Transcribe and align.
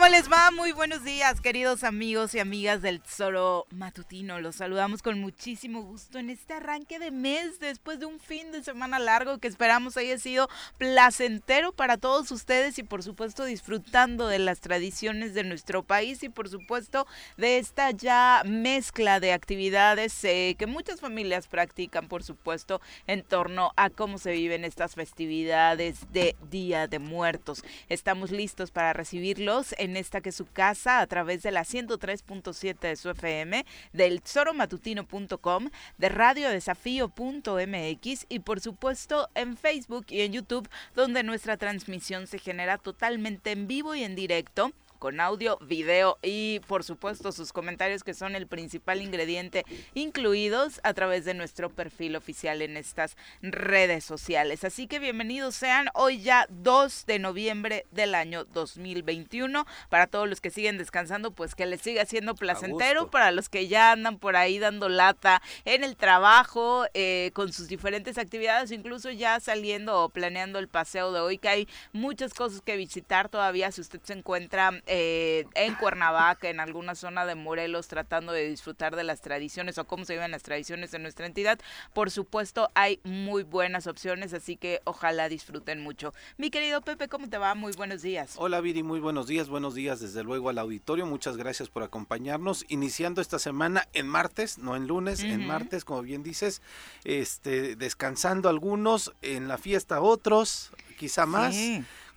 ¿Cómo 0.00 0.12
les 0.12 0.32
va? 0.32 0.50
Muy 0.50 0.72
buenos 0.72 1.04
días, 1.04 1.42
queridos 1.42 1.84
amigos 1.84 2.34
y 2.34 2.38
amigas 2.38 2.80
del 2.80 3.02
Tesoro 3.02 3.66
Matutino. 3.68 4.40
Los 4.40 4.56
saludamos 4.56 5.02
con 5.02 5.20
muchísimo 5.20 5.82
gusto 5.82 6.18
en 6.18 6.30
este 6.30 6.54
arranque 6.54 6.98
de 6.98 7.10
mes, 7.10 7.60
después 7.60 8.00
de 8.00 8.06
un 8.06 8.18
fin 8.18 8.50
de 8.50 8.64
semana 8.64 8.98
largo 8.98 9.36
que 9.36 9.46
esperamos 9.46 9.98
haya 9.98 10.18
sido 10.18 10.48
placentero 10.78 11.72
para 11.72 11.98
todos 11.98 12.32
ustedes 12.32 12.78
y 12.78 12.82
por 12.82 13.02
supuesto 13.02 13.44
disfrutando 13.44 14.26
de 14.26 14.38
las 14.38 14.60
tradiciones 14.60 15.34
de 15.34 15.44
nuestro 15.44 15.82
país 15.82 16.22
y 16.22 16.30
por 16.30 16.48
supuesto 16.48 17.06
de 17.36 17.58
esta 17.58 17.90
ya 17.90 18.40
mezcla 18.46 19.20
de 19.20 19.34
actividades 19.34 20.24
eh, 20.24 20.56
que 20.58 20.66
muchas 20.66 21.02
familias 21.02 21.46
practican, 21.46 22.08
por 22.08 22.22
supuesto, 22.22 22.80
en 23.06 23.22
torno 23.22 23.72
a 23.76 23.90
cómo 23.90 24.16
se 24.16 24.32
viven 24.32 24.64
estas 24.64 24.94
festividades 24.94 26.10
de 26.10 26.36
Día 26.50 26.86
de 26.86 27.00
Muertos. 27.00 27.62
Estamos 27.90 28.30
listos 28.30 28.70
para 28.70 28.94
recibirlos 28.94 29.74
en 29.76 29.89
esta 29.96 30.20
que 30.20 30.32
su 30.32 30.46
casa 30.46 31.00
a 31.00 31.06
través 31.06 31.42
de 31.42 31.50
la 31.50 31.62
103.7 31.62 32.78
de 32.78 32.96
su 32.96 33.10
FM, 33.10 33.64
del 33.92 34.20
soromatutino.com, 34.24 35.70
de 35.98 36.08
radiodesafío.mx 36.08 38.26
y 38.28 38.38
por 38.40 38.60
supuesto 38.60 39.28
en 39.34 39.56
Facebook 39.56 40.06
y 40.08 40.22
en 40.22 40.32
YouTube, 40.32 40.68
donde 40.94 41.22
nuestra 41.22 41.56
transmisión 41.56 42.26
se 42.26 42.38
genera 42.38 42.78
totalmente 42.78 43.52
en 43.52 43.66
vivo 43.66 43.94
y 43.94 44.04
en 44.04 44.14
directo 44.14 44.72
con 45.00 45.18
audio, 45.18 45.58
video 45.62 46.18
y 46.22 46.60
por 46.68 46.84
supuesto 46.84 47.32
sus 47.32 47.52
comentarios 47.52 48.04
que 48.04 48.14
son 48.14 48.36
el 48.36 48.46
principal 48.46 49.00
ingrediente 49.00 49.64
incluidos 49.94 50.78
a 50.84 50.92
través 50.92 51.24
de 51.24 51.32
nuestro 51.32 51.70
perfil 51.70 52.16
oficial 52.16 52.60
en 52.62 52.76
estas 52.76 53.16
redes 53.40 54.04
sociales. 54.04 54.62
Así 54.62 54.86
que 54.86 54.98
bienvenidos 54.98 55.56
sean 55.56 55.88
hoy 55.94 56.20
ya 56.20 56.46
2 56.50 57.06
de 57.06 57.18
noviembre 57.18 57.86
del 57.90 58.14
año 58.14 58.44
2021. 58.44 59.66
Para 59.88 60.06
todos 60.06 60.28
los 60.28 60.42
que 60.42 60.50
siguen 60.50 60.76
descansando, 60.76 61.30
pues 61.30 61.54
que 61.54 61.64
les 61.64 61.80
siga 61.80 62.04
siendo 62.04 62.34
placentero. 62.34 63.10
Para 63.10 63.32
los 63.32 63.48
que 63.48 63.68
ya 63.68 63.92
andan 63.92 64.18
por 64.18 64.36
ahí 64.36 64.58
dando 64.58 64.90
lata 64.90 65.40
en 65.64 65.82
el 65.82 65.96
trabajo, 65.96 66.84
eh, 66.92 67.30
con 67.32 67.52
sus 67.54 67.68
diferentes 67.68 68.18
actividades, 68.18 68.70
incluso 68.70 69.10
ya 69.10 69.40
saliendo 69.40 70.04
o 70.04 70.10
planeando 70.10 70.58
el 70.58 70.68
paseo 70.68 71.10
de 71.12 71.20
hoy, 71.20 71.38
que 71.38 71.48
hay 71.48 71.68
muchas 71.92 72.34
cosas 72.34 72.60
que 72.60 72.76
visitar 72.76 73.30
todavía 73.30 73.72
si 73.72 73.80
usted 73.80 74.00
se 74.02 74.12
encuentra 74.12 74.72
eh, 74.92 75.46
en 75.54 75.76
Cuernavaca, 75.76 76.48
en 76.48 76.58
alguna 76.58 76.96
zona 76.96 77.24
de 77.24 77.36
Morelos, 77.36 77.86
tratando 77.86 78.32
de 78.32 78.48
disfrutar 78.48 78.96
de 78.96 79.04
las 79.04 79.20
tradiciones 79.20 79.78
o 79.78 79.86
cómo 79.86 80.04
se 80.04 80.14
viven 80.14 80.32
las 80.32 80.42
tradiciones 80.42 80.90
de 80.90 80.98
nuestra 80.98 81.26
entidad, 81.26 81.60
por 81.92 82.10
supuesto 82.10 82.70
hay 82.74 82.98
muy 83.04 83.44
buenas 83.44 83.86
opciones, 83.86 84.34
así 84.34 84.56
que 84.56 84.80
ojalá 84.82 85.28
disfruten 85.28 85.80
mucho. 85.80 86.12
Mi 86.38 86.50
querido 86.50 86.80
Pepe, 86.80 87.06
¿cómo 87.06 87.28
te 87.28 87.38
va? 87.38 87.54
Muy 87.54 87.72
buenos 87.74 88.02
días. 88.02 88.34
Hola 88.36 88.60
Viri, 88.60 88.82
muy 88.82 88.98
buenos 88.98 89.28
días, 89.28 89.48
buenos 89.48 89.76
días 89.76 90.00
desde 90.00 90.24
luego 90.24 90.48
al 90.48 90.58
auditorio, 90.58 91.06
muchas 91.06 91.36
gracias 91.36 91.68
por 91.68 91.84
acompañarnos, 91.84 92.64
iniciando 92.66 93.20
esta 93.20 93.38
semana 93.38 93.86
en 93.92 94.08
martes, 94.08 94.58
no 94.58 94.74
en 94.74 94.88
lunes, 94.88 95.22
en 95.22 95.46
martes, 95.46 95.84
como 95.84 96.02
bien 96.02 96.24
dices, 96.24 96.62
este, 97.04 97.76
descansando 97.76 98.48
algunos, 98.48 99.12
en 99.22 99.46
la 99.46 99.56
fiesta 99.56 100.00
otros, 100.00 100.72
quizá 100.98 101.26
más 101.26 101.54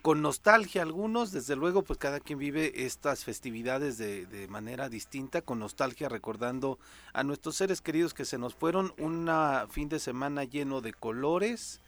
con 0.03 0.21
nostalgia 0.21 0.81
algunos, 0.81 1.31
desde 1.31 1.55
luego, 1.55 1.81
pues 1.81 1.97
cada 1.97 2.19
quien 2.19 2.37
vive 2.37 2.83
estas 2.85 3.23
festividades 3.23 3.97
de, 3.97 4.47
manera 4.49 4.89
distinta, 4.89 5.41
con 5.41 5.59
nostalgia 5.59 6.09
recordando 6.09 6.77
a 7.13 7.23
nuestros 7.23 7.55
seres 7.55 7.79
queridos 7.79 8.13
que 8.13 8.25
se 8.25 8.37
nos 8.37 8.53
fueron, 8.53 8.93
un 8.97 9.29
fin 9.69 9.87
de 9.87 9.99
semana 9.99 10.43
lleno 10.43 10.81
de 10.81 10.91
colores, 10.91 11.79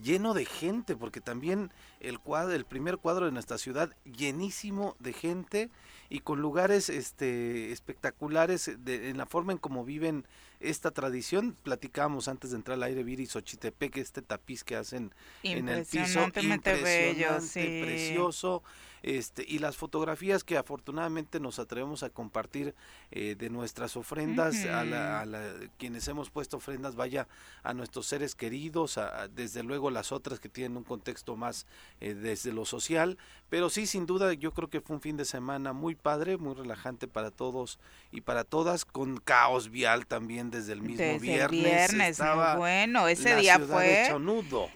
lleno 0.00 0.34
de 0.34 0.44
gente, 0.44 0.94
porque 0.94 1.20
también 1.20 1.72
el 1.98 2.20
primer 2.64 2.98
cuadro 2.98 3.26
de 3.26 3.32
nuestra 3.32 3.58
ciudad 3.58 3.90
llenísimo 4.04 4.94
de 5.00 5.12
gente 5.12 5.70
y 6.08 6.20
con 6.20 6.40
lugares 6.40 6.88
este 6.88 7.72
espectaculares 7.72 8.68
en 8.68 9.16
la 9.16 9.26
forma 9.26 9.50
en 9.50 9.58
cómo 9.58 9.84
viven 9.84 10.28
esta 10.64 10.90
tradición. 10.90 11.56
Platicábamos 11.62 12.28
antes 12.28 12.50
de 12.50 12.56
entrar 12.56 12.76
al 12.76 12.82
aire 12.84 13.02
Viri 13.02 13.26
Xochitepec, 13.26 13.96
este 13.98 14.22
tapiz 14.22 14.64
que 14.64 14.76
hacen 14.76 15.14
en 15.42 15.68
el 15.68 15.84
piso. 15.84 16.22
Impresionante, 16.24 16.74
bello, 16.82 17.40
sí. 17.40 17.82
precioso. 17.84 18.62
Este, 19.04 19.44
y 19.46 19.58
las 19.58 19.76
fotografías 19.76 20.44
que 20.44 20.56
afortunadamente 20.56 21.38
nos 21.38 21.58
atrevemos 21.58 22.02
a 22.02 22.08
compartir 22.08 22.74
eh, 23.10 23.34
de 23.38 23.50
nuestras 23.50 23.98
ofrendas, 23.98 24.64
a, 24.64 24.82
la, 24.82 25.26
quienes 25.76 26.08
hemos 26.08 26.30
puesto 26.30 26.56
ofrendas, 26.56 26.96
vaya 26.96 27.28
a 27.62 27.74
nuestros 27.74 28.06
seres 28.06 28.34
queridos, 28.34 28.96
a, 28.96 29.28
desde 29.28 29.62
luego 29.62 29.90
las 29.90 30.10
otras 30.10 30.40
que 30.40 30.48
tienen 30.48 30.78
un 30.78 30.84
contexto 30.84 31.36
más 31.36 31.66
eh, 32.00 32.14
desde 32.14 32.54
lo 32.54 32.64
social, 32.64 33.18
pero 33.50 33.68
sí, 33.68 33.86
sin 33.86 34.06
duda, 34.06 34.32
yo 34.32 34.54
creo 34.54 34.70
que 34.70 34.80
fue 34.80 34.96
un 34.96 35.02
fin 35.02 35.18
de 35.18 35.26
semana 35.26 35.74
muy 35.74 35.94
padre, 35.94 36.38
muy 36.38 36.54
relajante 36.54 37.06
para 37.06 37.30
todos 37.30 37.78
y 38.10 38.22
para 38.22 38.42
todas, 38.42 38.86
con 38.86 39.18
caos 39.18 39.68
vial 39.68 40.06
también 40.06 40.50
desde 40.50 40.72
el 40.72 40.80
mismo 40.80 41.04
desde 41.04 41.18
viernes. 41.18 41.62
viernes, 41.62 42.20
muy 42.20 42.56
bueno, 42.56 43.06
ese 43.06 43.36
día 43.36 43.60
fue... 43.60 44.10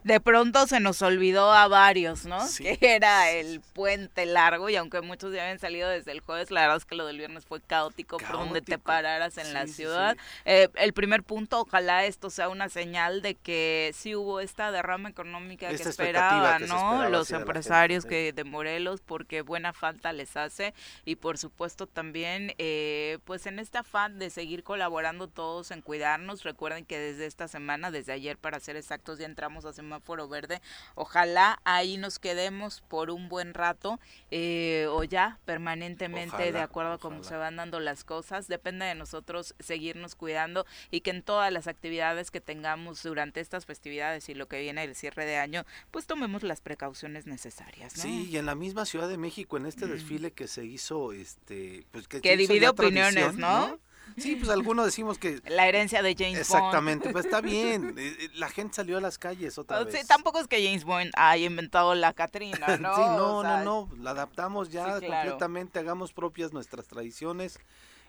De 0.05 0.21
pronto 0.21 0.66
se 0.66 0.81
nos 0.81 1.00
olvidó 1.00 1.50
a 1.50 1.66
varios, 1.66 2.27
¿no? 2.27 2.41
Que 2.59 2.78
era 2.83 3.31
el 3.31 3.62
puente 3.72 4.18
largo 4.27 4.69
y 4.69 4.77
aunque 4.77 5.01
muchos 5.01 5.33
ya 5.33 5.43
habían 5.43 5.59
salido 5.59 5.89
desde 5.89 6.12
el 6.12 6.21
jueves, 6.21 6.51
la 6.51 6.62
verdad 6.62 6.77
es 6.79 6.84
que 6.84 6.95
lo 6.95 7.06
del 7.06 7.19
viernes 7.19 7.45
fue 7.45 7.61
caótico, 7.61 8.19
por 8.19 8.33
donde 8.33 8.61
te 8.61 8.79
pararas 8.79 9.39
en 9.39 9.53
la 9.53 9.67
ciudad. 9.67 10.17
Eh, 10.45 10.69
el 10.75 10.93
primer 10.93 11.23
punto, 11.23 11.61
ojalá 11.61 12.05
esto 12.05 12.31
sea 12.31 12.49
una 12.49 12.69
señal 12.69 13.23
de 13.23 13.34
que 13.34 13.93
sí 13.95 14.15
hubo 14.15 14.41
esta 14.41 14.71
derrama 14.71 15.09
económica 15.09 15.69
que 15.69 15.75
esperaban, 15.75 16.67
¿no? 16.67 17.09
Los 17.09 17.31
empresarios 17.31 18.05
que 18.05 18.33
de 18.33 18.45
Morelos, 18.45 19.01
porque 19.01 19.43
buena 19.43 19.73
falta 19.73 20.12
les 20.12 20.37
hace. 20.37 20.75
Y 21.05 21.17
por 21.17 21.39
supuesto 21.39 21.87
también, 21.87 22.55
eh, 22.59 23.19
pues 23.25 23.47
en 23.47 23.59
este 23.59 23.78
afán 23.78 24.19
de 24.19 24.31
seguir 24.31 24.62
colaborando 24.62 25.28
todos 25.28 25.71
en 25.71 25.83
cuidarnos, 25.83 26.43
recuerden 26.43 26.84
que 26.84 26.99
desde 26.99 27.27
esta 27.27 27.49
semana, 27.49 27.91
desde 27.91 28.12
ayer 28.12 28.37
para 28.37 28.61
ser 28.61 28.77
exactos, 28.77 29.19
ya 29.19 29.27
entramos 29.27 29.65
a 29.65 29.73
semáforo 29.73 30.28
verde, 30.28 30.61
ojalá 30.95 31.61
ahí 31.65 31.97
nos 31.97 32.19
quedemos 32.19 32.81
por 32.89 33.11
un 33.11 33.28
buen 33.28 33.55
rato 33.55 34.01
eh, 34.31 34.87
o 34.91 35.05
ya 35.05 35.39
permanentemente 35.45 36.53
de 36.53 36.61
acuerdo 36.61 36.93
a 36.93 36.99
cómo 36.99 37.25
se 37.25 37.37
van 37.37 37.57
dando 37.57 37.81
las 37.81 38.05
cosas. 38.05 38.49
Depende 38.49 38.85
de 38.87 38.95
nosotros 38.95 39.55
seguirnos 39.59 40.15
cuidando 40.15 40.67
y 40.91 41.01
que 41.01 41.11
en 41.11 41.23
todas 41.23 41.53
las 41.53 41.67
actividades 41.67 42.31
que 42.31 42.41
tengamos 42.41 43.03
durante 43.03 43.41
estas 43.41 43.67
festividades 43.67 44.29
y 44.29 44.35
lo 44.35 44.49
que 44.49 44.61
viene 44.61 44.85
el 44.85 44.95
cierre 44.95 45.25
de 45.25 45.37
año, 45.37 45.65
pues 45.91 46.07
tomemos 46.07 46.43
las 46.43 46.61
precauciones 46.61 47.27
necesarias. 47.27 47.93
Sí, 47.95 48.29
y 48.31 48.37
en 48.37 48.47
la 48.47 48.55
misma 48.55 48.85
Ciudad 48.85 49.09
de 49.09 49.19
México, 49.19 49.57
en 49.57 49.67
este 49.67 49.87
mm. 49.87 49.91
desfile 49.91 50.33
que 50.33 50.49
se 50.49 50.65
hizo, 50.65 51.13
este, 51.13 51.87
pues 51.91 52.09
que, 52.09 52.37
divide 52.37 52.69
opiniones, 52.69 53.35
¿no? 53.35 53.79
Sí, 54.17 54.37
pues 54.37 54.51
algunos 54.51 54.85
decimos 54.87 55.19
que... 55.19 55.41
La 55.47 55.69
herencia 55.69 56.03
de 56.03 56.15
James 56.15 56.33
Bond. 56.33 56.41
Exactamente, 56.41 57.11
pues 57.11 57.25
está 57.27 57.41
bien. 57.41 57.95
Eh, 57.99 58.17
eh, 58.19 58.31
la 58.35 58.49
gente 58.49 58.75
salió 58.75 58.99
a 58.99 59.01
las 59.01 59.19
calles 59.19 59.59
otra 59.59 59.85
vez. 59.85 60.07
tampoco 60.07 60.41
es 60.41 60.49
que 60.49 60.65
James 60.65 60.85
Bond 60.85 61.11
haya 61.17 61.47
inventado 61.47 61.95
la 61.95 62.13
Catrina, 62.13 62.77
¿no? 62.79 62.95
sí, 62.97 63.01
no, 63.01 63.43
no, 63.43 63.65
no. 63.65 63.89
La 63.99 64.11
adaptamos 64.11 64.71
ya 64.71 65.01
completamente, 65.01 65.79
hagamos 65.79 66.13
propias 66.13 66.53
nuestras 66.53 66.87
tradiciones 66.87 67.59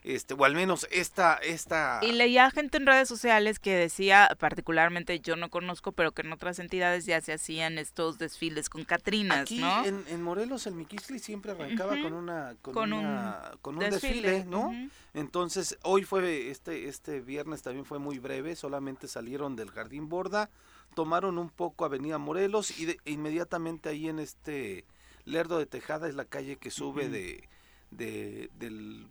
este, 0.02 0.34
o 0.34 0.44
al 0.44 0.54
menos 0.54 0.86
esta, 0.90 1.34
esta... 1.36 2.00
Y 2.02 2.12
leía 2.12 2.50
gente 2.50 2.78
en 2.78 2.86
redes 2.86 3.08
sociales 3.08 3.58
que 3.58 3.74
decía, 3.74 4.34
particularmente 4.38 5.20
yo 5.20 5.36
no 5.36 5.50
conozco, 5.50 5.92
pero 5.92 6.12
que 6.12 6.22
en 6.22 6.32
otras 6.32 6.58
entidades 6.58 7.04
ya 7.04 7.20
se 7.20 7.32
hacían 7.32 7.78
estos 7.78 8.18
desfiles 8.18 8.70
con 8.70 8.84
Catrinas, 8.84 9.42
Aquí, 9.42 9.58
¿no? 9.58 9.84
En, 9.84 10.04
en 10.08 10.22
Morelos 10.22 10.66
el 10.66 10.74
Miquisli 10.74 11.18
siempre 11.18 11.52
arrancaba 11.52 12.00
con 12.00 12.14
una 12.14 12.56
con, 12.62 12.92
un, 12.92 13.32
con 13.60 13.76
un 13.76 13.90
desfile, 13.90 14.44
¿no? 14.46 14.72
Entonces, 15.12 15.76
hoy 15.82 16.04
fue, 16.04 16.50
este, 16.50 16.88
este 16.88 17.20
viernes 17.20 17.62
también 17.62 17.84
fue 17.84 17.98
muy 17.98 18.18
breve, 18.18 18.56
solamente 18.56 19.08
salieron 19.08 19.56
del 19.56 19.70
Jardín 19.70 20.08
Borda, 20.08 20.50
tomaron 20.94 21.38
un 21.38 21.50
poco 21.50 21.84
Avenida 21.84 22.18
Morelos 22.18 22.78
y 22.78 22.86
de, 22.86 22.98
inmediatamente 23.04 23.88
ahí 23.88 24.08
en 24.08 24.18
este 24.18 24.86
Lerdo 25.24 25.58
de 25.58 25.66
Tejada 25.66 26.08
es 26.08 26.14
la 26.14 26.24
calle 26.24 26.56
que 26.56 26.70
sube 26.70 27.08
de, 27.08 27.48
de, 27.90 28.50
del 28.54 29.08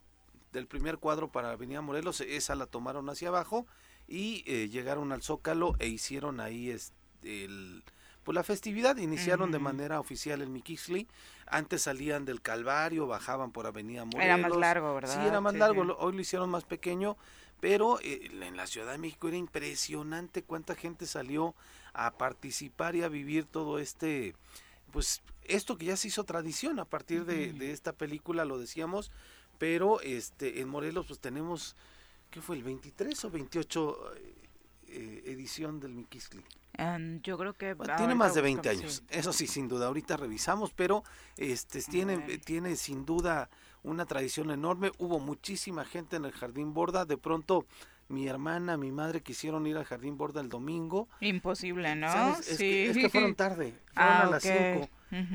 del 0.52 0.68
primer 0.68 0.98
cuadro 0.98 1.32
para 1.32 1.52
Avenida 1.52 1.82
Morelos, 1.82 2.22
esa 2.22 2.56
la 2.56 2.66
tomaron 2.66 3.10
hacia 3.10 3.30
abajo 3.30 3.66
y 4.08 4.44
eh, 4.48 4.70
llegaron 4.70 5.12
al 5.12 5.22
Zócalo 5.22 5.76
e 5.80 5.88
hicieron 5.88 6.40
ahí 6.40 6.76
el, 7.24 7.84
pues 8.24 8.36
la 8.36 8.44
festividad, 8.44 8.98
iniciaron 8.98 9.52
de 9.52 9.60
manera 9.60 10.00
oficial 10.00 10.42
el 10.42 10.50
Miquisli, 10.50 11.08
antes 11.48 11.84
salían 11.84 12.26
del 12.26 12.42
Calvario, 12.42 13.08
bajaban 13.08 13.52
por 13.52 13.68
Avenida 13.68 14.06
Morelos. 14.06 14.26
Era 14.26 14.38
más 14.38 14.56
largo, 14.56 14.96
¿verdad? 14.96 15.22
Sí, 15.22 15.28
era 15.28 15.42
más 15.42 15.54
largo, 15.56 15.96
hoy 15.98 16.14
lo 16.14 16.22
hicieron 16.22 16.50
más 16.50 16.64
pequeño, 16.64 17.18
pero 17.60 18.00
eh, 18.02 18.30
en 18.32 18.58
la 18.58 18.68
Ciudad 18.68 18.92
de 18.92 18.98
México 18.98 19.28
era 19.28 19.38
impresionante 19.38 20.44
cuánta 20.44 20.76
gente 20.76 21.06
salió 21.06 21.56
a 21.94 22.12
participar 22.18 22.96
y 22.96 23.04
a 23.04 23.10
vivir 23.10 23.46
todo 23.46 23.80
este, 23.80 24.36
pues 24.92 25.22
esto 25.44 25.78
que 25.78 25.86
ya 25.86 25.98
se 25.98 26.08
hizo 26.08 26.24
tradición 26.24 26.80
a 26.80 26.86
partir 26.86 27.26
de, 27.26 27.54
de 27.54 27.72
esta 27.72 27.94
película, 27.94 28.46
lo 28.46 28.58
decíamos, 28.58 29.12
pero 29.60 30.02
este 30.02 30.62
en 30.62 30.70
Morelos 30.70 31.06
pues 31.06 31.20
tenemos 31.20 31.76
¿qué 32.32 32.42
fue 32.42 32.56
el 32.56 32.64
23 32.64 33.26
o 33.26 33.30
28 33.30 34.14
eh, 34.88 35.24
edición 35.28 35.80
del 35.80 35.94
Miquisli? 35.94 36.44
yo 37.24 37.38
creo 37.38 37.54
que 37.54 37.76
tiene 37.98 38.16
más 38.16 38.36
de 38.36 38.42
20 38.42 38.70
años. 38.70 39.04
Eso 39.10 39.34
sí, 39.34 39.48
sin 39.48 39.68
duda. 39.68 39.88
Ahorita 39.88 40.16
revisamos, 40.16 40.72
pero 40.72 41.04
este 41.36 41.82
tiene 41.82 42.18
tiene 42.38 42.78
sin 42.78 43.06
duda 43.06 43.50
una 43.84 44.06
tradición 44.06 44.50
enorme. 44.50 44.92
Hubo 44.98 45.20
muchísima 45.20 45.84
gente 45.84 46.16
en 46.16 46.24
el 46.24 46.32
Jardín 46.32 46.74
Borda. 46.74 47.04
De 47.04 47.18
pronto 47.18 47.66
mi 48.08 48.28
hermana, 48.28 48.78
mi 48.78 48.92
madre 48.92 49.22
quisieron 49.22 49.68
ir 49.68 49.78
al 49.78 49.86
Jardín 49.86 50.18
Borda 50.18 50.42
el 50.42 50.50
domingo. 50.50 51.10
Imposible, 51.20 51.96
¿no? 51.96 52.38
Es, 52.40 52.46
sí. 52.46 52.92
que, 52.94 53.10
fueron 53.10 53.36
tarde, 53.36 53.74
fueron 53.94 54.14
ah, 54.14 54.22
a 54.22 54.30
las 54.30 54.44
5. 54.44 54.90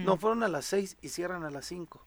No, 0.04 0.16
fueron 0.16 0.42
a 0.42 0.48
las 0.48 0.64
6 0.66 0.96
y 1.02 1.08
cierran 1.08 1.44
a 1.44 1.50
las 1.50 1.66
5. 1.66 2.04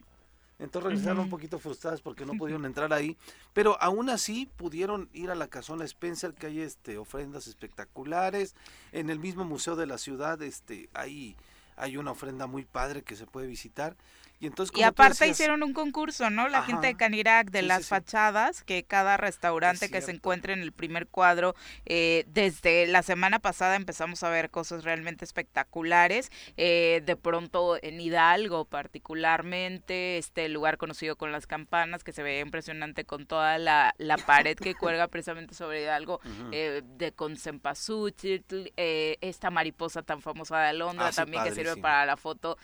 Entonces 0.59 0.91
regresaron 0.91 1.25
un 1.25 1.29
poquito 1.29 1.59
frustradas 1.59 2.01
porque 2.01 2.25
no 2.25 2.33
pudieron 2.33 2.65
entrar 2.65 2.93
ahí, 2.93 3.17
pero 3.53 3.81
aún 3.81 4.09
así 4.09 4.49
pudieron 4.57 5.09
ir 5.13 5.29
a 5.29 5.35
la 5.35 5.47
casona 5.47 5.85
Spencer 5.85 6.33
que 6.33 6.47
hay 6.47 6.61
este 6.61 6.97
ofrendas 6.97 7.47
espectaculares, 7.47 8.55
en 8.91 9.09
el 9.09 9.19
mismo 9.19 9.45
museo 9.45 9.75
de 9.75 9.85
la 9.85 9.97
ciudad 9.97 10.41
este 10.41 10.89
hay 10.93 11.35
hay 11.75 11.95
una 11.95 12.11
ofrenda 12.11 12.47
muy 12.47 12.65
padre 12.65 13.03
que 13.03 13.15
se 13.15 13.27
puede 13.27 13.45
visitar 13.45 13.95
y, 14.39 14.83
aparte 14.83 15.27
hicieron 15.27 15.63
un 15.63 15.73
concurso, 15.73 16.29
¿no? 16.29 16.47
La 16.47 16.61
gente 16.61 16.87
de 16.87 16.95
Canirac, 16.95 17.49
de 17.49 17.63
las 17.63 17.87
fachadas, 17.87 18.63
que 18.63 18.83
cada 18.83 19.17
restaurante 19.17 19.89
que 19.89 19.99
se 20.01 20.11
encuentre 20.11 20.53
en 20.53 20.61
el 20.61 20.71
primer 20.71 21.07
cuadro, 21.07 21.55
eh, 21.85 22.23
desde 22.27 22.85
la 22.85 23.01
semana 23.01 23.39
pasada 23.39 23.75
empezamos 23.75 24.21
a 24.21 24.29
ver 24.29 24.51
cosas 24.51 24.83
realmente 24.83 25.25
espectaculares. 25.25 26.31
Eh, 26.55 27.01
de 27.03 27.15
pronto 27.15 27.79
en 27.81 27.99
Hidalgo 27.99 28.65
particularmente, 28.65 30.19
este 30.19 30.49
lugar 30.49 30.77
conocido 30.77 31.15
con 31.15 31.31
las 31.31 31.47
campanas, 31.47 32.03
que 32.03 32.11
se 32.11 32.21
ve 32.21 32.39
impresionante 32.39 33.05
con 33.05 33.25
toda 33.25 33.57
la, 33.57 33.95
la 33.97 34.17
pared 34.27 34.55
que 34.55 34.75
cuelga 34.75 35.07
precisamente 35.07 35.55
sobre 35.55 35.81
Hidalgo, 35.81 36.19
eh, 36.51 36.83
de 36.85 37.11
con 37.11 37.37
cempasúchil, 37.37 38.45
esta 38.75 39.49
mariposa 39.49 40.03
tan 40.03 40.21
famosa 40.21 40.59
de 40.59 40.67
Alondra 40.67 41.07
ah, 41.07 41.11
también 41.11 41.43
que 41.43 41.55
sirve 41.55 41.77
para 41.77 42.05
la 42.05 42.17
foto, 42.17 42.57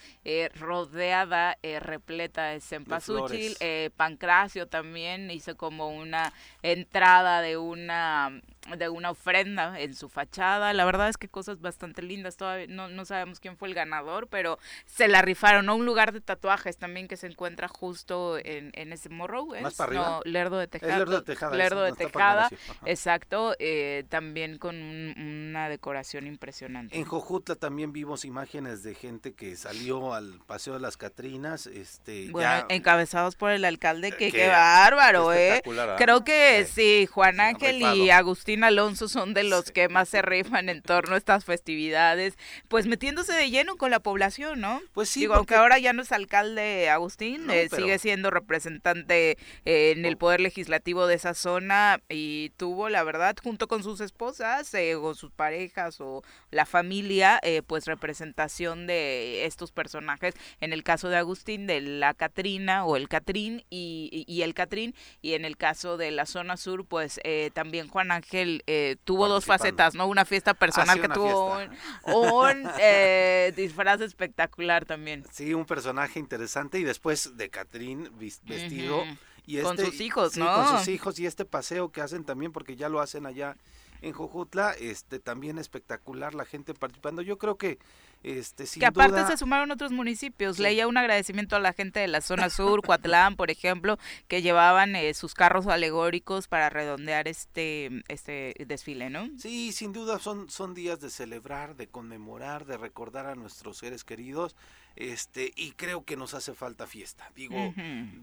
rodeada 0.53 1.57
eh, 1.63 1.79
repleta 1.79 2.47
de 2.47 2.59
cempasúchil, 2.59 3.55
eh, 3.61 3.89
Pancracio 3.95 4.67
también 4.67 5.31
hizo 5.31 5.55
como 5.55 5.89
una 5.89 6.33
entrada 6.61 7.41
de 7.41 7.57
una 7.57 8.41
de 8.77 8.89
una 8.89 9.11
ofrenda 9.11 9.79
en 9.79 9.93
su 9.93 10.09
fachada. 10.09 10.73
La 10.73 10.85
verdad 10.85 11.09
es 11.09 11.17
que 11.17 11.27
cosas 11.27 11.61
bastante 11.61 12.01
lindas. 12.01 12.37
Todavía 12.37 12.67
no, 12.67 12.87
no 12.89 13.05
sabemos 13.05 13.39
quién 13.39 13.57
fue 13.57 13.67
el 13.67 13.73
ganador, 13.73 14.27
pero 14.27 14.57
se 14.85 15.07
la 15.07 15.21
rifaron. 15.21 15.69
a 15.69 15.73
Un 15.73 15.85
lugar 15.85 16.13
de 16.13 16.21
tatuajes 16.21 16.77
también 16.77 17.07
que 17.07 17.17
se 17.17 17.27
encuentra 17.27 17.67
justo 17.67 18.37
en, 18.37 18.71
en 18.73 18.93
ese 18.93 19.09
morro. 19.09 19.47
¿Más 19.61 19.75
para 19.75 19.89
arriba? 19.89 20.03
No, 20.03 20.21
Lerdo 20.23 20.57
de 20.57 20.67
Tejada. 20.67 20.97
Lerdo 20.97 21.17
de 21.17 21.23
Tejada. 21.23 21.55
Lerdo 21.55 21.81
de 21.83 21.91
Tejada, 21.93 22.49
exacto. 22.85 23.55
Eh, 23.59 24.05
también 24.09 24.57
con 24.57 24.75
una 24.75 25.69
decoración 25.69 26.27
impresionante. 26.27 26.97
En 26.97 27.05
Jojutla 27.05 27.55
también 27.55 27.91
vimos 27.91 28.25
imágenes 28.25 28.83
de 28.83 28.95
gente 28.95 29.33
que 29.33 29.55
salió 29.55 30.13
al 30.13 30.39
Paseo 30.45 30.75
de 30.75 30.79
las 30.79 30.97
Catrinas. 30.97 31.67
Este, 31.67 32.29
bueno, 32.31 32.65
encabezados 32.69 33.35
por 33.35 33.51
el 33.51 33.65
alcalde, 33.65 34.11
que, 34.11 34.31
qué 34.31 34.47
bárbaro, 34.47 35.33
¿eh? 35.33 35.61
¿ah? 35.65 35.95
Creo 35.97 36.23
que 36.23 36.65
sí, 36.65 37.07
Juan 37.11 37.39
Ángel 37.39 37.81
y 37.81 38.09
Agustín 38.09 38.52
Alonso 38.61 39.07
son 39.07 39.33
de 39.33 39.43
los 39.43 39.71
que 39.71 39.87
más 39.87 40.09
se 40.09 40.21
rifan 40.21 40.67
en 40.67 40.81
torno 40.81 41.15
a 41.15 41.17
estas 41.17 41.45
festividades, 41.45 42.37
pues 42.67 42.87
metiéndose 42.87 43.33
de 43.33 43.49
lleno 43.49 43.77
con 43.77 43.89
la 43.89 44.01
población, 44.01 44.59
¿no? 44.59 44.81
Pues 44.93 45.09
sí. 45.09 45.21
Digo, 45.21 45.35
aunque 45.35 45.55
ahora 45.55 45.79
ya 45.79 45.93
no 45.93 46.01
es 46.01 46.11
alcalde 46.11 46.89
Agustín, 46.89 47.49
eh, 47.49 47.69
sigue 47.69 47.97
siendo 47.99 48.29
representante 48.29 49.37
eh, 49.65 49.93
en 49.95 50.05
el 50.05 50.17
poder 50.17 50.41
legislativo 50.41 51.07
de 51.07 51.15
esa 51.15 51.33
zona 51.33 52.01
y 52.09 52.51
tuvo, 52.57 52.89
la 52.89 53.03
verdad, 53.03 53.35
junto 53.41 53.67
con 53.67 53.81
sus 53.81 54.01
esposas 54.01 54.73
eh, 54.73 54.95
o 54.95 55.15
sus 55.15 55.31
parejas 55.31 56.01
o 56.01 56.21
la 56.51 56.65
familia, 56.65 57.39
pues 57.67 57.85
representación 57.85 58.87
de 58.87 59.45
estos 59.45 59.71
personajes. 59.71 60.35
En 60.59 60.73
el 60.73 60.83
caso 60.83 61.09
de 61.09 61.17
Agustín, 61.17 61.67
de 61.67 61.81
la 61.81 62.13
Catrina 62.13 62.85
o 62.85 62.97
el 62.97 63.07
Catrín 63.07 63.63
y, 63.69 64.25
y 64.27 64.41
el 64.41 64.53
Catrín, 64.53 64.93
y 65.21 65.33
en 65.33 65.45
el 65.45 65.57
caso 65.57 65.97
de 65.97 66.11
la 66.11 66.25
zona 66.25 66.57
sur, 66.57 66.85
pues 66.85 67.19
también 67.53 67.87
Juan 67.87 68.11
Ángel 68.11 68.42
eh, 68.67 68.97
tuvo 69.03 69.27
dos 69.27 69.45
facetas, 69.45 69.95
¿no? 69.95 70.07
Una 70.07 70.25
fiesta 70.25 70.53
personal 70.53 70.99
que 70.99 71.09
tuvo 71.09 71.57
un, 72.05 72.67
eh, 72.79 73.53
disfraz 73.55 74.01
espectacular 74.01 74.85
también. 74.85 75.25
Sí, 75.31 75.53
un 75.53 75.65
personaje 75.65 76.19
interesante 76.19 76.79
y 76.79 76.83
después 76.83 77.37
de 77.37 77.49
Catrín 77.49 78.09
vestido. 78.17 79.03
y 79.45 79.61
con 79.61 79.79
este, 79.79 79.91
sus 79.91 80.01
hijos, 80.01 80.37
¿no? 80.37 80.53
Con 80.53 80.77
sus 80.77 80.87
hijos 80.87 81.19
y 81.19 81.25
este 81.25 81.45
paseo 81.45 81.91
que 81.91 82.01
hacen 82.01 82.23
también, 82.23 82.51
porque 82.51 82.75
ya 82.75 82.89
lo 82.89 83.01
hacen 83.01 83.25
allá 83.25 83.55
en 84.03 84.11
Jojutla, 84.11 84.71
este 84.71 85.19
también 85.19 85.57
espectacular 85.57 86.35
la 86.35 86.45
gente 86.45 86.73
participando. 86.73 87.21
Yo 87.21 87.37
creo 87.37 87.57
que 87.57 87.79
este, 88.21 88.65
que 88.79 88.85
aparte 88.85 89.25
se 89.25 89.37
sumaron 89.37 89.71
otros 89.71 89.91
municipios. 89.91 90.59
Leía 90.59 90.87
un 90.87 90.97
agradecimiento 90.97 91.55
a 91.55 91.59
la 91.59 91.73
gente 91.73 91.99
de 91.99 92.07
la 92.07 92.21
zona 92.21 92.49
sur, 92.49 92.81
Coatlán, 92.81 93.35
por 93.35 93.49
ejemplo, 93.49 93.97
que 94.27 94.41
llevaban 94.41 94.95
eh, 94.95 95.13
sus 95.13 95.33
carros 95.33 95.67
alegóricos 95.67 96.47
para 96.47 96.69
redondear 96.69 97.27
este 97.27 98.03
este 98.07 98.55
desfile, 98.65 99.09
¿no? 99.09 99.29
Sí, 99.37 99.71
sin 99.71 99.93
duda 99.93 100.19
son 100.19 100.49
son 100.49 100.73
días 100.73 100.99
de 100.99 101.09
celebrar, 101.09 101.75
de 101.75 101.87
conmemorar, 101.87 102.65
de 102.65 102.77
recordar 102.77 103.25
a 103.25 103.35
nuestros 103.35 103.77
seres 103.77 104.03
queridos. 104.03 104.55
Este, 104.95 105.51
y 105.55 105.71
creo 105.71 106.05
que 106.05 106.15
nos 106.15 106.33
hace 106.33 106.53
falta 106.53 106.87
fiesta. 106.87 107.31
Digo, 107.35 107.73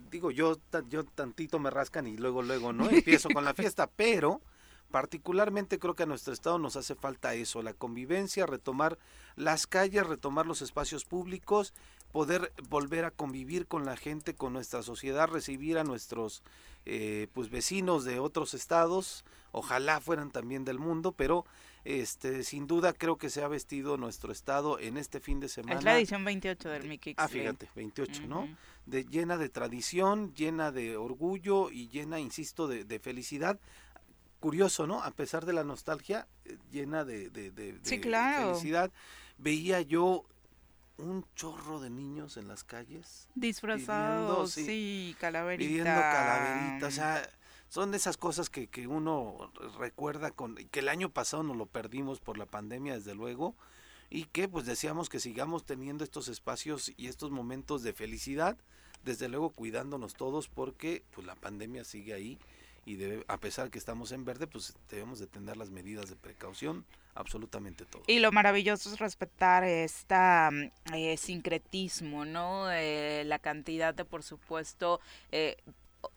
digo 0.09 0.31
yo 0.31 0.59
yo 0.89 1.03
tantito 1.03 1.59
me 1.59 1.69
rascan 1.69 2.07
y 2.07 2.17
luego 2.17 2.43
luego 2.43 2.71
no 2.71 2.89
empiezo 2.89 3.29
con 3.29 3.45
la 3.45 3.53
fiesta, 3.53 3.87
pero 3.87 4.41
Particularmente 4.91 5.79
creo 5.79 5.95
que 5.95 6.03
a 6.03 6.07
nuestro 6.07 6.33
estado 6.33 6.59
nos 6.59 6.75
hace 6.75 6.95
falta 6.95 7.33
eso, 7.33 7.61
la 7.61 7.73
convivencia, 7.73 8.45
retomar 8.45 8.97
las 9.35 9.65
calles, 9.67 10.05
retomar 10.05 10.45
los 10.45 10.61
espacios 10.61 11.05
públicos, 11.05 11.73
poder 12.11 12.51
volver 12.69 13.05
a 13.05 13.11
convivir 13.11 13.67
con 13.67 13.85
la 13.85 13.95
gente, 13.95 14.35
con 14.35 14.53
nuestra 14.53 14.83
sociedad, 14.83 15.29
recibir 15.29 15.77
a 15.77 15.83
nuestros 15.83 16.43
eh, 16.85 17.27
pues 17.33 17.49
vecinos 17.49 18.03
de 18.03 18.19
otros 18.19 18.53
estados, 18.53 19.23
ojalá 19.51 20.01
fueran 20.01 20.31
también 20.31 20.65
del 20.65 20.79
mundo, 20.79 21.11
pero 21.11 21.45
este 21.83 22.43
sin 22.43 22.67
duda 22.67 22.93
creo 22.93 23.17
que 23.17 23.29
se 23.29 23.43
ha 23.43 23.47
vestido 23.47 23.97
nuestro 23.97 24.31
estado 24.31 24.77
en 24.79 24.97
este 24.97 25.19
fin 25.19 25.39
de 25.39 25.47
semana. 25.47 25.79
Es 25.79 25.83
la 25.83 25.97
edición 25.97 26.25
28 26.25 26.69
del 26.69 26.87
Mickey. 26.87 27.13
Ah, 27.17 27.27
fíjate, 27.27 27.69
28, 27.75 28.27
¿no? 28.27 28.47
De, 28.85 29.05
llena 29.05 29.37
de 29.37 29.49
tradición, 29.49 30.33
llena 30.33 30.71
de 30.71 30.97
orgullo 30.97 31.69
y 31.71 31.87
llena, 31.87 32.19
insisto, 32.19 32.67
de, 32.67 32.83
de 32.83 32.99
felicidad 32.99 33.59
curioso, 34.41 34.87
¿no? 34.87 35.01
A 35.03 35.11
pesar 35.11 35.45
de 35.45 35.53
la 35.53 35.63
nostalgia 35.63 36.27
eh, 36.43 36.57
llena 36.71 37.05
de, 37.05 37.29
de, 37.29 37.79
felicidad, 37.83 38.91
veía 39.37 39.79
yo 39.79 40.25
un 40.97 41.25
chorro 41.35 41.79
de 41.79 41.89
niños 41.89 42.35
en 42.35 42.49
las 42.49 42.65
calles. 42.65 43.29
Disfrazados, 43.35 44.51
sí, 44.51 45.15
calaveritas. 45.19 45.69
Pidiendo 45.69 46.01
calaveritas, 46.01 46.93
o 46.93 46.95
sea, 46.95 47.29
son 47.69 47.93
esas 47.93 48.17
cosas 48.17 48.49
que, 48.49 48.67
que 48.67 48.87
uno 48.87 49.51
recuerda 49.79 50.31
con 50.31 50.55
que 50.55 50.79
el 50.79 50.89
año 50.89 51.09
pasado 51.09 51.43
nos 51.43 51.55
lo 51.55 51.67
perdimos 51.67 52.19
por 52.19 52.37
la 52.37 52.45
pandemia, 52.45 52.95
desde 52.95 53.15
luego, 53.15 53.55
y 54.09 54.25
que 54.25 54.49
pues 54.49 54.65
decíamos 54.65 55.07
que 55.07 55.19
sigamos 55.19 55.65
teniendo 55.65 56.03
estos 56.03 56.27
espacios 56.27 56.91
y 56.97 57.07
estos 57.07 57.31
momentos 57.31 57.83
de 57.83 57.93
felicidad, 57.93 58.57
desde 59.05 59.29
luego 59.29 59.51
cuidándonos 59.51 60.15
todos 60.15 60.49
porque 60.49 61.03
pues 61.11 61.25
la 61.25 61.35
pandemia 61.35 61.83
sigue 61.83 62.13
ahí 62.13 62.37
y 62.85 62.95
debe, 62.95 63.23
a 63.27 63.37
pesar 63.37 63.69
que 63.69 63.77
estamos 63.77 64.11
en 64.11 64.25
verde, 64.25 64.47
pues 64.47 64.75
debemos 64.89 65.19
de 65.19 65.27
tener 65.27 65.57
las 65.57 65.69
medidas 65.69 66.09
de 66.09 66.15
precaución, 66.15 66.85
absolutamente 67.13 67.85
todo. 67.85 68.03
Y 68.07 68.19
lo 68.19 68.31
maravilloso 68.31 68.91
es 68.91 68.99
respetar 68.99 69.63
esta 69.63 70.49
eh, 70.93 71.17
sincretismo, 71.17 72.25
¿no? 72.25 72.71
Eh, 72.71 73.23
la 73.25 73.39
cantidad 73.39 73.93
de, 73.93 74.05
por 74.05 74.23
supuesto, 74.23 74.99
eh, 75.31 75.57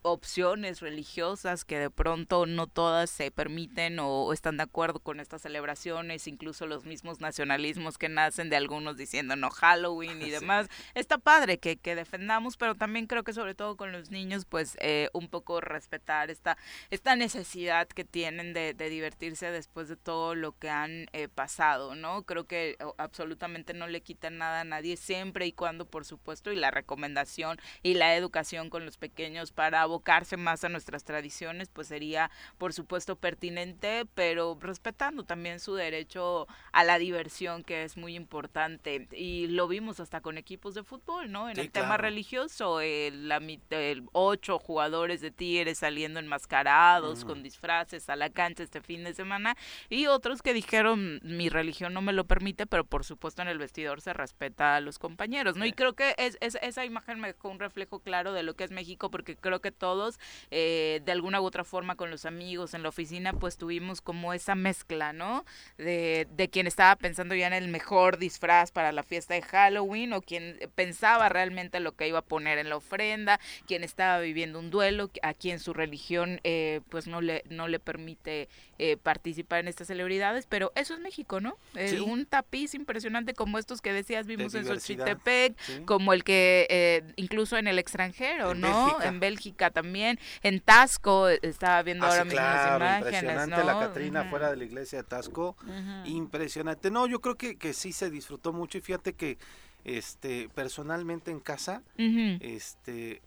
opciones 0.02 0.80
religiosas 0.80 1.64
que 1.64 1.78
de 1.78 1.90
pronto 1.90 2.46
no 2.46 2.66
todas 2.66 3.10
se 3.10 3.30
permiten 3.30 3.98
o, 3.98 4.32
están 4.32 4.56
de 4.56 4.62
acuerdo 4.62 5.00
con 5.00 5.20
estas 5.20 5.42
celebraciones, 5.42 6.26
incluso 6.26 6.66
los 6.66 6.84
mismos 6.84 7.20
nacionalismos 7.20 7.98
que 7.98 8.08
nacen 8.08 8.50
de 8.50 8.56
algunos 8.56 8.96
diciendo 8.96 9.36
no 9.36 9.50
Halloween 9.50 10.22
y 10.22 10.30
demás. 10.30 10.68
Está 10.94 11.18
padre 11.18 11.58
que, 11.58 11.76
que, 11.76 11.94
defendamos, 11.94 12.56
pero 12.56 12.74
también 12.74 13.06
creo 13.06 13.24
que 13.24 13.32
sobre 13.32 13.54
todo 13.54 13.76
con 13.76 13.92
los 13.92 14.10
niños, 14.10 14.44
pues 14.44 14.76
eh, 14.80 15.08
un 15.12 15.28
poco 15.28 15.60
respetar 15.60 16.30
esta, 16.30 16.58
esta 16.90 17.16
necesidad 17.16 17.88
que 17.88 18.04
tienen 18.04 18.52
de, 18.52 18.74
divertirse 18.74 19.50
después 19.50 19.88
de 19.88 19.96
todo 19.96 20.34
lo 20.34 20.52
que 20.52 20.68
han 20.68 21.06
eh, 21.12 21.28
pasado, 21.28 21.94
¿no? 21.94 22.24
Creo 22.24 22.44
que 22.44 22.76
absolutamente 22.98 23.72
no 23.72 23.86
le 23.86 24.02
quitan 24.02 24.38
nada 24.38 24.60
a 24.60 24.64
nadie, 24.64 24.96
siempre 24.96 25.46
y 25.46 25.52
cuando, 25.52 25.86
por 25.86 26.04
supuesto, 26.04 26.52
y 26.52 26.56
la 26.56 26.70
recomendación 26.70 27.58
y 27.82 27.94
la 27.94 28.14
educación 28.14 28.68
con 28.68 28.84
los 28.84 28.98
pequeños 28.98 29.52
para 29.52 29.73
para 29.74 29.82
abocarse 29.82 30.36
más 30.36 30.62
a 30.62 30.68
nuestras 30.68 31.02
tradiciones, 31.02 31.68
pues 31.68 31.88
sería 31.88 32.30
por 32.58 32.72
supuesto 32.72 33.16
pertinente, 33.16 34.06
pero 34.14 34.56
respetando 34.60 35.24
también 35.24 35.58
su 35.58 35.74
derecho 35.74 36.46
a 36.70 36.84
la 36.84 36.96
diversión, 36.96 37.64
que 37.64 37.82
es 37.82 37.96
muy 37.96 38.14
importante. 38.14 39.08
Y 39.10 39.48
lo 39.48 39.66
vimos 39.66 39.98
hasta 39.98 40.20
con 40.20 40.38
equipos 40.38 40.74
de 40.74 40.84
fútbol, 40.84 41.32
¿no? 41.32 41.50
En 41.50 41.58
el 41.58 41.72
tema 41.72 41.96
religioso, 41.96 42.80
el, 42.80 43.28
la, 43.28 43.42
el 43.70 44.04
ocho 44.12 44.60
jugadores 44.60 45.20
de 45.20 45.32
Tigres 45.32 45.78
saliendo 45.78 46.20
enmascarados, 46.20 47.24
con 47.24 47.42
disfraces 47.42 48.08
a 48.08 48.14
la 48.14 48.30
cancha 48.30 48.62
este 48.62 48.80
fin 48.80 49.02
de 49.02 49.12
semana, 49.12 49.56
y 49.90 50.06
otros 50.06 50.40
que 50.40 50.54
dijeron, 50.54 51.18
mi 51.24 51.48
religión 51.48 51.92
no 51.92 52.00
me 52.00 52.12
lo 52.12 52.28
permite, 52.28 52.68
pero 52.68 52.84
por 52.84 53.02
supuesto 53.02 53.42
en 53.42 53.48
el 53.48 53.58
vestidor 53.58 54.00
se 54.00 54.12
respeta 54.12 54.76
a 54.76 54.80
los 54.80 55.00
compañeros, 55.00 55.56
¿no? 55.56 55.66
Y 55.66 55.72
creo 55.72 55.94
que 55.94 56.14
es, 56.16 56.38
esa 56.40 56.84
imagen 56.84 57.18
me 57.18 57.32
dejó 57.32 57.48
un 57.48 57.58
reflejo 57.58 57.98
claro 57.98 58.32
de 58.32 58.44
lo 58.44 58.54
que 58.54 58.62
es 58.62 58.70
México, 58.70 59.10
porque 59.10 59.34
creo 59.34 59.63
que 59.64 59.72
todos, 59.72 60.20
eh, 60.50 61.00
de 61.06 61.12
alguna 61.12 61.40
u 61.40 61.44
otra 61.44 61.64
forma, 61.64 61.96
con 61.96 62.10
los 62.10 62.26
amigos 62.26 62.74
en 62.74 62.82
la 62.82 62.90
oficina, 62.90 63.32
pues 63.32 63.56
tuvimos 63.56 64.02
como 64.02 64.34
esa 64.34 64.54
mezcla, 64.54 65.14
¿no? 65.14 65.46
De, 65.78 66.28
de 66.36 66.50
quien 66.50 66.66
estaba 66.66 66.94
pensando 66.96 67.34
ya 67.34 67.46
en 67.46 67.54
el 67.54 67.68
mejor 67.68 68.18
disfraz 68.18 68.70
para 68.70 68.92
la 68.92 69.02
fiesta 69.02 69.32
de 69.32 69.40
Halloween, 69.40 70.12
o 70.12 70.20
quien 70.20 70.58
pensaba 70.74 71.30
realmente 71.30 71.80
lo 71.80 71.92
que 71.92 72.06
iba 72.08 72.18
a 72.18 72.22
poner 72.22 72.58
en 72.58 72.68
la 72.68 72.76
ofrenda, 72.76 73.40
quien 73.66 73.84
estaba 73.84 74.18
viviendo 74.18 74.58
un 74.58 74.70
duelo, 74.70 75.10
a 75.22 75.32
quien 75.32 75.60
su 75.60 75.72
religión 75.72 76.40
eh, 76.44 76.82
pues 76.90 77.06
no 77.06 77.22
le, 77.22 77.42
no 77.48 77.68
le 77.68 77.80
permite 77.80 78.50
eh, 78.78 78.98
participar 78.98 79.60
en 79.60 79.68
estas 79.68 79.86
celebridades, 79.86 80.46
pero 80.46 80.72
eso 80.74 80.92
es 80.92 81.00
México, 81.00 81.40
¿no? 81.40 81.56
Eh, 81.74 82.00
un 82.00 82.26
tapiz 82.26 82.74
impresionante 82.74 83.32
como 83.32 83.58
estos 83.58 83.80
que 83.80 83.92
decías 83.92 84.26
vimos 84.26 84.54
en 84.54 84.66
Xochitepec, 84.66 85.56
como 85.86 86.12
el 86.12 86.24
que 86.24 86.66
eh, 86.68 87.02
incluso 87.16 87.56
en 87.56 87.68
el 87.68 87.78
extranjero, 87.78 88.54
¿no? 88.54 89.00
En 89.02 89.20
Bélgica 89.20 89.53
también, 89.54 90.18
en 90.42 90.60
Tasco, 90.60 91.28
estaba 91.28 91.82
viendo 91.82 92.06
ah, 92.06 92.10
ahora 92.10 92.24
mismo 92.24 92.40
las 92.40 92.76
imágenes, 92.76 93.22
impresionante 93.22 93.64
la 93.64 93.78
Catrina 93.78 94.24
fuera 94.24 94.50
de 94.50 94.56
la 94.56 94.64
iglesia 94.64 94.98
de 94.98 95.04
Tasco, 95.04 95.56
impresionante. 96.04 96.90
No, 96.90 97.06
yo 97.06 97.20
creo 97.20 97.36
que, 97.36 97.56
que 97.56 97.72
sí 97.72 97.92
se 97.92 98.10
disfrutó 98.10 98.52
mucho 98.52 98.78
y 98.78 98.80
fíjate 98.80 99.14
que 99.14 99.38
este 99.84 100.48
personalmente 100.54 101.30
en 101.30 101.40
casa, 101.40 101.82
este 101.96 103.22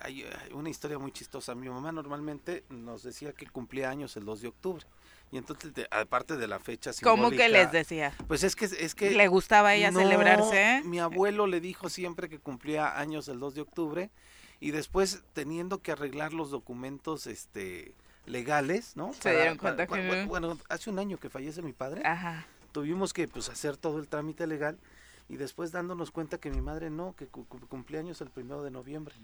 hay 0.00 0.24
una 0.52 0.68
historia 0.68 0.98
muy 0.98 1.12
chistosa. 1.12 1.54
Mi 1.54 1.68
mamá 1.68 1.90
normalmente 1.92 2.64
nos 2.68 3.02
decía 3.02 3.32
que 3.32 3.46
cumplía 3.46 3.88
años 3.90 4.16
el 4.16 4.24
2 4.24 4.42
de 4.42 4.48
octubre. 4.48 4.84
Y 5.32 5.38
entonces, 5.38 5.72
aparte 5.90 6.36
de 6.36 6.46
la 6.46 6.60
fecha 6.60 6.92
simbólica... 6.92 7.22
¿Cómo 7.22 7.36
que 7.36 7.48
les 7.48 7.72
decía? 7.72 8.12
Pues 8.28 8.44
es 8.44 8.54
que... 8.54 8.66
Es 8.66 8.94
que 8.94 9.10
¿Le 9.10 9.28
gustaba 9.28 9.70
a 9.70 9.74
ella 9.74 9.90
celebrarse? 9.90 10.82
Mi 10.84 11.00
abuelo 11.00 11.46
le 11.46 11.60
dijo 11.60 11.88
siempre 11.88 12.28
que 12.28 12.38
cumplía 12.38 12.98
años 12.98 13.28
el 13.28 13.40
2 13.40 13.54
de 13.54 13.60
octubre 13.62 14.10
y 14.64 14.70
después 14.70 15.22
teniendo 15.34 15.82
que 15.82 15.92
arreglar 15.92 16.32
los 16.32 16.50
documentos 16.50 17.26
este 17.26 17.94
legales, 18.24 18.96
¿no? 18.96 19.12
Se 19.12 19.30
dieron 19.30 19.58
cuenta 19.58 19.86
que... 19.86 20.24
Bueno, 20.24 20.58
hace 20.70 20.88
un 20.88 20.98
año 20.98 21.18
que 21.18 21.28
fallece 21.28 21.60
mi 21.60 21.74
padre. 21.74 22.00
Ajá. 22.02 22.46
Tuvimos 22.72 23.12
que 23.12 23.28
pues 23.28 23.50
hacer 23.50 23.76
todo 23.76 23.98
el 23.98 24.08
trámite 24.08 24.46
legal 24.46 24.78
y 25.28 25.36
después 25.36 25.70
dándonos 25.70 26.10
cuenta 26.10 26.38
que 26.38 26.50
mi 26.50 26.62
madre 26.62 26.88
no, 26.88 27.14
que 27.14 27.26
cumplía 27.26 28.00
años 28.00 28.22
el 28.22 28.30
primero 28.30 28.62
de 28.62 28.70
noviembre. 28.70 29.14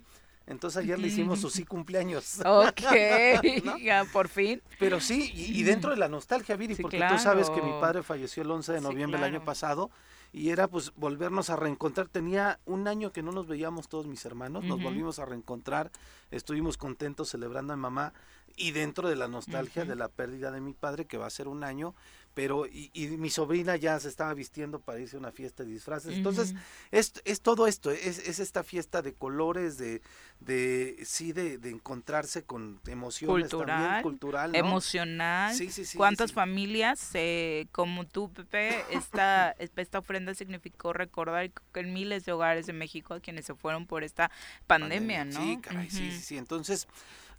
Entonces 0.47 0.83
ayer 0.83 0.99
le 0.99 1.09
hicimos 1.09 1.41
su 1.41 1.49
sí 1.49 1.65
cumpleaños. 1.65 2.41
Ok, 2.45 3.81
ya, 3.83 4.05
por 4.13 4.29
fin. 4.29 4.61
Pero 4.79 5.01
sí, 5.01 5.33
y, 5.35 5.63
dentro 5.63 5.91
de 5.91 5.97
la 5.97 6.09
nostalgia, 6.09 6.55
Viri, 6.55 6.75
porque 6.75 7.03
tú 7.09 7.19
sabes 7.19 7.49
que 7.49 7.63
mi 7.63 7.73
padre 7.81 8.03
falleció 8.03 8.43
el 8.43 8.51
11 8.51 8.75
de 8.75 8.81
noviembre 8.83 9.19
del 9.19 9.35
año 9.35 9.43
pasado 9.43 9.91
y 10.33 10.51
era 10.51 10.69
pues 10.69 10.93
volvernos 10.97 11.51
a 11.51 11.57
reencontrar. 11.57 12.09
Tenía 12.09 12.61
un 12.67 12.89
año 12.89 13.13
que 13.13 13.23
no 13.23 13.33
nos 13.33 13.47
veíamos 13.47 13.89
todos 13.89 14.07
mis 14.07 14.25
hermanos, 14.25 14.65
nos 14.65 14.83
volvimos 14.83 15.19
a 15.19 15.25
reencontrar, 15.25 15.91
estuvimos 16.31 16.77
contentos 16.77 17.31
celebrando 17.31 17.73
a 17.73 17.77
mi 17.77 17.83
mamá 17.83 18.13
y 18.57 18.73
dentro 18.73 19.09
de 19.09 19.17
la 19.17 19.29
nostalgia 19.29 19.85
de 19.85 19.97
la 19.97 20.09
pérdida 20.09 20.51
de 20.51 20.61
mi 20.61 20.73
padre, 20.73 21.07
que 21.07 21.19
va 21.19 21.27
a 21.27 21.31
ser 21.31 21.49
un 21.49 21.65
año, 21.65 21.95
pero 22.35 22.67
y, 22.67 22.91
mi 23.19 23.29
sobrina 23.31 23.77
ya 23.77 23.99
se 23.99 24.09
estaba 24.09 24.33
vistiendo 24.35 24.81
para 24.81 25.01
irse 25.01 25.17
a 25.17 25.19
una 25.19 25.33
fiesta 25.33 25.65
de 25.65 25.71
disfraces. 25.71 26.15
Entonces, 26.15 26.55
es, 26.91 27.13
es 27.25 27.41
todo 27.41 27.67
esto, 27.67 27.91
es, 27.91 28.19
es, 28.27 28.39
esta 28.39 28.63
fiesta 28.63 29.03
de 29.03 29.15
colores, 29.15 29.79
de, 29.79 30.01
de 30.39 30.97
sí, 31.05 31.33
de, 31.33 31.59
de 31.59 31.71
encontrarse 31.71 32.45
con 32.45 32.81
emociones 32.87 33.49
cultural, 33.49 33.79
también, 33.83 34.03
cultural, 34.03 34.55
emocional. 34.55 35.55
Sí, 35.55 35.71
sí, 35.71 35.85
sí. 35.85 35.97
¿Cuántas 35.97 36.33
familias, 36.33 37.11
eh, 37.15 37.67
como 37.73 38.07
tú, 38.07 38.33
Pepe, 38.33 38.85
esta, 38.91 39.51
esta 39.77 39.99
ofrenda 39.99 40.35
significó 40.35 40.93
recordar 40.93 41.51
que 41.51 41.81
en 41.81 41.93
miles 41.93 42.25
de 42.25 42.33
hogares 42.33 42.67
de 42.67 42.73
México 42.73 43.15
a 43.15 43.21
quienes 43.21 43.45
se 43.45 43.55
fueron 43.55 43.87
por 43.87 44.05
esta 44.05 44.31
pandemia, 44.67 45.25
¿no? 45.25 45.41
Sí, 45.43 45.59
caray, 45.61 45.91
sí, 45.91 46.11
sí, 46.13 46.21
sí. 46.21 46.39
Entonces, 46.39 46.87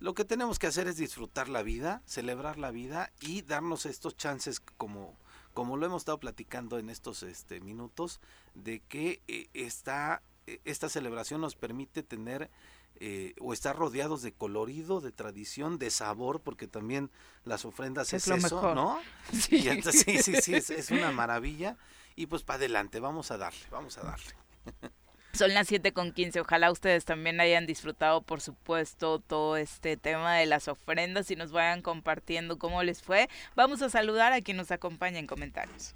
lo 0.01 0.15
que 0.15 0.25
tenemos 0.25 0.57
que 0.57 0.65
hacer 0.65 0.87
es 0.87 0.97
disfrutar 0.97 1.47
la 1.47 1.61
vida, 1.61 2.01
celebrar 2.05 2.57
la 2.57 2.71
vida 2.71 3.13
y 3.21 3.43
darnos 3.43 3.85
estos 3.85 4.17
chances 4.17 4.59
como 4.59 5.15
como 5.53 5.77
lo 5.77 5.85
hemos 5.85 6.03
estado 6.03 6.17
platicando 6.17 6.79
en 6.79 6.89
estos 6.89 7.23
este, 7.23 7.59
minutos, 7.59 8.21
de 8.55 8.79
que 8.79 9.21
eh, 9.27 9.49
esta, 9.53 10.23
eh, 10.47 10.61
esta 10.63 10.87
celebración 10.87 11.41
nos 11.41 11.55
permite 11.55 12.03
tener 12.03 12.49
eh, 12.95 13.35
o 13.39 13.51
estar 13.51 13.75
rodeados 13.75 14.21
de 14.21 14.31
colorido, 14.31 15.01
de 15.01 15.11
tradición, 15.11 15.77
de 15.77 15.91
sabor, 15.91 16.39
porque 16.39 16.67
también 16.67 17.11
las 17.43 17.65
ofrendas 17.65 18.13
es, 18.13 18.29
eso, 18.29 18.73
¿no? 18.73 18.99
Sí, 19.33 19.61
sí, 19.91 20.19
sí, 20.23 20.41
sí, 20.41 20.55
es, 20.55 20.69
es 20.69 20.89
una 20.89 21.11
maravilla. 21.11 21.77
Y 22.15 22.27
pues 22.27 22.43
para 22.43 22.57
adelante, 22.57 23.01
vamos 23.01 23.29
a 23.31 23.37
darle, 23.37 23.65
vamos 23.69 23.97
a 23.97 24.03
darle. 24.03 24.33
Son 25.33 25.53
las 25.53 25.67
7 25.67 25.93
con 25.93 26.11
15. 26.11 26.41
Ojalá 26.41 26.71
ustedes 26.71 27.05
también 27.05 27.39
hayan 27.39 27.65
disfrutado, 27.65 28.21
por 28.21 28.41
supuesto, 28.41 29.19
todo 29.19 29.57
este 29.57 29.97
tema 29.97 30.35
de 30.35 30.45
las 30.45 30.67
ofrendas 30.67 31.31
y 31.31 31.35
nos 31.35 31.51
vayan 31.51 31.81
compartiendo 31.81 32.57
cómo 32.57 32.83
les 32.83 33.01
fue. 33.01 33.29
Vamos 33.55 33.81
a 33.81 33.89
saludar 33.89 34.33
a 34.33 34.41
quien 34.41 34.57
nos 34.57 34.71
acompaña 34.71 35.19
en 35.19 35.27
comentarios. 35.27 35.95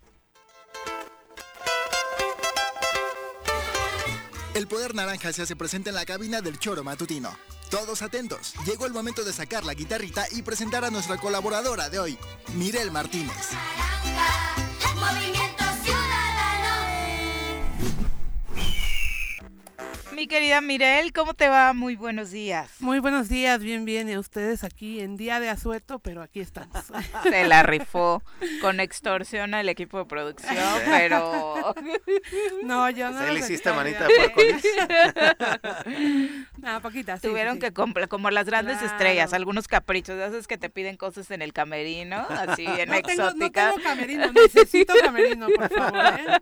El 4.55 4.67
poder 4.67 4.95
naranja 4.95 5.33
se 5.33 5.41
hace 5.41 5.57
presente 5.57 5.89
en 5.89 5.95
la 5.95 6.05
cabina 6.05 6.39
del 6.39 6.57
choro 6.57 6.81
matutino. 6.81 7.37
Todos 7.69 8.01
atentos, 8.01 8.53
llegó 8.65 8.85
el 8.85 8.93
momento 8.93 9.25
de 9.25 9.33
sacar 9.33 9.65
la 9.65 9.73
guitarrita 9.73 10.27
y 10.31 10.43
presentar 10.43 10.85
a 10.85 10.91
nuestra 10.91 11.17
colaboradora 11.17 11.89
de 11.89 11.99
hoy, 11.99 12.17
Mirel 12.53 12.89
Martínez. 12.89 13.51
Mi 20.15 20.27
querida 20.27 20.61
Mirel, 20.61 21.11
¿cómo 21.11 21.33
te 21.33 21.49
va? 21.49 21.73
Muy 21.73 21.97
buenos 21.97 22.31
días. 22.31 22.71
Muy 22.79 22.99
buenos 22.99 23.27
días, 23.27 23.59
bien, 23.61 23.83
bien. 23.83 24.09
Y 24.09 24.17
ustedes 24.17 24.63
aquí 24.63 25.01
en 25.01 25.17
día 25.17 25.41
de 25.41 25.49
asueto, 25.49 25.99
pero 25.99 26.21
aquí 26.21 26.39
estamos. 26.39 26.85
Se 27.23 27.43
la 27.43 27.63
rifó 27.63 28.23
con 28.61 28.79
extorsión 28.79 29.53
al 29.53 29.67
equipo 29.67 29.97
de 29.97 30.05
producción, 30.05 30.55
pero... 30.85 31.75
No, 32.63 32.89
yo 32.89 33.11
no. 33.11 33.19
¿Se 33.19 33.31
le 33.33 33.39
hiciste 33.39 33.73
manita 33.73 34.07
de 34.07 34.55
No, 36.57 36.81
poquitas. 36.81 37.21
Tuvieron 37.21 37.59
que 37.59 37.73
comprar, 37.73 38.07
como 38.07 38.31
las 38.31 38.45
grandes 38.45 38.81
estrellas, 38.81 39.33
algunos 39.33 39.67
caprichos, 39.67 40.17
haces 40.19 40.47
que 40.47 40.57
te 40.57 40.69
piden 40.69 40.95
cosas 40.95 41.29
en 41.31 41.41
el 41.41 41.51
camerino, 41.51 42.25
así 42.29 42.65
en 42.65 42.93
exótica. 42.93 43.71
no 43.71 43.73
tengo 43.73 43.83
camerino, 43.83 44.31
necesito 44.31 44.93
camerino, 45.03 45.47
por 45.49 45.69
favor, 45.69 46.19
¿eh? 46.19 46.39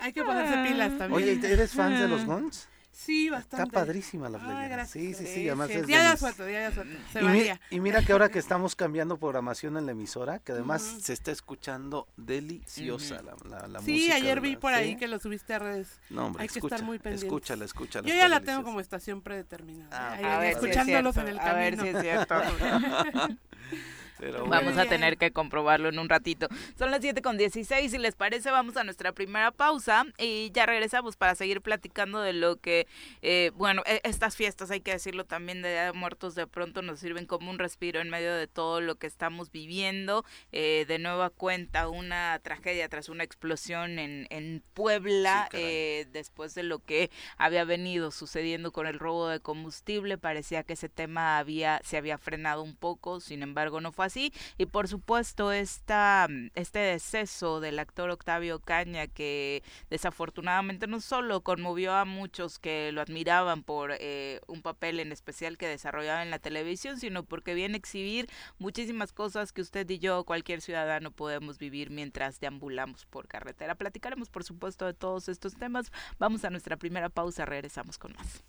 Hay, 0.00 0.12
que 0.12 0.22
ponerse 0.22 0.68
pilas 0.68 0.98
también. 0.98 1.12
Oye, 1.12 1.52
¿eres 1.52 1.72
fan 1.72 1.98
de 1.98 2.08
los 2.08 2.24
Guns? 2.24 2.68
Sí, 2.92 3.30
bastante. 3.30 3.64
Está 3.64 3.80
padrísima 3.80 4.28
la 4.28 4.38
playera. 4.38 4.84
sí, 4.84 5.14
sí, 5.14 5.26
sí, 5.26 5.48
además 5.48 5.70
es 5.70 5.86
día 5.86 6.10
de 6.10 6.16
suelto, 6.16 6.44
día 6.44 6.68
de 6.68 6.74
suelto. 6.74 6.96
Se 7.12 7.22
y, 7.22 7.76
y, 7.76 7.80
mira 7.80 8.02
que 8.04 8.12
ahora 8.12 8.28
que 8.28 8.38
estamos 8.38 8.76
cambiando 8.76 9.16
programación 9.16 9.76
en 9.78 9.86
la 9.86 9.92
emisora, 9.92 10.38
que 10.38 10.52
además 10.52 10.82
se 11.00 11.14
está 11.14 11.32
escuchando 11.32 12.06
deliciosa 12.16 13.22
la, 13.22 13.34
la, 13.48 13.66
la 13.66 13.80
sí, 13.80 13.92
música. 13.92 14.16
Sí, 14.16 14.22
ayer 14.22 14.40
vi 14.40 14.56
por 14.56 14.74
ahí 14.74 14.96
que 14.96 15.08
lo 15.08 15.18
subiste 15.18 15.54
a 15.54 15.58
redes. 15.58 16.00
No, 16.10 16.26
hombre, 16.26 16.42
Hay 16.42 16.48
que 16.48 16.58
estar 16.58 16.82
muy 16.82 16.98
pendientes. 16.98 17.24
Escúchala, 17.24 17.64
escúchala. 17.64 18.06
Yo 18.06 18.14
ya 18.14 18.28
la 18.28 18.40
tengo 18.40 18.62
como 18.62 18.78
estación 18.78 19.22
predeterminada. 19.22 19.88
Ah, 19.90 20.36
a 20.36 20.38
ver, 20.38 20.52
escuchándolos 20.52 21.16
en 21.16 21.28
el 21.28 21.38
camino. 21.38 21.50
A 21.50 21.54
ver 21.54 21.80
si 21.80 21.88
es 21.88 22.00
cierto. 22.00 22.34
vamos 24.30 24.76
a 24.78 24.86
tener 24.86 25.16
que 25.16 25.32
comprobarlo 25.32 25.88
en 25.88 25.98
un 25.98 26.08
ratito. 26.08 26.48
Son 26.78 26.90
las 26.90 27.00
7 27.00 27.22
con 27.22 27.36
16, 27.36 27.90
si 27.90 27.98
les 27.98 28.14
parece 28.14 28.50
vamos 28.50 28.76
a 28.76 28.84
nuestra 28.84 29.12
primera 29.12 29.50
pausa 29.50 30.04
y 30.18 30.50
ya 30.52 30.66
regresamos 30.66 31.16
para 31.16 31.34
seguir 31.34 31.60
platicando 31.60 32.20
de 32.20 32.32
lo 32.32 32.56
que, 32.56 32.86
eh, 33.22 33.50
bueno, 33.54 33.82
e, 33.86 34.00
estas 34.04 34.36
fiestas, 34.36 34.70
hay 34.70 34.80
que 34.80 34.92
decirlo 34.92 35.24
también, 35.24 35.62
de 35.62 35.92
Muertos 35.94 36.34
de 36.34 36.46
pronto 36.46 36.82
nos 36.82 37.00
sirven 37.00 37.26
como 37.26 37.50
un 37.50 37.58
respiro 37.58 38.00
en 38.00 38.10
medio 38.10 38.34
de 38.34 38.46
todo 38.46 38.80
lo 38.80 38.96
que 38.96 39.06
estamos 39.06 39.50
viviendo. 39.50 40.24
Eh, 40.52 40.84
de 40.86 40.98
nueva 40.98 41.30
cuenta, 41.30 41.88
una 41.88 42.38
tragedia 42.42 42.88
tras 42.88 43.08
una 43.08 43.24
explosión 43.24 43.98
en, 43.98 44.26
en 44.30 44.62
Puebla, 44.74 45.48
eh, 45.52 46.06
después 46.12 46.54
de 46.54 46.62
lo 46.62 46.78
que 46.78 47.10
había 47.36 47.64
venido 47.64 48.10
sucediendo 48.10 48.72
con 48.72 48.86
el 48.86 48.98
robo 48.98 49.28
de 49.28 49.40
combustible, 49.40 50.18
parecía 50.18 50.62
que 50.62 50.74
ese 50.74 50.88
tema 50.88 51.38
había 51.38 51.80
se 51.84 51.96
había 51.96 52.18
frenado 52.18 52.62
un 52.62 52.76
poco, 52.76 53.20
sin 53.20 53.42
embargo 53.42 53.80
no 53.80 53.92
fue 53.92 54.06
así 54.06 54.11
así. 54.12 54.32
Y 54.58 54.66
por 54.66 54.88
supuesto, 54.88 55.52
esta, 55.52 56.28
este 56.54 56.78
deceso 56.78 57.60
del 57.60 57.78
actor 57.78 58.10
Octavio 58.10 58.60
Caña, 58.60 59.06
que 59.06 59.62
desafortunadamente 59.90 60.86
no 60.86 61.00
solo 61.00 61.40
conmovió 61.42 61.94
a 61.94 62.04
muchos 62.04 62.58
que 62.58 62.92
lo 62.92 63.00
admiraban 63.00 63.62
por 63.62 63.92
eh, 63.98 64.40
un 64.46 64.62
papel 64.62 65.00
en 65.00 65.12
especial 65.12 65.56
que 65.56 65.66
desarrollaba 65.66 66.22
en 66.22 66.30
la 66.30 66.38
televisión, 66.38 66.98
sino 66.98 67.24
porque 67.24 67.54
viene 67.54 67.74
a 67.76 67.78
exhibir 67.78 68.28
muchísimas 68.58 69.12
cosas 69.12 69.52
que 69.52 69.62
usted 69.62 69.88
y 69.88 69.98
yo, 69.98 70.24
cualquier 70.24 70.60
ciudadano, 70.60 71.10
podemos 71.10 71.58
vivir 71.58 71.90
mientras 71.90 72.38
deambulamos 72.40 73.06
por 73.06 73.28
carretera. 73.28 73.74
Platicaremos, 73.74 74.28
por 74.28 74.44
supuesto, 74.44 74.86
de 74.86 74.94
todos 74.94 75.28
estos 75.28 75.54
temas. 75.54 75.90
Vamos 76.18 76.44
a 76.44 76.50
nuestra 76.50 76.76
primera 76.76 77.08
pausa, 77.08 77.46
regresamos 77.46 77.98
con 77.98 78.12
más. 78.12 78.44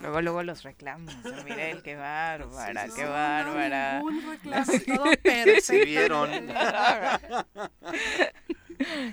Luego, 0.00 0.20
luego 0.20 0.42
los 0.42 0.62
reclamos. 0.64 1.14
Mirel, 1.44 1.82
qué 1.82 1.94
bárbara, 1.96 2.88
qué 2.94 3.04
bárbara. 3.04 4.02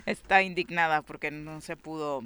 Está 0.06 0.42
indignada 0.42 1.02
porque 1.02 1.30
no 1.30 1.60
se 1.60 1.76
pudo 1.76 2.22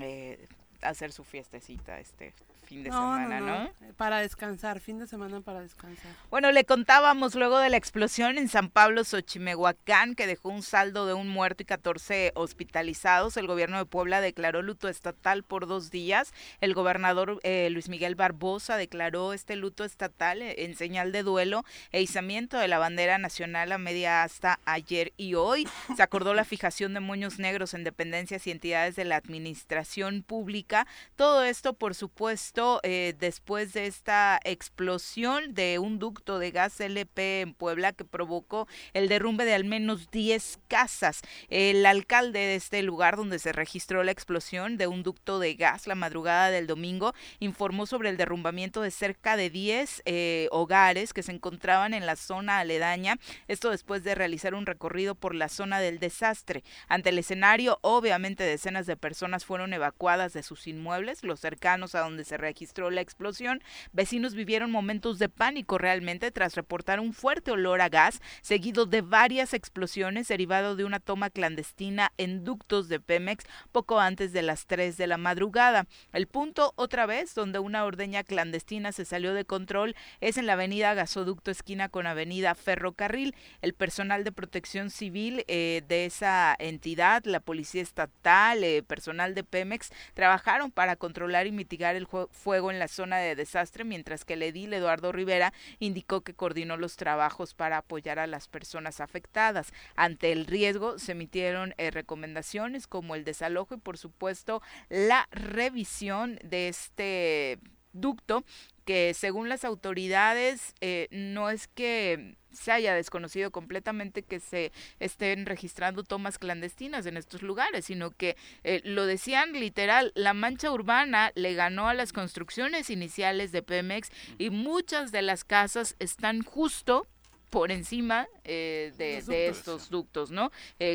eh, 0.00 0.46
hacer 0.80 1.12
su 1.12 1.24
fiestecita 1.24 2.00
este 2.00 2.32
fin 2.66 2.82
de 2.82 2.90
semana, 2.90 3.40
no, 3.40 3.70
Para 3.96 4.18
descansar, 4.18 4.80
fin 4.80 4.98
de 4.98 5.06
semana 5.06 5.40
para 5.40 5.60
descansar. 5.60 6.10
Bueno, 6.30 6.50
le 6.50 6.64
contábamos 6.64 7.36
luego 7.36 7.58
de 7.58 7.70
la 7.70 7.76
explosión 7.76 8.38
en 8.38 8.48
San 8.48 8.70
Pablo, 8.70 9.04
Xochimehuacán, 9.04 10.16
que 10.16 10.26
dejó 10.26 10.48
un 10.48 10.62
saldo 10.62 11.06
de 11.06 11.14
un 11.14 11.28
muerto 11.28 11.62
y 11.62 11.66
14 11.66 12.32
hospitalizados. 12.34 13.36
El 13.36 13.46
gobierno 13.46 13.78
de 13.78 13.86
Puebla 13.86 14.20
declaró 14.20 14.62
luto 14.62 14.88
estatal 14.88 15.44
por 15.44 15.68
dos 15.68 15.90
días. 15.90 16.34
El 16.60 16.74
gobernador 16.74 17.38
eh, 17.44 17.68
Luis 17.70 17.88
Miguel 17.88 18.16
Barbosa 18.16 18.76
declaró 18.76 19.32
este 19.32 19.54
luto 19.54 19.84
estatal 19.84 20.42
eh, 20.42 20.64
en 20.64 20.74
señal 20.74 21.12
de 21.12 21.22
duelo 21.22 21.64
e 21.92 22.02
izamiento 22.02 22.58
de 22.58 22.68
la 22.68 22.78
bandera 22.78 23.18
nacional 23.18 23.70
a 23.70 23.78
media 23.78 24.24
hasta 24.24 24.58
ayer 24.64 25.12
y 25.16 25.34
hoy. 25.34 25.68
Se 25.96 26.02
acordó 26.02 26.34
la 26.34 26.44
fijación 26.44 26.94
de 26.94 27.00
moños 27.00 27.38
negros 27.38 27.74
en 27.74 27.84
dependencias 27.84 28.46
y 28.46 28.50
entidades 28.50 28.96
de 28.96 29.04
la 29.04 29.16
administración 29.16 30.22
pública. 30.22 30.86
Todo 31.14 31.44
esto, 31.44 31.72
por 31.72 31.94
supuesto, 31.94 32.55
eh, 32.82 33.14
después 33.18 33.74
de 33.74 33.86
esta 33.86 34.40
explosión 34.44 35.52
de 35.52 35.78
un 35.78 35.98
ducto 35.98 36.38
de 36.38 36.50
gas 36.50 36.80
LP 36.80 37.42
en 37.42 37.52
Puebla 37.52 37.92
que 37.92 38.04
provocó 38.04 38.66
el 38.94 39.08
derrumbe 39.08 39.44
de 39.44 39.54
al 39.54 39.64
menos 39.64 40.10
10 40.10 40.60
casas. 40.66 41.20
El 41.48 41.84
alcalde 41.84 42.38
de 42.38 42.54
este 42.54 42.82
lugar 42.82 43.16
donde 43.16 43.38
se 43.38 43.52
registró 43.52 44.04
la 44.04 44.12
explosión 44.12 44.78
de 44.78 44.86
un 44.86 45.02
ducto 45.02 45.38
de 45.38 45.54
gas 45.54 45.86
la 45.86 45.94
madrugada 45.94 46.50
del 46.50 46.66
domingo 46.66 47.14
informó 47.40 47.84
sobre 47.84 48.08
el 48.08 48.16
derrumbamiento 48.16 48.80
de 48.80 48.90
cerca 48.90 49.36
de 49.36 49.50
10 49.50 50.02
eh, 50.06 50.48
hogares 50.50 51.12
que 51.12 51.22
se 51.22 51.32
encontraban 51.32 51.92
en 51.92 52.06
la 52.06 52.16
zona 52.16 52.60
aledaña. 52.60 53.18
Esto 53.48 53.70
después 53.70 54.02
de 54.02 54.14
realizar 54.14 54.54
un 54.54 54.64
recorrido 54.64 55.14
por 55.14 55.34
la 55.34 55.50
zona 55.50 55.80
del 55.80 55.98
desastre. 55.98 56.64
Ante 56.88 57.10
el 57.10 57.18
escenario, 57.18 57.78
obviamente 57.82 58.44
decenas 58.44 58.86
de 58.86 58.96
personas 58.96 59.44
fueron 59.44 59.74
evacuadas 59.74 60.32
de 60.32 60.42
sus 60.42 60.66
inmuebles, 60.66 61.22
los 61.22 61.40
cercanos 61.40 61.94
a 61.94 62.00
donde 62.00 62.24
se 62.24 62.45
registró 62.46 62.90
la 62.90 63.00
explosión. 63.00 63.60
Vecinos 63.92 64.34
vivieron 64.34 64.70
momentos 64.70 65.18
de 65.18 65.28
pánico 65.28 65.78
realmente 65.78 66.30
tras 66.30 66.54
reportar 66.54 67.00
un 67.00 67.12
fuerte 67.12 67.50
olor 67.50 67.80
a 67.80 67.88
gas, 67.88 68.20
seguido 68.40 68.86
de 68.86 69.00
varias 69.00 69.52
explosiones 69.52 70.28
derivado 70.28 70.76
de 70.76 70.84
una 70.84 71.00
toma 71.00 71.28
clandestina 71.28 72.12
en 72.18 72.44
ductos 72.44 72.88
de 72.88 73.00
Pemex 73.00 73.44
poco 73.72 73.98
antes 73.98 74.32
de 74.32 74.42
las 74.42 74.66
3 74.66 74.96
de 74.96 75.08
la 75.08 75.18
madrugada. 75.18 75.86
El 76.12 76.28
punto, 76.28 76.72
otra 76.76 77.04
vez, 77.06 77.34
donde 77.34 77.58
una 77.58 77.84
ordeña 77.84 78.22
clandestina 78.22 78.92
se 78.92 79.04
salió 79.04 79.34
de 79.34 79.44
control 79.44 79.96
es 80.20 80.36
en 80.36 80.46
la 80.46 80.52
avenida 80.52 80.94
Gasoducto 80.94 81.50
esquina 81.50 81.88
con 81.88 82.06
avenida 82.06 82.54
Ferrocarril. 82.54 83.34
El 83.60 83.74
personal 83.74 84.22
de 84.22 84.30
protección 84.30 84.90
civil 84.90 85.44
eh, 85.48 85.82
de 85.88 86.06
esa 86.06 86.54
entidad, 86.60 87.24
la 87.24 87.40
policía 87.40 87.82
estatal, 87.82 88.62
eh, 88.62 88.84
personal 88.84 89.34
de 89.34 89.42
Pemex, 89.42 89.90
trabajaron 90.14 90.70
para 90.70 90.94
controlar 90.94 91.46
y 91.46 91.52
mitigar 91.52 91.96
el, 91.96 92.06
fuego 92.36 92.70
en 92.70 92.78
la 92.78 92.88
zona 92.88 93.18
de 93.18 93.34
desastre, 93.34 93.84
mientras 93.84 94.24
que 94.24 94.34
el 94.34 94.42
edil 94.42 94.72
Eduardo 94.72 95.10
Rivera 95.10 95.52
indicó 95.80 96.20
que 96.20 96.34
coordinó 96.34 96.76
los 96.76 96.96
trabajos 96.96 97.54
para 97.54 97.78
apoyar 97.78 98.18
a 98.18 98.26
las 98.26 98.46
personas 98.46 99.00
afectadas. 99.00 99.72
Ante 99.96 100.30
el 100.30 100.46
riesgo 100.46 100.98
se 100.98 101.12
emitieron 101.12 101.74
eh, 101.78 101.90
recomendaciones 101.90 102.86
como 102.86 103.14
el 103.14 103.24
desalojo 103.24 103.74
y 103.74 103.78
por 103.78 103.98
supuesto 103.98 104.62
la 104.88 105.28
revisión 105.32 106.38
de 106.44 106.68
este 106.68 107.58
ducto 107.92 108.44
que 108.86 109.14
según 109.14 109.48
las 109.50 109.64
autoridades 109.64 110.72
eh, 110.80 111.08
no 111.10 111.50
es 111.50 111.66
que 111.66 112.36
se 112.52 112.70
haya 112.72 112.94
desconocido 112.94 113.50
completamente 113.50 114.22
que 114.22 114.40
se 114.40 114.72
estén 115.00 115.44
registrando 115.44 116.04
tomas 116.04 116.38
clandestinas 116.38 117.04
en 117.04 117.18
estos 117.18 117.42
lugares, 117.42 117.84
sino 117.86 118.12
que 118.12 118.36
eh, 118.64 118.80
lo 118.84 119.04
decían 119.04 119.52
literal, 119.52 120.12
la 120.14 120.32
mancha 120.32 120.70
urbana 120.70 121.32
le 121.34 121.52
ganó 121.52 121.88
a 121.88 121.94
las 121.94 122.14
construcciones 122.14 122.88
iniciales 122.88 123.52
de 123.52 123.62
Pemex 123.62 124.10
y 124.38 124.50
muchas 124.50 125.12
de 125.12 125.20
las 125.20 125.44
casas 125.44 125.96
están 125.98 126.42
justo 126.42 127.06
por 127.50 127.72
encima 127.72 128.28
eh, 128.44 128.92
de, 128.96 129.48
estos 129.48 129.90
ductos, 129.90 130.30
¿no? 130.30 130.52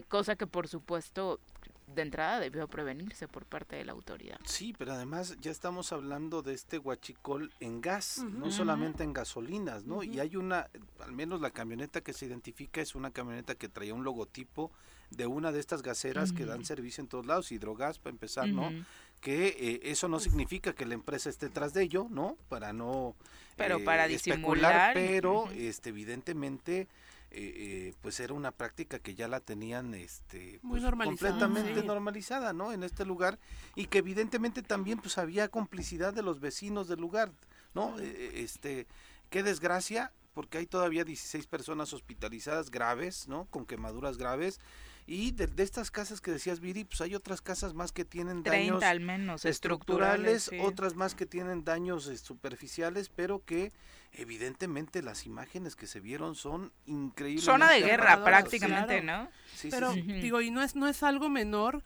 cosa 0.07 0.35
que 0.35 0.47
por 0.47 0.67
supuesto 0.67 1.39
de 1.93 2.01
entrada 2.01 2.39
debió 2.39 2.67
prevenirse 2.67 3.27
por 3.27 3.45
parte 3.45 3.75
de 3.75 3.85
la 3.85 3.91
autoridad. 3.91 4.39
Sí, 4.45 4.73
pero 4.77 4.93
además 4.93 5.37
ya 5.41 5.51
estamos 5.51 5.91
hablando 5.91 6.41
de 6.41 6.53
este 6.53 6.77
huachicol 6.77 7.51
en 7.59 7.81
gas, 7.81 8.23
no 8.23 8.51
solamente 8.51 9.03
en 9.03 9.13
gasolinas, 9.13 9.85
¿no? 9.85 10.03
Y 10.03 10.19
hay 10.19 10.35
una, 10.35 10.69
al 10.99 11.11
menos 11.11 11.41
la 11.41 11.51
camioneta 11.51 12.01
que 12.01 12.13
se 12.13 12.25
identifica 12.25 12.81
es 12.81 12.95
una 12.95 13.11
camioneta 13.11 13.55
que 13.55 13.69
traía 13.69 13.93
un 13.93 14.03
logotipo 14.03 14.71
de 15.09 15.27
una 15.27 15.51
de 15.51 15.59
estas 15.59 15.81
gaseras 15.81 16.31
que 16.31 16.45
dan 16.45 16.65
servicio 16.65 17.01
en 17.01 17.07
todos 17.07 17.25
lados, 17.25 17.51
hidrogas 17.51 17.99
para 17.99 18.11
empezar, 18.11 18.47
¿no? 18.47 18.69
Que 19.19 19.47
eh, 19.59 19.79
eso 19.83 20.07
no 20.07 20.19
significa 20.19 20.73
que 20.73 20.85
la 20.85 20.95
empresa 20.95 21.29
esté 21.29 21.49
tras 21.49 21.73
de 21.73 21.83
ello, 21.83 22.07
¿no? 22.09 22.37
Para 22.49 22.73
no 22.73 23.15
pero 23.55 23.83
para 23.83 24.05
eh, 24.05 24.09
disimular, 24.09 24.93
pero 24.93 25.49
este 25.51 25.89
evidentemente 25.89 26.87
eh, 27.33 27.53
eh, 27.55 27.93
pues 28.01 28.19
era 28.19 28.33
una 28.33 28.51
práctica 28.51 28.99
que 28.99 29.15
ya 29.15 29.29
la 29.29 29.39
tenían 29.39 29.93
este 29.93 30.59
pues, 30.67 30.83
completamente 30.83 31.81
normalizada 31.81 32.51
no 32.51 32.73
en 32.73 32.83
este 32.83 33.05
lugar 33.05 33.39
y 33.73 33.85
que 33.85 33.99
evidentemente 33.99 34.61
también 34.61 34.99
pues 34.99 35.17
había 35.17 35.47
complicidad 35.47 36.13
de 36.13 36.23
los 36.23 36.41
vecinos 36.41 36.89
del 36.89 36.99
lugar 36.99 37.31
no 37.73 37.97
eh, 37.99 38.41
este 38.43 38.85
qué 39.29 39.43
desgracia 39.43 40.11
porque 40.33 40.57
hay 40.57 40.65
todavía 40.65 41.05
16 41.05 41.47
personas 41.47 41.93
hospitalizadas 41.93 42.69
graves 42.69 43.29
no 43.29 43.45
con 43.45 43.65
quemaduras 43.65 44.17
graves 44.17 44.59
y 45.07 45.31
de, 45.31 45.49
estas 45.63 45.91
casas 45.91 46.21
que 46.21 46.31
decías, 46.31 46.59
Viri, 46.59 46.83
pues 46.83 47.01
hay 47.01 47.15
otras 47.15 47.41
casas 47.41 47.73
más 47.73 47.91
que 47.91 48.05
tienen 48.05 48.43
daños 48.43 48.83
al 48.83 48.99
menos 48.99 49.45
estructurales, 49.45 50.51
otras 50.61 50.95
más 50.95 51.15
que 51.15 51.25
tienen 51.25 51.63
daños 51.63 52.05
superficiales, 52.21 53.09
pero 53.09 53.43
que 53.43 53.71
evidentemente 54.13 55.01
las 55.01 55.25
imágenes 55.25 55.75
que 55.75 55.87
se 55.87 55.99
vieron 55.99 56.35
son 56.35 56.71
increíbles. 56.85 57.45
Zona 57.45 57.71
de 57.71 57.81
guerra 57.81 58.23
prácticamente, 58.23 59.01
¿no? 59.01 59.29
Sí, 59.55 59.69
Pero 59.71 59.93
digo, 59.93 60.41
y 60.41 60.51
no 60.51 60.61
es, 60.61 60.75
no 60.75 60.87
es 60.87 61.03
algo 61.03 61.29
menor. 61.29 61.83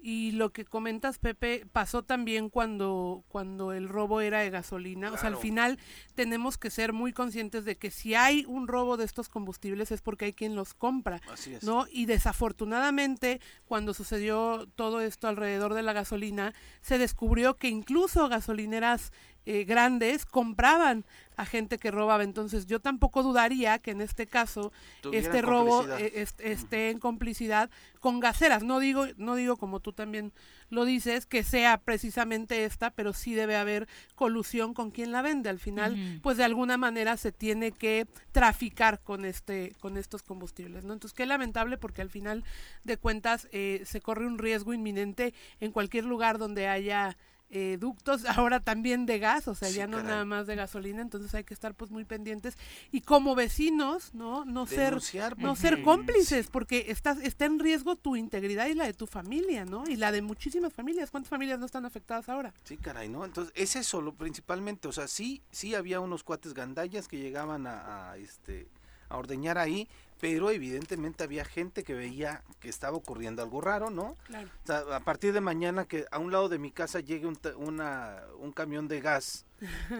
Y 0.00 0.32
lo 0.32 0.52
que 0.52 0.64
comentas, 0.64 1.18
Pepe, 1.18 1.66
pasó 1.72 2.02
también 2.02 2.48
cuando, 2.48 3.24
cuando 3.28 3.72
el 3.72 3.88
robo 3.88 4.20
era 4.20 4.40
de 4.40 4.50
gasolina. 4.50 5.12
O 5.12 5.18
sea, 5.18 5.28
al 5.28 5.36
final 5.36 5.78
tenemos 6.14 6.58
que 6.58 6.70
ser 6.70 6.92
muy 6.92 7.12
conscientes 7.12 7.64
de 7.64 7.76
que 7.76 7.90
si 7.90 8.14
hay 8.14 8.44
un 8.46 8.68
robo 8.68 8.96
de 8.96 9.04
estos 9.04 9.28
combustibles 9.28 9.90
es 9.90 10.02
porque 10.02 10.26
hay 10.26 10.32
quien 10.32 10.54
los 10.54 10.74
compra. 10.74 11.20
Así 11.32 11.54
es. 11.54 11.62
¿no? 11.62 11.86
Y 11.90 12.06
desafortunadamente, 12.06 13.40
cuando 13.66 13.94
sucedió 13.94 14.66
todo 14.74 15.00
esto 15.00 15.28
alrededor 15.28 15.74
de 15.74 15.82
la 15.82 15.92
gasolina, 15.92 16.54
se 16.82 16.98
descubrió 16.98 17.56
que 17.56 17.68
incluso 17.68 18.28
gasolineras 18.28 19.12
eh, 19.46 19.64
grandes 19.64 20.26
compraban 20.26 21.04
a 21.36 21.46
gente 21.46 21.78
que 21.78 21.90
robaba. 21.90 22.24
Entonces 22.24 22.66
yo 22.66 22.80
tampoco 22.80 23.22
dudaría 23.22 23.78
que 23.78 23.92
en 23.92 24.00
este 24.00 24.26
caso 24.26 24.72
este 25.12 25.42
robo 25.42 25.86
eh, 25.98 26.26
esté 26.38 26.90
en 26.90 26.98
complicidad 26.98 27.70
con 28.00 28.20
gaseras. 28.20 28.62
No 28.62 28.80
digo, 28.80 29.06
no 29.16 29.34
digo 29.34 29.56
como 29.56 29.80
tú 29.80 29.92
también 29.92 30.32
lo 30.68 30.84
dices, 30.84 31.26
que 31.26 31.44
sea 31.44 31.78
precisamente 31.78 32.64
esta, 32.64 32.90
pero 32.90 33.12
sí 33.12 33.34
debe 33.34 33.56
haber 33.56 33.86
colusión 34.16 34.74
con 34.74 34.90
quien 34.90 35.12
la 35.12 35.22
vende. 35.22 35.48
Al 35.48 35.60
final, 35.60 36.20
pues 36.22 36.36
de 36.36 36.44
alguna 36.44 36.76
manera 36.76 37.16
se 37.16 37.30
tiene 37.30 37.70
que 37.70 38.06
traficar 38.32 39.00
con 39.00 39.24
este, 39.24 39.74
con 39.80 39.96
estos 39.96 40.22
combustibles, 40.22 40.84
¿no? 40.84 40.92
Entonces 40.92 41.16
qué 41.16 41.26
lamentable 41.26 41.78
porque 41.78 42.02
al 42.02 42.10
final 42.10 42.44
de 42.82 42.96
cuentas 42.96 43.48
eh, 43.52 43.82
se 43.84 44.00
corre 44.00 44.26
un 44.26 44.38
riesgo 44.38 44.72
inminente 44.72 45.34
en 45.60 45.70
cualquier 45.70 46.04
lugar 46.04 46.38
donde 46.38 46.66
haya 46.66 47.16
eh, 47.50 47.76
ductos 47.78 48.24
ahora 48.26 48.60
también 48.60 49.06
de 49.06 49.18
gas, 49.18 49.48
o 49.48 49.54
sea, 49.54 49.70
ya 49.70 49.86
no 49.86 50.02
nada 50.02 50.24
más 50.24 50.46
de 50.46 50.56
gasolina, 50.56 51.02
entonces 51.02 51.34
hay 51.34 51.44
que 51.44 51.54
estar 51.54 51.74
pues 51.74 51.90
muy 51.90 52.04
pendientes 52.04 52.56
y 52.90 53.02
como 53.02 53.34
vecinos, 53.34 54.14
¿no? 54.14 54.44
No 54.44 54.66
ser 54.66 54.98
no 55.38 55.56
ser 55.56 55.82
cómplices 55.82 56.48
porque 56.48 56.86
está 56.88 57.16
está 57.22 57.44
en 57.44 57.58
riesgo 57.58 57.96
tu 57.96 58.16
integridad 58.16 58.66
y 58.66 58.74
la 58.74 58.86
de 58.86 58.94
tu 58.94 59.06
familia, 59.06 59.64
¿no? 59.64 59.84
Y 59.88 59.96
la 59.96 60.12
de 60.12 60.22
muchísimas 60.22 60.72
familias. 60.72 61.10
¿Cuántas 61.10 61.30
familias 61.30 61.58
no 61.58 61.66
están 61.66 61.84
afectadas 61.84 62.28
ahora? 62.28 62.52
Sí, 62.64 62.76
caray, 62.76 63.08
¿no? 63.08 63.24
Entonces, 63.24 63.52
es 63.56 63.76
eso 63.76 64.00
lo 64.00 64.14
principalmente, 64.14 64.88
o 64.88 64.92
sea, 64.92 65.06
sí 65.06 65.42
sí 65.50 65.74
había 65.74 66.00
unos 66.00 66.24
cuates 66.24 66.54
gandallas 66.54 67.08
que 67.08 67.18
llegaban 67.18 67.66
a, 67.66 68.10
a 68.10 68.16
este 68.16 68.68
a 69.08 69.16
ordeñar 69.16 69.58
ahí, 69.58 69.88
pero 70.20 70.50
evidentemente 70.50 71.24
había 71.24 71.44
gente 71.44 71.84
que 71.84 71.94
veía 71.94 72.42
que 72.60 72.68
estaba 72.68 72.96
ocurriendo 72.96 73.42
algo 73.42 73.60
raro, 73.60 73.90
¿no? 73.90 74.16
Claro. 74.26 74.48
O 74.64 74.66
sea, 74.66 74.96
a 74.96 75.00
partir 75.00 75.32
de 75.32 75.40
mañana 75.40 75.84
que 75.84 76.06
a 76.10 76.18
un 76.18 76.32
lado 76.32 76.48
de 76.48 76.58
mi 76.58 76.70
casa 76.70 77.00
llegue 77.00 77.26
un, 77.26 77.38
una, 77.56 78.22
un 78.38 78.52
camión 78.52 78.88
de 78.88 79.00
gas, 79.00 79.44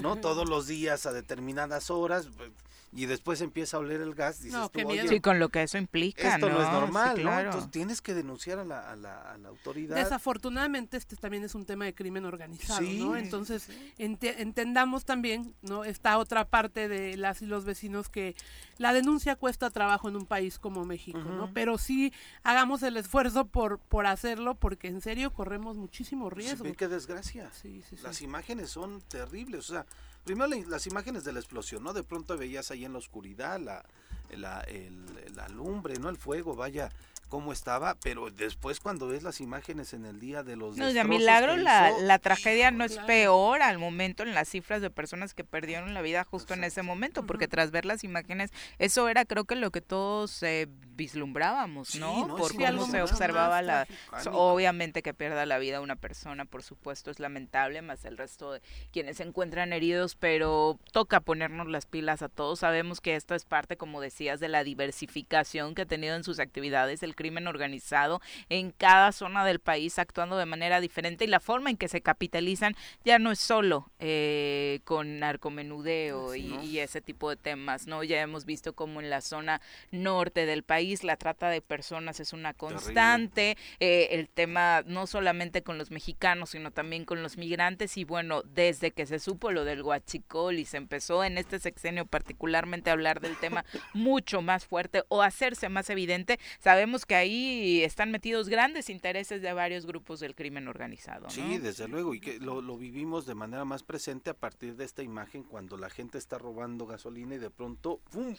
¿no? 0.01 0.17
Todos 0.21 0.49
los 0.49 0.67
días 0.67 1.07
a 1.07 1.13
determinadas 1.13 1.91
horas, 1.91 2.29
pues, 2.37 2.51
y 2.97 3.05
después 3.05 3.43
empieza 3.43 3.77
a 3.77 3.81
oler 3.81 4.01
el 4.01 4.15
gas, 4.15 4.43
dices 4.43 4.59
no, 4.59 4.71
sí, 5.09 5.21
con 5.21 5.39
lo 5.39 5.51
que 5.51 5.63
eso 5.63 5.77
implica, 5.77 6.35
Esto 6.35 6.49
no, 6.49 6.63
es 6.63 6.73
normal, 6.73 7.23
¿no? 7.23 7.39
Entonces 7.39 7.71
tienes 7.71 8.01
que 8.01 8.15
denunciar 8.15 8.59
a 8.59 8.65
la, 8.65 8.91
a 8.91 8.97
la, 8.97 9.33
a 9.33 9.39
la, 9.39 9.49
autoridad. 9.51 9.97
Desafortunadamente 9.97 10.97
este 10.97 11.15
también 11.17 11.45
es 11.45 11.55
un 11.55 11.67
tema 11.67 11.85
de 11.85 11.95
crimen 11.95 12.25
organizado, 12.25 12.81
¿no? 12.81 13.17
Entonces 13.17 13.69
entendamos 13.99 15.05
también, 15.05 15.55
¿no? 15.61 15.85
Esta 15.85 16.17
otra 16.17 16.47
parte 16.49 16.89
de 16.89 17.19
las 17.19 17.43
y 17.43 17.47
los 17.47 17.67
vecinos 17.67 18.09
que 18.09 18.35
la 18.79 18.95
denuncia 18.95 19.37
cuesta 19.37 19.69
trabajo 19.71 20.09
en 20.09 20.17
un 20.17 20.25
país 20.25 20.59
como 20.59 20.87
México, 20.87 21.19
¿no? 21.19 21.51
Pero 21.53 21.77
sí 21.77 22.15
hagamos 22.43 22.83
el 22.83 22.97
esfuerzo 22.97 23.47
por, 23.47 23.79
por 23.79 24.07
hacerlo 24.07 24.55
porque 24.55 24.89
en 24.89 25.03
serio 25.03 25.33
corremos 25.33 25.77
muchísimo 25.77 26.31
riesgo. 26.31 26.65
Sí, 26.65 26.73
qué 26.73 26.89
desgracia. 26.89 27.51
Las 28.03 28.23
imágenes 28.23 28.71
son 28.71 29.03
terribles, 29.03 29.71
o 29.71 29.75
sea, 29.75 29.87
primero 30.27 30.51
las 30.69 30.87
imágenes 30.89 31.25
de 31.25 31.33
la 31.33 31.39
explosión, 31.39 31.85
¿no? 31.85 31.93
De 31.93 32.03
pronto 32.03 32.37
veías 32.37 32.71
ahí 32.73 32.85
en 32.85 32.93
la 32.93 32.99
oscuridad 32.99 33.61
la, 33.61 33.85
la, 34.31 34.67
la 35.35 35.49
lumbre, 35.49 35.99
¿no? 36.01 36.09
El 36.11 36.17
fuego, 36.19 36.57
vaya, 36.57 36.91
cómo 37.29 37.53
estaba, 37.53 37.97
pero 38.03 38.31
después 38.31 38.81
cuando 38.81 39.09
ves 39.09 39.23
las 39.23 39.41
imágenes 39.41 39.93
en 39.93 40.05
el 40.05 40.21
día 40.21 40.43
de 40.43 40.57
los... 40.57 40.77
No, 40.77 40.93
de 40.93 41.05
milagro 41.05 41.57
la, 41.57 41.91
la, 42.01 42.19
tragedia 42.19 42.71
no 42.71 42.85
es 42.85 42.99
peor 42.99 43.63
al 43.63 43.79
momento 43.79 44.23
en 44.23 44.35
las 44.35 44.49
cifras 44.49 44.81
de 44.81 44.91
personas 44.91 45.35
que 45.35 45.45
perdieron 45.45 45.95
la 45.95 46.03
vida 46.03 46.25
justo 46.25 46.55
en 46.55 46.65
ese 46.65 46.83
momento, 46.83 47.27
porque 47.27 47.49
tras 47.49 47.71
ver 47.71 47.85
las 47.85 48.05
imágenes, 48.05 48.51
eso 48.79 49.09
era 49.09 49.25
creo 49.25 49.45
que 49.45 49.57
lo 49.57 49.71
que 49.71 49.81
todos 49.81 50.43
eh, 50.43 50.69
vislumbrábamos, 50.97 51.97
¿no? 51.97 52.29
Por 52.37 52.55
cómo 52.55 52.87
se 52.87 53.03
observaba 53.03 53.61
la... 53.63 53.87
Obviamente 54.33 55.03
que 55.03 55.15
pierda 55.15 55.47
la 55.47 55.59
vida 55.59 55.81
una 55.81 55.97
persona, 55.97 56.45
por 56.45 56.63
supuesto, 56.63 57.11
es 57.11 57.21
lamentable, 57.21 57.83
más 57.83 58.05
el 58.05 58.17
resto 58.17 58.53
de 58.53 58.63
quienes 58.93 59.17
se 59.17 59.25
encuentran 59.25 59.73
heridos, 59.73 60.15
pero 60.15 60.79
toca 60.93 61.21
ponernos 61.21 61.67
las 61.67 61.87
pilas 61.87 62.23
a 62.23 62.29
todos. 62.29 62.61
Sabemos 62.61 63.01
que 63.01 63.17
esto 63.17 63.35
es 63.35 63.45
parte, 63.45 63.77
como 63.77 64.01
decías, 64.01 64.41
de 64.41 64.49
la 64.49 64.65
diversificación 64.65 65.75
que 65.75 65.83
ha 65.83 65.87
tenido 65.87 66.15
en 66.15 66.25
sus 66.25 66.39
actividades 66.39 67.03
el 67.03 67.16
crimen 67.17 67.49
organizado 67.49 68.21
en 68.49 68.71
cada 68.71 69.11
zona 69.11 69.45
del 69.45 69.59
país 69.59 69.99
actuando 69.99 70.37
de 70.37 70.47
manera 70.47 70.81
diferente 70.81 71.25
y 71.25 71.29
la 71.29 71.41
forma 71.41 71.71
en 71.71 71.77
que 71.77 71.89
se 71.89 72.01
capitalizan 72.01 72.77
ya 73.05 73.19
no 73.19 73.33
es 73.33 73.41
solo 73.41 73.91
eh, 73.99 74.81
con 74.85 75.19
narcomenudeo 75.19 76.37
y, 76.37 76.77
ese 76.77 77.01
tipo 77.01 77.31
de 77.31 77.37
temas, 77.37 77.87
¿no? 77.87 78.05
Ya 78.05 78.21
hemos 78.21 78.45
visto 78.45 78.75
como 78.75 79.01
en 79.01 79.09
la 79.09 79.23
zona 79.23 79.63
norte 79.91 80.45
del 80.45 80.63
país 80.63 81.05
la 81.05 81.17
trata 81.17 81.49
de 81.49 81.63
personas 81.63 82.21
es 82.21 82.35
una 82.35 82.53
constante, 82.53 83.57
eh, 83.81 84.09
el 84.11 84.29
tema 84.29 84.83
no 84.87 85.07
solamente 85.07 85.63
con 85.63 85.79
los 85.79 85.91
mexicanos, 85.91 86.51
sino 86.51 86.71
también 86.71 87.07
con 87.07 87.23
los 87.23 87.39
migrantes 87.39 87.97
y 87.97 88.05
bueno, 88.05 88.43
desde 88.43 88.91
que 88.91 89.07
se 89.07 89.19
supo 89.19 89.53
lo 89.53 89.65
del 89.65 89.83
huachicol 89.83 90.59
y 90.59 90.67
se 90.67 90.77
empezó 90.77 91.25
en 91.25 91.39
este 91.39 91.59
sexenio 91.59 92.05
particularmente 92.05 92.91
a 92.91 92.93
hablar 92.93 93.21
del 93.21 93.37
tema 93.37 93.65
mucho 93.95 94.43
más 94.43 94.67
fuerte 94.67 95.05
o 95.09 95.23
hacerse 95.23 95.69
más 95.71 95.89
evidente, 95.89 96.39
sabemos 96.59 97.06
que 97.07 97.15
ahí 97.15 97.83
están 97.83 98.11
metidos 98.11 98.49
grandes 98.49 98.91
intereses 98.91 99.41
de 99.43 99.53
varios 99.53 99.87
grupos 99.87 100.21
del 100.21 100.35
crimen 100.35 100.69
organizado. 100.69 101.31
Sí, 101.31 101.59
desde 101.59 101.89
luego, 101.89 102.15
y 102.15 102.21
que 102.21 102.39
lo, 102.39 102.77
vivimos 102.77 103.27
de 103.27 103.35
manera 103.35 103.65
más 103.65 103.83
presente 103.83 104.31
a 104.31 104.35
partir 104.35 104.77
de 104.77 104.85
esta 104.85 105.03
imagen 105.03 105.45
cuando 105.45 105.77
la 105.77 105.89
gente 105.91 106.19
está 106.19 106.39
robando 106.39 106.87
gasolina 106.87 107.37
y 107.37 107.39
de 107.39 107.51
pronto, 107.51 108.01
¡pum! 108.11 108.35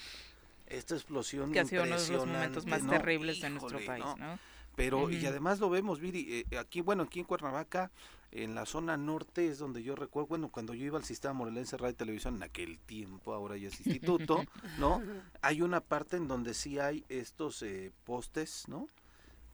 Esta 0.67 0.95
explosión. 0.95 1.53
Que 1.53 1.61
ha 1.61 1.65
sido 1.65 1.83
uno 1.83 1.97
de 1.97 2.11
los 2.11 2.25
momentos 2.25 2.65
más 2.65 2.85
terribles 2.85 3.39
de 3.39 3.49
nuestro 3.49 3.79
país, 3.85 4.05
¿no? 4.17 4.37
Pero, 4.77 5.09
y 5.09 5.25
además 5.25 5.59
lo 5.59 5.71
vemos, 5.71 5.99
Viri, 5.99 6.45
eh, 6.51 6.57
aquí, 6.59 6.81
bueno, 6.81 7.01
aquí 7.01 7.19
en 7.19 7.25
Cuernavaca, 7.25 7.89
en 8.31 8.53
la 8.53 8.67
zona 8.67 8.95
norte 8.95 9.47
es 9.47 9.57
donde 9.57 9.81
yo 9.81 9.95
recuerdo, 9.95 10.27
bueno, 10.27 10.49
cuando 10.49 10.75
yo 10.75 10.85
iba 10.85 10.99
al 10.99 11.03
sistema 11.03 11.33
morelense 11.33 11.77
radio 11.77 11.93
y 11.93 11.95
televisión 11.95 12.35
en 12.35 12.43
aquel 12.43 12.77
tiempo, 12.77 13.33
ahora 13.33 13.57
ya 13.57 13.69
es 13.69 13.79
instituto, 13.79 14.45
¿no? 14.77 15.01
Hay 15.41 15.63
una 15.63 15.81
parte 15.81 16.17
en 16.17 16.27
donde 16.27 16.53
sí 16.53 16.77
hay 16.77 17.03
estos 17.09 17.63
eh, 17.63 17.91
postes, 18.03 18.65
¿no? 18.67 18.87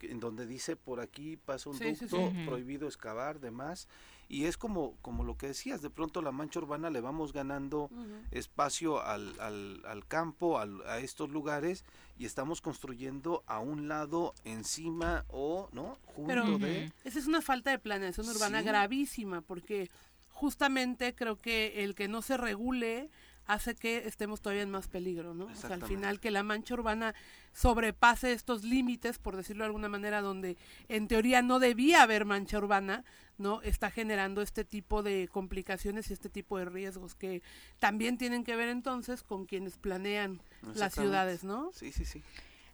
En 0.01 0.19
donde 0.19 0.45
dice 0.45 0.75
por 0.75 0.99
aquí 0.99 1.37
pasa 1.37 1.69
un 1.69 1.79
ducto, 1.79 2.33
prohibido 2.45 2.87
excavar, 2.87 3.39
demás 3.39 3.87
y 4.29 4.45
es 4.45 4.57
como, 4.57 4.95
como 5.01 5.23
lo 5.23 5.37
que 5.37 5.47
decías, 5.47 5.81
de 5.81 5.89
pronto 5.89 6.21
la 6.21 6.31
mancha 6.31 6.59
urbana 6.59 6.89
le 6.89 7.01
vamos 7.01 7.33
ganando 7.33 7.89
espacio 8.31 9.01
al, 9.01 9.39
al, 9.39 9.81
al 9.85 10.05
campo, 10.07 10.59
a 10.59 10.99
estos 10.99 11.29
lugares 11.29 11.85
y 12.17 12.25
estamos 12.25 12.61
construyendo 12.61 13.43
a 13.47 13.59
un 13.59 13.87
lado, 13.87 14.33
encima 14.43 15.25
o, 15.29 15.69
¿no? 15.71 15.97
Junto 16.15 16.57
de... 16.59 16.91
Esa 17.03 17.19
es 17.19 17.27
una 17.27 17.41
falta 17.41 17.71
de 17.71 17.79
planeación 17.79 18.27
urbana 18.29 18.61
gravísima 18.61 19.41
porque 19.41 19.89
justamente 20.29 21.15
creo 21.15 21.39
que 21.39 21.83
el 21.83 21.95
que 21.95 22.07
no 22.07 22.21
se 22.21 22.37
regule 22.37 23.09
hace 23.45 23.75
que 23.75 24.07
estemos 24.07 24.41
todavía 24.41 24.63
en 24.63 24.71
más 24.71 24.87
peligro, 24.87 25.33
¿no? 25.33 25.45
O 25.45 25.55
sea, 25.55 25.73
al 25.73 25.83
final 25.83 26.19
que 26.19 26.31
la 26.31 26.43
mancha 26.43 26.73
urbana 26.73 27.13
sobrepase 27.51 28.31
estos 28.31 28.63
límites, 28.63 29.19
por 29.19 29.35
decirlo 29.35 29.63
de 29.63 29.67
alguna 29.67 29.89
manera, 29.89 30.21
donde 30.21 30.57
en 30.87 31.07
teoría 31.07 31.41
no 31.41 31.59
debía 31.59 32.03
haber 32.03 32.25
mancha 32.25 32.57
urbana, 32.57 33.03
¿no? 33.37 33.61
Está 33.61 33.91
generando 33.91 34.41
este 34.41 34.63
tipo 34.63 35.03
de 35.03 35.27
complicaciones 35.31 36.09
y 36.09 36.13
este 36.13 36.29
tipo 36.29 36.57
de 36.57 36.65
riesgos 36.65 37.15
que 37.15 37.41
también 37.79 38.17
tienen 38.17 38.43
que 38.43 38.55
ver 38.55 38.69
entonces 38.69 39.23
con 39.23 39.45
quienes 39.45 39.77
planean 39.77 40.41
las 40.75 40.93
ciudades, 40.93 41.43
¿no? 41.43 41.71
Sí, 41.73 41.91
sí, 41.91 42.05
sí. 42.05 42.23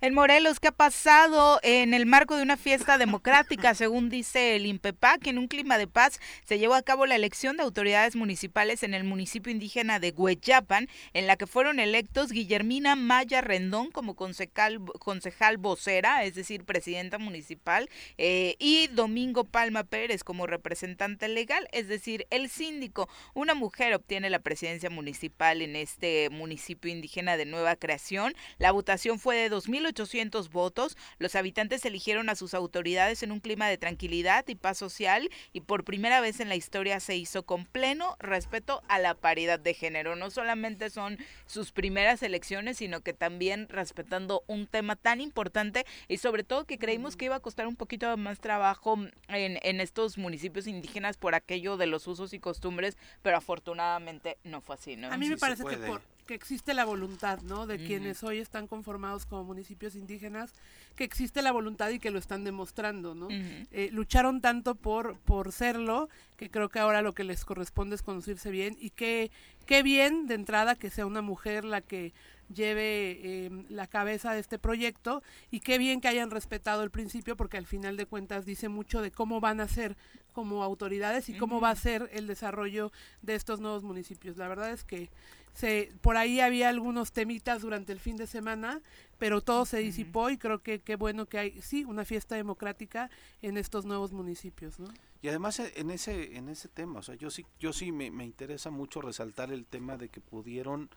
En 0.01 0.13
Morelos, 0.13 0.61
¿qué 0.61 0.69
ha 0.69 0.71
pasado 0.71 1.59
en 1.61 1.93
el 1.93 2.05
marco 2.05 2.37
de 2.37 2.43
una 2.43 2.55
fiesta 2.55 2.97
democrática? 2.97 3.75
Según 3.75 4.09
dice 4.09 4.55
el 4.55 4.65
INPEPAC, 4.65 5.27
en 5.27 5.37
un 5.37 5.49
clima 5.49 5.77
de 5.77 5.87
paz 5.87 6.21
se 6.45 6.57
llevó 6.57 6.75
a 6.75 6.83
cabo 6.83 7.05
la 7.05 7.15
elección 7.15 7.57
de 7.57 7.63
autoridades 7.63 8.15
municipales 8.15 8.83
en 8.83 8.93
el 8.93 9.03
municipio 9.03 9.51
indígena 9.51 9.99
de 9.99 10.13
Hueyapan, 10.15 10.87
en 11.11 11.27
la 11.27 11.35
que 11.35 11.47
fueron 11.47 11.81
electos 11.81 12.31
Guillermina 12.31 12.95
Maya 12.95 13.41
Rendón 13.41 13.91
como 13.91 14.15
concejal, 14.15 14.79
concejal 14.99 15.57
vocera, 15.57 16.23
es 16.23 16.33
decir, 16.33 16.63
presidenta 16.63 17.17
municipal, 17.17 17.89
eh, 18.17 18.55
y 18.57 18.87
Domingo 18.87 19.43
Palma 19.43 19.83
Pérez 19.83 20.23
como 20.23 20.47
representante 20.47 21.27
legal, 21.27 21.67
es 21.73 21.89
decir, 21.89 22.25
el 22.29 22.49
síndico. 22.49 23.09
Una 23.33 23.53
mujer 23.53 23.93
obtiene 23.95 24.29
la 24.29 24.39
presidencia 24.39 24.89
municipal 24.89 25.61
en 25.61 25.75
este 25.75 26.29
municipio 26.29 26.89
indígena 26.89 27.35
de 27.35 27.43
nueva 27.43 27.75
creación. 27.75 28.33
La 28.59 28.71
votación 28.71 29.19
fue 29.19 29.35
de 29.35 29.49
2000 29.49 29.88
800 29.89 30.49
votos. 30.49 30.97
Los 31.17 31.35
habitantes 31.35 31.85
eligieron 31.85 32.29
a 32.29 32.35
sus 32.35 32.53
autoridades 32.53 33.23
en 33.23 33.31
un 33.31 33.39
clima 33.39 33.67
de 33.67 33.77
tranquilidad 33.77 34.47
y 34.47 34.55
paz 34.55 34.77
social 34.77 35.29
y 35.53 35.61
por 35.61 35.83
primera 35.83 36.21
vez 36.21 36.39
en 36.39 36.49
la 36.49 36.55
historia 36.55 36.99
se 36.99 37.15
hizo 37.15 37.43
con 37.43 37.65
pleno 37.65 38.15
respeto 38.19 38.81
a 38.87 38.99
la 38.99 39.13
paridad 39.13 39.59
de 39.59 39.73
género. 39.73 40.15
No 40.15 40.31
solamente 40.31 40.89
son 40.89 41.17
sus 41.45 41.71
primeras 41.71 42.23
elecciones, 42.23 42.77
sino 42.77 43.01
que 43.01 43.13
también 43.13 43.67
respetando 43.69 44.43
un 44.47 44.67
tema 44.67 44.95
tan 44.95 45.21
importante 45.21 45.85
y 46.07 46.17
sobre 46.17 46.43
todo 46.43 46.65
que 46.65 46.77
creímos 46.77 47.15
que 47.15 47.25
iba 47.25 47.35
a 47.35 47.39
costar 47.39 47.67
un 47.67 47.75
poquito 47.75 48.15
más 48.17 48.39
trabajo 48.39 48.97
en, 49.27 49.59
en 49.61 49.81
estos 49.81 50.17
municipios 50.17 50.67
indígenas 50.67 51.17
por 51.17 51.35
aquello 51.35 51.77
de 51.77 51.87
los 51.87 52.07
usos 52.07 52.33
y 52.33 52.39
costumbres, 52.39 52.97
pero 53.21 53.37
afortunadamente 53.37 54.37
no 54.43 54.61
fue 54.61 54.75
así, 54.75 54.95
¿no? 54.95 55.11
A 55.11 55.17
mí 55.17 55.29
me 55.29 55.37
parece 55.37 55.63
que 55.63 55.77
por, 55.77 56.01
que 56.29 56.35
existe 56.35 56.75
la 56.75 56.85
voluntad, 56.85 57.41
¿no? 57.41 57.65
De 57.65 57.83
quienes 57.83 58.21
hoy 58.21 58.37
están 58.37 58.67
conformados 58.67 59.25
como 59.25 59.45
municipios 59.45 59.95
indígenas, 59.95 60.53
que 60.95 61.03
existe 61.03 61.41
la 61.41 61.51
voluntad 61.51 61.89
y 61.89 61.97
que 61.97 62.11
lo 62.11 62.19
están 62.19 62.43
demostrando, 62.43 63.15
¿no? 63.15 63.29
Eh, 63.31 63.89
lucharon 63.91 64.39
tanto 64.39 64.75
por, 64.75 65.17
por 65.21 65.51
serlo, 65.51 66.07
que 66.37 66.51
creo 66.51 66.69
que 66.69 66.77
ahora 66.77 67.01
lo 67.01 67.15
que 67.15 67.23
les 67.23 67.43
corresponde 67.45 67.95
es 67.95 68.03
conducirse 68.03 68.51
bien 68.51 68.77
y 68.79 68.91
que 68.91 69.31
qué 69.65 69.81
bien 69.81 70.27
de 70.27 70.35
entrada 70.35 70.75
que 70.75 70.91
sea 70.91 71.07
una 71.07 71.23
mujer 71.23 71.65
la 71.65 71.81
que 71.81 72.13
lleve 72.53 73.45
em, 73.45 73.65
la 73.69 73.87
cabeza 73.87 74.31
de 74.33 74.39
este 74.39 74.59
proyecto 74.59 75.23
y 75.49 75.61
qué 75.61 75.79
bien 75.79 75.99
que 75.99 76.09
hayan 76.09 76.29
respetado 76.29 76.83
el 76.83 76.91
principio 76.91 77.37
porque 77.37 77.57
al 77.57 77.65
final 77.65 77.97
de 77.97 78.05
cuentas 78.05 78.45
dice 78.45 78.69
mucho 78.69 79.01
de 79.01 79.09
cómo 79.09 79.39
van 79.39 79.61
a 79.61 79.67
ser 79.67 79.97
como 80.39 80.63
autoridades 80.63 81.27
y 81.27 81.33
cómo 81.33 81.59
va 81.59 81.69
a 81.69 81.75
ser 81.75 82.09
el 82.13 82.25
desarrollo 82.25 82.93
de 83.21 83.35
estos 83.35 83.59
nuevos 83.59 83.83
municipios. 83.83 84.37
La 84.37 84.47
verdad 84.47 84.71
es 84.71 84.85
que 84.85 85.09
se, 85.53 85.91
por 85.99 86.15
ahí 86.15 86.39
había 86.39 86.69
algunos 86.69 87.11
temitas 87.11 87.61
durante 87.61 87.91
el 87.91 87.99
fin 87.99 88.15
de 88.15 88.25
semana, 88.25 88.81
pero 89.17 89.41
todo 89.41 89.65
se 89.65 89.79
disipó 89.79 90.29
y 90.29 90.37
creo 90.37 90.59
que 90.63 90.79
qué 90.79 90.95
bueno 90.95 91.25
que 91.25 91.39
hay, 91.39 91.61
sí, 91.61 91.83
una 91.83 92.05
fiesta 92.05 92.35
democrática 92.35 93.09
en 93.41 93.57
estos 93.57 93.83
nuevos 93.83 94.13
municipios, 94.13 94.79
¿no? 94.79 94.87
Y 95.21 95.27
además 95.27 95.59
eh, 95.59 95.73
en 95.75 95.91
ese 95.91 96.37
en 96.37 96.47
ese 96.47 96.69
tema, 96.69 96.99
o 96.99 97.03
sea, 97.03 97.15
yo 97.15 97.29
sí 97.29 97.45
yo 97.59 97.73
sí 97.73 97.91
me, 97.91 98.11
me 98.11 98.23
interesa 98.23 98.69
mucho 98.69 99.01
resaltar 99.01 99.51
el 99.51 99.65
tema 99.65 99.97
de 99.97 100.07
que 100.07 100.21
pudieron 100.21 100.89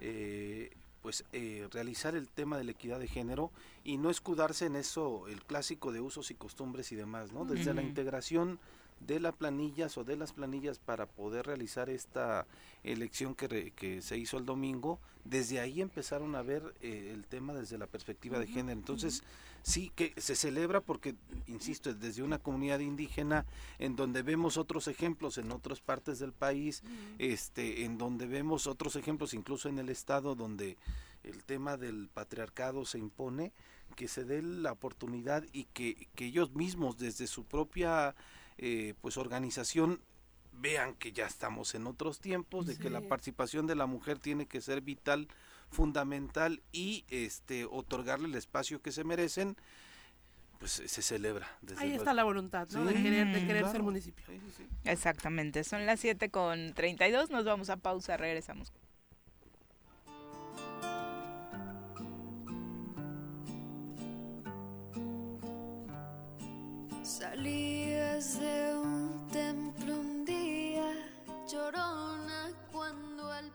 eh, 0.00 0.70
pues 1.02 1.24
eh, 1.32 1.66
realizar 1.70 2.14
el 2.14 2.28
tema 2.28 2.58
de 2.58 2.64
la 2.64 2.72
equidad 2.72 2.98
de 2.98 3.08
género 3.08 3.50
y 3.84 3.96
no 3.96 4.10
escudarse 4.10 4.66
en 4.66 4.76
eso 4.76 5.28
el 5.28 5.42
clásico 5.44 5.92
de 5.92 6.00
usos 6.00 6.30
y 6.30 6.34
costumbres 6.34 6.92
y 6.92 6.96
demás, 6.96 7.32
¿no? 7.32 7.44
Desde 7.44 7.72
la 7.72 7.82
integración 7.82 8.58
de 9.00 9.20
las 9.20 9.34
planillas 9.34 9.96
o 9.98 10.04
de 10.04 10.16
las 10.16 10.32
planillas 10.32 10.78
para 10.78 11.06
poder 11.06 11.46
realizar 11.46 11.90
esta 11.90 12.46
elección 12.84 13.34
que, 13.34 13.72
que 13.74 14.02
se 14.02 14.16
hizo 14.16 14.38
el 14.38 14.46
domingo, 14.46 15.00
desde 15.24 15.60
ahí 15.60 15.80
empezaron 15.80 16.34
a 16.34 16.42
ver 16.42 16.74
eh, 16.80 17.10
el 17.12 17.24
tema 17.24 17.54
desde 17.54 17.78
la 17.78 17.86
perspectiva 17.86 18.38
de 18.38 18.46
género. 18.46 18.78
Entonces, 18.78 19.22
sí 19.62 19.90
que 19.94 20.14
se 20.16 20.36
celebra 20.36 20.80
porque, 20.80 21.14
insisto, 21.46 21.92
desde 21.92 22.22
una 22.22 22.38
comunidad 22.38 22.80
indígena 22.80 23.46
en 23.78 23.96
donde 23.96 24.22
vemos 24.22 24.56
otros 24.56 24.88
ejemplos 24.88 25.38
en 25.38 25.50
otras 25.52 25.80
partes 25.80 26.18
del 26.18 26.32
país, 26.32 26.82
este, 27.18 27.84
en 27.84 27.98
donde 27.98 28.26
vemos 28.26 28.66
otros 28.66 28.96
ejemplos 28.96 29.34
incluso 29.34 29.68
en 29.68 29.78
el 29.78 29.88
estado 29.88 30.34
donde 30.34 30.76
el 31.22 31.44
tema 31.44 31.76
del 31.76 32.08
patriarcado 32.08 32.84
se 32.84 32.98
impone, 32.98 33.52
que 33.96 34.08
se 34.08 34.24
dé 34.24 34.40
la 34.40 34.72
oportunidad 34.72 35.44
y 35.52 35.64
que, 35.64 36.08
que 36.14 36.26
ellos 36.26 36.52
mismos 36.54 36.96
desde 36.96 37.26
su 37.26 37.44
propia 37.44 38.14
eh, 38.62 38.92
pues 39.00 39.16
organización 39.16 40.02
vean 40.52 40.94
que 40.94 41.12
ya 41.12 41.26
estamos 41.26 41.74
en 41.74 41.86
otros 41.86 42.20
tiempos, 42.20 42.66
de 42.66 42.76
que 42.76 42.90
la 42.90 43.00
participación 43.00 43.66
de 43.66 43.74
la 43.74 43.86
mujer 43.86 44.18
tiene 44.18 44.44
que 44.44 44.60
ser 44.60 44.82
vital, 44.82 45.28
fundamental 45.70 46.60
y 46.70 47.06
este 47.08 47.64
otorgarle 47.64 48.28
el 48.28 48.34
espacio 48.34 48.82
que 48.82 48.92
se 48.92 49.02
merecen, 49.02 49.56
pues 50.58 50.72
se 50.72 51.00
celebra. 51.00 51.48
Ahí 51.78 51.92
está 51.92 52.12
la 52.12 52.24
voluntad, 52.24 52.68
¿no? 52.72 52.84
de 52.84 52.92
querer, 52.92 53.32
de 53.32 53.46
querer 53.46 53.66
ser 53.70 53.82
municipio. 53.82 54.26
Exactamente, 54.84 55.64
son 55.64 55.86
las 55.86 56.00
7 56.00 56.28
con 56.28 56.74
32, 56.74 57.30
nos 57.30 57.46
vamos 57.46 57.70
a 57.70 57.78
pausa, 57.78 58.18
regresamos. 58.18 58.74
Salías 67.10 68.38
de 68.38 68.72
un 68.72 69.26
templo 69.32 69.94
un 69.98 70.24
día, 70.24 70.94
llorona 71.50 72.52
cuando 72.70 73.28
al 73.32 73.50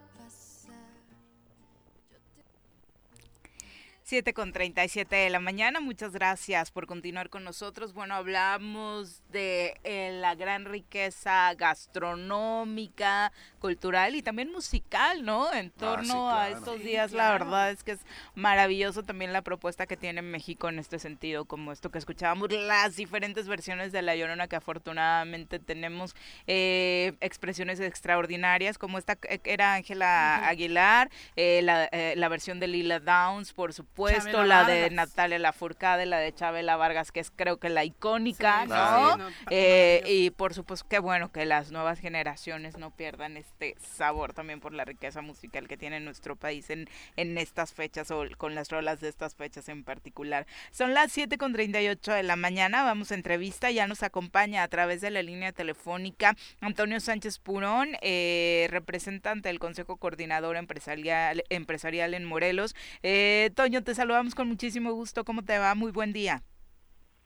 7 4.06 4.36
con 4.36 4.54
37 4.54 5.16
de 5.16 5.32
la 5.32 5.40
mañana. 5.40 5.80
Muchas 5.80 6.12
gracias 6.12 6.70
por 6.70 6.86
continuar 6.86 7.32
con 7.32 7.44
nosotros. 7.44 7.92
Bueno, 7.92 8.14
hablamos 8.14 9.24
de 9.32 9.80
eh, 9.84 10.16
la 10.22 10.36
gran 10.36 10.66
riqueza 10.66 11.52
gastronómica, 11.56 13.32
cultural 13.58 14.14
y 14.14 14.22
también 14.22 14.52
musical, 14.52 15.26
¿no? 15.26 15.52
En 15.52 15.74
ah, 15.76 15.80
torno 15.80 16.30
a 16.30 16.50
estos 16.50 16.82
días, 16.82 17.14
la 17.14 17.32
verdad 17.32 17.72
es 17.72 17.84
que 17.84 17.94
es 17.94 18.00
maravilloso 18.36 19.02
también 19.02 19.34
la 19.34 19.42
propuesta 19.42 19.88
que 19.88 19.98
tiene 19.98 20.22
México 20.22 20.70
en 20.70 20.78
este 20.78 21.00
sentido, 21.00 21.46
como 21.46 21.72
esto 21.72 21.90
que 21.90 21.98
escuchábamos, 21.98 22.52
las 22.52 22.98
diferentes 22.98 23.48
versiones 23.48 23.92
de 23.92 24.04
La 24.04 24.16
Llorona 24.16 24.48
que 24.48 24.56
afortunadamente 24.56 25.58
tenemos 25.58 26.16
eh, 26.46 27.14
expresiones 27.22 27.80
extraordinarias, 27.80 28.78
como 28.78 29.00
esta 29.00 29.16
que 29.16 29.42
era 29.46 29.74
Ángela 29.74 30.48
Aguilar, 30.48 31.10
eh, 31.36 31.62
la, 31.64 31.90
la 31.92 32.30
versión 32.30 32.60
de 32.60 32.68
Lila 32.68 33.00
Downs, 33.00 33.52
por 33.52 33.74
supuesto 33.74 33.95
puesto 33.96 34.44
la 34.44 34.66
de 34.66 34.90
Natalia 34.90 35.40
Lafourcade, 35.40 36.06
la 36.06 36.20
de 36.20 36.34
Chabela 36.34 36.76
Vargas, 36.76 37.12
que 37.12 37.20
es 37.20 37.32
creo 37.32 37.58
que 37.58 37.70
la 37.70 37.84
icónica, 37.84 38.66
¿no? 38.66 39.18
Eh, 39.50 40.04
y 40.06 40.30
por 40.32 40.54
supuesto, 40.54 40.88
qué 40.90 41.00
bueno 41.00 41.32
que 41.32 41.46
las 41.46 41.72
nuevas 41.72 42.00
generaciones 42.00 42.78
no 42.78 42.92
pierdan 42.92 43.38
este 43.38 43.76
sabor 43.80 44.34
también 44.34 44.60
por 44.60 44.74
la 44.74 44.86
riqueza 44.86 45.22
musical 45.22 45.68
que 45.68 45.78
tiene 45.78 46.00
nuestro 46.00 46.36
país 46.36 46.70
en, 46.70 46.88
en 47.16 47.38
estas 47.38 47.74
fechas 47.74 48.12
o 48.12 48.24
con 48.38 48.56
las 48.56 48.70
rolas 48.70 49.00
de 49.02 49.10
estas 49.10 49.36
fechas 49.36 49.70
en 49.70 49.84
particular. 49.84 50.46
Son 50.72 50.94
las 50.94 51.12
7 51.12 51.38
con 51.38 51.54
38 51.54 52.12
de 52.12 52.24
la 52.24 52.36
mañana, 52.36 52.84
vamos 52.84 53.12
a 53.12 53.16
entrevista, 53.16 53.72
ya 53.72 53.88
nos 53.88 54.04
acompaña 54.04 54.64
a 54.64 54.68
través 54.68 55.02
de 55.02 55.12
la 55.12 55.22
línea 55.22 55.52
telefónica 55.52 56.36
Antonio 56.62 57.00
Sánchez 57.00 57.40
Purón, 57.40 57.90
eh, 58.02 58.68
representante 58.70 59.50
del 59.50 59.60
Consejo 59.60 59.98
Coordinador 59.98 60.58
Empresarial, 60.58 61.44
Empresarial 61.50 62.14
en 62.14 62.26
Morelos. 62.26 62.76
Eh, 63.04 63.52
Toño, 63.56 63.84
te 63.86 63.96
saludamos 63.96 64.36
con 64.36 64.50
muchísimo 64.50 64.92
gusto. 64.92 65.24
¿Cómo 65.24 65.44
te 65.44 65.58
va? 65.58 65.74
Muy 65.76 65.92
buen 65.92 66.12
día. 66.12 66.42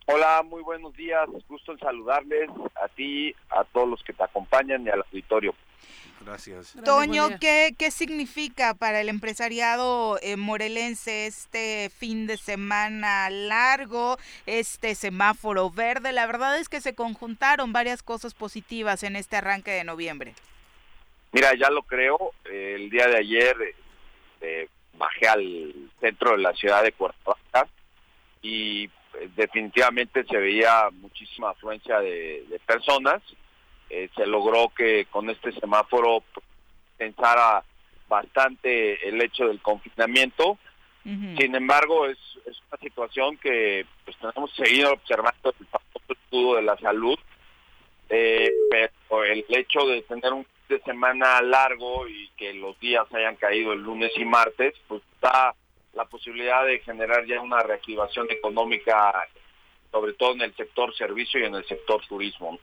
Hola, 0.05 0.43
muy 0.43 0.61
buenos 0.61 0.93
días. 0.93 1.27
Gusto 1.47 1.71
en 1.71 1.79
saludarles 1.79 2.49
a 2.83 2.87
ti, 2.89 3.33
a 3.49 3.63
todos 3.63 3.87
los 3.89 4.03
que 4.03 4.13
te 4.13 4.23
acompañan 4.23 4.85
y 4.85 4.89
al 4.89 5.01
auditorio. 5.01 5.55
Gracias. 6.21 6.75
Toño, 6.83 7.39
¿qué, 7.39 7.73
¿qué 7.77 7.91
significa 7.91 8.73
para 8.73 8.99
el 8.99 9.07
empresariado 9.07 10.19
eh, 10.21 10.35
morelense 10.35 11.27
este 11.27 11.89
fin 11.89 12.27
de 12.27 12.35
semana 12.37 13.29
largo, 13.29 14.17
este 14.45 14.95
semáforo 14.95 15.69
verde? 15.69 16.11
La 16.11 16.27
verdad 16.27 16.59
es 16.59 16.67
que 16.67 16.81
se 16.81 16.93
conjuntaron 16.93 17.71
varias 17.71 18.03
cosas 18.03 18.33
positivas 18.33 19.03
en 19.03 19.15
este 19.15 19.37
arranque 19.37 19.71
de 19.71 19.85
noviembre. 19.85 20.33
Mira, 21.31 21.53
ya 21.55 21.69
lo 21.69 21.83
creo. 21.83 22.33
el 22.45 22.89
día 22.89 23.07
de 23.07 23.17
ayer 23.17 23.55
eh, 24.41 24.67
bajé 24.99 25.27
al 25.27 25.73
centro 25.99 26.31
de 26.31 26.43
la 26.43 26.53
ciudad 26.53 26.83
de 26.83 26.91
Cuernavaca 26.91 27.67
y 28.41 28.83
eh, 28.83 29.29
definitivamente 29.35 30.23
se 30.25 30.38
veía 30.38 30.89
muchísima 30.91 31.51
afluencia 31.51 31.99
de, 31.99 32.59
personas. 32.67 33.23
Eh, 33.89 34.09
se 34.15 34.27
logró 34.27 34.69
que 34.69 35.05
con 35.09 35.29
este 35.31 35.51
semáforo 35.53 36.23
pensara 36.97 37.63
bastante 38.07 39.07
el 39.07 39.19
hecho 39.21 39.47
del 39.47 39.62
confinamiento. 39.62 40.59
Sin 41.03 41.55
embargo, 41.55 42.05
es, 42.05 42.19
una 42.45 42.77
situación 42.81 43.38
que 43.38 43.83
pues, 44.05 44.15
tenemos 44.17 44.53
seguido 44.53 44.93
observando 44.93 45.55
el 45.59 45.65
famoso 45.65 46.05
escudo 46.09 46.55
de 46.57 46.62
la 46.62 46.77
salud, 46.77 47.17
eh, 48.09 48.51
pero 48.69 49.23
el 49.23 49.43
hecho 49.49 49.88
de 49.88 50.03
tener 50.03 50.33
un 50.33 50.45
de 50.69 50.79
semana 50.82 51.41
largo 51.41 52.08
y 52.08 52.29
que 52.38 52.53
los 52.53 52.79
días 52.79 53.05
hayan 53.13 53.36
caído 53.36 53.73
el 53.73 53.82
lunes 53.82 54.12
y 54.15 54.23
martes, 54.23 54.73
pues 54.88 55.01
está 55.15 55.53
la 55.93 56.05
posibilidad 56.05 56.65
de 56.65 56.79
generar 56.79 57.25
ya 57.25 57.41
una 57.41 57.62
reactivación 57.62 58.27
económica, 58.29 59.27
sobre 59.91 60.13
todo 60.13 60.34
en 60.34 60.41
el 60.41 60.55
sector 60.55 60.95
servicio 60.95 61.39
y 61.39 61.45
en 61.45 61.55
el 61.55 61.65
sector 61.65 62.01
turismo. 62.08 62.60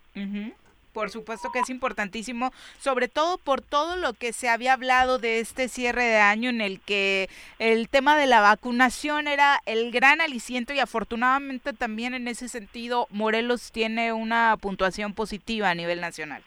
Por 0.93 1.11
supuesto 1.11 1.51
que 1.53 1.59
es 1.59 1.69
importantísimo, 1.69 2.53
sobre 2.79 3.09
todo 3.09 3.37
por 3.37 3.61
todo 3.61 3.97
lo 3.97 4.15
que 4.15 4.33
se 4.33 4.49
había 4.49 4.73
hablado 4.73 5.19
de 5.19 5.41
este 5.41 5.69
cierre 5.69 6.05
de 6.05 6.17
año 6.17 6.49
en 6.49 6.63
el 6.63 6.81
que 6.81 7.29
el 7.59 7.91
tema 7.91 8.17
de 8.17 8.27
la 8.27 8.41
vacunación 8.41 9.29
era 9.29 9.61
el 9.67 9.91
gran 9.91 10.23
aliciento 10.23 10.73
y 10.73 10.79
afortunadamente 10.79 11.75
también 11.75 12.15
en 12.15 12.29
ese 12.29 12.49
sentido 12.49 13.09
Morelos 13.11 13.73
tiene 13.73 14.15
una 14.15 14.57
puntuación 14.59 15.13
positiva 15.13 15.69
a 15.69 15.75
nivel 15.75 16.01
nacional. 16.01 16.43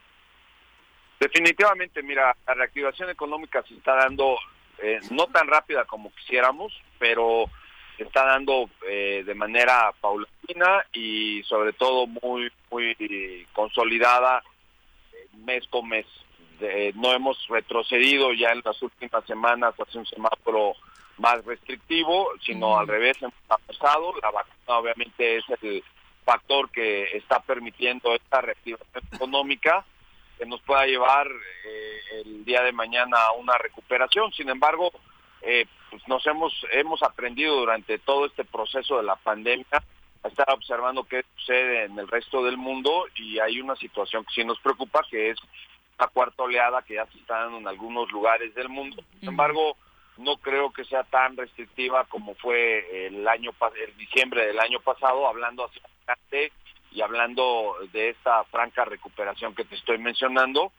Definitivamente, 1.19 2.01
mira, 2.01 2.35
la 2.47 2.53
reactivación 2.53 3.09
económica 3.09 3.61
se 3.67 3.73
está 3.73 3.95
dando 3.95 4.37
eh, 4.77 4.99
no 5.11 5.27
tan 5.27 5.47
rápida 5.47 5.83
como 5.83 6.13
quisiéramos, 6.15 6.73
pero 6.97 7.49
se 7.97 8.03
está 8.03 8.25
dando 8.25 8.69
eh, 8.87 9.23
de 9.25 9.35
manera 9.35 9.91
paulatina 9.99 10.85
y 10.93 11.43
sobre 11.43 11.73
todo 11.73 12.07
muy 12.07 12.49
muy 12.71 13.45
consolidada 13.51 14.41
eh, 15.11 15.27
mes 15.45 15.67
con 15.67 15.89
mes. 15.89 16.05
no 16.95 17.13
hemos 17.13 17.37
retrocedido 17.49 18.31
ya 18.33 18.51
en 18.51 18.61
las 18.63 18.81
últimas 18.81 19.25
semanas 19.25 19.73
hacia 19.77 19.99
un 19.99 20.05
semáforo 20.05 20.73
más 21.17 21.43
restrictivo, 21.43 22.29
sino 22.41 22.77
al 22.77 22.87
revés, 22.87 23.21
hemos 23.21 23.33
avanzado. 23.49 24.13
La 24.21 24.31
vacuna 24.31 24.79
obviamente 24.79 25.37
es 25.37 25.43
el 25.61 25.83
factor 26.23 26.69
que 26.69 27.17
está 27.17 27.41
permitiendo 27.41 28.15
esta 28.15 28.39
reactivación 28.39 29.03
económica 29.13 29.85
que 30.39 30.45
nos 30.45 30.61
pueda 30.61 30.85
llevar 30.85 31.27
eh, 31.27 31.99
el 32.23 32.45
día 32.45 32.63
de 32.63 32.71
mañana 32.71 33.17
a 33.25 33.33
una 33.33 33.57
recuperación. 33.57 34.31
Sin 34.31 34.49
embargo, 34.49 34.89
eh, 35.41 35.65
pues 35.91 36.01
nos 36.07 36.25
hemos 36.25 36.53
hemos 36.71 37.03
aprendido 37.03 37.57
durante 37.57 37.99
todo 37.99 38.25
este 38.25 38.45
proceso 38.45 38.97
de 38.97 39.03
la 39.03 39.17
pandemia 39.17 39.83
a 40.23 40.27
estar 40.27 40.49
observando 40.51 41.03
qué 41.03 41.23
sucede 41.35 41.83
en 41.83 41.99
el 41.99 42.07
resto 42.07 42.43
del 42.43 42.57
mundo 42.57 43.05
y 43.15 43.39
hay 43.39 43.59
una 43.59 43.75
situación 43.75 44.23
que 44.23 44.33
sí 44.33 44.43
nos 44.45 44.59
preocupa, 44.59 45.05
que 45.09 45.31
es 45.31 45.37
la 45.99 46.07
cuarta 46.07 46.43
oleada 46.43 46.81
que 46.83 46.95
ya 46.95 47.05
se 47.07 47.17
está 47.17 47.41
dando 47.41 47.57
en 47.57 47.67
algunos 47.67 48.09
lugares 48.11 48.55
del 48.55 48.69
mundo. 48.69 49.03
Sin 49.19 49.29
embargo, 49.29 49.75
no 50.17 50.37
creo 50.37 50.71
que 50.71 50.85
sea 50.85 51.03
tan 51.03 51.35
restrictiva 51.35 52.05
como 52.05 52.33
fue 52.35 53.07
el 53.07 53.27
año 53.27 53.51
el 53.75 53.97
diciembre 53.97 54.45
del 54.47 54.59
año 54.59 54.79
pasado, 54.79 55.27
hablando 55.27 55.65
hacia 55.65 55.81
adelante 56.07 56.53
y 56.91 57.01
hablando 57.01 57.75
de 57.91 58.09
esta 58.09 58.43
franca 58.45 58.85
recuperación 58.85 59.55
que 59.55 59.65
te 59.65 59.75
estoy 59.75 59.97
mencionando. 59.97 60.71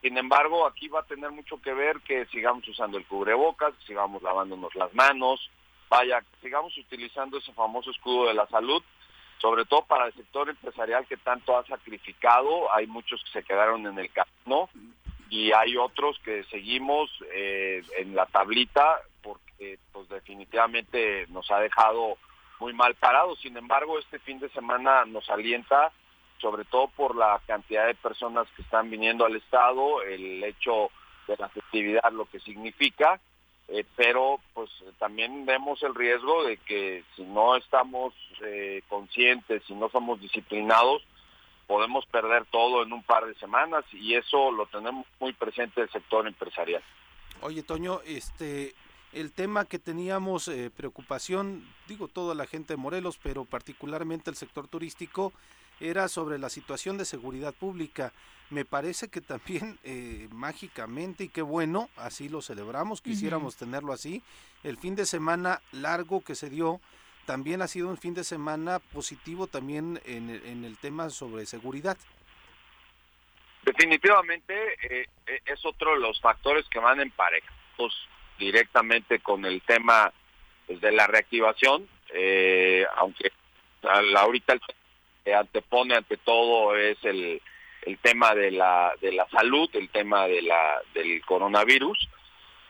Sin 0.00 0.16
embargo, 0.16 0.66
aquí 0.66 0.88
va 0.88 1.00
a 1.00 1.06
tener 1.06 1.30
mucho 1.32 1.60
que 1.60 1.72
ver 1.72 2.00
que 2.00 2.26
sigamos 2.26 2.66
usando 2.68 2.98
el 2.98 3.06
cubrebocas, 3.06 3.74
sigamos 3.86 4.22
lavándonos 4.22 4.74
las 4.76 4.94
manos, 4.94 5.50
vaya, 5.88 6.22
sigamos 6.40 6.76
utilizando 6.78 7.38
ese 7.38 7.52
famoso 7.52 7.90
escudo 7.90 8.28
de 8.28 8.34
la 8.34 8.46
salud, 8.46 8.82
sobre 9.38 9.64
todo 9.64 9.82
para 9.82 10.06
el 10.06 10.14
sector 10.14 10.48
empresarial 10.48 11.06
que 11.06 11.16
tanto 11.16 11.56
ha 11.56 11.66
sacrificado. 11.66 12.72
Hay 12.72 12.86
muchos 12.86 13.22
que 13.24 13.40
se 13.40 13.42
quedaron 13.42 13.86
en 13.86 13.98
el 13.98 14.10
camino 14.12 14.68
y 15.30 15.52
hay 15.52 15.76
otros 15.76 16.18
que 16.20 16.44
seguimos 16.44 17.10
eh, 17.32 17.82
en 17.98 18.14
la 18.14 18.26
tablita 18.26 19.00
porque 19.22 19.78
pues 19.92 20.08
definitivamente 20.08 21.26
nos 21.28 21.50
ha 21.50 21.58
dejado 21.58 22.16
muy 22.60 22.72
mal 22.72 22.94
parado. 22.94 23.36
Sin 23.36 23.56
embargo, 23.56 23.98
este 23.98 24.18
fin 24.18 24.38
de 24.38 24.48
semana 24.50 25.04
nos 25.04 25.28
alienta 25.30 25.92
sobre 26.40 26.64
todo 26.64 26.88
por 26.88 27.16
la 27.16 27.40
cantidad 27.46 27.86
de 27.86 27.94
personas 27.94 28.46
que 28.54 28.62
están 28.62 28.90
viniendo 28.90 29.24
al 29.24 29.36
Estado, 29.36 30.02
el 30.02 30.42
hecho 30.44 30.90
de 31.26 31.36
la 31.36 31.48
festividad, 31.48 32.10
lo 32.12 32.26
que 32.26 32.40
significa, 32.40 33.20
eh, 33.68 33.84
pero 33.96 34.40
pues 34.54 34.70
también 34.98 35.44
vemos 35.44 35.82
el 35.82 35.94
riesgo 35.94 36.44
de 36.44 36.56
que 36.58 37.04
si 37.16 37.22
no 37.22 37.56
estamos 37.56 38.14
eh, 38.44 38.82
conscientes, 38.88 39.62
si 39.66 39.74
no 39.74 39.90
somos 39.90 40.20
disciplinados, 40.20 41.02
podemos 41.66 42.06
perder 42.06 42.46
todo 42.46 42.82
en 42.82 42.92
un 42.92 43.02
par 43.02 43.26
de 43.26 43.34
semanas 43.34 43.84
y 43.92 44.14
eso 44.14 44.50
lo 44.50 44.66
tenemos 44.66 45.06
muy 45.20 45.34
presente 45.34 45.82
el 45.82 45.90
sector 45.90 46.26
empresarial. 46.26 46.82
Oye, 47.42 47.62
Toño, 47.62 48.00
este, 48.06 48.74
el 49.12 49.32
tema 49.32 49.64
que 49.64 49.78
teníamos 49.78 50.48
eh, 50.48 50.70
preocupación, 50.74 51.66
digo 51.86 52.08
toda 52.08 52.34
la 52.34 52.46
gente 52.46 52.74
de 52.74 52.76
Morelos, 52.76 53.18
pero 53.22 53.44
particularmente 53.44 54.30
el 54.30 54.36
sector 54.36 54.68
turístico, 54.68 55.32
era 55.80 56.08
sobre 56.08 56.38
la 56.38 56.48
situación 56.48 56.98
de 56.98 57.04
seguridad 57.04 57.54
pública. 57.54 58.12
Me 58.50 58.64
parece 58.64 59.08
que 59.08 59.20
también 59.20 59.78
eh, 59.84 60.28
mágicamente, 60.30 61.24
y 61.24 61.28
qué 61.28 61.42
bueno, 61.42 61.88
así 61.96 62.28
lo 62.28 62.42
celebramos, 62.42 63.00
quisiéramos 63.00 63.56
tenerlo 63.56 63.92
así, 63.92 64.22
el 64.64 64.76
fin 64.78 64.94
de 64.94 65.06
semana 65.06 65.60
largo 65.72 66.22
que 66.22 66.34
se 66.34 66.50
dio, 66.50 66.80
también 67.26 67.60
ha 67.60 67.68
sido 67.68 67.88
un 67.88 67.98
fin 67.98 68.14
de 68.14 68.24
semana 68.24 68.78
positivo 68.78 69.46
también 69.46 70.00
en, 70.06 70.30
en 70.30 70.64
el 70.64 70.78
tema 70.78 71.10
sobre 71.10 71.44
seguridad. 71.44 71.98
Definitivamente 73.68 74.54
eh, 74.82 75.06
eh, 75.26 75.40
es 75.44 75.64
otro 75.66 75.92
de 75.92 76.00
los 76.00 76.18
factores 76.22 76.66
que 76.70 76.78
van 76.78 77.00
emparejados 77.00 78.08
directamente 78.38 79.20
con 79.20 79.44
el 79.44 79.62
tema 79.62 80.12
de 80.68 80.92
la 80.92 81.06
reactivación, 81.06 81.88
eh, 82.14 82.84
aunque 82.96 83.32
ahorita 83.82 84.54
el 84.54 84.60
que 85.24 85.34
antepone 85.34 85.94
ante 85.94 86.16
todo 86.18 86.76
es 86.76 86.98
el, 87.04 87.40
el 87.82 87.98
tema 87.98 88.34
de 88.34 88.50
la, 88.50 88.92
de 89.00 89.12
la 89.12 89.28
salud, 89.28 89.68
el 89.74 89.88
tema 89.88 90.26
de 90.26 90.42
la, 90.42 90.80
del 90.94 91.24
coronavirus. 91.24 92.08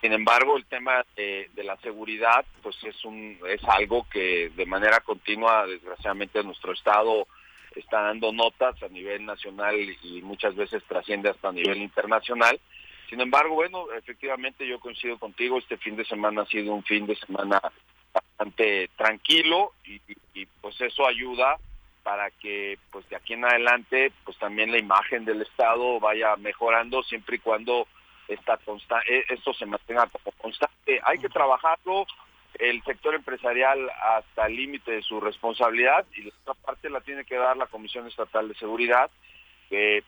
Sin 0.01 0.13
embargo, 0.13 0.57
el 0.57 0.65
tema 0.67 1.05
de, 1.17 1.51
la 1.57 1.77
seguridad, 1.79 2.45
pues 2.63 2.77
es 2.85 3.05
un 3.05 3.37
es 3.49 3.63
algo 3.65 4.07
que 4.09 4.51
de 4.55 4.67
manera 4.67 5.01
continua, 5.01 5.67
desgraciadamente, 5.67 6.43
nuestro 6.45 6.73
estado 6.73 7.27
está 7.75 8.03
dando 8.03 8.33
notas 8.33 8.81
a 8.83 8.89
nivel 8.89 9.25
nacional 9.27 9.77
y 10.03 10.23
muchas 10.23 10.55
veces 10.55 10.83
trasciende 10.87 11.31
hasta 11.31 11.49
a 11.49 11.53
nivel 11.53 11.79
internacional. 11.79 12.61
Sin 13.09 13.21
embargo, 13.21 13.55
bueno, 13.55 13.87
efectivamente 13.93 14.67
yo 14.67 14.81
coincido 14.81 15.19
contigo, 15.19 15.59
este 15.59 15.77
fin 15.79 15.97
de 15.97 16.05
semana 16.05 16.43
ha 16.43 16.47
sido 16.47 16.75
un 16.75 16.85
fin 16.85 17.07
de 17.07 17.17
semana 17.17 17.61
bastante 18.13 18.89
tranquilo 18.97 19.73
y, 19.85 20.01
y 20.35 20.47
pues 20.61 20.81
eso 20.81 21.07
ayuda 21.07 21.57
para 22.03 22.31
que 22.31 22.79
pues 22.91 23.09
de 23.09 23.17
aquí 23.17 23.35
en 23.35 23.45
adelante 23.45 24.13
pues 24.25 24.37
también 24.39 24.73
la 24.73 24.79
imagen 24.79 25.25
del 25.25 25.43
Estado 25.43 26.01
vaya 26.01 26.37
mejorando 26.37 27.03
siempre 27.03 27.37
y 27.37 27.41
cuando 27.41 27.87
esta 28.29 28.59
e, 29.07 29.25
esto 29.29 29.53
se 29.55 29.67
mantenga 29.67 30.07
como 30.07 30.35
constante. 30.39 31.01
Hay 31.05 31.19
que 31.19 31.29
trabajarlo 31.29 32.07
el 32.59 32.83
sector 32.85 33.15
empresarial 33.15 33.91
hasta 33.91 34.47
el 34.47 34.57
límite 34.57 34.93
de 34.93 35.03
su 35.03 35.21
responsabilidad 35.21 36.07
y 36.15 36.23
la 36.23 36.33
otra 36.43 36.55
parte 36.55 36.91
la 36.91 37.01
tiene 37.01 37.25
que 37.25 37.37
dar 37.37 37.57
la 37.57 37.67
Comisión 37.67 38.07
Estatal 38.07 38.49
de 38.49 38.55
Seguridad, 38.55 39.11
que 39.69 40.03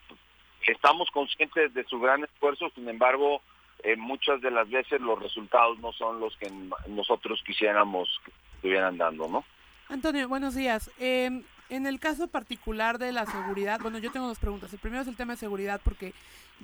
estamos 0.67 1.11
conscientes 1.11 1.73
de 1.75 1.85
su 1.85 2.01
gran 2.01 2.25
esfuerzo, 2.25 2.71
sin 2.75 2.89
embargo, 2.89 3.43
eh, 3.83 3.97
muchas 3.97 4.41
de 4.41 4.51
las 4.51 4.69
veces 4.69 5.01
los 5.01 5.21
resultados 5.21 5.79
no 5.79 5.93
son 5.93 6.21
los 6.21 6.37
que 6.37 6.51
nosotros 6.89 7.43
quisiéramos 7.47 8.09
que 8.25 8.33
estuvieran 8.57 8.99
dando, 8.99 9.29
¿no? 9.29 9.45
Antonio, 9.89 10.29
buenos 10.29 10.55
días. 10.55 10.91
Eh, 10.99 11.43
en 11.71 11.87
el 11.87 12.01
caso 12.01 12.27
particular 12.27 12.99
de 12.99 13.13
la 13.13 13.27
seguridad, 13.27 13.81
bueno, 13.81 13.99
yo 13.99 14.11
tengo 14.11 14.27
dos 14.27 14.39
preguntas. 14.39 14.73
El 14.73 14.81
primero 14.81 15.03
es 15.03 15.09
el 15.09 15.17
tema 15.17 15.35
de 15.35 15.39
seguridad 15.39 15.81
porque 15.83 16.13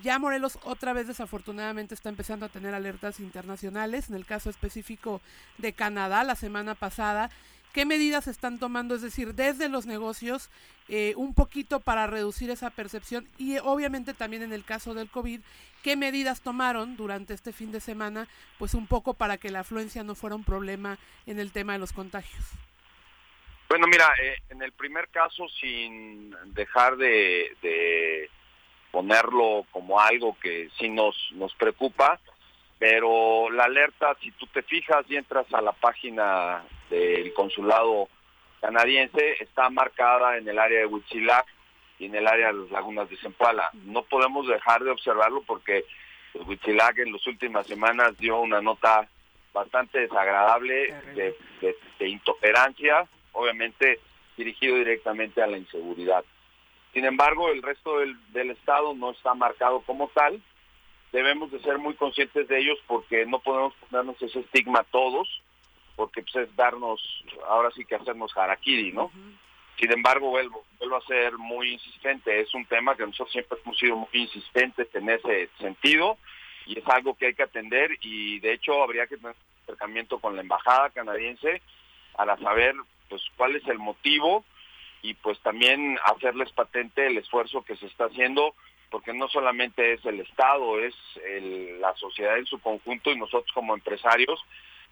ya 0.03 0.19
Morelos 0.19 0.59
otra 0.65 0.93
vez 0.93 1.07
desafortunadamente 1.07 1.95
está 1.95 2.09
empezando 2.09 2.45
a 2.45 2.49
tener 2.49 2.75
alertas 2.75 3.21
internacionales. 3.21 4.11
En 4.11 4.17
el 4.17 4.27
caso 4.27 4.51
específico 4.51 5.21
de 5.59 5.73
Canadá, 5.73 6.25
la 6.25 6.35
semana 6.35 6.75
pasada, 6.75 7.31
¿qué 7.73 7.85
medidas 7.85 8.27
están 8.27 8.59
tomando? 8.59 8.95
Es 8.95 9.03
decir, 9.03 9.35
desde 9.35 9.69
los 9.69 9.87
negocios, 9.87 10.51
eh, 10.89 11.15
un 11.17 11.35
poquito 11.35 11.81
para 11.81 12.07
reducir 12.07 12.51
esa 12.51 12.71
percepción 12.71 13.27
y 13.39 13.59
obviamente 13.59 14.15
también 14.15 14.43
en 14.43 14.53
el 14.53 14.65
caso 14.65 14.95
del 14.95 15.11
COVID, 15.11 15.41
¿qué 15.83 15.97
medidas 15.97 16.41
tomaron 16.41 16.97
durante 16.97 17.35
este 17.35 17.53
fin 17.53 17.73
de 17.73 17.81
semana? 17.81 18.29
Pues 18.59 18.75
un 18.75 18.87
poco 18.87 19.15
para 19.15 19.37
que 19.37 19.51
la 19.51 19.61
afluencia 19.61 20.05
no 20.05 20.15
fuera 20.15 20.37
un 20.37 20.45
problema 20.45 20.99
en 21.27 21.41
el 21.41 21.53
tema 21.53 21.73
de 21.73 21.81
los 21.81 21.93
contagios. 21.93 22.45
Bueno, 23.69 23.89
mira, 23.89 24.13
eh, 24.23 24.37
en 24.51 24.63
el 24.63 24.73
primer 24.73 25.09
caso, 25.09 25.49
sin 25.61 26.35
dejar 26.55 26.97
de, 26.97 28.31
ponerlo 28.93 29.67
como 29.73 30.01
algo 30.01 30.39
que 30.41 30.71
sí 30.79 30.89
nos, 30.89 31.17
nos 31.33 31.53
preocupa, 31.57 32.21
pero 32.79 33.51
la 33.51 33.65
alerta, 33.65 34.17
si 34.23 34.31
tú 34.33 34.47
te 34.47 34.63
fijas 34.63 35.05
y 35.09 35.17
entras 35.17 35.53
a 35.53 35.61
la 35.61 35.73
página 35.73 36.65
del 36.91 37.33
consulado 37.35 38.09
canadiense, 38.61 39.37
está 39.41 39.71
marcada 39.71 40.39
en 40.39 40.49
el 40.49 40.59
área 40.59 40.81
de 40.81 40.87
Huitzilac 40.87 41.47
y 41.99 42.07
en 42.07 42.15
el 42.15 42.27
área 42.27 42.49
de 42.49 42.61
las 42.61 42.71
lagunas 42.71 43.09
de 43.09 43.17
Zempoala. 43.17 43.71
No 43.85 44.03
podemos 44.03 44.47
dejar 44.47 44.83
de 44.83 44.91
observarlo 44.91 45.43
porque 45.43 45.85
Huitzilac 46.35 46.99
en 46.99 47.13
las 47.13 47.27
últimas 47.27 47.67
semanas 47.67 48.17
dio 48.19 48.41
una 48.41 48.61
nota 48.61 49.09
bastante 49.53 50.01
desagradable 50.01 50.95
de, 51.15 51.37
de 51.99 52.09
intolerancia 52.09 53.09
obviamente 53.37 54.01
dirigido 54.37 54.77
directamente 54.77 55.43
a 55.43 55.47
la 55.47 55.59
inseguridad. 55.59 56.25
Sin 56.93 57.05
embargo, 57.05 57.51
el 57.51 57.63
resto 57.63 57.99
del, 57.99 58.51
Estado 58.51 58.95
no 58.95 59.11
está 59.11 59.35
marcado 59.35 59.81
como 59.81 60.09
tal. 60.09 60.41
Debemos 61.13 61.51
de 61.53 61.61
ser 61.61 61.79
muy 61.79 61.95
conscientes 61.95 62.49
de 62.49 62.59
ellos 62.59 62.79
porque 62.87 63.27
no 63.27 63.39
podemos 63.39 63.75
ponernos 63.75 64.21
ese 64.21 64.41
estigma 64.41 64.85
todos, 64.91 65.43
porque 65.97 66.23
pues, 66.23 66.49
es 66.49 66.57
darnos, 66.57 67.01
ahora 67.49 67.71
sí 67.73 67.85
que 67.85 67.97
hacernos 67.97 68.37
harakiri, 68.37 68.93
¿no? 68.93 69.11
Sin 69.79 69.93
embargo, 69.93 70.31
vuelvo, 70.31 70.65
vuelvo 70.79 70.97
a 70.97 71.07
ser 71.07 71.37
muy 71.37 71.73
insistente. 71.73 72.41
Es 72.41 72.55
un 72.55 72.65
tema 72.67 72.97
que 72.97 73.05
nosotros 73.05 73.33
siempre 73.33 73.59
hemos 73.63 73.79
sido 73.79 73.97
muy 73.97 74.09
insistentes 74.13 74.89
en 74.95 75.11
ese 75.11 75.51
sentido 75.59 76.17
y 76.67 76.79
es 76.79 76.87
algo 76.89 77.15
que 77.15 77.27
hay 77.27 77.35
que 77.35 77.43
atender 77.43 77.91
y 78.01 78.41
de 78.41 78.53
hecho 78.53 78.83
habría 78.83 79.07
que 79.07 79.17
tener 79.17 79.33
un 79.33 79.63
acercamiento 79.63 80.19
con 80.19 80.35
la 80.35 80.43
embajada 80.43 80.91
canadiense 80.91 81.63
para 82.15 82.37
saber 82.39 82.75
pues 83.09 83.23
cuál 83.37 83.55
es 83.55 83.67
el 83.69 83.79
motivo 83.79 84.45
y 85.03 85.15
pues 85.15 85.39
también 85.41 85.99
hacerles 86.05 86.51
patente 86.53 87.07
el 87.07 87.19
esfuerzo 87.19 87.63
que 87.63 87.77
se 87.77 87.87
está 87.87 88.07
haciendo 88.07 88.55
porque 88.91 89.13
no 89.13 89.29
solamente 89.29 89.93
es 89.93 90.05
el 90.05 90.21
Estado, 90.21 90.81
es 90.81 90.95
la 91.81 91.95
sociedad 91.97 92.39
en 92.39 92.47
su 92.47 92.59
conjunto 92.61 93.11
y 93.11 93.17
nosotros 93.17 93.53
como 93.53 93.75
empresarios 93.75 94.41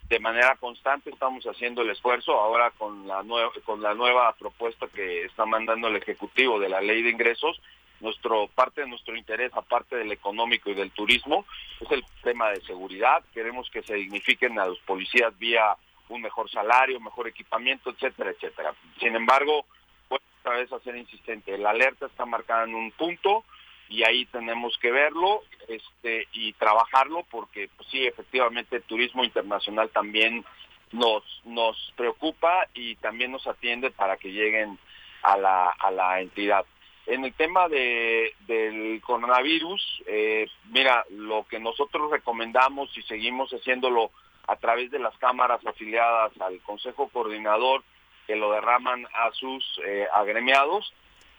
de 0.09 0.19
manera 0.19 0.55
constante 0.57 1.09
estamos 1.09 1.43
haciendo 1.45 1.81
el 1.81 1.89
esfuerzo 1.89 2.39
ahora 2.39 2.71
con 2.71 3.07
la 3.07 3.23
nueva 3.23 3.51
con 3.63 3.81
la 3.81 3.93
nueva 3.93 4.33
propuesta 4.33 4.87
que 4.87 5.25
está 5.25 5.45
mandando 5.45 5.87
el 5.87 5.95
ejecutivo 5.95 6.59
de 6.59 6.69
la 6.69 6.81
ley 6.81 7.01
de 7.01 7.09
ingresos 7.09 7.61
nuestro 8.01 8.47
parte 8.47 8.81
de 8.81 8.87
nuestro 8.87 9.15
interés 9.15 9.51
aparte 9.53 9.95
del 9.95 10.11
económico 10.11 10.69
y 10.69 10.75
del 10.75 10.91
turismo 10.91 11.45
es 11.79 11.91
el 11.91 12.03
tema 12.23 12.49
de 12.51 12.61
seguridad 12.61 13.23
queremos 13.33 13.69
que 13.69 13.83
se 13.83 13.95
dignifiquen 13.95 14.59
a 14.59 14.67
los 14.67 14.79
policías 14.79 15.37
vía 15.39 15.75
un 16.09 16.21
mejor 16.21 16.49
salario, 16.49 16.99
mejor 16.99 17.27
equipamiento, 17.27 17.89
etcétera, 17.89 18.31
etcétera. 18.31 18.73
Sin 18.99 19.15
embargo, 19.15 19.65
otra 20.09 20.57
vez 20.57 20.71
a 20.71 20.79
ser 20.79 20.95
insistente, 20.95 21.57
la 21.57 21.71
alerta 21.71 22.05
está 22.05 22.25
marcada 22.25 22.65
en 22.65 22.75
un 22.75 22.91
punto 22.91 23.43
y 23.89 24.03
ahí 24.03 24.25
tenemos 24.27 24.77
que 24.77 24.91
verlo 24.91 25.43
este 25.67 26.27
y 26.33 26.53
trabajarlo 26.53 27.25
porque 27.29 27.69
pues, 27.75 27.89
sí, 27.89 28.05
efectivamente 28.05 28.77
el 28.77 28.83
turismo 28.83 29.23
internacional 29.23 29.89
también 29.89 30.45
nos 30.91 31.23
nos 31.45 31.93
preocupa 31.95 32.67
y 32.73 32.95
también 32.97 33.31
nos 33.31 33.45
atiende 33.47 33.91
para 33.91 34.17
que 34.17 34.31
lleguen 34.31 34.77
a 35.23 35.37
la, 35.37 35.69
a 35.69 35.91
la 35.91 36.21
entidad. 36.21 36.65
En 37.07 37.23
el 37.23 37.33
tema 37.33 37.69
de, 37.69 38.33
del 38.47 38.99
coronavirus, 39.01 40.03
eh, 40.07 40.47
mira, 40.71 41.05
lo 41.09 41.45
que 41.47 41.59
nosotros 41.59 42.09
recomendamos 42.09 42.95
y 42.97 43.03
seguimos 43.03 43.51
haciéndolo 43.51 44.09
a 44.47 44.55
través 44.55 44.89
de 44.89 44.99
las 44.99 45.15
cámaras 45.17 45.65
afiliadas 45.65 46.31
al 46.39 46.59
Consejo 46.61 47.09
Coordinador 47.09 47.83
que 48.25 48.35
lo 48.35 48.51
derraman 48.51 49.05
a 49.13 49.31
sus 49.33 49.63
eh, 49.85 50.07
agremiados, 50.13 50.93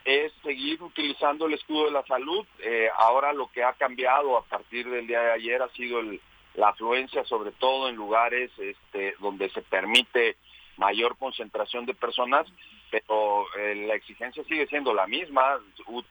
es 0.07 0.33
seguir 0.45 0.81
utilizando 0.83 1.47
el 1.47 1.55
escudo 1.55 1.87
de 1.87 1.91
la 1.91 2.07
salud. 2.07 2.47
Eh, 2.61 2.89
ahora 2.97 3.33
lo 3.33 3.51
que 3.51 3.65
ha 3.65 3.73
cambiado 3.73 4.39
a 4.39 4.45
partir 4.45 4.89
del 4.89 5.09
día 5.09 5.21
de 5.21 5.33
ayer 5.33 5.61
ha 5.61 5.69
sido 5.71 6.01
la 6.55 6.69
afluencia, 6.69 7.25
sobre 7.25 7.51
todo 7.51 7.89
en 7.89 7.97
lugares 7.97 8.53
este, 8.57 9.17
donde 9.19 9.51
se 9.51 9.63
permite 9.63 10.37
mayor 10.77 11.17
concentración 11.19 11.87
de 11.87 11.95
personas, 11.95 12.47
pero 12.89 13.47
eh, 13.59 13.75
la 13.75 13.95
exigencia 13.95 14.45
sigue 14.45 14.69
siendo 14.69 14.95
la 14.95 15.09
misma. 15.09 15.61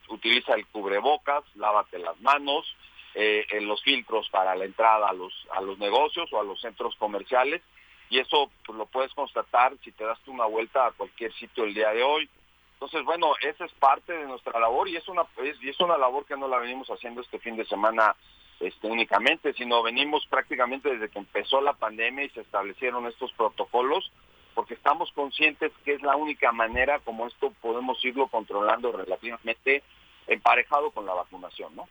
utiliza 0.10 0.56
el 0.56 0.68
cubrebocas, 0.68 1.46
lávate 1.56 1.98
las 1.98 2.20
manos, 2.20 2.66
eh, 3.14 3.46
en 3.52 3.66
los 3.66 3.82
filtros 3.82 4.30
para 4.30 4.56
la 4.56 4.66
entrada 4.66 5.08
a 5.08 5.14
los, 5.14 5.34
a 5.54 5.62
los 5.62 5.80
negocios 5.80 6.28
o 6.34 6.42
a 6.42 6.44
los 6.44 6.60
centros 6.60 6.96
comerciales. 6.98 7.62
Y 8.10 8.20
eso 8.20 8.52
pues, 8.66 8.78
lo 8.78 8.88
puedes 8.88 9.14
constatar 9.14 9.72
si 9.86 9.94
te 9.94 10.04
das 10.04 10.20
una 10.28 10.46
vuelta 10.46 10.86
a 10.86 10.92
cualquier 10.92 11.34
sitio 11.36 11.64
el 11.64 11.74
día 11.74 11.92
de 11.92 12.04
hoy. 12.04 12.30
Entonces, 12.76 13.04
bueno, 13.06 13.32
esa 13.42 13.66
es 13.66 13.72
parte 13.74 14.14
de 14.14 14.26
nuestra 14.26 14.60
labor 14.60 14.88
y 14.90 14.98
es 14.98 15.08
una 15.08 15.24
es, 15.44 15.62
y 15.64 15.70
es 15.70 15.80
una 15.80 15.98
labor 15.98 16.26
que 16.26 16.36
no 16.36 16.48
la 16.48 16.58
venimos 16.58 16.90
haciendo 16.90 17.22
este 17.22 17.40
fin 17.40 17.56
de 17.56 17.66
semana 17.66 18.16
este, 18.60 18.88
únicamente, 18.88 19.54
sino 19.54 19.82
venimos 19.82 20.26
prácticamente 20.28 20.90
desde 20.90 21.10
que 21.10 21.20
empezó 21.20 21.62
la 21.62 21.74
pandemia 21.74 22.26
y 22.26 22.30
se 22.30 22.42
establecieron 22.42 23.08
estos 23.08 23.32
protocolos, 23.34 24.12
porque 24.54 24.74
estamos 24.74 25.12
conscientes 25.14 25.72
que 25.84 25.94
es 25.94 26.02
la 26.02 26.16
única 26.18 26.52
manera 26.52 27.00
como 27.00 27.28
esto 27.28 27.54
podemos 27.62 28.04
irlo 28.04 28.28
controlando 28.28 28.92
relativamente 28.92 29.82
emparejado 30.28 30.92
con 30.92 31.06
la 31.06 31.14
vacunación, 31.14 31.76
¿no? 31.76 31.88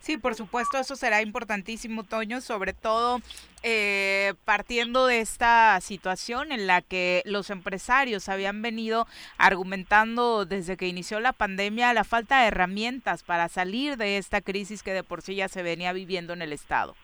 Sí, 0.00 0.16
por 0.16 0.34
supuesto, 0.34 0.78
eso 0.78 0.96
será 0.96 1.20
importantísimo, 1.20 2.04
Toño, 2.04 2.40
sobre 2.40 2.72
todo 2.72 3.20
eh, 3.62 4.32
partiendo 4.46 5.06
de 5.06 5.20
esta 5.20 5.78
situación 5.82 6.52
en 6.52 6.66
la 6.66 6.80
que 6.80 7.20
los 7.26 7.50
empresarios 7.50 8.30
habían 8.30 8.62
venido 8.62 9.06
argumentando 9.36 10.46
desde 10.46 10.78
que 10.78 10.88
inició 10.88 11.20
la 11.20 11.34
pandemia 11.34 11.92
la 11.92 12.04
falta 12.04 12.40
de 12.40 12.48
herramientas 12.48 13.22
para 13.22 13.50
salir 13.50 13.98
de 13.98 14.16
esta 14.16 14.40
crisis 14.40 14.82
que 14.82 14.94
de 14.94 15.04
por 15.04 15.20
sí 15.20 15.34
ya 15.34 15.48
se 15.48 15.62
venía 15.62 15.92
viviendo 15.92 16.32
en 16.32 16.40
el 16.40 16.54
Estado. 16.54 16.96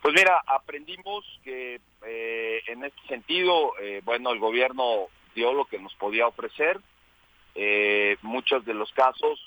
Pues 0.00 0.14
mira, 0.14 0.42
aprendimos 0.46 1.26
que 1.44 1.78
eh, 2.06 2.62
en 2.68 2.84
este 2.84 3.06
sentido, 3.06 3.74
eh, 3.82 4.00
bueno, 4.02 4.32
el 4.32 4.38
gobierno 4.38 5.08
dio 5.34 5.52
lo 5.52 5.66
que 5.66 5.78
nos 5.78 5.94
podía 5.96 6.26
ofrecer. 6.26 6.80
muchos 8.22 8.64
de 8.64 8.72
los 8.72 8.90
casos 8.92 9.38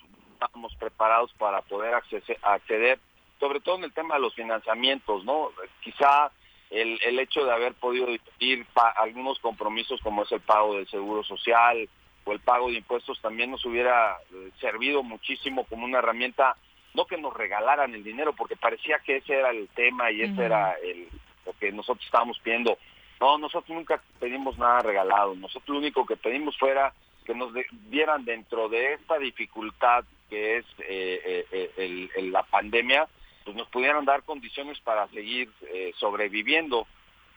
estábamos 0.43 0.75
preparados 0.75 1.31
para 1.37 1.61
poder 1.61 1.93
acceder, 1.93 2.99
sobre 3.39 3.59
todo 3.59 3.77
en 3.77 3.85
el 3.85 3.93
tema 3.93 4.15
de 4.15 4.21
los 4.21 4.33
financiamientos, 4.35 5.23
¿no? 5.23 5.51
Quizá 5.81 6.31
el, 6.69 6.99
el 7.03 7.19
hecho 7.19 7.45
de 7.45 7.53
haber 7.53 7.73
podido 7.75 8.07
discutir 8.07 8.65
algunos 8.95 9.39
compromisos 9.39 10.01
como 10.01 10.23
es 10.23 10.31
el 10.31 10.41
pago 10.41 10.75
del 10.75 10.87
seguro 10.87 11.23
social 11.23 11.87
o 12.25 12.31
el 12.31 12.39
pago 12.39 12.69
de 12.69 12.77
impuestos 12.77 13.21
también 13.21 13.51
nos 13.51 13.65
hubiera 13.65 14.17
eh, 14.33 14.51
servido 14.59 15.03
muchísimo 15.03 15.65
como 15.65 15.85
una 15.85 15.99
herramienta, 15.99 16.55
no 16.93 17.05
que 17.05 17.17
nos 17.17 17.33
regalaran 17.33 17.93
el 17.93 18.03
dinero, 18.03 18.33
porque 18.33 18.55
parecía 18.55 18.99
que 18.99 19.17
ese 19.17 19.33
era 19.33 19.51
el 19.51 19.67
tema 19.69 20.11
y 20.11 20.21
ese 20.21 20.43
era 20.43 20.73
el, 20.83 21.07
lo 21.45 21.53
que 21.59 21.71
nosotros 21.71 22.05
estábamos 22.05 22.39
pidiendo. 22.39 22.77
No, 23.19 23.37
nosotros 23.37 23.69
nunca 23.69 24.01
pedimos 24.19 24.57
nada 24.57 24.79
regalado, 24.81 25.35
nosotros 25.35 25.69
lo 25.69 25.79
único 25.79 26.05
que 26.05 26.15
pedimos 26.15 26.57
fuera 26.57 26.93
que 27.23 27.33
nos 27.33 27.53
dieran 27.89 28.25
dentro 28.25 28.67
de 28.67 28.93
esta 28.93 29.17
dificultad 29.17 30.03
que 30.33 30.57
es 30.57 30.65
eh, 30.79 31.45
eh, 31.51 32.09
el, 32.15 32.31
la 32.31 32.41
pandemia, 32.41 33.07
pues 33.45 33.55
nos 33.55 33.67
pudieran 33.67 34.03
dar 34.03 34.23
condiciones 34.23 34.79
para 34.79 35.07
seguir 35.09 35.47
eh, 35.71 35.93
sobreviviendo. 35.99 36.87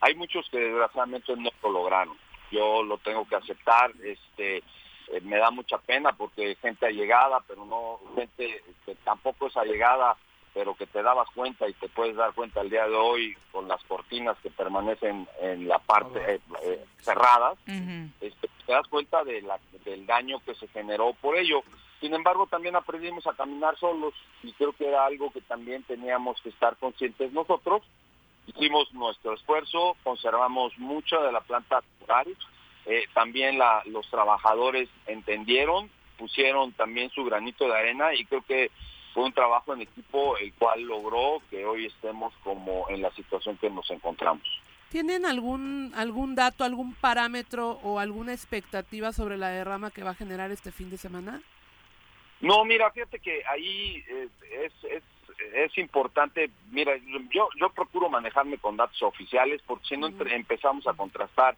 Hay 0.01 0.15
muchos 0.15 0.49
que 0.49 0.59
desgraciadamente 0.59 1.37
no 1.37 1.51
lo 1.63 1.71
lograron. 1.71 2.17
Yo 2.51 2.83
lo 2.83 2.97
tengo 2.97 3.29
que 3.29 3.37
aceptar. 3.37 3.93
Este, 4.03 4.63
me 5.23 5.37
da 5.37 5.51
mucha 5.51 5.77
pena 5.77 6.13
porque 6.13 6.57
gente 6.63 6.87
allegada, 6.87 7.41
pero 7.47 7.67
no 7.67 8.01
gente 8.15 8.63
que 8.87 8.95
tampoco 9.05 9.49
es 9.49 9.57
allegada, 9.59 10.17
pero 10.57 10.75
que 10.75 10.87
te 10.87 11.03
dabas 11.03 11.29
cuenta 11.35 11.69
y 11.69 11.75
te 11.75 11.87
puedes 11.87 12.17
dar 12.17 12.33
cuenta 12.33 12.63
el 12.63 12.71
día 12.71 12.89
de 12.89 12.95
hoy 12.95 13.37
con 13.53 13.69
las 13.69 13.85
cortinas 13.85 14.39
que 14.43 14.49
permanecen 14.49 15.29
en 15.43 15.69
la 15.69 15.79
parte 15.79 16.41
cerradas, 17.03 17.59
este, 18.23 18.49
te 18.65 18.73
das 18.73 18.89
cuenta 18.89 19.23
de 19.23 19.43
la, 19.43 19.61
del 19.85 20.07
daño 20.07 20.41
que 20.47 20.55
se 20.55 20.67
generó 20.69 21.13
por 21.21 21.37
ello. 21.37 21.63
Sin 22.01 22.15
embargo, 22.15 22.47
también 22.47 22.75
aprendimos 22.75 23.27
a 23.27 23.35
caminar 23.35 23.77
solos 23.79 24.15
y 24.43 24.51
creo 24.55 24.73
que 24.73 24.89
era 24.89 25.05
algo 25.05 25.31
que 25.31 25.43
también 25.43 25.83
teníamos 25.83 26.41
que 26.41 26.49
estar 26.49 26.75
conscientes 26.79 27.33
nosotros. 27.33 27.83
Hicimos 28.47 28.91
nuestro 28.95 29.35
esfuerzo, 29.35 29.95
conservamos 30.05 30.73
mucho 30.79 31.21
de 31.21 31.33
la 31.33 31.43
planta 31.43 31.83
rural, 32.01 32.35
eh, 32.87 33.05
también 33.13 33.59
la, 33.59 33.83
los 33.85 34.09
trabajadores 34.09 34.89
entendieron, 35.07 35.91
pusieron 36.17 36.73
también 36.73 37.11
su 37.11 37.25
granito 37.25 37.67
de 37.67 37.77
arena 37.77 38.15
y 38.15 38.25
creo 38.25 38.41
que 38.41 38.71
fue 39.17 39.25
un 39.25 39.33
trabajo 39.33 39.73
en 39.73 39.81
equipo 39.81 40.37
el 40.37 40.53
cual 40.53 40.83
logró 40.83 41.41
que 41.49 41.65
hoy 41.65 41.87
estemos 41.87 42.35
como 42.45 42.87
en 42.91 43.01
la 43.01 43.11
situación 43.13 43.57
que 43.57 43.71
nos 43.71 43.91
encontramos. 43.91 44.47
¿Tienen 44.91 45.25
algún 45.25 45.91
algún 45.97 46.35
dato, 46.35 46.65
algún 46.65 46.93
parámetro 46.93 47.81
o 47.83 47.99
alguna 47.99 48.35
expectativa 48.35 49.13
sobre 49.13 49.39
la 49.39 49.49
derrama 49.49 49.91
que 49.91 50.05
va 50.05 50.11
a 50.11 50.15
generar 50.15 50.51
este 50.51 50.71
fin 50.71 50.91
de 50.91 50.99
semana? 50.99 51.41
No, 52.43 52.67
mira, 52.67 52.91
fíjate 52.91 53.19
que 53.21 53.43
ahí 53.49 54.05
eh, 54.07 54.29
es, 54.67 54.85
es, 54.85 55.03
es, 55.55 55.79
importante, 55.79 56.51
mira, 56.71 56.93
yo, 57.33 57.49
yo 57.59 57.71
procuro 57.71 58.11
manejarme 58.11 58.59
con 58.59 58.77
datos 58.77 59.03
oficiales 59.03 59.63
porque 59.67 59.87
si 59.89 59.97
no 59.97 60.09
empezamos 60.09 60.87
a 60.87 60.93
contrastar 60.93 61.57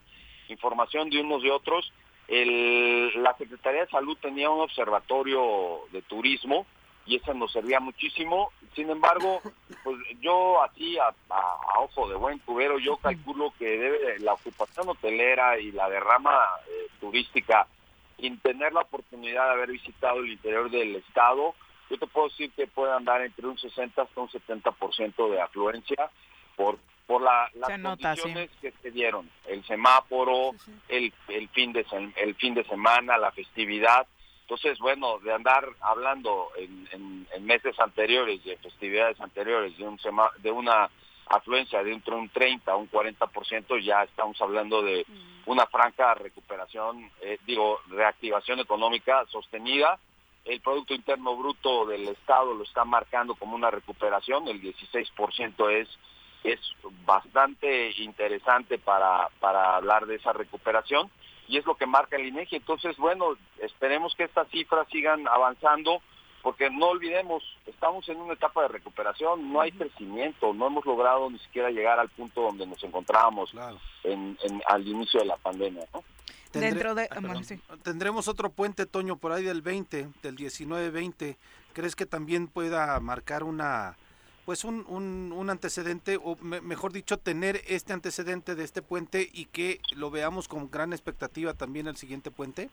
información 0.49 1.11
de 1.11 1.21
unos 1.21 1.43
y 1.43 1.51
otros. 1.51 1.93
El, 2.29 3.21
la 3.21 3.37
Secretaría 3.37 3.81
de 3.81 3.91
Salud 3.91 4.17
tenía 4.21 4.49
un 4.49 4.61
observatorio 4.61 5.81
de 5.91 6.03
turismo 6.03 6.67
y 7.09 7.17
eso 7.17 7.33
nos 7.33 7.51
servía 7.51 7.81
muchísimo. 7.81 8.53
Sin 8.75 8.91
embargo, 8.91 9.41
pues 9.85 9.97
yo 10.21 10.63
así 10.63 10.99
a, 10.99 11.13
ojo 11.79 12.09
de 12.09 12.17
buen 12.17 12.39
cubero, 12.41 12.79
yo 12.79 12.99
calculo 12.99 13.53
que 13.59 13.65
debe 13.65 14.19
la 14.21 14.35
ocupación 14.35 14.89
hotelera 14.89 15.59
y 15.59 15.73
la 15.73 15.89
derrama 15.89 16.39
eh, 16.69 16.89
turística 17.01 17.67
sin 18.21 18.39
tener 18.41 18.73
la 18.73 18.81
oportunidad 18.81 19.47
de 19.47 19.53
haber 19.53 19.71
visitado 19.71 20.21
el 20.21 20.31
interior 20.31 20.71
del 20.71 20.97
estado, 20.97 21.55
yo 21.89 21.99
te 21.99 22.07
puedo 22.07 22.29
decir 22.29 22.51
que 22.51 22.67
puede 22.67 22.93
andar 22.93 23.23
entre 23.23 23.47
un 23.47 23.57
60 23.57 24.03
hasta 24.03 24.21
un 24.21 24.29
70% 24.29 25.31
de 25.31 25.41
afluencia 25.41 26.11
por 26.57 26.79
por 27.07 27.23
la, 27.23 27.51
las 27.55 27.81
condiciones 27.81 28.51
que 28.61 28.71
se 28.83 28.91
dieron, 28.91 29.31
el 29.47 29.65
semáforo, 29.65 30.51
El, 30.89 31.11
el 31.29 31.49
fin 31.49 31.73
de 31.73 31.87
el 32.17 32.35
fin 32.35 32.53
de 32.53 32.65
semana, 32.65 33.17
la 33.17 33.31
festividad. 33.33 34.07
Entonces, 34.49 34.79
bueno, 34.79 35.19
de 35.19 35.31
andar 35.31 35.69
hablando 35.79 36.49
en, 36.57 36.89
en, 36.91 37.45
meses 37.45 37.79
anteriores, 37.79 38.43
de 38.45 38.57
festividades 38.57 39.21
anteriores, 39.21 39.77
de 39.77 39.87
un 39.87 39.99
de 40.39 40.51
una 40.51 40.89
afluencia 41.27 41.83
de 41.85 41.93
entre 41.93 42.15
un 42.15 42.31
30 42.31 42.73
a 42.73 42.77
un 42.77 42.91
40%, 42.91 43.85
ya 43.85 44.05
estamos 44.05 44.41
hablando 44.41 44.81
de 44.81 45.05
mm. 45.07 45.51
una 45.51 45.67
franca 45.67 46.15
recuperación, 46.15 47.11
eh, 47.21 47.39
digo, 47.47 47.81
reactivación 47.89 48.61
económica 48.61 49.27
sostenida. 49.27 49.99
El 50.47 50.63
Producto 50.63 50.95
Interno 50.95 51.37
Bruto 51.37 51.85
del 51.85 52.09
Estado 52.09 52.55
lo 52.55 52.65
está 52.65 52.87
marcando 52.87 53.35
como 53.35 53.55
una 53.55 53.71
recuperación, 53.71 54.49
el 54.49 54.63
16% 54.63 55.71
es 55.73 55.89
es 56.45 56.61
bastante 57.05 57.91
interesante 58.01 58.79
para, 58.79 59.29
para 59.41 59.77
hablar 59.77 60.07
de 60.07 60.15
esa 60.15 60.33
recuperación 60.33 61.11
y 61.49 61.57
es 61.57 61.67
lo 61.67 61.75
que 61.75 61.87
marca 61.87 62.17
el 62.17 62.27
INEGI. 62.27 62.57
Entonces, 62.57 62.97
bueno, 62.99 63.37
esperemos 63.61 64.15
que 64.15 64.25
estas 64.25 64.49
cifras 64.49 64.87
sigan 64.93 65.27
avanzando 65.27 66.03
porque 66.43 66.71
no 66.71 66.87
olvidemos, 66.87 67.43
estamos 67.67 68.09
en 68.09 68.19
una 68.19 68.35
etapa 68.35 68.63
de 68.63 68.69
recuperación, 68.69 69.53
no 69.53 69.61
hay 69.61 69.73
crecimiento, 69.73 70.53
no 70.55 70.69
hemos 70.69 70.87
logrado 70.87 71.29
ni 71.29 71.39
siquiera 71.41 71.71
llegar 71.71 71.99
al 71.99 72.09
punto 72.11 72.43
donde 72.43 72.67
nos 72.67 72.83
encontrábamos 72.85 73.53
en, 74.05 74.39
al 74.67 74.87
inicio 74.87 75.21
de 75.21 75.27
la 75.27 75.37
pandemia. 75.37 75.85
¿no? 75.93 76.05
Dentro 76.53 76.95
de, 76.95 77.09
ah, 77.11 77.77
Tendremos 77.83 78.29
otro 78.29 78.51
puente, 78.51 78.87
Toño, 78.87 79.17
por 79.17 79.33
ahí 79.33 79.45
del 79.45 79.63
20, 79.63 80.09
del 80.23 80.37
19-20. 80.37 81.37
¿Crees 81.73 81.97
que 81.97 82.07
también 82.07 82.47
pueda 82.47 82.99
marcar 83.01 83.43
una 83.43 83.97
pues 84.49 84.65
un, 84.65 84.87
un, 85.31 85.51
antecedente, 85.51 86.17
o 86.17 86.35
mejor 86.41 86.91
dicho, 86.91 87.19
tener 87.19 87.61
este 87.69 87.93
antecedente 87.93 88.55
de 88.55 88.65
este 88.65 88.81
puente 88.81 89.29
y 89.31 89.45
que 89.45 89.79
lo 89.95 90.11
veamos 90.11 90.49
con 90.49 90.71
gran 90.71 90.95
expectativa 90.95 91.53
también 91.53 91.87
el 91.87 91.99
siguiente 91.99 92.31
puente? 92.31 92.71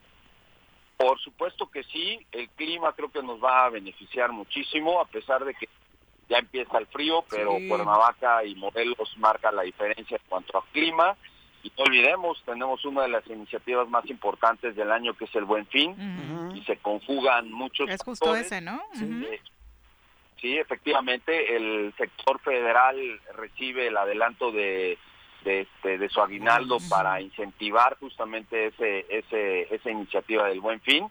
Por 0.96 1.20
supuesto 1.20 1.70
que 1.70 1.82
sí, 1.84 2.18
el 2.32 2.48
clima 2.48 2.94
creo 2.94 3.12
que 3.12 3.22
nos 3.22 3.44
va 3.44 3.66
a 3.66 3.68
beneficiar 3.68 4.32
muchísimo, 4.32 5.02
a 5.02 5.04
pesar 5.04 5.44
de 5.44 5.52
que 5.52 5.68
ya 6.30 6.38
empieza 6.38 6.78
el 6.78 6.86
frío, 6.86 7.26
pero 7.28 7.58
Cuernavaca 7.68 8.42
y 8.46 8.54
Morelos 8.54 9.14
marca 9.18 9.52
la 9.52 9.60
diferencia 9.60 10.16
en 10.16 10.28
cuanto 10.30 10.56
al 10.56 10.64
clima. 10.72 11.14
Y 11.62 11.70
no 11.76 11.84
olvidemos, 11.84 12.42
tenemos 12.46 12.86
una 12.86 13.02
de 13.02 13.08
las 13.08 13.26
iniciativas 13.26 13.86
más 13.90 14.08
importantes 14.08 14.76
del 14.76 14.90
año 14.90 15.14
que 15.14 15.26
es 15.26 15.34
el 15.34 15.44
Buen 15.44 15.66
Fin, 15.66 15.94
y 16.54 16.62
se 16.62 16.78
conjugan 16.78 17.52
muchos. 17.52 17.90
Es 17.90 18.02
justo 18.02 18.34
ese, 18.34 18.62
¿no? 18.62 18.80
Eh, 18.98 19.42
sí, 20.40 20.56
efectivamente, 20.58 21.56
el 21.56 21.94
sector 21.96 22.40
federal 22.40 23.20
recibe 23.34 23.88
el 23.88 23.96
adelanto 23.96 24.52
de 24.52 24.98
de, 25.46 25.60
este, 25.60 25.96
de 25.96 26.08
su 26.08 26.20
aguinaldo 26.20 26.78
para 26.90 27.20
incentivar 27.20 27.96
justamente 28.00 28.66
ese, 28.66 29.06
ese, 29.08 29.74
esa 29.74 29.90
iniciativa 29.90 30.48
del 30.48 30.60
Buen 30.60 30.80
Fin. 30.80 31.08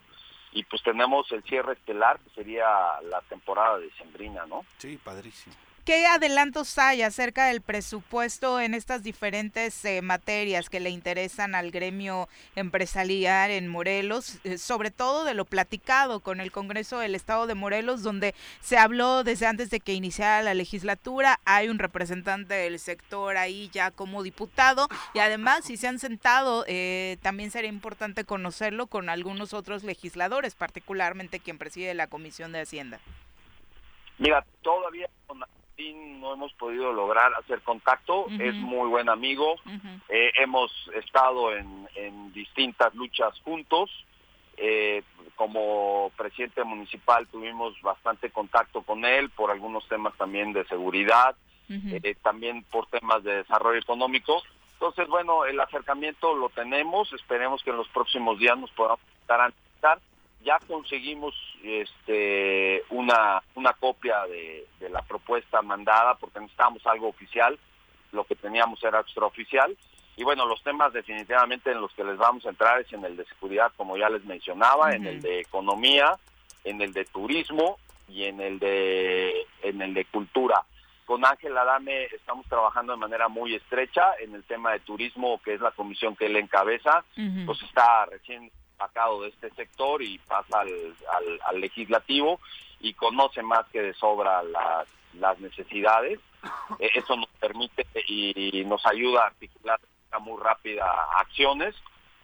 Y 0.52 0.62
pues 0.64 0.82
tenemos 0.82 1.30
el 1.32 1.42
cierre 1.42 1.72
estelar, 1.72 2.20
que 2.20 2.30
sería 2.30 2.66
la 3.02 3.20
temporada 3.28 3.78
de 3.78 3.90
Sembrina, 3.92 4.46
¿no? 4.46 4.64
Sí, 4.78 4.98
padrísimo. 5.02 5.54
¿Qué 5.86 6.04
adelantos 6.04 6.78
hay 6.78 7.02
acerca 7.02 7.46
del 7.46 7.60
presupuesto 7.60 8.58
en 8.58 8.74
estas 8.74 9.04
diferentes 9.04 9.84
eh, 9.84 10.02
materias 10.02 10.68
que 10.68 10.80
le 10.80 10.90
interesan 10.90 11.54
al 11.54 11.70
gremio 11.70 12.28
empresarial 12.56 13.52
en 13.52 13.68
Morelos? 13.68 14.40
Eh, 14.42 14.58
sobre 14.58 14.90
todo 14.90 15.22
de 15.22 15.34
lo 15.34 15.44
platicado 15.44 16.18
con 16.18 16.40
el 16.40 16.50
Congreso 16.50 16.98
del 16.98 17.14
Estado 17.14 17.46
de 17.46 17.54
Morelos, 17.54 18.02
donde 18.02 18.34
se 18.60 18.78
habló 18.78 19.22
desde 19.22 19.46
antes 19.46 19.70
de 19.70 19.78
que 19.78 19.92
iniciara 19.92 20.42
la 20.42 20.54
legislatura, 20.54 21.38
hay 21.44 21.68
un 21.68 21.78
representante 21.78 22.54
del 22.54 22.80
sector 22.80 23.36
ahí 23.36 23.70
ya 23.72 23.92
como 23.92 24.24
diputado 24.24 24.88
y 25.14 25.20
además 25.20 25.66
si 25.66 25.76
se 25.76 25.86
han 25.86 26.00
sentado, 26.00 26.64
eh, 26.66 27.16
también 27.22 27.52
sería 27.52 27.70
importante 27.70 28.24
conocerlo 28.24 28.88
con 28.88 29.08
algunos 29.08 29.54
otros 29.54 29.84
legisladores, 29.84 30.56
particularmente 30.56 31.38
quien 31.38 31.58
preside 31.58 31.94
la 31.94 32.08
Comisión 32.08 32.50
de 32.50 32.62
Hacienda. 32.62 32.98
Mira, 34.18 34.44
todavía 34.62 35.08
Martín 35.76 36.20
no 36.20 36.32
hemos 36.32 36.52
podido 36.54 36.90
lograr 36.92 37.32
hacer 37.34 37.60
contacto, 37.60 38.26
es 38.38 38.54
muy 38.54 38.88
buen 38.88 39.10
amigo, 39.10 39.56
eh, 40.08 40.32
hemos 40.38 40.72
estado 40.94 41.54
en, 41.54 42.32
distintas 42.32 42.94
luchas 42.94 43.38
juntos, 43.40 43.90
eh, 44.56 45.02
como 45.34 46.10
presidente 46.16 46.64
municipal 46.64 47.26
tuvimos 47.26 47.80
bastante 47.82 48.30
contacto 48.30 48.82
con 48.82 49.04
él 49.04 49.28
por 49.30 49.50
algunos 49.50 49.86
temas 49.88 50.14
también 50.16 50.52
de 50.54 50.64
seguridad, 50.66 51.34
eh, 51.68 52.14
también 52.22 52.62
por 52.64 52.86
temas 52.86 53.22
de 53.22 53.36
desarrollo 53.36 53.78
económico. 53.78 54.42
Entonces, 54.74 55.08
bueno, 55.08 55.44
el 55.44 55.60
acercamiento 55.60 56.34
lo 56.34 56.48
tenemos, 56.50 57.12
esperemos 57.12 57.62
que 57.62 57.70
en 57.70 57.76
los 57.76 57.88
próximos 57.88 58.38
días 58.38 58.58
nos 58.58 58.70
podamos 58.70 59.00
garantizar 59.28 60.00
ya 60.46 60.58
conseguimos 60.66 61.34
este 61.62 62.55
una 63.06 63.42
una 63.54 63.72
copia 63.74 64.26
de, 64.26 64.66
la 64.90 65.02
propuesta 65.02 65.62
mandada 65.62 66.14
porque 66.14 66.40
necesitábamos 66.40 66.86
algo 66.86 67.08
oficial 67.08 67.58
lo 68.12 68.24
que 68.24 68.34
teníamos 68.34 68.82
era 68.82 69.00
extraoficial 69.00 69.76
y 70.16 70.24
bueno 70.24 70.46
los 70.46 70.62
temas 70.62 70.92
definitivamente 70.92 71.70
en 71.70 71.80
los 71.80 71.92
que 71.92 72.04
les 72.04 72.16
vamos 72.16 72.46
a 72.46 72.50
entrar 72.50 72.80
es 72.80 72.92
en 72.92 73.04
el 73.04 73.16
de 73.16 73.24
seguridad 73.26 73.72
como 73.76 73.96
ya 73.96 74.08
les 74.08 74.24
mencionaba 74.24 74.94
en 74.94 75.06
el 75.06 75.20
de 75.20 75.40
economía 75.40 76.16
en 76.64 76.80
el 76.82 76.92
de 76.92 77.04
turismo 77.04 77.78
y 78.08 78.24
en 78.24 78.40
el 78.40 78.58
de 78.58 79.46
en 79.62 79.82
el 79.82 79.94
de 79.94 80.04
cultura. 80.06 80.62
Con 81.04 81.24
Ángel 81.24 81.56
Adame 81.56 82.04
estamos 82.06 82.46
trabajando 82.46 82.92
de 82.92 82.98
manera 82.98 83.28
muy 83.28 83.54
estrecha 83.54 84.14
en 84.20 84.34
el 84.34 84.42
tema 84.44 84.72
de 84.72 84.80
turismo 84.80 85.40
que 85.44 85.54
es 85.54 85.60
la 85.60 85.70
comisión 85.70 86.16
que 86.16 86.26
él 86.26 86.36
encabeza. 86.36 87.04
Pues 87.46 87.62
está 87.62 88.06
recién 88.06 88.50
sacado 88.76 89.22
de 89.22 89.28
este 89.28 89.50
sector 89.50 90.02
y 90.02 90.18
pasa 90.18 90.60
al, 90.60 91.60
legislativo 91.60 92.40
y 92.80 92.94
conoce 92.94 93.42
más 93.42 93.66
que 93.68 93.82
de 93.82 93.94
sobra 93.94 94.42
las, 94.42 94.88
las 95.14 95.38
necesidades. 95.40 96.20
Eh, 96.78 96.90
eso 96.94 97.16
nos 97.16 97.28
permite 97.40 97.84
y 98.06 98.64
nos 98.66 98.84
ayuda 98.86 99.24
a 99.24 99.26
articular 99.26 99.80
muy 100.20 100.40
rápida 100.42 100.84
acciones 101.16 101.74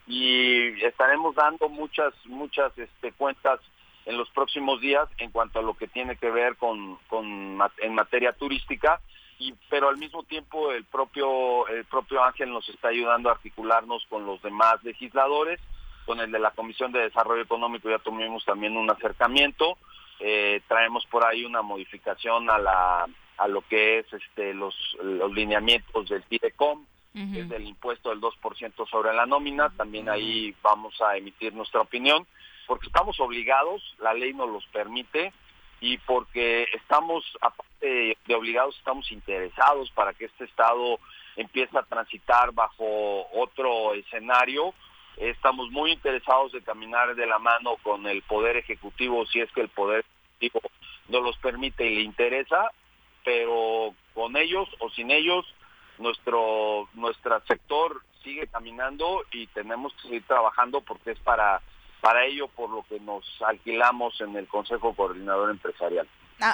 y 0.07 0.82
estaremos 0.84 1.34
dando 1.34 1.68
muchas 1.68 2.12
muchas 2.26 2.76
este, 2.76 3.12
cuentas 3.12 3.61
en 4.05 4.16
los 4.16 4.28
próximos 4.30 4.80
días 4.80 5.09
en 5.18 5.30
cuanto 5.30 5.61
a 5.61 5.62
lo 5.62 5.74
que 5.74 5.86
tiene 5.86 6.16
que 6.16 6.30
ver 6.30 6.57
con, 6.57 6.96
con 7.09 7.59
en 7.78 7.94
materia 7.94 8.32
turística 8.32 9.00
y 9.38 9.55
pero 9.70 9.88
al 9.88 9.96
mismo 9.96 10.24
tiempo 10.24 10.72
el 10.72 10.84
propio 10.84 11.66
el 11.68 11.84
propio 11.84 12.22
Ángel 12.22 12.50
nos 12.53 12.68
está 12.68 12.88
ayudando 12.88 13.28
a 13.28 13.32
articularnos 13.32 14.05
con 14.09 14.26
los 14.26 14.42
demás 14.42 14.82
legisladores 14.82 15.61
con 16.05 16.20
el 16.20 16.30
de 16.30 16.38
la 16.38 16.50
Comisión 16.53 16.92
de 16.92 17.00
Desarrollo 17.00 17.42
Económico 17.42 17.88
ya 17.88 17.98
tuvimos 17.98 18.44
también 18.44 18.76
un 18.76 18.90
acercamiento, 18.90 19.78
eh, 20.20 20.61
traemos 20.68 21.05
por 21.07 21.24
ahí 21.24 21.44
una 21.44 21.62
modificación 21.62 22.48
a 22.50 22.59
la 22.59 23.07
a 23.38 23.48
lo 23.48 23.62
que 23.62 23.98
es 23.98 24.12
este 24.12 24.55
los, 24.55 24.74
los 25.03 25.32
lineamientos 25.32 26.09
del 26.09 26.22
TIDECOM, 26.24 26.84
que 27.12 27.40
es 27.40 27.50
el 27.50 27.66
impuesto 27.66 28.09
del 28.11 28.20
2% 28.20 28.88
sobre 28.88 29.12
la 29.12 29.26
nómina, 29.26 29.70
también 29.70 30.09
ahí 30.09 30.55
vamos 30.62 30.98
a 31.03 31.16
emitir 31.16 31.53
nuestra 31.53 31.80
opinión, 31.80 32.26
porque 32.66 32.86
estamos 32.86 33.20
obligados, 33.20 33.82
la 33.98 34.14
ley 34.14 34.32
nos 34.32 34.48
los 34.48 34.64
permite, 34.66 35.32
y 35.82 35.98
porque 35.98 36.68
estamos, 36.72 37.24
aparte 37.40 38.16
de 38.26 38.34
obligados, 38.34 38.78
estamos 38.78 39.11
interesados 39.11 39.90
para 39.90 40.14
que 40.14 40.26
este 40.26 40.44
Estado 40.44 41.00
empiece 41.34 41.76
a 41.76 41.82
transitar 41.82 42.53
bajo 42.53 43.26
otro 43.32 43.92
escenario, 43.94 44.72
Estamos 45.17 45.71
muy 45.71 45.93
interesados 45.93 46.53
de 46.53 46.63
caminar 46.63 47.15
de 47.15 47.27
la 47.27 47.39
mano 47.39 47.77
con 47.83 48.07
el 48.07 48.23
Poder 48.23 48.57
Ejecutivo 48.57 49.27
si 49.27 49.41
es 49.41 49.51
que 49.53 49.61
el 49.61 49.69
Poder 49.69 50.05
Ejecutivo 50.41 50.61
no 51.09 51.21
los 51.21 51.37
permite 51.39 51.89
y 51.89 51.97
le 51.97 52.03
interesa, 52.03 52.71
pero 53.25 53.95
con 54.15 54.37
ellos 54.37 54.69
o 54.79 54.91
sin 54.91 55.11
ellos 55.11 55.45
nuestro 55.99 56.89
nuestro 56.95 57.41
sector 57.47 58.03
sigue 58.23 58.47
caminando 58.47 59.25
y 59.33 59.47
tenemos 59.49 59.93
que 59.95 60.03
seguir 60.03 60.27
trabajando 60.27 60.81
porque 60.81 61.13
es 61.13 61.19
para 61.21 61.61
para 62.01 62.25
ello 62.25 62.49
por 62.49 62.71
lo 62.71 62.83
que 62.89 62.99
nos 63.01 63.25
alquilamos 63.43 64.21
en 64.21 64.37
el 64.37 64.49
Consejo 64.49 64.95
Coordinador 64.95 65.51
Empresarial 65.51 66.09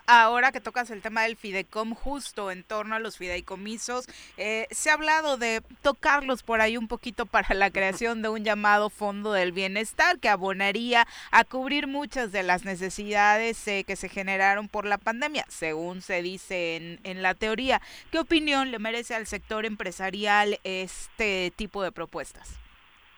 ahora 0.07 0.53
que 0.53 0.61
tocas 0.61 0.91
el 0.91 1.03
tema 1.03 1.23
del 1.23 1.37
Fidecom, 1.37 1.95
justo 1.95 2.51
en 2.51 2.63
torno 2.63 2.95
a 2.95 2.99
los 2.99 3.19
fideicomisos, 3.19 4.07
eh, 4.37 4.67
se 4.71 4.91
ha 4.91 4.95
hablado 4.95 5.37
de 5.37 5.63
tocarlos 5.83 6.43
por 6.43 6.61
ahí 6.61 6.77
un 6.77 6.89
poquito 6.89 7.27
para 7.27 7.55
la 7.55 7.71
creación 7.71 8.23
de 8.23 8.29
un 8.29 8.45
llamado 8.45 8.91
Fondo 8.91 9.33
del 9.33 9.53
Bienestar 9.53 10.19
que 10.19 10.29
abonaría 10.29 11.07
a 11.31 11.45
cubrir 11.45 11.87
muchas 11.87 12.33
de 12.33 12.43
las 12.43 12.65
necesidades 12.65 13.67
eh, 13.69 13.85
que 13.87 13.97
se 13.97 14.09
generaron 14.09 14.69
por 14.69 14.85
la 14.85 14.99
pandemia, 14.99 15.45
según 15.49 16.03
se 16.03 16.23
dice 16.23 16.77
en, 16.77 17.01
en 17.05 17.23
la 17.23 17.35
teoría. 17.35 17.81
¿Qué 18.11 18.19
opinión 18.19 18.71
le 18.71 18.79
merece 18.79 19.15
al 19.15 19.27
sector 19.27 19.65
empresarial 19.65 20.59
este 20.65 21.53
tipo 21.57 21.83
de 21.83 21.93
propuestas? 21.93 22.59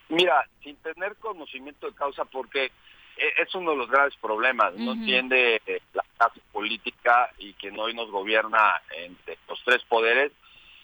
Mira, 0.09 0.45
sin 0.61 0.75
tener 0.77 1.15
conocimiento 1.15 1.87
de 1.87 1.95
causa, 1.95 2.25
porque 2.25 2.71
es 3.17 3.53
uno 3.55 3.71
de 3.71 3.77
los 3.77 3.89
graves 3.89 4.15
problemas. 4.21 4.73
No 4.75 4.93
entiende 4.93 5.61
la 5.93 6.03
clase 6.17 6.41
política 6.51 7.31
y 7.37 7.53
que 7.53 7.71
hoy 7.71 7.93
nos 7.93 8.09
gobierna 8.09 8.81
entre 8.95 9.37
los 9.47 9.61
tres 9.63 9.83
poderes 9.83 10.31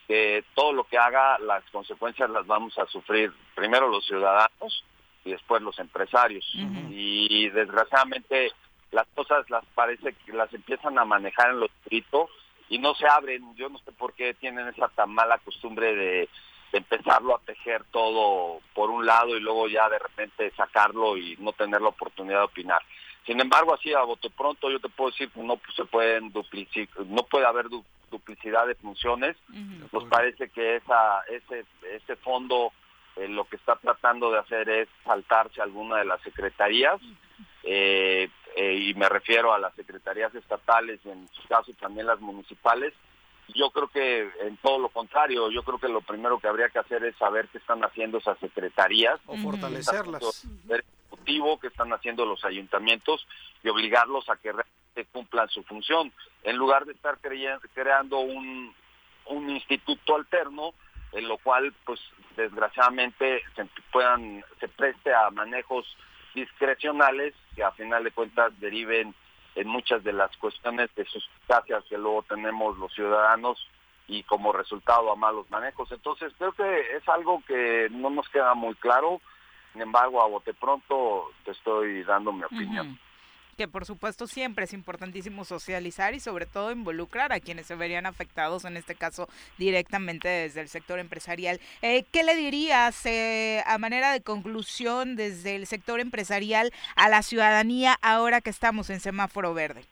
que 0.07 0.45
todo 0.55 0.71
lo 0.71 0.86
que 0.86 0.97
haga, 0.97 1.38
las 1.39 1.63
consecuencias 1.69 2.30
las 2.30 2.47
vamos 2.47 2.78
a 2.80 2.86
sufrir 2.88 3.32
primero 3.53 3.89
los 3.89 4.05
ciudadanos 4.05 4.84
y 5.25 5.32
después 5.32 5.61
los 5.61 5.78
empresarios. 5.80 6.49
Y 6.89 7.49
desgraciadamente 7.49 8.51
las 8.91 9.05
cosas 9.13 9.49
las 9.49 9.65
parece 9.75 10.13
que 10.13 10.32
las 10.32 10.51
empiezan 10.53 10.97
a 10.97 11.03
manejar 11.03 11.51
en 11.51 11.59
lo 11.59 11.65
escrito 11.65 12.30
y 12.69 12.80
no 12.80 12.95
se 12.95 13.05
abren. 13.05 13.53
Yo 13.57 13.67
no 13.67 13.80
sé 13.80 13.91
por 13.91 14.13
qué 14.13 14.34
tienen 14.34 14.67
esa 14.69 14.88
tan 14.89 15.13
mala 15.13 15.39
costumbre 15.39 15.93
de 15.93 16.30
de 16.72 16.80
empezarlo 16.80 17.36
a 17.36 17.41
tejer 17.41 17.84
todo 17.91 18.59
por 18.74 18.89
un 18.89 19.05
lado 19.05 19.38
y 19.38 19.39
luego 19.39 19.68
ya 19.68 19.89
de 19.89 19.99
repente 19.99 20.51
sacarlo 20.55 21.18
y 21.18 21.38
no 21.39 21.53
tener 21.53 21.82
la 21.82 21.89
oportunidad 21.89 22.39
de 22.39 22.45
opinar. 22.45 22.82
Sin 23.26 23.39
embargo, 23.41 23.74
así 23.74 23.93
a 23.93 24.03
bote 24.03 24.30
pronto 24.30 24.70
yo 24.70 24.80
te 24.80 24.89
puedo 24.89 25.11
decir 25.11 25.30
que 25.30 25.41
no 25.41 25.59
se 25.76 25.86
pueden 25.86 26.32
duplicar, 26.32 26.88
no 27.07 27.24
puede 27.24 27.45
haber 27.45 27.68
duplicidad 28.09 28.65
de 28.68 28.76
funciones. 28.76 29.36
Nos 29.91 30.05
parece 30.05 30.49
que 30.49 30.78
esa 30.78 31.22
ese 31.30 31.65
ese 31.91 32.15
fondo 32.18 32.72
eh, 33.18 33.28
lo 33.28 33.45
que 33.45 33.57
está 33.57 33.76
tratando 33.76 34.32
de 34.32 34.39
hacer 34.39 34.70
es 34.70 34.88
saltarse 35.03 35.61
alguna 35.61 35.97
de 35.97 36.05
las 36.05 36.22
secretarías 36.22 37.01
eh, 37.63 38.30
eh, 38.55 38.74
y 38.76 38.93
me 38.93 39.09
refiero 39.09 39.53
a 39.53 39.59
las 39.59 39.74
secretarías 39.76 40.34
estatales 40.36 41.05
en 41.05 41.28
su 41.30 41.47
caso 41.47 41.74
también 41.80 42.07
las 42.07 42.20
municipales 42.20 42.93
yo 43.53 43.71
creo 43.71 43.87
que 43.87 44.29
en 44.41 44.57
todo 44.57 44.79
lo 44.79 44.89
contrario, 44.89 45.49
yo 45.49 45.63
creo 45.63 45.79
que 45.79 45.87
lo 45.87 46.01
primero 46.01 46.39
que 46.39 46.47
habría 46.47 46.69
que 46.69 46.79
hacer 46.79 47.03
es 47.03 47.15
saber 47.17 47.47
qué 47.49 47.57
están 47.57 47.83
haciendo 47.83 48.17
esas 48.17 48.37
secretarías. 48.39 49.19
O 49.25 49.37
fortalecerlas. 49.37 50.45
El 50.69 50.83
ejecutivo 51.09 51.59
que 51.59 51.67
están 51.67 51.93
haciendo 51.93 52.25
los 52.25 52.43
ayuntamientos 52.43 53.25
y 53.63 53.69
obligarlos 53.69 54.29
a 54.29 54.35
que 54.37 54.51
realmente 54.51 55.05
cumplan 55.11 55.49
su 55.49 55.63
función. 55.63 56.11
En 56.43 56.57
lugar 56.57 56.85
de 56.85 56.93
estar 56.93 57.19
creando 57.19 58.19
un, 58.19 58.73
un 59.27 59.49
instituto 59.49 60.15
alterno, 60.15 60.73
en 61.13 61.27
lo 61.27 61.37
cual, 61.37 61.73
pues, 61.85 61.99
desgraciadamente, 62.35 63.41
se 63.55 63.65
puedan, 63.91 64.43
se 64.59 64.67
preste 64.67 65.13
a 65.13 65.29
manejos 65.31 65.85
discrecionales 66.35 67.33
que 67.55 67.63
a 67.63 67.71
final 67.71 68.03
de 68.03 68.11
cuentas 68.11 68.51
deriven 68.59 69.15
en 69.58 69.68
muchas 69.68 70.03
de 70.03 70.14
las 70.14 70.36
cuestiones 70.38 70.93
de 70.95 71.03
sustancias 71.05 71.84
que 71.89 71.97
luego 71.97 72.24
tenemos 72.24 72.78
los 72.78 72.93
ciudadanos 72.93 73.58
y 74.08 74.24
como 74.24 74.53
resultado 74.53 75.12
a 75.12 75.16
malos 75.16 75.49
manejos. 75.49 75.91
Entonces 75.91 76.32
creo 76.38 76.53
que 76.53 76.95
es 76.95 77.10
algo 77.10 77.43
que 77.47 77.89
no 77.91 78.10
nos 78.10 78.30
queda 78.30 78.53
muy 78.53 78.76
claro, 78.76 79.20
sin 79.74 79.82
embargo 79.82 80.22
a 80.22 80.28
bote 80.28 80.53
pronto 80.53 81.32
te 81.43 81.51
estoy 81.51 82.03
dando 82.03 82.32
mi 82.32 82.43
opinión 82.43 82.99
que 83.58 83.68
por 83.68 83.86
supuesto 83.86 84.28
siempre 84.28 84.66
es 84.66 84.74
importantísimo 84.74 85.43
socializar 85.43 86.14
y 86.14 86.20
sobre 86.20 86.45
todo 86.45 86.72
involucrar 86.72 87.34
a 87.34 87.39
quienes 87.39 87.66
se 87.66 87.76
verían 87.76 88.05
afectados, 88.05 88.66
en 88.66 88.78
este 88.78 88.93
caso 88.93 89.28
directamente 89.58 90.28
desde 90.28 90.62
el 90.62 90.70
sector 90.70 90.99
empresarial. 90.99 91.60
Eh, 91.82 92.05
¿Qué 92.14 92.24
le 92.24 92.36
dirías 92.36 93.05
eh, 93.08 93.64
a 93.66 93.80
manera 93.80 94.12
de 94.12 94.22
conclusión 94.22 95.16
desde 95.16 95.55
el 95.55 95.66
sector 95.66 95.99
empresarial 95.99 96.72
a 96.95 97.10
la 97.10 97.24
ciudadanía 97.24 97.97
ahora 98.01 98.41
que 98.41 98.51
estamos 98.51 98.91
en 98.91 98.99
semáforo 98.99 99.55
verde? 99.55 99.84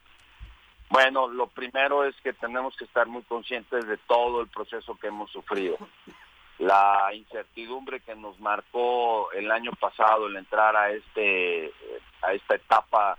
Bueno, 0.91 1.27
lo 1.27 1.47
primero 1.47 2.05
es 2.05 2.15
que 2.21 2.33
tenemos 2.33 2.77
que 2.77 2.85
estar 2.85 3.07
muy 3.07 3.23
conscientes 3.23 3.87
de 3.87 3.97
todo 3.97 4.41
el 4.41 4.47
proceso 4.47 4.95
que 4.99 5.07
hemos 5.07 5.31
sufrido. 5.31 5.77
La 6.59 7.09
incertidumbre 7.15 7.99
que 8.01 8.15
nos 8.15 8.39
marcó 8.39 9.31
el 9.31 9.51
año 9.51 9.71
pasado 9.71 10.27
el 10.27 10.37
entrar 10.37 10.75
a 10.75 10.91
este 10.91 11.73
a 12.21 12.33
esta 12.33 12.55
etapa 12.55 13.17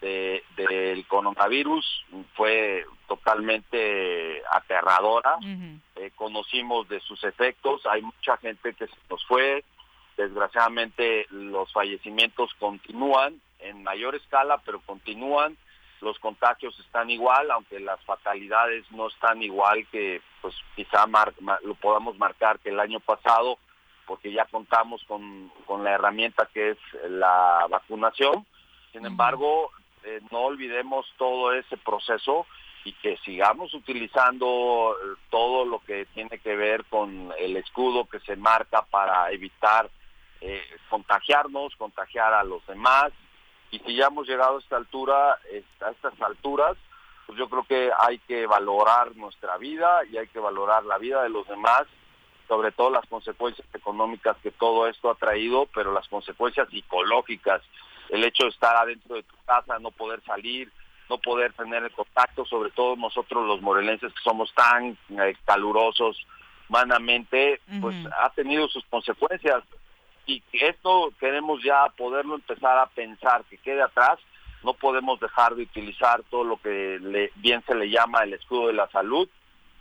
del 0.00 1.06
coronavirus 1.06 2.04
fue 2.34 2.84
totalmente 3.08 4.42
aterradora. 4.52 5.38
Eh, 5.96 6.10
conocimos 6.14 6.88
de 6.88 7.00
sus 7.00 7.22
efectos, 7.24 7.86
hay 7.86 8.02
mucha 8.02 8.36
gente 8.36 8.74
que 8.74 8.86
se 8.86 8.96
nos 9.08 9.24
fue, 9.26 9.64
desgraciadamente 10.16 11.26
los 11.30 11.72
fallecimientos 11.72 12.52
continúan 12.58 13.40
en 13.60 13.82
mayor 13.82 14.14
escala, 14.14 14.58
pero 14.64 14.80
continúan 14.80 15.56
los 16.04 16.18
contagios 16.18 16.78
están 16.78 17.10
igual, 17.10 17.50
aunque 17.50 17.80
las 17.80 17.98
fatalidades 18.04 18.84
no 18.92 19.08
están 19.08 19.42
igual 19.42 19.86
que, 19.90 20.20
pues 20.42 20.54
quizá 20.76 21.06
lo 21.62 21.74
podamos 21.76 22.16
marcar 22.18 22.60
que 22.60 22.68
el 22.68 22.78
año 22.78 23.00
pasado, 23.00 23.58
porque 24.06 24.30
ya 24.30 24.44
contamos 24.44 25.02
con, 25.04 25.50
la 25.82 25.90
herramienta 25.92 26.48
que 26.52 26.70
es 26.72 26.78
la 27.08 27.66
vacunación. 27.70 28.46
Sin 28.92 29.06
embargo, 29.06 29.70
eh, 30.04 30.20
no 30.30 30.40
olvidemos 30.40 31.06
todo 31.16 31.52
ese 31.52 31.76
proceso 31.76 32.46
y 32.84 32.92
que 32.92 33.16
sigamos 33.24 33.72
utilizando 33.72 34.94
eh, 34.94 35.16
todo 35.30 35.64
lo 35.64 35.78
que 35.80 36.06
tiene 36.06 36.38
que 36.38 36.54
ver 36.56 36.84
con 36.84 37.32
el 37.38 37.56
escudo 37.56 38.04
que 38.04 38.20
se 38.20 38.36
marca 38.36 38.82
para 38.82 39.30
evitar 39.32 39.90
eh, 40.40 40.62
contagiarnos, 40.90 41.74
contagiar 41.76 42.34
a 42.34 42.44
los 42.44 42.64
demás. 42.66 43.12
Y 43.70 43.78
si 43.80 43.96
ya 43.96 44.06
hemos 44.06 44.28
llegado 44.28 44.56
a 44.56 44.60
esta 44.60 44.76
altura, 44.76 45.32
a 45.32 45.90
estas 45.90 46.20
alturas, 46.20 46.76
pues 47.26 47.38
yo 47.38 47.48
creo 47.48 47.64
que 47.64 47.90
hay 47.98 48.18
que 48.18 48.46
valorar 48.46 49.16
nuestra 49.16 49.56
vida 49.56 50.04
y 50.10 50.18
hay 50.18 50.28
que 50.28 50.38
valorar 50.38 50.84
la 50.84 50.98
vida 50.98 51.22
de 51.22 51.30
los 51.30 51.48
demás, 51.48 51.84
sobre 52.46 52.72
todo 52.72 52.90
las 52.90 53.06
consecuencias 53.06 53.66
económicas 53.72 54.36
que 54.42 54.50
todo 54.50 54.86
esto 54.86 55.10
ha 55.10 55.14
traído, 55.14 55.66
pero 55.74 55.92
las 55.92 56.06
consecuencias 56.08 56.68
psicológicas, 56.68 57.62
el 58.10 58.24
hecho 58.24 58.44
de 58.44 58.50
estar 58.50 58.76
adentro 58.76 59.16
de 59.16 59.22
tu 59.22 59.34
casa, 59.46 59.78
no 59.78 59.90
poder 59.90 60.22
salir, 60.24 60.70
no 61.08 61.18
poder 61.18 61.52
tener 61.52 61.82
el 61.82 61.92
contacto, 61.92 62.44
sobre 62.44 62.70
todo 62.70 62.96
nosotros 62.96 63.46
los 63.46 63.60
morelenses 63.60 64.12
que 64.12 64.22
somos 64.22 64.52
tan 64.54 64.96
eh, 65.10 65.36
calurosos 65.44 66.16
humanamente, 66.68 67.60
pues 67.80 67.94
ha 68.20 68.30
tenido 68.30 68.68
sus 68.68 68.84
consecuencias. 68.86 69.62
Y 70.26 70.42
esto 70.52 71.12
queremos 71.20 71.62
ya 71.62 71.86
poderlo 71.96 72.36
empezar 72.36 72.78
a 72.78 72.86
pensar 72.86 73.44
que 73.44 73.58
quede 73.58 73.82
atrás. 73.82 74.18
No 74.62 74.72
podemos 74.72 75.20
dejar 75.20 75.54
de 75.54 75.64
utilizar 75.64 76.22
todo 76.30 76.44
lo 76.44 76.56
que 76.56 77.30
bien 77.36 77.62
se 77.66 77.74
le 77.74 77.90
llama 77.90 78.22
el 78.22 78.32
escudo 78.32 78.68
de 78.68 78.72
la 78.72 78.88
salud 78.88 79.28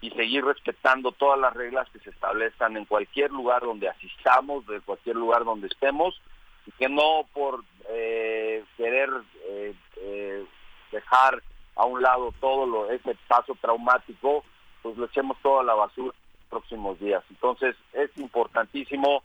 y 0.01 0.11
seguir 0.11 0.43
respetando 0.43 1.13
todas 1.13 1.39
las 1.39 1.53
reglas 1.53 1.89
que 1.91 1.99
se 1.99 2.09
establezcan 2.09 2.75
en 2.75 2.83
cualquier 2.83 3.31
lugar 3.31 3.61
donde 3.61 3.87
asistamos, 3.87 4.67
de 4.67 4.81
cualquier 4.81 5.15
lugar 5.15 5.45
donde 5.45 5.67
estemos, 5.67 6.19
y 6.65 6.71
que 6.71 6.89
no 6.89 7.25
por 7.33 7.63
eh, 7.89 8.63
querer 8.77 9.09
eh, 9.45 9.75
eh, 9.97 10.45
dejar 10.91 11.41
a 11.75 11.85
un 11.85 12.01
lado 12.01 12.33
todo 12.39 12.65
lo, 12.65 12.91
ese 12.91 13.17
paso 13.27 13.55
traumático, 13.59 14.43
pues 14.81 14.97
lo 14.97 15.05
echemos 15.05 15.37
toda 15.41 15.63
la 15.63 15.73
basura 15.73 16.13
en 16.13 16.39
los 16.39 16.49
próximos 16.49 16.99
días. 16.99 17.23
Entonces 17.29 17.75
es 17.93 18.15
importantísimo 18.17 19.23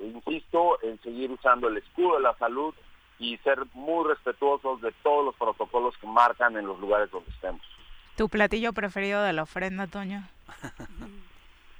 insisto, 0.00 0.78
en 0.82 1.00
seguir 1.02 1.30
usando 1.30 1.68
el 1.68 1.78
escudo 1.78 2.16
de 2.16 2.22
la 2.22 2.36
salud 2.36 2.74
y 3.18 3.36
ser 3.38 3.58
muy 3.74 4.08
respetuosos 4.08 4.80
de 4.80 4.92
todos 5.02 5.24
los 5.24 5.34
protocolos 5.36 5.96
que 5.98 6.06
marcan 6.06 6.56
en 6.56 6.66
los 6.66 6.78
lugares 6.80 7.10
donde 7.10 7.30
estemos. 7.30 7.62
¿Tu 8.16 8.28
platillo 8.28 8.72
preferido 8.72 9.22
de 9.22 9.32
la 9.32 9.42
ofrenda, 9.42 9.86
Toño? 9.86 10.24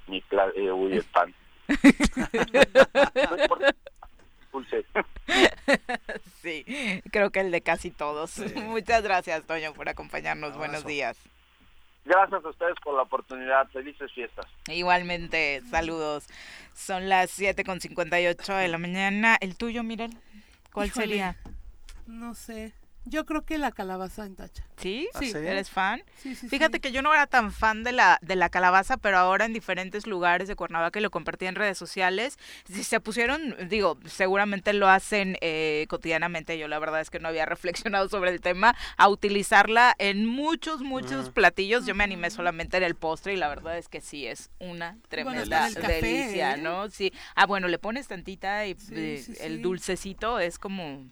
Mi 0.07 0.23
eh, 0.55 0.71
uy, 0.71 0.93
el 0.93 1.03
pan. 1.05 1.33
sí, 6.41 6.65
creo 7.11 7.31
que 7.31 7.39
el 7.41 7.51
de 7.51 7.61
casi 7.61 7.91
todos. 7.91 8.39
Muchas 8.55 9.03
gracias, 9.03 9.45
Toño, 9.45 9.73
por 9.73 9.89
acompañarnos. 9.89 10.57
Buenos 10.57 10.85
días. 10.85 11.17
Gracias 12.05 12.45
a 12.45 12.49
ustedes 12.49 12.75
por 12.83 12.95
la 12.95 13.01
oportunidad. 13.01 13.67
Felices 13.69 14.11
fiestas. 14.11 14.45
Igualmente, 14.67 15.61
saludos. 15.71 16.27
Son 16.73 17.09
las 17.09 17.39
7.58 17.39 18.57
de 18.57 18.67
la 18.67 18.77
mañana. 18.77 19.37
¿El 19.41 19.57
tuyo, 19.57 19.81
Mirel? 19.81 20.15
¿Cuál 20.71 20.91
sería? 20.91 21.35
No 22.05 22.35
sé. 22.35 22.73
Yo 23.05 23.25
creo 23.25 23.43
que 23.43 23.57
la 23.57 23.71
calabaza 23.71 24.25
en 24.25 24.35
tacha. 24.35 24.65
¿Sí? 24.77 25.07
¿Sí? 25.19 25.31
¿Eres 25.35 25.69
fan? 25.69 26.03
Sí, 26.17 26.35
sí, 26.35 26.49
Fíjate 26.49 26.79
que 26.79 26.91
yo 26.91 27.01
no 27.01 27.13
era 27.13 27.27
tan 27.27 27.51
fan 27.51 27.83
de 27.83 27.91
la, 27.91 28.19
de 28.21 28.35
la 28.35 28.49
calabaza, 28.49 28.97
pero 28.97 29.17
ahora 29.17 29.45
en 29.45 29.53
diferentes 29.53 30.07
lugares 30.07 30.47
de 30.47 30.55
Cuernavaca 30.55 30.99
lo 30.99 31.11
compartí 31.11 31.45
en 31.45 31.55
redes 31.55 31.77
sociales, 31.77 32.37
se 32.67 32.99
pusieron, 32.99 33.55
digo, 33.69 33.97
seguramente 34.05 34.73
lo 34.73 34.89
hacen 34.89 35.37
eh, 35.41 35.85
cotidianamente, 35.87 36.57
yo 36.57 36.67
la 36.67 36.79
verdad 36.79 37.01
es 37.01 37.09
que 37.09 37.19
no 37.19 37.27
había 37.27 37.45
reflexionado 37.55 38.09
sobre 38.09 38.31
el 38.31 38.41
tema, 38.41 38.75
a 38.97 39.07
utilizarla 39.07 39.95
en 39.97 40.25
muchos, 40.25 40.81
muchos 40.81 41.29
platillos. 41.29 41.85
Yo 41.85 41.95
me 41.95 42.03
animé 42.03 42.29
solamente 42.29 42.77
en 42.77 42.83
el 42.83 42.95
postre 42.95 43.33
y 43.33 43.37
la 43.37 43.47
verdad 43.47 43.77
es 43.77 43.87
que 43.87 44.01
sí, 44.01 44.25
es 44.25 44.49
una 44.59 44.97
tremenda 45.09 45.69
delicia, 45.69 46.55
¿eh? 46.55 46.57
¿no? 46.57 46.89
Sí. 46.89 47.13
Ah, 47.35 47.45
bueno, 47.45 47.67
le 47.67 47.77
pones 47.77 48.07
tantita 48.07 48.65
y 48.65 48.75
eh, 48.91 49.25
el 49.41 49.61
dulcecito 49.61 50.39
es 50.39 50.59
como 50.59 51.05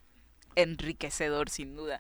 enriquecedor, 0.56 1.49
sin 1.49 1.76
duda. 1.76 1.99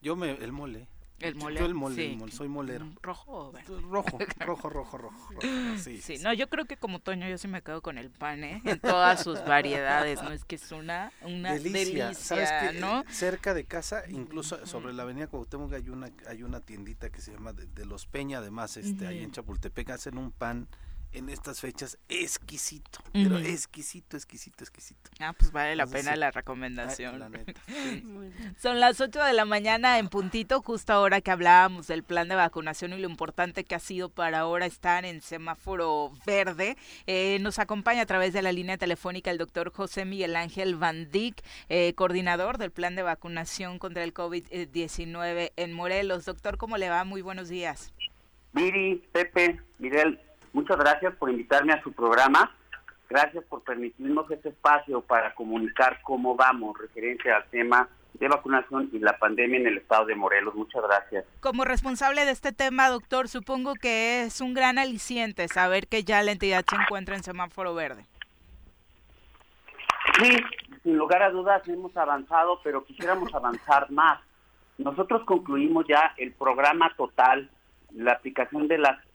Yo 0.00 0.16
me, 0.16 0.30
el 0.30 0.52
mole. 0.52 0.88
El 1.20 1.34
mole. 1.34 1.58
Yo 1.58 1.64
el 1.64 1.74
mole, 1.74 2.30
soy 2.30 2.46
molero. 2.46 2.84
Mm, 2.84 2.96
¿Rojo 3.00 3.52
Rojo, 3.90 4.18
rojo, 4.38 4.68
rojo, 4.68 4.98
rojo. 4.98 5.40
Sí, 5.78 6.02
sí, 6.02 6.18
no, 6.18 6.34
yo 6.34 6.48
creo 6.50 6.66
que 6.66 6.76
como 6.76 6.98
Toño 6.98 7.26
yo 7.26 7.38
sí 7.38 7.48
me 7.48 7.62
quedo 7.62 7.80
con 7.80 7.96
el 7.96 8.10
pan, 8.10 8.44
¿eh? 8.44 8.60
En 8.64 8.78
todas 8.80 9.22
sus 9.22 9.42
variedades, 9.46 10.22
¿no? 10.22 10.32
Es 10.32 10.44
que 10.44 10.56
es 10.56 10.72
una, 10.72 11.12
una 11.22 11.54
delicia, 11.54 12.12
¿Sabes 12.12 12.74
¿no? 12.78 13.02
Cerca 13.08 13.54
de 13.54 13.64
casa, 13.64 14.02
incluso 14.10 14.66
sobre 14.66 14.92
la 14.92 15.04
avenida 15.04 15.26
Cuauhtémoc 15.26 15.72
hay 15.72 15.88
una, 15.88 16.10
hay 16.28 16.42
una 16.42 16.60
tiendita 16.60 17.08
que 17.08 17.22
se 17.22 17.32
llama 17.32 17.54
de, 17.54 17.86
los 17.86 18.06
Peña, 18.06 18.38
además, 18.38 18.76
este, 18.76 19.06
ahí 19.06 19.22
en 19.22 19.30
Chapultepec 19.30 19.90
hacen 19.90 20.18
un 20.18 20.32
pan 20.32 20.68
en 21.12 21.28
estas 21.28 21.60
fechas 21.60 21.98
exquisito, 22.08 23.00
pero 23.12 23.38
exquisito, 23.38 24.16
exquisito, 24.16 24.64
exquisito. 24.64 25.10
Ah, 25.18 25.32
pues 25.32 25.50
vale 25.50 25.74
la 25.74 25.86
pena 25.86 26.14
la 26.16 26.30
recomendación. 26.30 27.22
Son 28.58 28.80
las 28.80 29.00
8 29.00 29.22
de 29.22 29.32
la 29.32 29.44
mañana 29.44 29.98
en 29.98 30.08
puntito, 30.08 30.60
justo 30.60 30.92
ahora 30.92 31.20
que 31.20 31.30
hablábamos 31.30 31.86
del 31.86 32.02
plan 32.02 32.28
de 32.28 32.34
vacunación 32.34 32.92
y 32.92 32.98
lo 32.98 33.08
importante 33.08 33.64
que 33.64 33.74
ha 33.74 33.78
sido 33.78 34.10
para 34.10 34.40
ahora 34.40 34.66
estar 34.66 35.04
en 35.04 35.22
semáforo 35.22 36.12
verde. 36.26 36.76
Eh, 37.06 37.38
nos 37.40 37.58
acompaña 37.58 38.02
a 38.02 38.06
través 38.06 38.32
de 38.32 38.42
la 38.42 38.52
línea 38.52 38.76
telefónica 38.76 39.30
el 39.30 39.38
doctor 39.38 39.72
José 39.72 40.04
Miguel 40.04 40.36
Ángel 40.36 40.76
Van 40.76 41.10
Dyck, 41.10 41.42
eh, 41.68 41.94
coordinador 41.94 42.58
del 42.58 42.70
plan 42.70 42.94
de 42.94 43.02
vacunación 43.02 43.78
contra 43.78 44.04
el 44.04 44.12
COVID-19 44.12 45.52
en 45.56 45.72
Morelos. 45.72 46.24
Doctor, 46.24 46.58
¿cómo 46.58 46.76
le 46.76 46.90
va? 46.90 47.04
Muy 47.04 47.22
buenos 47.22 47.48
días. 47.48 47.92
Viri, 48.52 49.02
Pepe, 49.12 49.60
Miguel, 49.78 50.18
Muchas 50.56 50.78
gracias 50.78 51.14
por 51.16 51.28
invitarme 51.28 51.74
a 51.74 51.82
su 51.82 51.92
programa. 51.92 52.50
Gracias 53.10 53.44
por 53.44 53.62
permitirnos 53.62 54.30
este 54.30 54.48
espacio 54.48 55.02
para 55.02 55.34
comunicar 55.34 56.00
cómo 56.00 56.34
vamos 56.34 56.78
referente 56.78 57.30
al 57.30 57.44
tema 57.50 57.90
de 58.14 58.26
vacunación 58.26 58.88
y 58.90 58.98
la 58.98 59.18
pandemia 59.18 59.58
en 59.58 59.66
el 59.66 59.76
estado 59.76 60.06
de 60.06 60.14
Morelos. 60.14 60.54
Muchas 60.54 60.82
gracias. 60.82 61.26
Como 61.40 61.66
responsable 61.66 62.24
de 62.24 62.30
este 62.30 62.52
tema, 62.52 62.88
doctor, 62.88 63.28
supongo 63.28 63.74
que 63.74 64.22
es 64.22 64.40
un 64.40 64.54
gran 64.54 64.78
aliciente 64.78 65.46
saber 65.48 65.88
que 65.88 66.04
ya 66.04 66.22
la 66.22 66.32
entidad 66.32 66.64
se 66.66 66.76
encuentra 66.76 67.16
en 67.16 67.22
semáforo 67.22 67.74
verde. 67.74 68.06
Sí, 70.18 70.38
sin 70.82 70.96
lugar 70.96 71.22
a 71.22 71.28
dudas 71.28 71.68
hemos 71.68 71.94
avanzado, 71.98 72.62
pero 72.64 72.82
quisiéramos 72.82 73.34
avanzar 73.34 73.90
más. 73.90 74.22
Nosotros 74.78 75.22
concluimos 75.26 75.84
ya 75.86 76.14
el 76.16 76.32
programa 76.32 76.94
total, 76.96 77.50
la 77.92 78.12
aplicación 78.12 78.68
de 78.68 78.78
las 78.78 79.05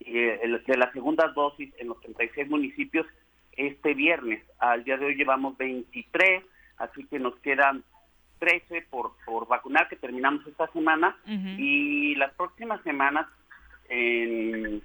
eh, 0.00 0.40
de 0.66 0.76
las 0.76 0.92
segundas 0.92 1.34
dosis 1.34 1.72
en 1.78 1.88
los 1.88 2.00
36 2.00 2.48
municipios 2.48 3.06
este 3.52 3.94
viernes. 3.94 4.42
Al 4.58 4.84
día 4.84 4.96
de 4.96 5.06
hoy 5.06 5.14
llevamos 5.16 5.56
23, 5.58 6.44
así 6.78 7.04
que 7.06 7.18
nos 7.18 7.36
quedan 7.40 7.82
13 8.38 8.86
por, 8.90 9.12
por 9.26 9.48
vacunar 9.48 9.88
que 9.88 9.96
terminamos 9.96 10.46
esta 10.46 10.68
semana 10.68 11.16
y 11.26 12.14
las 12.14 12.32
próximas 12.34 12.80
semanas, 12.82 13.26
en 13.88 14.80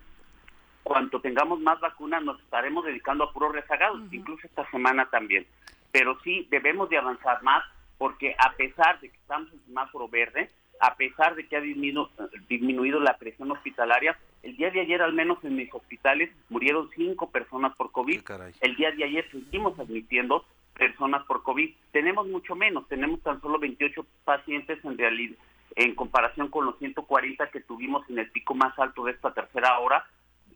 cuanto 0.81 1.21
tengamos 1.21 1.59
más 1.59 1.79
vacunas, 1.79 2.23
nos 2.23 2.39
estaremos 2.41 2.83
dedicando 2.83 3.25
a 3.25 3.31
puros 3.31 3.53
rezagados, 3.53 4.01
incluso 4.11 4.47
esta 4.47 4.69
semana 4.71 5.05
también. 5.11 5.45
Pero 5.91 6.19
sí 6.23 6.47
debemos 6.49 6.89
de 6.89 6.97
avanzar 6.97 7.43
más 7.43 7.63
porque 7.99 8.35
a 8.39 8.53
pesar 8.53 8.99
de 8.99 9.09
que 9.09 9.17
estamos 9.17 9.53
en 9.53 9.63
semáforo 9.65 10.07
verde, 10.07 10.49
a 10.79 10.95
pesar 10.95 11.35
de 11.35 11.47
que 11.47 11.55
ha 11.55 11.61
disminuido, 11.61 12.09
disminuido 12.49 12.99
la 12.99 13.17
presión 13.17 13.51
hospitalaria, 13.51 14.17
el 14.41 14.57
día 14.57 14.71
de 14.71 14.81
ayer, 14.81 15.01
al 15.01 15.13
menos 15.13 15.43
en 15.43 15.55
mis 15.55 15.73
hospitales, 15.73 16.29
murieron 16.49 16.89
cinco 16.95 17.29
personas 17.29 17.75
por 17.75 17.91
COVID. 17.91 18.21
El 18.61 18.75
día 18.75 18.91
de 18.91 19.05
ayer 19.05 19.29
seguimos 19.31 19.79
admitiendo 19.79 20.45
personas 20.73 21.23
por 21.25 21.43
COVID. 21.43 21.73
Tenemos 21.91 22.27
mucho 22.27 22.55
menos, 22.55 22.87
tenemos 22.87 23.21
tan 23.21 23.39
solo 23.39 23.59
28 23.59 24.05
pacientes 24.25 24.83
en 24.83 24.97
realidad 24.97 25.37
en 25.75 25.95
comparación 25.95 26.49
con 26.49 26.65
los 26.65 26.77
140 26.79 27.49
que 27.49 27.61
tuvimos 27.61 28.07
en 28.09 28.19
el 28.19 28.29
pico 28.31 28.53
más 28.53 28.77
alto 28.77 29.05
de 29.05 29.11
esta 29.13 29.33
tercera 29.33 29.79
hora, 29.79 30.05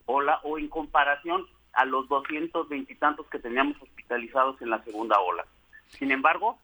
ola, 0.05 0.39
o 0.43 0.57
en 0.57 0.67
comparación 0.67 1.45
a 1.73 1.85
los 1.85 2.07
220 2.07 2.91
y 2.91 2.95
tantos 2.95 3.27
que 3.27 3.39
teníamos 3.39 3.81
hospitalizados 3.81 4.61
en 4.61 4.69
la 4.69 4.83
segunda 4.83 5.19
ola. 5.19 5.45
Sin 5.87 6.11
embargo, 6.11 6.57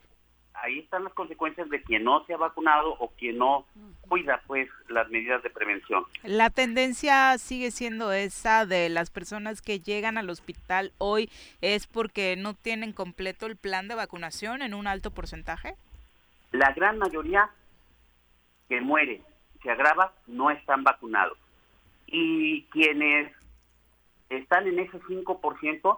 ahí 0.56 0.80
están 0.80 1.04
las 1.04 1.14
consecuencias 1.14 1.70
de 1.70 1.82
quien 1.82 2.04
no 2.04 2.26
se 2.26 2.34
ha 2.34 2.38
vacunado 2.38 2.96
o 3.00 3.10
quien 3.18 3.38
no 3.38 3.66
cuida 4.08 4.42
pues 4.48 4.70
las 4.90 5.10
medidas 5.10 5.42
de 5.44 5.50
prevención. 5.50 6.06
La 6.24 6.50
tendencia 6.50 7.38
sigue 7.38 7.72
siendo 7.72 8.12
esa 8.12 8.66
de 8.66 8.90
las 8.90 9.10
personas 9.10 9.62
que 9.62 9.80
llegan 9.80 10.18
al 10.18 10.30
hospital 10.30 10.92
hoy 10.98 11.30
es 11.62 11.88
porque 11.88 12.36
no 12.36 12.54
tienen 12.54 12.94
completo 12.94 13.46
el 13.46 13.58
plan 13.58 13.88
de 13.88 13.96
vacunación 13.96 14.62
en 14.62 14.74
un 14.74 14.88
alto 14.88 15.12
porcentaje. 15.12 15.76
La 16.52 16.72
gran 16.74 17.00
mayoría 17.00 17.50
que 18.70 18.80
muere, 18.82 19.22
se 19.62 19.72
agrava, 19.72 20.14
no 20.28 20.52
están 20.52 20.84
vacunados. 20.84 21.38
Y 22.08 22.64
quienes 22.66 23.32
están 24.30 24.68
en 24.68 24.80
ese 24.80 25.00
5% 25.02 25.98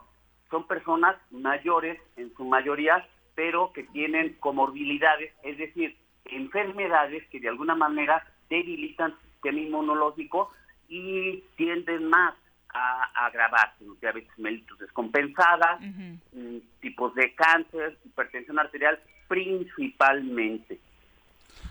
son 0.49 0.67
personas 0.67 1.15
mayores 1.31 1.99
en 2.15 2.33
su 2.35 2.45
mayoría, 2.45 3.07
pero 3.35 3.71
que 3.73 3.83
tienen 3.83 4.33
comorbilidades, 4.39 5.33
es 5.43 5.57
decir, 5.57 5.95
enfermedades 6.25 7.27
que 7.29 7.39
de 7.39 7.49
alguna 7.49 7.75
manera 7.75 8.25
debilitan 8.49 9.11
el 9.11 9.31
sistema 9.33 9.59
inmunológico 9.59 10.51
y 10.87 11.43
tienden 11.57 12.09
más 12.09 12.33
a, 12.73 13.27
agravarse, 13.27 13.85
diabetes 14.01 14.37
mellitus 14.37 14.79
descompensada, 14.79 15.79
mm, 15.79 16.57
tipos 16.81 17.13
de 17.15 17.33
cáncer, 17.35 17.97
hipertensión 18.05 18.59
arterial 18.59 18.99
principalmente. 19.27 20.79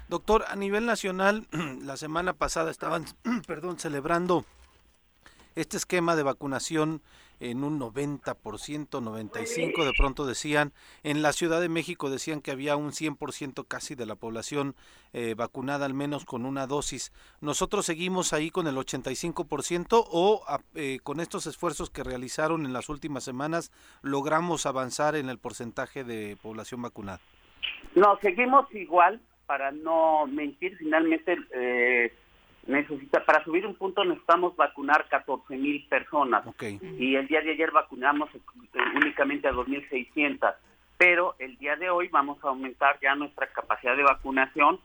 Doctor, 0.09 0.45
a 0.49 0.57
nivel 0.57 0.87
nacional, 0.87 1.47
la 1.83 1.97
semana 1.97 2.33
pasada 2.35 2.71
estaban, 2.71 3.05
perdón, 3.47 3.79
celebrando 3.79 4.45
este 5.55 5.77
esquema 5.77 6.17
de 6.17 6.23
vacunación 6.23 7.01
en 7.41 7.65
un 7.65 7.79
90%, 7.79 8.35
95%, 8.35 9.85
de 9.85 9.93
pronto 9.97 10.27
decían, 10.27 10.73
en 11.03 11.23
la 11.23 11.33
Ciudad 11.33 11.61
de 11.61 11.69
México 11.69 12.11
decían 12.11 12.41
que 12.41 12.51
había 12.51 12.77
un 12.77 12.91
100% 12.93 13.67
casi 13.67 13.95
de 13.95 14.07
la 14.07 14.15
población 14.15 14.75
eh, 15.13 15.35
vacunada 15.35 15.87
al 15.87 15.95
menos 15.95 16.25
con 16.25 16.47
una 16.47 16.67
dosis. 16.67 17.13
¿Nosotros 17.41 17.87
seguimos 17.87 18.33
ahí 18.33 18.51
con 18.51 18.67
el 18.67 18.77
85% 18.77 20.07
o 20.11 20.43
eh, 20.75 20.99
con 21.03 21.21
estos 21.21 21.47
esfuerzos 21.47 21.91
que 21.91 22.05
realizaron 22.05 22.67
en 22.67 22.73
las 22.73 22.89
últimas 22.89 23.25
semanas 23.25 23.73
logramos 24.03 24.67
avanzar 24.67 25.17
en 25.17 25.29
el 25.29 25.39
porcentaje 25.39 26.05
de 26.05 26.37
población 26.43 26.83
vacunada? 26.83 27.21
No, 27.95 28.19
seguimos 28.21 28.73
igual, 28.75 29.21
para 29.47 29.71
no 29.71 30.27
mentir, 30.27 30.77
finalmente... 30.77 31.37
Eh 31.55 32.13
necesita, 32.67 33.25
para 33.25 33.45
subir 33.45 33.67
un 33.67 33.75
punto 33.75 34.05
necesitamos 34.05 34.57
vacunar 34.57 35.07
14 35.09 35.57
mil 35.57 35.87
personas. 35.89 36.45
Y 36.99 37.17
el 37.17 37.27
día 37.27 37.41
de 37.41 37.53
ayer 37.53 37.71
vacunamos 37.71 38.31
eh, 38.35 38.41
únicamente 38.97 39.49
a 39.49 39.53
2.600. 39.53 40.55
Pero 40.97 41.35
el 41.39 41.57
día 41.59 41.77
de 41.77 41.91
hoy 41.91 42.09
vamos 42.09 42.43
a 42.45 42.49
aumentar 42.49 42.99
ya 43.01 43.15
nuestra 43.15 43.49
capacidad 43.49 43.97
de 43.97 44.05
vacunación 44.05 44.79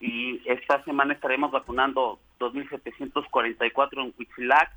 y 0.00 0.40
esta 0.46 0.82
semana 0.84 1.12
estaremos 1.12 1.50
vacunando 1.50 2.18
2.744 2.38 4.02
en 4.02 4.14
Huitzilac 4.18 4.72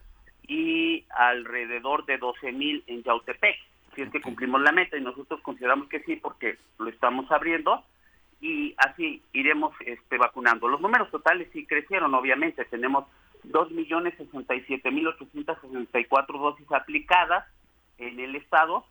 y 0.45 1.05
alrededor 1.09 2.05
de 2.05 2.19
12.000 2.19 2.83
en 2.87 3.03
Yautepec. 3.03 3.55
Si 3.95 4.01
es 4.01 4.09
que 4.09 4.21
cumplimos 4.21 4.61
la 4.61 4.73
meta 4.73 4.97
y 4.97 5.01
nosotros 5.01 5.39
consideramos 5.41 5.87
que 5.87 6.01
sí 6.01 6.17
porque 6.17 6.57
lo 6.79 6.89
estamos 6.89 7.31
abriendo 7.31 7.83
y 8.43 8.75
así 8.75 9.23
iremos 9.31 9.73
este, 9.85 10.17
vacunando. 10.17 10.67
Los 10.67 10.81
números 10.81 11.09
totales 11.09 11.47
sí 11.53 11.65
crecieron, 11.65 12.13
obviamente. 12.13 12.65
Tenemos 12.65 13.05
2.067.864 13.45 16.39
dosis 16.39 16.69
aplicadas 16.73 17.47
en 17.97 18.19
el 18.19 18.35
estado, 18.35 18.83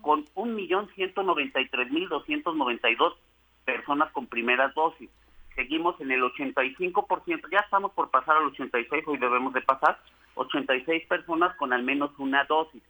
con 0.00 0.26
1.193.292 0.36 3.16
personas 3.64 4.12
con 4.12 4.28
primeras 4.28 4.72
dosis. 4.74 5.10
Seguimos 5.56 6.00
en 6.00 6.12
el 6.12 6.22
85%, 6.22 7.50
ya 7.50 7.58
estamos 7.58 7.90
por 7.92 8.10
pasar 8.10 8.36
al 8.36 8.44
86, 8.44 9.02
hoy 9.08 9.18
debemos 9.18 9.52
de 9.52 9.62
pasar, 9.62 9.98
86 10.36 11.08
personas 11.08 11.56
con 11.56 11.72
al 11.72 11.82
menos 11.82 12.12
una 12.18 12.44
dosis 12.44 12.84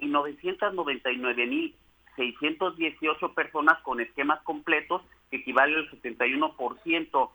y 0.00 0.08
999.000 0.08 1.74
618 2.16 3.34
personas 3.34 3.80
con 3.82 4.00
esquemas 4.00 4.40
completos, 4.42 5.02
que 5.30 5.38
equivale 5.38 5.76
al 5.76 5.90
71% 5.90 7.30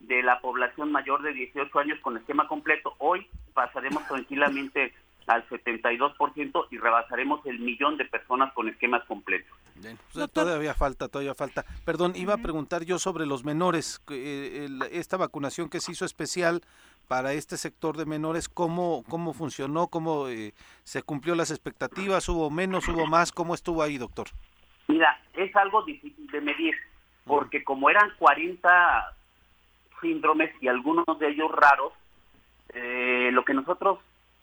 de 0.00 0.22
la 0.22 0.40
población 0.40 0.92
mayor 0.92 1.22
de 1.22 1.32
18 1.32 1.78
años 1.78 1.98
con 2.00 2.16
esquema 2.16 2.48
completo. 2.48 2.94
Hoy 2.98 3.26
pasaremos 3.52 4.06
tranquilamente 4.08 4.94
al 5.30 5.48
72% 5.48 6.66
y 6.72 6.78
rebasaremos 6.78 7.46
el 7.46 7.60
millón 7.60 7.96
de 7.96 8.04
personas 8.04 8.52
con 8.52 8.68
esquemas 8.68 9.04
completos. 9.04 9.56
todavía 10.32 10.74
falta, 10.74 11.06
todavía 11.06 11.36
falta. 11.36 11.64
Perdón, 11.84 12.14
iba 12.16 12.34
a 12.34 12.38
preguntar 12.38 12.84
yo 12.84 12.98
sobre 12.98 13.26
los 13.26 13.44
menores, 13.44 14.02
eh, 14.10 14.68
esta 14.90 15.16
vacunación 15.16 15.68
que 15.68 15.80
se 15.80 15.92
hizo 15.92 16.04
especial 16.04 16.62
para 17.06 17.32
este 17.32 17.56
sector 17.56 17.96
de 17.96 18.06
menores, 18.06 18.48
¿cómo, 18.48 19.04
cómo 19.08 19.32
funcionó? 19.32 19.86
¿Cómo 19.86 20.28
eh, 20.28 20.52
se 20.82 21.02
cumplió 21.04 21.36
las 21.36 21.52
expectativas? 21.52 22.28
¿Hubo 22.28 22.50
menos? 22.50 22.88
¿Hubo 22.88 23.06
más? 23.06 23.30
¿Cómo 23.30 23.54
estuvo 23.54 23.84
ahí, 23.84 23.98
doctor? 23.98 24.26
Mira, 24.88 25.20
es 25.34 25.54
algo 25.54 25.84
difícil 25.84 26.26
de 26.26 26.40
medir, 26.40 26.74
porque 27.24 27.62
como 27.62 27.88
eran 27.88 28.10
40 28.18 29.16
síndromes 30.00 30.50
y 30.60 30.66
algunos 30.66 31.06
de 31.20 31.28
ellos 31.28 31.52
raros, 31.52 31.92
eh, 32.74 33.30
lo 33.32 33.44
que 33.44 33.54
nosotros 33.54 34.00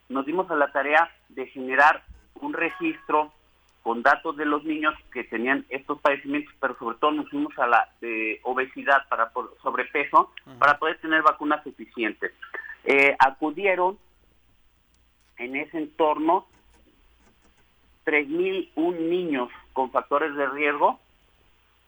nos 0.09 0.25
dimos 0.25 0.49
a 0.49 0.55
la 0.55 0.71
tarea 0.71 1.11
de 1.29 1.47
generar 1.47 2.03
un 2.35 2.53
registro 2.53 3.31
con 3.83 4.03
datos 4.03 4.35
de 4.35 4.45
los 4.45 4.65
niños 4.65 4.93
que 5.13 5.23
tenían 5.23 5.65
estos 5.69 5.99
padecimientos, 6.01 6.53
pero 6.59 6.77
sobre 6.77 6.97
todo 6.97 7.11
nos 7.11 7.29
fuimos 7.29 7.57
a 7.57 7.67
la 7.67 7.89
de 8.01 8.39
obesidad, 8.43 9.07
para 9.07 9.31
sobrepeso, 9.61 10.33
para 10.59 10.77
poder 10.77 10.99
tener 10.99 11.21
vacunas 11.21 11.63
suficientes. 11.63 12.33
Eh, 12.83 13.15
acudieron 13.17 13.97
en 15.37 15.55
ese 15.55 15.77
entorno 15.77 16.47
3.001 18.05 18.99
niños 18.99 19.49
con 19.73 19.91
factores 19.91 20.35
de 20.35 20.47
riesgo, 20.47 20.99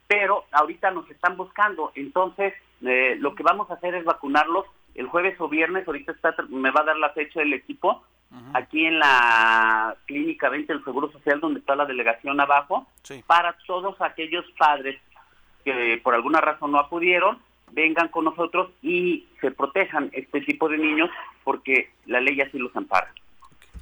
pero 0.08 0.46
ahorita 0.52 0.92
nos 0.92 1.10
están 1.10 1.36
buscando. 1.36 1.92
Entonces, 1.96 2.54
eh, 2.82 3.18
lo 3.20 3.36
que 3.36 3.44
vamos 3.44 3.70
a 3.70 3.74
hacer 3.74 3.96
es 3.96 4.06
vacunarlos 4.06 4.66
el 5.00 5.08
jueves 5.08 5.39
o 5.39 5.47
viernes. 5.47 5.88
Ahorita 5.88 6.12
está, 6.12 6.36
me 6.50 6.72
va 6.72 6.82
a 6.82 6.86
dar 6.86 6.97
la 6.97 7.10
fecha 7.12 7.39
del 7.39 7.54
equipo 7.54 8.04
aquí 8.54 8.86
en 8.86 9.00
la 9.00 9.95
clínica 10.06 10.50
20 10.50 10.72
del 10.72 10.84
Seguro 10.84 11.12
Social, 11.12 11.39
donde 11.39 11.62
está 11.62 11.76
la 11.76 11.86
delegación 11.86 12.39
abajo, 12.39 12.86
para 13.26 13.56
todos 13.66 14.00
aquellos 14.02 14.45
padres 14.58 15.02
que 15.64 16.00
por 16.04 16.14
alguna 16.14 16.39
razón 16.41 16.72
no 16.72 16.80
acudieron, 16.80 17.39
vengan 17.72 18.10
con 18.10 18.26
nosotros 18.26 18.72
y 18.82 19.26
se 19.41 19.52
protejan 19.52 20.10
este 20.14 20.41
tipo 20.41 20.70
de 20.70 20.78
niños 20.78 21.10
porque 21.43 21.91
la 22.06 22.22
ley 22.22 22.39
así 22.41 22.58
los 22.60 22.76
ampara. 22.76 23.12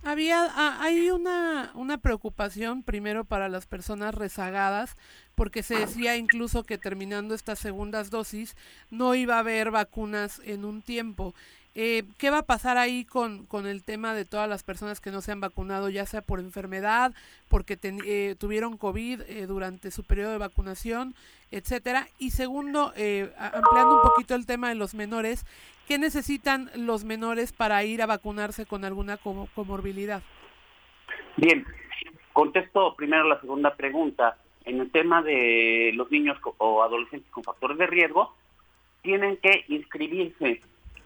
Había, 0.08 0.82
hay 0.82 1.10
una, 1.10 1.72
una 1.74 1.98
preocupación 1.98 2.82
primero 2.82 3.26
para 3.26 3.50
las 3.50 3.68
personas 3.68 4.16
rezagadas, 4.16 4.96
porque 5.36 5.64
se 5.64 5.80
decía 5.80 6.16
incluso 6.16 6.64
que 6.64 6.78
terminando 6.78 7.36
estas 7.36 7.60
segundas 7.60 8.10
dosis 8.10 8.56
no 8.90 9.16
iba 9.16 9.36
a 9.36 9.40
haber 9.40 9.70
vacunas 9.70 10.40
en 10.46 10.64
un 10.64 10.82
tiempo. 10.82 11.36
Eh, 11.80 12.06
¿Qué 12.18 12.32
va 12.32 12.40
a 12.40 12.46
pasar 12.48 12.80
ahí 12.80 13.06
con, 13.06 13.46
con, 13.46 13.68
el 13.68 13.84
tema 13.84 14.16
de 14.16 14.26
todas 14.26 14.50
las 14.50 14.64
personas 14.64 15.00
que 15.00 15.12
no 15.12 15.22
se 15.22 15.32
han 15.32 15.40
vacunado, 15.40 15.90
ya 15.90 16.08
sea 16.08 16.24
por 16.24 16.40
enfermedad, 16.40 17.14
porque 17.50 17.78
eh, 17.84 18.34
tuvieron 18.40 18.78
COVID 18.78 19.22
eh, 19.22 19.46
durante 19.46 19.92
su 19.92 20.04
periodo 20.04 20.32
de 20.32 20.40
vacunación, 20.40 21.14
etcétera? 21.52 22.08
Y 22.18 22.32
segundo, 22.32 22.94
ampliando 23.38 23.98
un 23.98 24.02
poquito 24.02 24.34
el 24.34 24.48
tema 24.48 24.70
de 24.70 24.74
los 24.74 24.96
menores, 24.96 25.46
¿qué 25.88 26.00
necesitan 26.00 26.72
los 26.76 27.04
menores 27.04 27.54
para 27.54 27.84
ir 27.84 28.02
a 28.02 28.08
vacunarse 28.08 28.66
con 28.66 28.84
alguna 28.84 29.18
comorbilidad? 29.18 30.24
Bien, 31.36 31.64
contesto 32.34 32.96
primero 32.96 33.26
la 33.26 33.40
segunda 33.40 33.76
pregunta. 33.76 34.40
En 34.66 34.80
el 34.80 34.90
tema 34.90 35.22
de 35.22 35.92
los 35.94 36.10
niños 36.10 36.40
o 36.58 36.82
adolescentes 36.82 37.30
con 37.30 37.44
factores 37.44 37.78
de 37.78 37.86
riesgo, 37.86 38.34
tienen 39.04 39.38
que 39.38 39.64
inscribirse 39.68 40.60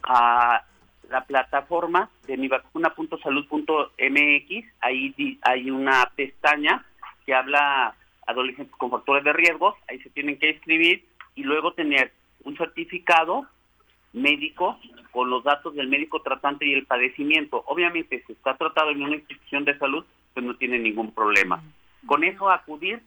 a 0.03 0.63
la 1.09 1.25
plataforma 1.25 2.09
de 2.25 2.37
mivacuna.salud.mx, 2.37 4.65
ahí 4.79 5.39
hay 5.41 5.71
una 5.71 6.09
pestaña 6.15 6.85
que 7.25 7.33
habla 7.33 7.95
adolescentes 8.25 8.75
con 8.77 8.91
factores 8.91 9.23
de 9.23 9.33
riesgo, 9.33 9.77
ahí 9.89 9.99
se 9.99 10.09
tienen 10.09 10.39
que 10.39 10.51
inscribir 10.51 11.05
y 11.35 11.43
luego 11.43 11.73
tener 11.73 12.13
un 12.43 12.57
certificado 12.57 13.45
médico 14.13 14.79
con 15.11 15.29
los 15.29 15.43
datos 15.43 15.75
del 15.75 15.87
médico 15.87 16.21
tratante 16.21 16.65
y 16.65 16.73
el 16.73 16.85
padecimiento. 16.85 17.63
Obviamente, 17.67 18.23
si 18.25 18.33
está 18.33 18.55
tratado 18.55 18.91
en 18.91 19.03
una 19.03 19.15
institución 19.15 19.65
de 19.65 19.77
salud, 19.77 20.05
pues 20.33 20.45
no 20.45 20.55
tiene 20.55 20.79
ningún 20.79 21.13
problema. 21.13 21.61
Con 22.05 22.23
eso 22.23 22.49
acudir, 22.49 23.01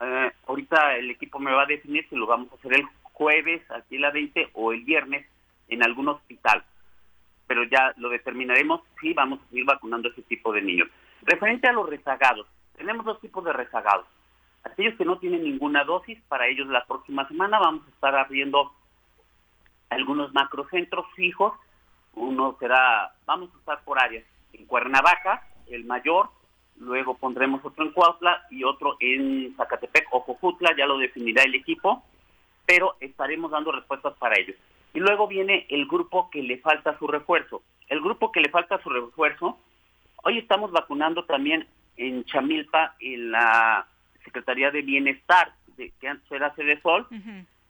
eh, 0.00 0.30
ahorita 0.46 0.96
el 0.96 1.10
equipo 1.10 1.38
me 1.38 1.52
va 1.52 1.62
a 1.62 1.66
definir 1.66 2.06
si 2.08 2.16
lo 2.16 2.26
vamos 2.26 2.50
a 2.52 2.56
hacer 2.56 2.74
el 2.74 2.86
jueves, 3.02 3.62
aquí 3.70 3.98
la 3.98 4.10
20, 4.10 4.50
o 4.54 4.72
el 4.72 4.84
viernes, 4.84 5.26
en 5.68 5.82
algún 5.84 6.08
hospital. 6.08 6.64
Pero 7.46 7.64
ya 7.64 7.94
lo 7.96 8.08
determinaremos 8.08 8.82
si 9.00 9.14
vamos 9.14 9.40
a 9.40 9.48
seguir 9.48 9.64
vacunando 9.64 10.08
a 10.08 10.12
ese 10.12 10.22
tipo 10.22 10.52
de 10.52 10.62
niños. 10.62 10.88
Referente 11.22 11.68
a 11.68 11.72
los 11.72 11.88
rezagados, 11.88 12.46
tenemos 12.76 13.04
dos 13.04 13.20
tipos 13.20 13.44
de 13.44 13.52
rezagados. 13.52 14.06
Aquellos 14.64 14.94
que 14.96 15.04
no 15.04 15.18
tienen 15.18 15.44
ninguna 15.44 15.84
dosis, 15.84 16.18
para 16.28 16.46
ellos 16.46 16.66
la 16.68 16.84
próxima 16.84 17.26
semana 17.28 17.58
vamos 17.58 17.86
a 17.86 17.90
estar 17.90 18.14
abriendo 18.14 18.72
algunos 19.90 20.32
macrocentros 20.34 21.06
fijos. 21.14 21.54
Uno 22.14 22.56
será, 22.58 23.12
vamos 23.26 23.50
a 23.54 23.58
estar 23.58 23.84
por 23.84 23.98
áreas 24.00 24.24
en 24.52 24.66
Cuernavaca, 24.66 25.46
el 25.68 25.84
mayor, 25.84 26.30
luego 26.76 27.16
pondremos 27.16 27.64
otro 27.64 27.84
en 27.84 27.92
Cuautla 27.92 28.46
y 28.50 28.64
otro 28.64 28.96
en 29.00 29.54
Zacatepec 29.56 30.08
o 30.12 30.20
Jojutla, 30.20 30.74
ya 30.76 30.86
lo 30.86 30.98
definirá 30.98 31.42
el 31.42 31.54
equipo, 31.54 32.04
pero 32.66 32.96
estaremos 33.00 33.50
dando 33.50 33.72
respuestas 33.72 34.14
para 34.18 34.38
ellos. 34.38 34.56
Y 34.98 35.00
luego 35.00 35.28
viene 35.28 35.64
el 35.68 35.86
grupo 35.86 36.28
que 36.28 36.42
le 36.42 36.58
falta 36.58 36.98
su 36.98 37.06
refuerzo. 37.06 37.62
El 37.86 38.00
grupo 38.00 38.32
que 38.32 38.40
le 38.40 38.48
falta 38.48 38.82
su 38.82 38.90
refuerzo, 38.90 39.56
hoy 40.24 40.38
estamos 40.38 40.72
vacunando 40.72 41.24
también 41.24 41.68
en 41.96 42.24
Chamilpa, 42.24 42.96
en 42.98 43.30
la 43.30 43.86
Secretaría 44.24 44.72
de 44.72 44.82
Bienestar, 44.82 45.52
de, 45.76 45.92
que 46.00 46.08
antes 46.08 46.28
era 46.32 46.52
Sede 46.56 46.80
Sol. 46.80 47.06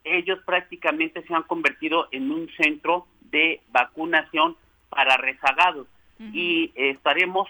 Ellos 0.05 0.39
prácticamente 0.47 1.20
se 1.26 1.35
han 1.35 1.43
convertido 1.43 2.09
en 2.12 2.31
un 2.31 2.49
centro 2.57 3.07
de 3.20 3.61
vacunación 3.72 4.57
para 4.89 5.18
rezagados. 5.18 5.87
Y 6.33 6.72
estaremos 6.76 7.47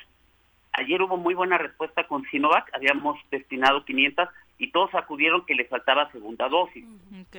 Ayer 0.72 1.02
hubo 1.02 1.16
muy 1.16 1.34
buena 1.34 1.58
respuesta 1.58 2.06
con 2.06 2.24
Sinovac, 2.26 2.72
habíamos 2.72 3.18
destinado 3.32 3.84
500 3.84 4.28
y 4.58 4.72
todos 4.72 4.92
acudieron 4.94 5.46
que 5.46 5.54
les 5.54 5.68
faltaba 5.68 6.10
segunda 6.10 6.48
dosis. 6.48 6.84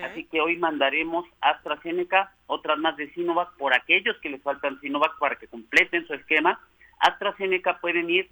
Así 0.02 0.24
que 0.26 0.40
hoy 0.40 0.58
mandaremos 0.58 1.26
AstraZeneca, 1.42 2.34
otras 2.48 2.78
más 2.78 2.96
de 2.96 3.12
Sinovac, 3.14 3.56
por 3.58 3.74
aquellos 3.74 4.18
que 4.20 4.30
les 4.30 4.42
faltan 4.42 4.80
Sinovac 4.80 5.20
para 5.20 5.36
que 5.36 5.48
completen 5.48 6.08
su 6.08 6.14
esquema. 6.14 6.60
AstraZeneca 7.00 7.80
pueden 7.80 8.10
ir 8.10 8.30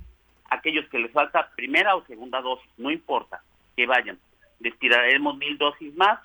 aquellos 0.50 0.88
que 0.90 1.00
les 1.00 1.12
falta 1.12 1.52
primera 1.56 1.96
o 1.96 2.06
segunda 2.06 2.42
dosis, 2.42 2.70
no 2.78 2.90
importa, 2.90 3.42
que 3.76 3.86
vayan. 3.86 4.18
Les 4.60 4.78
tiraremos 4.80 5.38
mil 5.38 5.58
dosis 5.58 5.94
más 5.96 6.20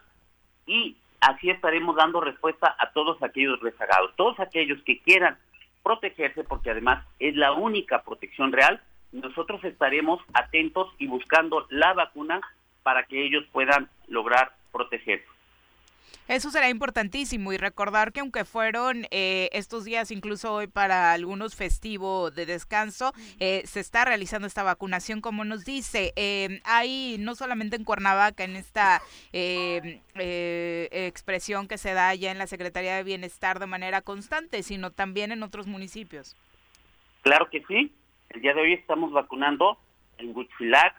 y 0.66 0.96
así 1.20 1.50
estaremos 1.50 1.96
dando 1.96 2.20
respuesta 2.20 2.76
a 2.78 2.92
todos 2.92 3.20
aquellos 3.22 3.60
rezagados. 3.60 4.14
Todos 4.16 4.38
aquellos 4.38 4.80
que 4.84 5.00
quieran 5.00 5.36
protegerse 5.82 6.44
porque 6.44 6.70
además 6.70 7.04
es 7.18 7.34
la 7.34 7.52
única 7.52 8.02
protección 8.02 8.52
real. 8.52 8.80
Nosotros 9.12 9.62
estaremos 9.64 10.20
atentos 10.34 10.88
y 10.98 11.06
buscando 11.06 11.66
la 11.70 11.92
vacuna 11.92 12.40
para 12.82 13.04
que 13.04 13.24
ellos 13.24 13.44
puedan 13.52 13.88
lograr 14.08 14.52
protegerse. 14.72 15.26
Eso 16.28 16.50
será 16.50 16.68
importantísimo 16.70 17.52
y 17.52 17.56
recordar 17.56 18.12
que 18.12 18.20
aunque 18.20 18.44
fueron 18.44 19.06
eh, 19.10 19.48
estos 19.52 19.84
días, 19.84 20.12
incluso 20.12 20.54
hoy 20.54 20.66
para 20.68 21.12
algunos 21.12 21.56
festivos 21.56 22.34
de 22.34 22.46
descanso, 22.46 23.12
eh, 23.40 23.62
se 23.66 23.80
está 23.80 24.04
realizando 24.04 24.46
esta 24.46 24.62
vacunación, 24.62 25.20
como 25.20 25.44
nos 25.44 25.64
dice. 25.64 26.12
Eh, 26.16 26.60
hay 26.64 27.16
no 27.18 27.34
solamente 27.34 27.76
en 27.76 27.84
Cuernavaca, 27.84 28.44
en 28.44 28.56
esta 28.56 29.02
expresión 30.14 31.66
que 31.66 31.76
se 31.76 31.92
da 31.92 32.14
ya 32.14 32.30
en 32.30 32.38
la 32.38 32.46
Secretaría 32.46 32.96
de 32.96 33.02
Bienestar 33.02 33.58
de 33.58 33.66
manera 33.66 34.00
constante, 34.00 34.62
sino 34.62 34.90
también 34.90 35.32
en 35.32 35.42
otros 35.42 35.66
municipios. 35.66 36.36
Claro 37.22 37.50
que 37.50 37.64
sí. 37.66 37.92
El 38.32 38.40
día 38.40 38.54
de 38.54 38.62
hoy 38.62 38.72
estamos 38.72 39.12
vacunando 39.12 39.78
en 40.16 40.34
Huitzilac, 40.34 40.94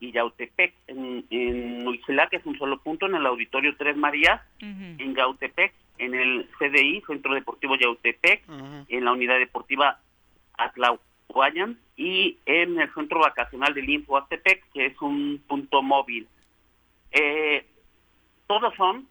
y 0.00 0.12
Yautepec. 0.12 0.74
En, 0.86 1.24
en 1.30 2.00
que 2.30 2.36
es 2.36 2.46
un 2.46 2.58
solo 2.58 2.78
punto, 2.78 3.06
en 3.06 3.14
el 3.14 3.26
Auditorio 3.26 3.76
Tres 3.76 3.96
Marías, 3.96 4.40
en 4.60 5.14
Yautepec, 5.14 5.72
en 5.98 6.14
el 6.14 6.48
CDI, 6.58 7.02
Centro 7.06 7.34
Deportivo 7.34 7.76
Yautepec, 7.76 8.42
en 8.88 9.04
la 9.04 9.12
Unidad 9.12 9.38
Deportiva 9.38 10.00
Atlahuayan 10.56 11.78
y 11.96 12.38
en 12.46 12.80
el 12.80 12.92
Centro 12.94 13.20
Vacacional 13.20 13.74
del 13.74 13.88
Info 13.88 14.16
Aztepec, 14.16 14.64
que 14.72 14.86
es 14.86 15.00
un 15.02 15.42
punto 15.46 15.82
móvil. 15.82 16.26
Eh, 17.10 17.66
todos 18.46 18.74
son 18.76 19.08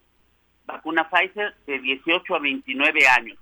vacuna 0.66 1.09
Pfizer 1.09 1.55
de 1.66 1.80
18 1.80 2.36
a 2.36 2.39
29 2.39 3.07
años. 3.07 3.38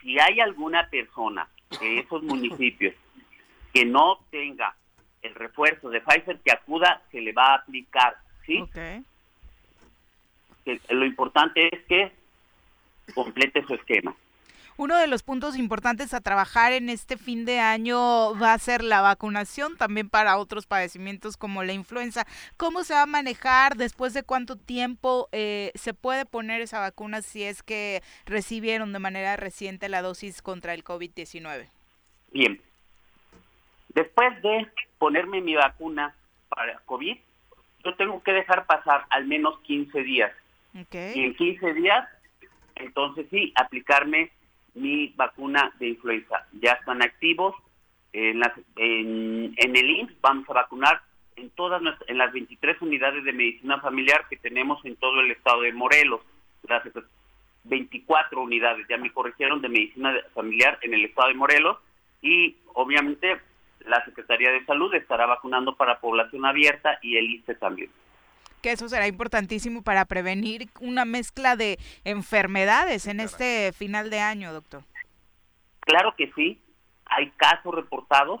Si 0.00 0.18
hay 0.18 0.40
alguna 0.40 0.88
persona 0.88 1.48
de 1.80 1.98
esos 1.98 2.22
municipios 2.22 2.94
que 3.72 3.84
no 3.84 4.18
tenga 4.30 4.74
el 5.22 5.34
refuerzo 5.34 5.90
de 5.90 6.00
Pfizer 6.00 6.38
que 6.40 6.52
acuda 6.52 7.02
se 7.10 7.20
le 7.20 7.32
va 7.32 7.48
a 7.48 7.54
aplicar, 7.56 8.16
¿sí? 8.44 8.64
lo 10.88 11.04
importante 11.04 11.74
es 11.74 11.84
que 11.84 12.12
complete 13.14 13.64
su 13.66 13.74
esquema. 13.74 14.14
Uno 14.78 14.98
de 14.98 15.06
los 15.06 15.22
puntos 15.22 15.56
importantes 15.56 16.12
a 16.12 16.20
trabajar 16.20 16.72
en 16.72 16.90
este 16.90 17.16
fin 17.16 17.46
de 17.46 17.60
año 17.60 18.38
va 18.38 18.52
a 18.52 18.58
ser 18.58 18.84
la 18.84 19.00
vacunación 19.00 19.76
también 19.78 20.10
para 20.10 20.36
otros 20.36 20.66
padecimientos 20.66 21.38
como 21.38 21.62
la 21.62 21.72
influenza. 21.72 22.26
¿Cómo 22.58 22.84
se 22.84 22.92
va 22.92 23.02
a 23.02 23.06
manejar? 23.06 23.76
¿Después 23.76 24.12
de 24.12 24.22
cuánto 24.22 24.56
tiempo 24.56 25.28
eh, 25.32 25.72
se 25.74 25.94
puede 25.94 26.26
poner 26.26 26.60
esa 26.60 26.78
vacuna 26.78 27.22
si 27.22 27.42
es 27.42 27.62
que 27.62 28.02
recibieron 28.26 28.92
de 28.92 28.98
manera 28.98 29.36
reciente 29.36 29.88
la 29.88 30.02
dosis 30.02 30.42
contra 30.42 30.74
el 30.74 30.84
COVID-19? 30.84 31.68
Bien. 32.32 32.60
Después 33.94 34.42
de 34.42 34.66
ponerme 34.98 35.40
mi 35.40 35.54
vacuna 35.54 36.14
para 36.50 36.78
COVID, 36.84 37.16
yo 37.82 37.94
tengo 37.94 38.22
que 38.22 38.32
dejar 38.32 38.66
pasar 38.66 39.06
al 39.08 39.24
menos 39.24 39.58
15 39.60 40.02
días. 40.02 40.32
Y 40.74 41.20
en 41.22 41.34
15 41.34 41.72
días, 41.72 42.06
entonces 42.74 43.26
sí, 43.30 43.54
aplicarme 43.56 44.30
mi 44.76 45.08
vacuna 45.16 45.72
de 45.78 45.88
influenza. 45.88 46.46
Ya 46.60 46.72
están 46.72 47.02
activos. 47.02 47.54
En, 48.12 48.38
las, 48.40 48.52
en, 48.76 49.54
el 49.58 49.90
IMSS 49.90 50.20
vamos 50.20 50.48
a 50.48 50.54
vacunar 50.54 51.02
en 51.36 51.50
todas 51.50 51.82
en 52.06 52.18
las 52.18 52.32
23 52.32 52.80
unidades 52.80 53.24
de 53.24 53.32
medicina 53.32 53.78
familiar 53.80 54.24
que 54.30 54.36
tenemos 54.36 54.82
en 54.84 54.96
todo 54.96 55.20
el 55.20 55.30
estado 55.32 55.62
de 55.62 55.72
Morelos. 55.72 56.20
Las 56.68 56.82
24 57.64 58.40
unidades, 58.40 58.86
ya 58.88 58.96
me 58.96 59.12
corrigieron, 59.12 59.60
de 59.60 59.68
medicina 59.68 60.14
familiar 60.34 60.78
en 60.82 60.94
el 60.94 61.04
estado 61.04 61.28
de 61.28 61.34
Morelos. 61.34 61.78
Y 62.22 62.56
obviamente 62.74 63.40
la 63.86 64.04
Secretaría 64.04 64.50
de 64.50 64.64
Salud 64.64 64.94
estará 64.94 65.26
vacunando 65.26 65.76
para 65.76 66.00
población 66.00 66.44
abierta 66.44 66.98
y 67.02 67.16
el 67.16 67.30
ISTE 67.30 67.54
también. 67.56 67.90
Que 68.66 68.72
eso 68.72 68.88
será 68.88 69.06
importantísimo 69.06 69.82
para 69.82 70.06
prevenir 70.06 70.66
una 70.80 71.04
mezcla 71.04 71.54
de 71.54 71.78
enfermedades 72.02 73.06
en 73.06 73.20
este 73.20 73.72
final 73.72 74.10
de 74.10 74.18
año, 74.18 74.52
doctor. 74.52 74.82
Claro 75.82 76.16
que 76.16 76.32
sí. 76.32 76.60
Hay 77.04 77.30
casos 77.36 77.72
reportados 77.72 78.40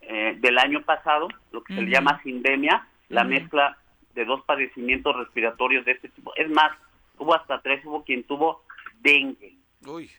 eh, 0.00 0.34
del 0.40 0.56
año 0.56 0.80
pasado, 0.80 1.28
lo 1.52 1.62
que 1.62 1.74
se 1.74 1.82
le 1.82 1.90
llama 1.90 2.22
sindemia, 2.22 2.88
la 3.10 3.24
mezcla 3.24 3.76
de 4.14 4.24
dos 4.24 4.42
padecimientos 4.46 5.14
respiratorios 5.14 5.84
de 5.84 5.92
este 5.92 6.08
tipo. 6.08 6.34
Es 6.36 6.48
más, 6.48 6.72
hubo 7.18 7.34
hasta 7.34 7.60
tres, 7.60 7.84
hubo 7.84 8.02
quien 8.02 8.24
tuvo 8.24 8.64
dengue. 9.02 9.58
Uy. 9.84 10.10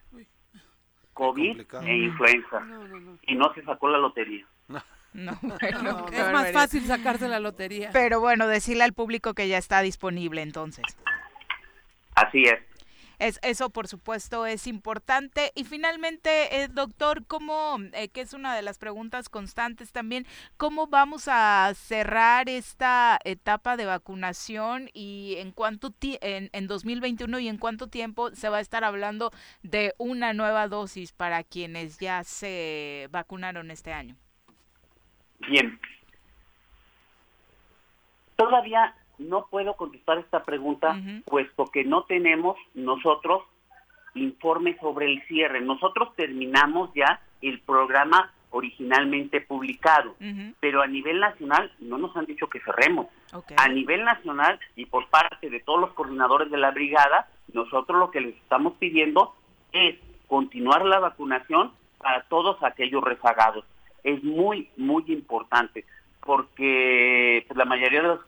COVID 1.14 1.62
e 1.82 1.96
influenza. 1.96 2.64
Y 3.24 3.34
no 3.34 3.52
se 3.56 3.64
sacó 3.64 3.90
la 3.90 3.98
lotería. 3.98 4.46
No, 5.14 5.38
es 5.62 6.32
más 6.32 6.52
fácil 6.52 6.86
sacarse 6.86 7.28
la 7.28 7.40
lotería. 7.40 7.90
Pero 7.92 8.20
bueno, 8.20 8.48
decirle 8.48 8.84
al 8.84 8.94
público 8.94 9.34
que 9.34 9.48
ya 9.48 9.58
está 9.58 9.82
disponible 9.82 10.42
entonces. 10.42 10.86
Así 12.16 12.44
es. 12.44 12.60
Es, 13.20 13.40
eso, 13.44 13.70
por 13.70 13.88
supuesto, 13.88 14.48
es 14.48 14.66
importante. 14.66 15.52
Y 15.54 15.64
finalmente, 15.64 16.64
eh, 16.64 16.68
doctor, 16.70 17.24
¿cómo, 17.28 17.78
eh, 17.94 18.10
que 18.10 18.22
es 18.22 18.34
una 18.34 18.56
de 18.56 18.64
las 18.64 18.80
preguntas 18.80 19.30
constantes 19.30 19.92
también, 19.92 20.26
cómo 20.58 20.88
vamos 20.88 21.28
a 21.28 21.72
cerrar 21.76 22.50
esta 22.50 23.20
etapa 23.24 23.78
de 23.78 23.86
vacunación 23.86 24.90
y 24.92 25.36
en 25.38 25.52
cuánto 25.52 25.94
en, 26.02 26.50
en 26.52 26.68
2021 26.68 27.38
y 27.38 27.48
en 27.48 27.60
cuánto 27.60 27.88
tiempo 27.88 28.32
se 28.34 28.50
va 28.50 28.58
a 28.58 28.62
estar 28.62 28.84
hablando 28.84 29.32
de 29.62 29.94
una 30.00 30.34
nueva 30.34 30.68
dosis 30.68 31.12
para 31.12 31.44
quienes 31.44 32.00
ya 32.00 32.24
se 32.24 33.08
vacunaron 33.12 33.70
este 33.70 33.94
año? 33.94 34.18
Bien. 35.48 35.80
Todavía 38.36 38.96
no 39.18 39.48
puedo 39.50 39.76
contestar 39.76 40.18
esta 40.18 40.44
pregunta, 40.44 41.00
puesto 41.26 41.66
que 41.66 41.84
no 41.84 42.04
tenemos 42.04 42.58
nosotros 42.74 43.44
informe 44.16 44.78
sobre 44.80 45.06
el 45.06 45.22
cierre. 45.28 45.62
Nosotros 45.62 46.16
terminamos 46.16 46.90
ya 46.96 47.22
el 47.42 47.60
programa 47.62 48.32
originalmente 48.50 49.42
publicado, 49.42 50.16
pero 50.60 50.82
a 50.82 50.88
nivel 50.88 51.20
nacional 51.20 51.72
no 51.80 51.98
nos 51.98 52.16
han 52.18 52.26
dicho 52.26 52.48
que 52.48 52.60
cerremos. 52.60 53.08
A 53.56 53.68
nivel 53.70 54.04
nacional 54.04 54.60
y 54.76 54.86
por 54.86 55.08
parte 55.08 55.50
de 55.50 55.62
todos 55.62 55.80
los 55.80 55.94
coordinadores 55.94 56.52
de 56.52 56.58
la 56.58 56.72
brigada, 56.72 57.30
nosotros 57.54 57.98
lo 57.98 58.12
que 58.12 58.22
les 58.22 58.36
estamos 58.36 58.74
pidiendo 58.74 59.34
es 59.72 59.98
continuar 60.28 60.86
la 60.86 61.00
vacunación 61.00 61.72
para 61.98 62.24
todos 62.24 62.62
aquellos 62.64 63.04
rezagados. 63.04 63.66
Es 64.04 64.24
muy, 64.24 64.70
muy 64.78 65.04
importante 65.08 65.86
porque 66.22 67.44
pues, 67.48 67.58
la 67.58 67.66
mayoría 67.66 68.02
de 68.02 68.08
los 68.08 68.20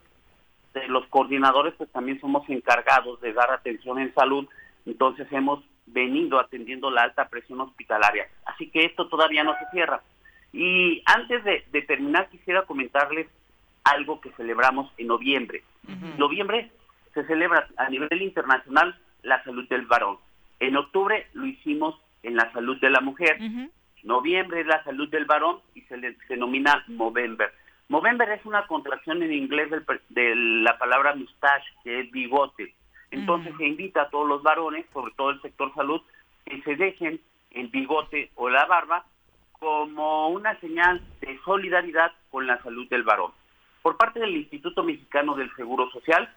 de 0.74 0.88
los 0.88 1.06
coordinadores 1.08 1.74
pues 1.78 1.92
también 1.92 2.20
somos 2.20 2.50
encargados 2.50 3.22
de 3.22 3.32
dar 3.32 3.52
atención 3.52 4.00
en 4.00 4.14
salud 4.14 4.48
Entonces 4.86 5.28
hemos 5.32 5.64
venido 5.86 6.40
atendiendo 6.40 6.90
la 6.90 7.04
alta 7.04 7.28
presión 7.28 7.62
hospitalaria. 7.62 8.28
Así 8.46 8.70
que 8.70 8.86
esto 8.86 9.08
todavía 9.08 9.44
no 9.44 9.54
se 9.54 9.70
cierra. 9.72 10.02
Y 10.52 11.02
antes 11.06 11.44
de, 11.44 11.82
terminar, 11.82 12.30
quisiera 12.30 12.64
comentarles 12.64 13.28
algo 13.84 14.22
que 14.22 14.32
celebramos 14.32 14.92
en 14.98 15.08
noviembre. 15.08 15.64
En 15.88 16.18
Noviembre 16.18 16.72
se 17.14 17.26
celebra 17.26 17.68
a 17.78 17.90
nivel 17.90 18.22
internacional 18.22 18.98
la 19.24 19.44
salud 19.44 19.68
del 19.68 19.86
varón. 19.86 20.18
En 20.60 20.78
octubre 20.78 21.28
lo 21.34 21.46
hicimos 21.46 22.00
en 22.24 22.36
la 22.36 22.52
salud 22.54 22.80
de 22.80 22.90
la 22.90 23.02
mujer. 23.02 23.38
Noviembre 24.04 24.62
es 24.62 24.68
la 24.68 24.84
salud 24.84 25.10
del 25.10 25.26
varón 25.26 25.60
y 25.76 25.82
se 25.82 25.98
le 25.98 26.18
denomina 26.28 26.84
Movember. 26.88 27.54
Movember 27.88 28.30
es 28.32 28.46
una 28.46 28.68
contracción 28.68 29.24
en 29.24 29.32
inglés 29.32 29.70
de 30.10 30.36
la 30.36 30.78
palabra 30.78 31.16
mustache, 31.16 31.66
que 31.84 32.02
es 32.02 32.12
bigote. 32.12 32.74
Entonces 33.12 33.54
se 33.58 33.66
invita 33.66 34.04
a 34.04 34.10
todos 34.10 34.28
los 34.28 34.44
varones, 34.44 34.86
sobre 34.92 35.14
todo 35.14 35.30
el 35.30 35.42
sector 35.42 35.74
salud, 35.74 36.02
que 36.46 36.62
se 36.64 36.76
dejen 36.76 37.22
el 37.52 37.68
bigote 37.68 38.32
o 38.36 38.50
la 38.50 38.66
barba 38.66 39.06
como 39.60 40.30
una 40.30 40.60
señal 40.60 41.02
de 41.22 41.40
solidaridad 41.46 42.12
con 42.30 42.48
la 42.48 42.62
salud 42.64 42.88
del 42.90 43.04
varón. 43.04 43.32
Por 43.82 43.96
parte 43.98 44.20
del 44.20 44.36
Instituto 44.36 44.84
Mexicano 44.84 45.36
del 45.36 45.54
Seguro 45.56 45.90
Social, 45.92 46.34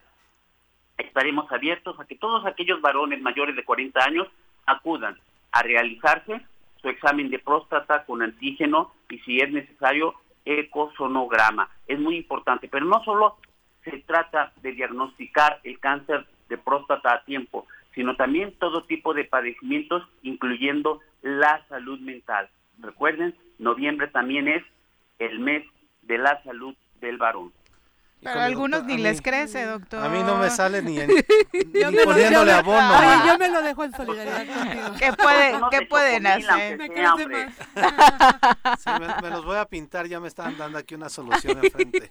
estaremos 0.97 1.51
abiertos 1.51 1.99
a 1.99 2.05
que 2.05 2.15
todos 2.15 2.45
aquellos 2.45 2.79
varones 2.81 3.21
mayores 3.21 3.55
de 3.55 3.65
40 3.65 3.99
años 4.05 4.27
acudan 4.65 5.17
a 5.51 5.63
realizarse 5.63 6.45
su 6.87 6.91
examen 6.91 7.29
de 7.29 7.39
próstata 7.39 8.05
con 8.05 8.21
antígeno 8.21 8.93
y 9.09 9.19
si 9.19 9.39
es 9.39 9.51
necesario 9.51 10.13
ecosonograma. 10.45 11.69
Es 11.85 11.99
muy 11.99 12.15
importante, 12.15 12.69
pero 12.69 12.85
no 12.85 13.03
solo 13.03 13.35
se 13.83 13.99
trata 13.99 14.53
de 14.61 14.71
diagnosticar 14.71 15.59
el 15.65 15.79
cáncer 15.79 16.25
de 16.47 16.57
próstata 16.57 17.13
a 17.13 17.23
tiempo, 17.25 17.67
sino 17.93 18.15
también 18.15 18.53
todo 18.57 18.85
tipo 18.85 19.13
de 19.13 19.25
padecimientos, 19.25 20.03
incluyendo 20.23 21.01
la 21.21 21.65
salud 21.67 21.99
mental. 21.99 22.49
Recuerden, 22.79 23.35
noviembre 23.59 24.07
también 24.07 24.47
es 24.47 24.63
el 25.19 25.39
mes 25.39 25.65
de 26.03 26.17
la 26.17 26.41
salud 26.43 26.73
del 27.01 27.17
varón. 27.17 27.51
Pero 28.21 28.39
a 28.39 28.45
algunos 28.45 28.83
ni 28.85 28.97
les 28.97 29.21
crece, 29.21 29.65
doctor. 29.65 30.03
A 30.03 30.09
mí 30.09 30.23
no 30.23 30.37
me 30.37 30.49
sale 30.49 30.81
ni, 30.81 30.99
en, 30.99 31.07
ni 31.53 31.97
poniéndole 32.03 32.51
abono. 32.51 32.79
Ay, 32.79 33.27
yo 33.27 33.37
me 33.37 33.47
lo 33.47 33.61
dejo 33.61 33.83
en 33.83 33.93
solidaridad 33.93 34.57
contigo. 34.57 34.85
¿Qué, 34.97 35.13
puede, 35.13 35.55
¿qué 35.71 35.85
pueden 35.85 36.27
hacer? 36.27 36.77
Me 36.77 36.89
crece 36.89 37.27
más. 37.27 37.53
Sí, 38.79 38.89
me, 39.21 39.29
los 39.29 39.45
voy 39.45 39.57
a 39.57 39.65
pintar, 39.65 40.07
ya 40.07 40.19
me 40.19 40.27
están 40.27 40.57
dando 40.57 40.77
aquí 40.77 40.95
una 40.95 41.09
solución 41.09 41.63
enfrente. 41.63 42.09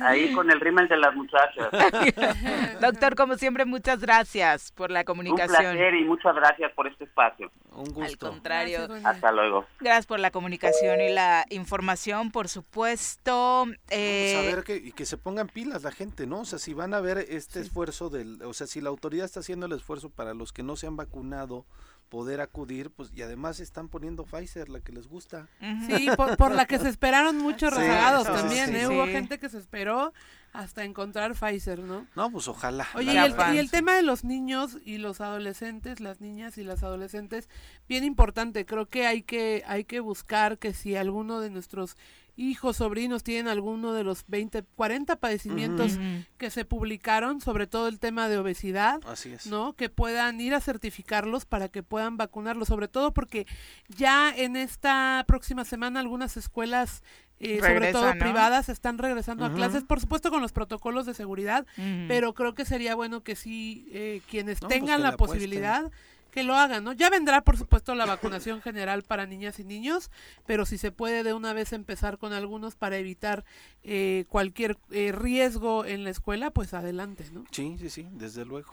Ahí 0.00 0.32
con 0.32 0.50
el 0.50 0.60
rímel 0.60 0.88
de 0.88 0.96
las 0.96 1.14
muchachas. 1.14 1.68
doctor, 2.80 3.14
como 3.16 3.36
siempre, 3.36 3.64
muchas 3.64 4.00
gracias 4.00 4.72
por 4.72 4.90
la 4.90 5.04
comunicación. 5.04 5.66
Un 5.66 5.72
placer 5.72 5.94
y 5.94 6.04
muchas 6.04 6.34
gracias 6.34 6.72
por 6.72 6.86
este 6.86 7.04
espacio. 7.04 7.50
Un 7.72 7.92
gusto. 7.92 8.26
Al 8.26 8.32
contrario. 8.32 8.88
Hasta 9.04 9.32
luego. 9.32 9.66
Gracias 9.80 10.06
por 10.06 10.20
la 10.20 10.30
comunicación 10.30 11.00
y 11.00 11.08
la 11.10 11.44
información, 11.50 12.30
por 12.30 12.48
supuesto. 12.48 13.66
Eh, 13.90 14.32
Vamos 14.34 14.52
a 14.52 14.56
ver 14.56 14.64
que, 14.64 14.76
y 14.76 14.92
que 14.92 15.06
se 15.06 15.16
pongan 15.16 15.45
pilas 15.48 15.82
la 15.82 15.92
gente, 15.92 16.26
¿no? 16.26 16.40
O 16.40 16.44
sea, 16.44 16.58
si 16.58 16.74
van 16.74 16.94
a 16.94 17.00
ver 17.00 17.18
este 17.18 17.60
esfuerzo 17.60 18.10
del, 18.10 18.42
o 18.42 18.54
sea, 18.54 18.66
si 18.66 18.80
la 18.80 18.90
autoridad 18.90 19.24
está 19.24 19.40
haciendo 19.40 19.66
el 19.66 19.72
esfuerzo 19.72 20.10
para 20.10 20.34
los 20.34 20.52
que 20.52 20.62
no 20.62 20.76
se 20.76 20.86
han 20.86 20.96
vacunado 20.96 21.66
poder 22.08 22.40
acudir, 22.40 22.90
pues 22.90 23.10
y 23.14 23.22
además 23.22 23.60
están 23.60 23.88
poniendo 23.88 24.24
Pfizer, 24.24 24.68
la 24.68 24.80
que 24.80 24.92
les 24.92 25.08
gusta. 25.08 25.48
Sí, 25.86 26.08
por, 26.16 26.52
la 26.52 26.66
que 26.66 26.78
se 26.78 26.88
esperaron 26.88 27.36
muchos 27.38 27.72
rezagados 27.74 28.26
también, 28.26 28.74
¿eh? 28.76 28.86
Hubo 28.86 29.06
gente 29.06 29.38
que 29.38 29.48
se 29.48 29.58
esperó 29.58 30.12
hasta 30.52 30.84
encontrar 30.84 31.34
Pfizer, 31.34 31.80
¿no? 31.80 32.06
No, 32.14 32.30
pues 32.30 32.48
ojalá. 32.48 32.86
Oye, 32.94 33.12
y 33.12 33.16
el, 33.16 33.34
y 33.54 33.58
el, 33.58 33.70
tema 33.70 33.94
de 33.94 34.02
los 34.02 34.24
niños 34.24 34.78
y 34.84 34.98
los 34.98 35.20
adolescentes, 35.20 36.00
las 36.00 36.20
niñas 36.20 36.58
y 36.58 36.64
las 36.64 36.82
adolescentes, 36.82 37.48
bien 37.88 38.04
importante, 38.04 38.64
creo 38.64 38.86
que 38.86 39.06
hay 39.06 39.22
que 39.22 39.64
hay 39.66 39.84
que 39.84 40.00
buscar 40.00 40.58
que 40.58 40.72
si 40.72 40.96
alguno 40.96 41.40
de 41.40 41.50
nuestros 41.50 41.96
hijos, 42.36 42.76
sobrinos 42.76 43.22
tienen 43.22 43.48
alguno 43.48 43.92
de 43.92 44.04
los 44.04 44.24
20, 44.28 44.62
40 44.62 45.16
padecimientos 45.16 45.98
que 46.36 46.50
se 46.50 46.64
publicaron, 46.64 47.40
sobre 47.40 47.66
todo 47.66 47.88
el 47.88 47.98
tema 47.98 48.28
de 48.28 48.38
obesidad, 48.38 49.00
¿no? 49.46 49.72
Que 49.72 49.88
puedan 49.88 50.40
ir 50.40 50.54
a 50.54 50.60
certificarlos 50.60 51.46
para 51.46 51.68
que 51.68 51.82
puedan 51.82 52.16
vacunarlos, 52.16 52.68
sobre 52.68 52.88
todo 52.88 53.12
porque 53.12 53.46
ya 53.88 54.34
en 54.34 54.56
esta 54.56 55.24
próxima 55.26 55.64
semana 55.64 56.00
algunas 56.00 56.36
escuelas 56.36 57.02
eh, 57.38 57.60
sobre 57.60 57.92
todo 57.92 58.12
privadas 58.18 58.70
están 58.70 58.96
regresando 58.96 59.44
a 59.44 59.52
clases, 59.52 59.84
por 59.84 60.00
supuesto 60.00 60.30
con 60.30 60.40
los 60.40 60.52
protocolos 60.52 61.04
de 61.04 61.12
seguridad, 61.12 61.66
pero 62.08 62.32
creo 62.32 62.54
que 62.54 62.64
sería 62.64 62.94
bueno 62.94 63.22
que 63.22 63.36
sí 63.36 63.88
eh, 63.92 64.22
quienes 64.30 64.60
pues 64.60 64.72
tengan 64.72 65.02
la 65.02 65.16
posibilidad 65.16 65.90
que 66.36 66.44
lo 66.44 66.54
hagan, 66.54 66.84
¿no? 66.84 66.92
Ya 66.92 67.08
vendrá, 67.08 67.40
por 67.40 67.56
supuesto, 67.56 67.94
la 67.94 68.04
vacunación 68.04 68.60
general 68.60 69.02
para 69.04 69.24
niñas 69.24 69.58
y 69.58 69.64
niños, 69.64 70.10
pero 70.44 70.66
si 70.66 70.76
se 70.76 70.92
puede 70.92 71.22
de 71.22 71.32
una 71.32 71.54
vez 71.54 71.72
empezar 71.72 72.18
con 72.18 72.34
algunos 72.34 72.76
para 72.76 72.98
evitar 72.98 73.46
eh, 73.82 74.26
cualquier 74.28 74.76
eh, 74.90 75.12
riesgo 75.12 75.86
en 75.86 76.04
la 76.04 76.10
escuela, 76.10 76.50
pues 76.50 76.74
adelante, 76.74 77.24
¿no? 77.32 77.46
Sí, 77.52 77.78
sí, 77.78 77.88
sí, 77.88 78.06
desde 78.12 78.44
luego 78.44 78.70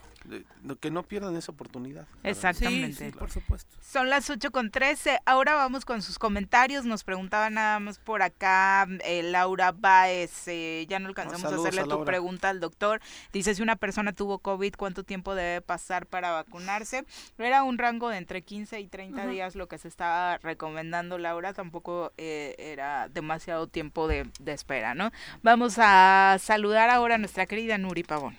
que 0.80 0.91
no 0.91 1.03
pierdan 1.03 1.36
esa 1.36 1.51
oportunidad. 1.51 2.07
Exactamente. 2.24 3.11
por 3.11 3.30
supuesto. 3.30 3.76
Son 3.82 4.09
las 4.09 4.30
8 4.30 4.51
con 4.51 4.72
13. 4.72 5.20
Ahora 5.26 5.55
vamos 5.55 5.86
con 5.86 6.01
sus 6.01 6.18
comentarios. 6.18 6.86
Nos 6.86 7.03
preguntaba 7.03 7.49
nada 7.49 7.80
más 7.80 7.99
por 7.99 8.22
acá 8.22 8.88
eh, 9.03 9.24
Laura 9.24 9.72
Baez. 9.72 10.47
Eh, 10.47 10.86
ya 10.88 10.99
no 10.99 11.09
alcanzamos 11.09 11.51
a 11.51 11.55
hacerle 11.55 11.84
tu 11.84 12.05
pregunta 12.05 12.49
al 12.49 12.59
doctor. 12.59 13.01
Dice, 13.34 13.53
si 13.53 13.61
una 13.61 13.76
persona 13.76 14.14
tuvo 14.14 14.39
COVID, 14.39 14.76
¿cuánto 14.78 15.03
tiempo 15.03 15.36
debe 15.36 15.61
pasar 15.61 16.05
para 16.05 16.32
vacunarse? 16.32 17.05
Era 17.53 17.61
un 17.61 17.77
rango 17.77 18.09
de 18.09 18.17
entre 18.17 18.41
15 18.41 18.79
y 18.79 18.87
30 18.87 19.27
días 19.27 19.53
lo 19.53 19.67
que 19.67 19.77
se 19.77 19.87
estaba 19.87 20.39
recomendando, 20.39 21.19
Laura. 21.19 21.53
Tampoco 21.53 22.11
eh, 22.17 22.55
era 22.57 23.09
demasiado 23.09 23.67
tiempo 23.67 24.07
de, 24.07 24.27
de 24.39 24.53
espera, 24.53 24.95
¿no? 24.95 25.11
Vamos 25.43 25.75
a 25.77 26.37
saludar 26.39 26.89
ahora 26.89 27.13
a 27.13 27.17
nuestra 27.19 27.45
querida 27.45 27.77
Nuri 27.77 28.01
Pavón. 28.01 28.35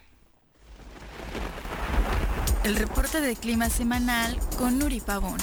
El 2.64 2.74
reporte 2.74 3.20
de 3.20 3.36
clima 3.36 3.70
semanal 3.70 4.36
con 4.58 4.80
Nuri 4.80 4.98
Pavón. 4.98 5.38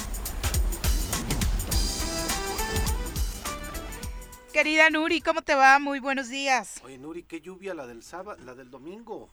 Querida 4.51 4.89
Nuri, 4.89 5.22
¿cómo 5.22 5.43
te 5.43 5.55
va? 5.55 5.80
Muy 5.80 6.01
buenos 6.01 6.28
días. 6.28 6.82
Oye, 6.84 6.97
Nuri, 6.97 7.24
qué 7.24 7.39
lluvia 7.39 7.74
la 7.74 7.88
del 7.88 8.03
sábado, 8.03 8.38
la 8.43 8.53
del 8.53 8.69
domingo. 8.69 9.30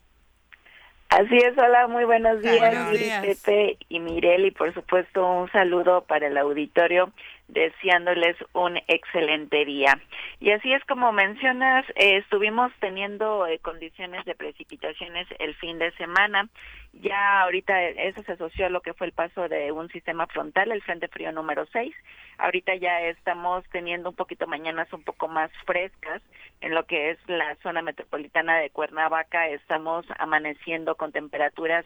Así 1.09 1.37
es, 1.37 1.57
hola, 1.57 1.89
muy 1.89 2.05
buenos 2.05 2.43
días, 2.43 3.25
Pepe 3.25 3.79
y 3.89 3.99
Mirel, 3.99 4.45
y 4.45 4.51
por 4.51 4.75
supuesto 4.75 5.27
un 5.27 5.51
saludo 5.51 6.03
para 6.03 6.27
el 6.27 6.37
auditorio 6.37 7.13
deseándoles 7.49 8.37
un 8.53 8.77
excelente 8.87 9.65
día. 9.65 9.99
Y 10.39 10.51
así 10.53 10.73
es 10.73 10.85
como 10.85 11.13
mencionas, 11.13 11.85
eh, 11.97 12.19
estuvimos 12.19 12.73
teniendo 12.81 13.47
eh, 13.47 13.59
condiciones 13.59 14.25
de 14.25 14.35
precipitaciones 14.35 15.27
el 15.39 15.55
fin 15.57 15.79
de 15.79 15.91
semana. 15.93 16.49
Ya 16.93 17.43
ahorita 17.43 17.83
eso 17.83 18.23
se 18.23 18.33
asoció 18.33 18.67
a 18.67 18.71
lo 18.71 18.81
que 18.81 18.95
fue 18.95 19.07
el 19.07 19.13
paso 19.13 19.49
de 19.49 19.73
un 19.73 19.89
sistema 19.89 20.27
frontal, 20.27 20.73
el 20.73 20.83
Frente 20.83 21.09
Frío 21.09 21.33
número 21.33 21.67
6. 21.73 21.95
Ahorita 22.39 22.75
ya 22.77 23.01
estamos 23.03 23.65
teniendo 23.73 24.11
un 24.11 24.17
poquito 24.17 24.47
mañanas 24.47 24.93
un 24.93 25.03
poco 25.03 25.29
más 25.29 25.51
frescas 25.65 26.23
en 26.61 26.75
lo 26.75 26.85
que 26.85 27.11
es 27.11 27.19
la 27.29 27.57
zona 27.63 27.83
metropolitana 27.83 28.59
de 28.59 28.71
Cuernavaca. 28.71 29.49
Estamos 29.49 30.07
amaneciendo 30.19 30.97
con 30.97 31.13
temperaturas 31.13 31.85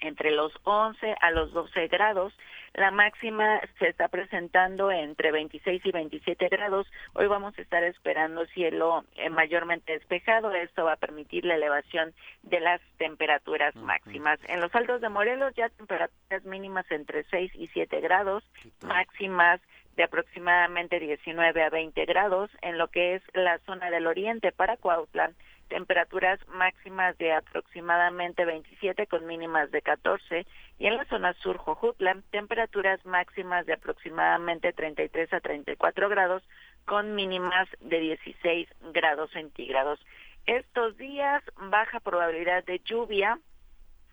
entre 0.00 0.30
los 0.30 0.52
11 0.64 1.14
a 1.20 1.30
los 1.30 1.52
12 1.52 1.88
grados. 1.88 2.32
La 2.74 2.90
máxima 2.90 3.60
se 3.78 3.88
está 3.88 4.08
presentando 4.08 4.90
entre 4.90 5.32
26 5.32 5.84
y 5.84 5.90
27 5.90 6.48
grados. 6.48 6.86
Hoy 7.14 7.26
vamos 7.26 7.58
a 7.58 7.62
estar 7.62 7.82
esperando 7.84 8.46
cielo 8.46 9.04
eh, 9.16 9.30
mayormente 9.30 9.92
despejado. 9.92 10.52
Esto 10.52 10.84
va 10.84 10.92
a 10.92 10.96
permitir 10.96 11.44
la 11.44 11.56
elevación 11.56 12.12
de 12.42 12.60
las 12.60 12.80
temperaturas 12.98 13.74
máximas. 13.76 14.38
En 14.48 14.60
los 14.60 14.74
altos 14.74 15.00
de 15.00 15.08
Morelos 15.08 15.54
ya 15.56 15.68
temperaturas 15.70 16.44
mínimas 16.44 16.88
entre 16.90 17.24
6 17.24 17.52
y 17.54 17.68
7 17.68 18.00
grados, 18.00 18.44
máximas 18.82 19.60
de 19.96 20.04
aproximadamente 20.04 21.00
19 21.00 21.62
a 21.62 21.70
20 21.70 22.04
grados. 22.04 22.50
En 22.62 22.78
lo 22.78 22.88
que 22.88 23.16
es 23.16 23.22
la 23.34 23.58
zona 23.66 23.90
del 23.90 24.06
oriente 24.06 24.52
para 24.52 24.76
Cuautla, 24.76 25.32
temperaturas 25.68 26.40
máximas 26.48 27.16
de 27.18 27.32
aproximadamente 27.32 28.44
27 28.44 29.06
con 29.06 29.26
mínimas 29.26 29.70
de 29.70 29.82
14 29.82 30.46
y 30.78 30.86
en 30.86 30.96
la 30.96 31.04
zona 31.06 31.34
sur 31.34 31.58
Jojutla 31.58 32.16
temperaturas 32.30 33.04
máximas 33.06 33.66
de 33.66 33.74
aproximadamente 33.74 34.72
33 34.72 35.32
a 35.32 35.40
34 35.40 36.08
grados 36.08 36.42
con 36.84 37.14
mínimas 37.14 37.68
de 37.80 38.00
16 38.00 38.68
grados 38.92 39.30
centígrados. 39.32 40.00
Estos 40.46 40.96
días 40.96 41.42
baja 41.56 42.00
probabilidad 42.00 42.64
de 42.64 42.80
lluvia, 42.80 43.38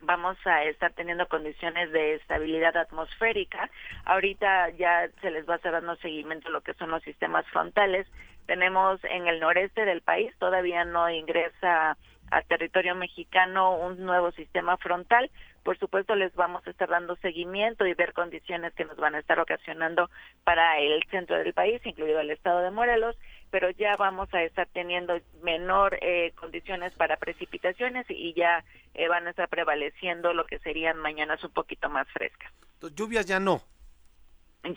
vamos 0.01 0.37
a 0.45 0.63
estar 0.65 0.91
teniendo 0.93 1.27
condiciones 1.27 1.91
de 1.91 2.15
estabilidad 2.15 2.75
atmosférica. 2.75 3.69
Ahorita 4.03 4.69
ya 4.71 5.09
se 5.21 5.31
les 5.31 5.47
va 5.47 5.53
a 5.53 5.57
estar 5.57 5.71
dando 5.71 5.95
seguimiento 5.97 6.49
a 6.49 6.51
lo 6.51 6.61
que 6.61 6.73
son 6.73 6.91
los 6.91 7.03
sistemas 7.03 7.45
frontales 7.47 8.05
tenemos 8.45 9.03
en 9.05 9.27
el 9.27 9.39
noreste 9.39 9.85
del 9.85 10.01
país, 10.01 10.33
todavía 10.39 10.85
no 10.85 11.09
ingresa 11.09 11.97
a 12.31 12.41
territorio 12.41 12.95
mexicano 12.95 13.77
un 13.77 14.03
nuevo 14.03 14.31
sistema 14.31 14.77
frontal. 14.77 15.29
Por 15.63 15.77
supuesto, 15.79 16.15
les 16.15 16.33
vamos 16.35 16.65
a 16.65 16.69
estar 16.69 16.89
dando 16.89 17.15
seguimiento 17.17 17.85
y 17.85 17.93
ver 17.93 18.13
condiciones 18.13 18.73
que 18.73 18.85
nos 18.85 18.97
van 18.97 19.15
a 19.15 19.19
estar 19.19 19.39
ocasionando 19.39 20.09
para 20.43 20.79
el 20.79 21.03
centro 21.09 21.37
del 21.37 21.53
país, 21.53 21.81
incluido 21.85 22.19
el 22.19 22.31
estado 22.31 22.61
de 22.61 22.71
Morelos, 22.71 23.15
pero 23.49 23.69
ya 23.71 23.95
vamos 23.97 24.31
a 24.33 24.43
estar 24.43 24.67
teniendo 24.73 25.19
menor 25.41 25.97
eh, 26.01 26.33
condiciones 26.35 26.93
para 26.93 27.17
precipitaciones 27.17 28.05
y 28.09 28.33
ya 28.33 28.63
eh, 28.93 29.07
van 29.07 29.27
a 29.27 29.31
estar 29.31 29.49
prevaleciendo 29.49 30.33
lo 30.33 30.45
que 30.45 30.59
serían 30.59 30.97
mañanas 30.97 31.43
un 31.43 31.51
poquito 31.51 31.89
más 31.89 32.07
frescas. 32.09 32.51
Lluvias 32.95 33.25
ya 33.25 33.39
no. 33.39 33.61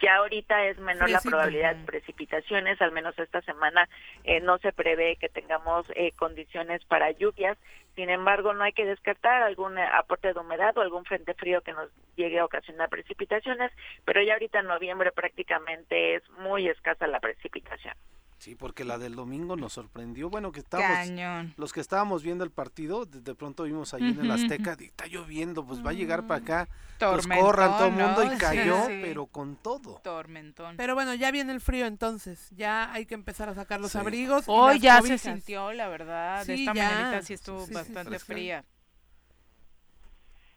Ya 0.03 0.17
ahorita 0.17 0.67
es 0.67 0.79
menor 0.79 1.09
la 1.09 1.21
probabilidad 1.21 1.75
de 1.75 1.85
precipitaciones, 1.85 2.81
al 2.83 2.93
menos 2.93 3.19
esta 3.19 3.41
semana 3.43 3.89
eh, 4.25 4.41
no 4.41 4.59
se 4.59 4.73
prevé 4.73 5.17
que 5.17 5.31
tengamos 5.31 5.87
eh, 5.95 6.13
condiciones 6.13 6.85
para 6.85 7.11
lluvias. 7.13 7.57
Sin 7.97 8.11
embargo, 8.11 8.53
no 8.53 8.65
hay 8.65 8.73
que 8.73 8.85
descartar 8.85 9.43
algún 9.43 9.79
eh, 9.79 9.89
aporte 9.95 10.33
de 10.33 10.39
humedad 10.39 10.77
o 10.77 10.83
algún 10.83 11.05
frente 11.07 11.33
frío 11.35 11.63
que 11.63 11.73
nos 11.73 11.91
llegue 12.17 12.39
a 12.39 12.45
ocasionar 12.45 12.91
precipitaciones, 12.91 13.73
pero 14.05 14.23
ya 14.23 14.35
ahorita 14.35 14.61
en 14.61 14.67
noviembre 14.67 15.11
prácticamente 15.11 16.17
es 16.17 16.31
muy 16.39 16.69
escasa 16.69 17.07
la 17.07 17.21
precipitación. 17.21 17.95
Sí, 18.39 18.55
porque 18.55 18.85
la 18.85 18.99
del 18.99 19.17
domingo 19.17 19.57
nos 19.57 19.73
sorprendió. 19.73 20.31
Bueno, 20.31 20.53
que 20.53 20.61
estábamos, 20.61 21.53
los 21.57 21.73
que 21.73 21.81
estábamos 21.81 22.23
viendo 22.23 22.45
el 22.45 22.51
partido, 22.51 23.05
de, 23.05 23.35
pronto 23.35 23.65
vimos 23.65 23.95
ahí 23.95 24.05
en 24.05 24.21
el 24.21 24.31
Azteca, 24.31 24.77
está 24.79 25.07
lloviendo, 25.07 25.67
pues 25.67 25.85
va 25.85 25.91
a 25.91 25.93
llegar 25.93 26.27
para 26.29 26.41
acá. 26.41 26.69
Pues 26.99 27.27
corran 27.27 27.73
todo 27.73 27.87
el 27.87 27.93
mundo 27.95 28.33
y 28.33 28.39
cayó, 28.39 28.87
pero 28.87 29.27
con 29.27 29.57
todo. 29.57 30.01
Tormentón. 30.05 30.77
Pero 30.77 30.95
bueno, 30.95 31.15
ya 31.15 31.33
viene 31.33 31.53
el 31.53 31.61
frío 31.61 31.87
entonces, 31.87 32.49
ya 32.57 32.93
hay 32.93 33.07
que 33.07 33.15
empezar 33.15 33.49
a 33.49 33.55
sacar 33.55 33.81
los 33.81 33.97
abrigos. 33.97 34.45
Hoy 34.47 34.79
ya 34.79 35.03
se 35.03 35.19
sintió, 35.19 35.73
la 35.73 35.89
verdad, 35.89 36.49
esta 36.49 36.75
mañanita 36.75 37.23
sí 37.23 37.35
estuvo 37.35 37.67
bastante 37.67 38.21
fría. 38.21 38.65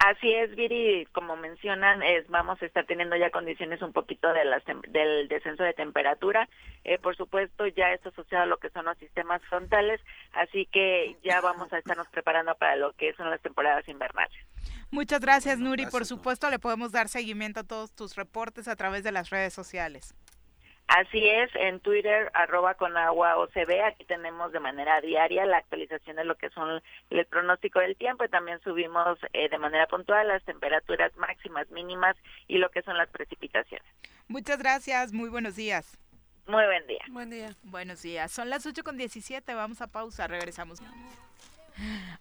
Así 0.03 0.33
es, 0.33 0.55
Viri, 0.55 1.07
como 1.11 1.35
mencionan, 1.35 2.01
es, 2.01 2.27
vamos 2.27 2.59
a 2.59 2.65
estar 2.65 2.87
teniendo 2.87 3.15
ya 3.15 3.29
condiciones 3.29 3.83
un 3.83 3.93
poquito 3.93 4.33
de 4.33 4.45
las, 4.45 4.63
del 4.87 5.27
descenso 5.27 5.61
de 5.61 5.73
temperatura. 5.73 6.49
Eh, 6.83 6.97
por 6.97 7.15
supuesto, 7.15 7.67
ya 7.67 7.93
esto 7.93 8.09
asociado 8.09 8.45
a 8.45 8.47
lo 8.47 8.57
que 8.57 8.71
son 8.71 8.85
los 8.85 8.97
sistemas 8.97 9.43
frontales, 9.43 10.01
así 10.33 10.65
que 10.71 11.17
ya 11.23 11.39
vamos 11.41 11.71
a 11.71 11.77
estarnos 11.77 12.07
preparando 12.07 12.55
para 12.55 12.77
lo 12.77 12.93
que 12.93 13.13
son 13.13 13.29
las 13.29 13.41
temporadas 13.41 13.87
invernales. 13.87 14.35
Muchas 14.89 15.19
gracias, 15.19 15.59
Nuri. 15.59 15.85
por 15.85 16.07
supuesto, 16.07 16.49
le 16.49 16.57
podemos 16.57 16.91
dar 16.91 17.07
seguimiento 17.07 17.59
a 17.59 17.63
todos 17.63 17.91
tus 17.93 18.15
reportes 18.15 18.67
a 18.67 18.75
través 18.75 19.03
de 19.03 19.11
las 19.11 19.29
redes 19.29 19.53
sociales. 19.53 20.15
Así 20.93 21.25
es, 21.25 21.49
en 21.55 21.79
Twitter, 21.79 22.29
arroba 22.33 22.73
con 22.73 22.97
agua 22.97 23.37
OCB, 23.37 23.81
aquí 23.85 24.03
tenemos 24.03 24.51
de 24.51 24.59
manera 24.59 24.99
diaria 24.99 25.45
la 25.45 25.59
actualización 25.59 26.17
de 26.17 26.25
lo 26.25 26.35
que 26.35 26.49
son 26.49 26.81
el 27.09 27.25
pronóstico 27.27 27.79
del 27.79 27.95
tiempo 27.95 28.25
y 28.25 28.27
también 28.27 28.59
subimos 28.61 29.17
eh, 29.31 29.47
de 29.47 29.57
manera 29.57 29.87
puntual 29.87 30.27
las 30.27 30.43
temperaturas 30.43 31.15
máximas, 31.15 31.69
mínimas 31.71 32.17
y 32.49 32.57
lo 32.57 32.69
que 32.71 32.81
son 32.81 32.97
las 32.97 33.07
precipitaciones. 33.07 33.87
Muchas 34.27 34.59
gracias, 34.59 35.13
muy 35.13 35.29
buenos 35.29 35.55
días. 35.55 35.97
Muy 36.45 36.65
buen 36.65 36.85
día. 36.87 37.05
Buen 37.09 37.29
día. 37.29 37.55
Buenos 37.63 38.01
días. 38.01 38.29
Son 38.29 38.49
las 38.49 38.65
8 38.65 38.83
con 38.83 38.97
17, 38.97 39.53
vamos 39.53 39.81
a 39.81 39.87
pausa, 39.87 40.27
regresamos. 40.27 40.81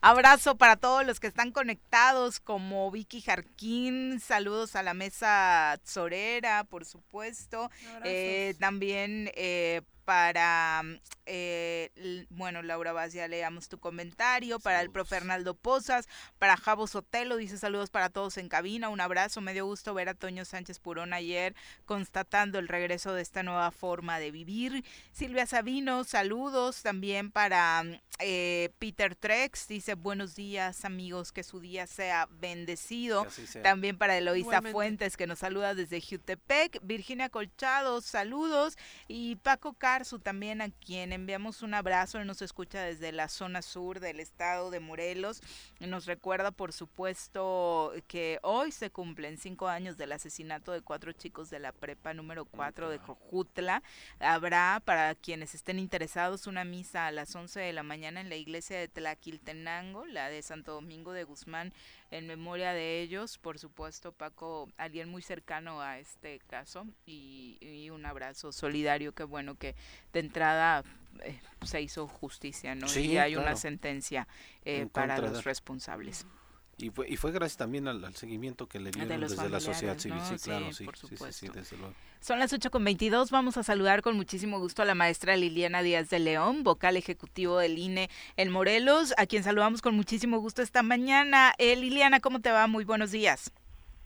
Abrazo 0.00 0.56
para 0.56 0.76
todos 0.76 1.06
los 1.06 1.20
que 1.20 1.26
están 1.26 1.52
conectados, 1.52 2.40
como 2.40 2.90
Vicky 2.90 3.20
Jarquín, 3.20 4.20
saludos 4.20 4.76
a 4.76 4.82
la 4.82 4.94
mesa 4.94 5.78
Zorera, 5.86 6.64
por 6.64 6.84
supuesto. 6.84 7.70
Eh, 8.04 8.54
también 8.58 9.30
eh, 9.34 9.82
para, 10.10 10.82
eh, 11.24 12.26
bueno, 12.30 12.62
Laura 12.62 12.92
Vaz, 12.92 13.12
ya 13.12 13.28
leamos 13.28 13.68
tu 13.68 13.78
comentario, 13.78 14.58
para 14.58 14.80
el 14.80 14.90
profe 14.90 15.10
Fernaldo 15.10 15.54
Pozas, 15.54 16.08
para 16.40 16.56
Javo 16.56 16.88
Sotelo, 16.88 17.36
dice 17.36 17.58
saludos 17.58 17.90
para 17.90 18.10
todos 18.10 18.36
en 18.36 18.48
cabina, 18.48 18.88
un 18.88 19.00
abrazo, 19.00 19.40
me 19.40 19.52
dio 19.52 19.66
gusto 19.66 19.94
ver 19.94 20.08
a 20.08 20.14
Toño 20.14 20.44
Sánchez 20.44 20.80
Purón 20.80 21.12
ayer 21.12 21.54
constatando 21.84 22.58
el 22.58 22.66
regreso 22.66 23.14
de 23.14 23.22
esta 23.22 23.44
nueva 23.44 23.70
forma 23.70 24.18
de 24.18 24.32
vivir. 24.32 24.84
Silvia 25.12 25.46
Sabino, 25.46 26.02
saludos 26.02 26.82
también 26.82 27.30
para 27.30 27.84
eh, 28.18 28.70
Peter 28.78 29.14
Trex, 29.14 29.68
dice 29.68 29.94
buenos 29.94 30.34
días 30.34 30.84
amigos, 30.84 31.30
que 31.30 31.42
su 31.42 31.60
día 31.60 31.86
sea 31.86 32.28
bendecido. 32.32 33.26
También 33.62 33.96
para 33.96 34.18
Eloisa 34.18 34.60
Fuentes, 34.60 35.16
que 35.16 35.26
nos 35.26 35.38
saluda 35.38 35.74
desde 35.74 36.00
Jutepec, 36.00 36.80
Virginia 36.82 37.28
Colchado, 37.28 38.00
saludos, 38.00 38.76
y 39.08 39.36
Paco 39.36 39.74
Car 39.74 39.99
también 40.22 40.62
a 40.62 40.70
quien 40.70 41.12
enviamos 41.12 41.62
un 41.62 41.74
abrazo, 41.74 42.18
él 42.18 42.26
nos 42.26 42.40
escucha 42.40 42.80
desde 42.80 43.12
la 43.12 43.28
zona 43.28 43.60
sur 43.60 44.00
del 44.00 44.18
estado 44.18 44.70
de 44.70 44.80
Morelos, 44.80 45.42
nos 45.78 46.06
recuerda 46.06 46.50
por 46.52 46.72
supuesto 46.72 47.92
que 48.08 48.38
hoy 48.42 48.72
se 48.72 48.90
cumplen 48.90 49.36
cinco 49.36 49.68
años 49.68 49.98
del 49.98 50.12
asesinato 50.12 50.72
de 50.72 50.80
cuatro 50.80 51.12
chicos 51.12 51.50
de 51.50 51.58
la 51.58 51.72
prepa 51.72 52.14
número 52.14 52.46
cuatro 52.46 52.88
de 52.88 52.98
Cojutla. 52.98 53.82
Habrá 54.20 54.80
para 54.84 55.14
quienes 55.14 55.54
estén 55.54 55.78
interesados 55.78 56.46
una 56.46 56.64
misa 56.64 57.06
a 57.06 57.12
las 57.12 57.34
11 57.34 57.60
de 57.60 57.72
la 57.74 57.82
mañana 57.82 58.22
en 58.22 58.30
la 58.30 58.36
iglesia 58.36 58.78
de 58.78 58.88
Tlaquiltenango, 58.88 60.06
la 60.06 60.30
de 60.30 60.40
Santo 60.40 60.72
Domingo 60.72 61.12
de 61.12 61.24
Guzmán, 61.24 61.74
en 62.10 62.26
memoria 62.26 62.72
de 62.72 63.00
ellos, 63.00 63.38
por 63.38 63.58
supuesto, 63.58 64.12
Paco, 64.12 64.68
alguien 64.76 65.08
muy 65.08 65.22
cercano 65.22 65.80
a 65.80 65.98
este 65.98 66.40
caso 66.40 66.86
y, 67.06 67.88
un 67.90 68.06
abrazo 68.06 68.52
solidario, 68.52 69.12
qué 69.12 69.24
bueno 69.24 69.56
que 69.56 69.74
de 70.12 70.20
entrada 70.20 70.84
eh, 71.22 71.40
se 71.64 71.80
hizo 71.80 72.06
justicia, 72.06 72.74
¿no? 72.74 72.86
y 72.94 73.16
hay 73.18 73.36
una 73.36 73.56
sentencia 73.56 74.28
eh, 74.64 74.86
para 74.92 75.18
los 75.18 75.44
responsables. 75.44 76.26
Y 76.78 76.90
fue, 76.90 77.08
y 77.10 77.16
fue 77.16 77.32
gracias 77.32 77.58
también 77.58 77.88
al, 77.88 78.14
seguimiento 78.14 78.66
que 78.66 78.80
le 78.80 78.90
dieron 78.90 79.20
desde 79.20 79.48
la 79.48 79.60
sociedad 79.60 79.98
civil, 79.98 80.20
sí, 80.22 80.36
claro, 80.38 80.72
sí, 80.72 80.86
sí, 81.30 81.48
desde 81.48 81.76
luego. 81.76 81.94
Son 82.20 82.38
las 82.38 82.52
8 82.52 82.70
con 82.70 82.84
22. 82.84 83.30
Vamos 83.30 83.56
a 83.56 83.62
saludar 83.62 84.02
con 84.02 84.14
muchísimo 84.14 84.58
gusto 84.58 84.82
a 84.82 84.84
la 84.84 84.94
maestra 84.94 85.36
Liliana 85.36 85.82
Díaz 85.82 86.10
de 86.10 86.18
León, 86.18 86.62
vocal 86.64 86.98
ejecutivo 86.98 87.56
del 87.56 87.78
INE 87.78 88.10
en 88.36 88.50
Morelos, 88.50 89.14
a 89.16 89.24
quien 89.24 89.42
saludamos 89.42 89.80
con 89.80 89.96
muchísimo 89.96 90.38
gusto 90.38 90.60
esta 90.60 90.82
mañana. 90.82 91.54
Eh, 91.56 91.76
Liliana, 91.76 92.20
¿cómo 92.20 92.40
te 92.40 92.50
va? 92.50 92.66
Muy 92.66 92.84
buenos 92.84 93.10
días. 93.10 93.50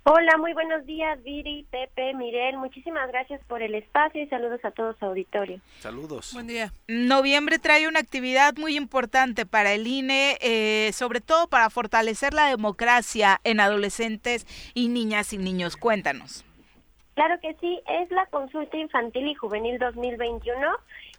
Hola, 0.05 0.37
muy 0.39 0.53
buenos 0.53 0.87
días, 0.87 1.21
Viri, 1.25 1.67
Pepe, 1.71 2.15
Mirel. 2.15 2.57
Muchísimas 2.59 3.09
gracias 3.09 3.41
por 3.49 3.63
el 3.63 3.75
espacio 3.75 4.23
y 4.23 4.29
saludos 4.29 4.61
a 4.63 4.71
todos 4.71 5.03
auditorio. 5.03 5.61
Saludos. 5.81 6.35
Buen 6.35 6.47
día. 6.47 6.73
Noviembre 6.87 7.59
trae 7.59 7.89
una 7.89 8.01
actividad 8.01 8.55
muy 8.59 8.77
importante 8.77 9.45
para 9.45 9.73
el 9.73 9.87
INE, 9.89 10.37
eh, 10.41 10.93
sobre 10.93 11.21
todo 11.21 11.49
para 11.49 11.69
fortalecer 11.69 12.33
la 12.33 12.47
democracia 12.47 13.41
en 13.43 13.59
adolescentes 13.59 14.47
y 14.75 14.89
niñas 14.89 15.33
y 15.33 15.39
niños. 15.39 15.77
Cuéntanos. 15.77 16.45
Claro 17.15 17.39
que 17.41 17.55
sí, 17.61 17.81
es 17.87 18.11
la 18.11 18.27
consulta 18.27 18.77
infantil 18.77 19.29
y 19.29 19.35
juvenil 19.35 19.79
2021. 19.79 20.69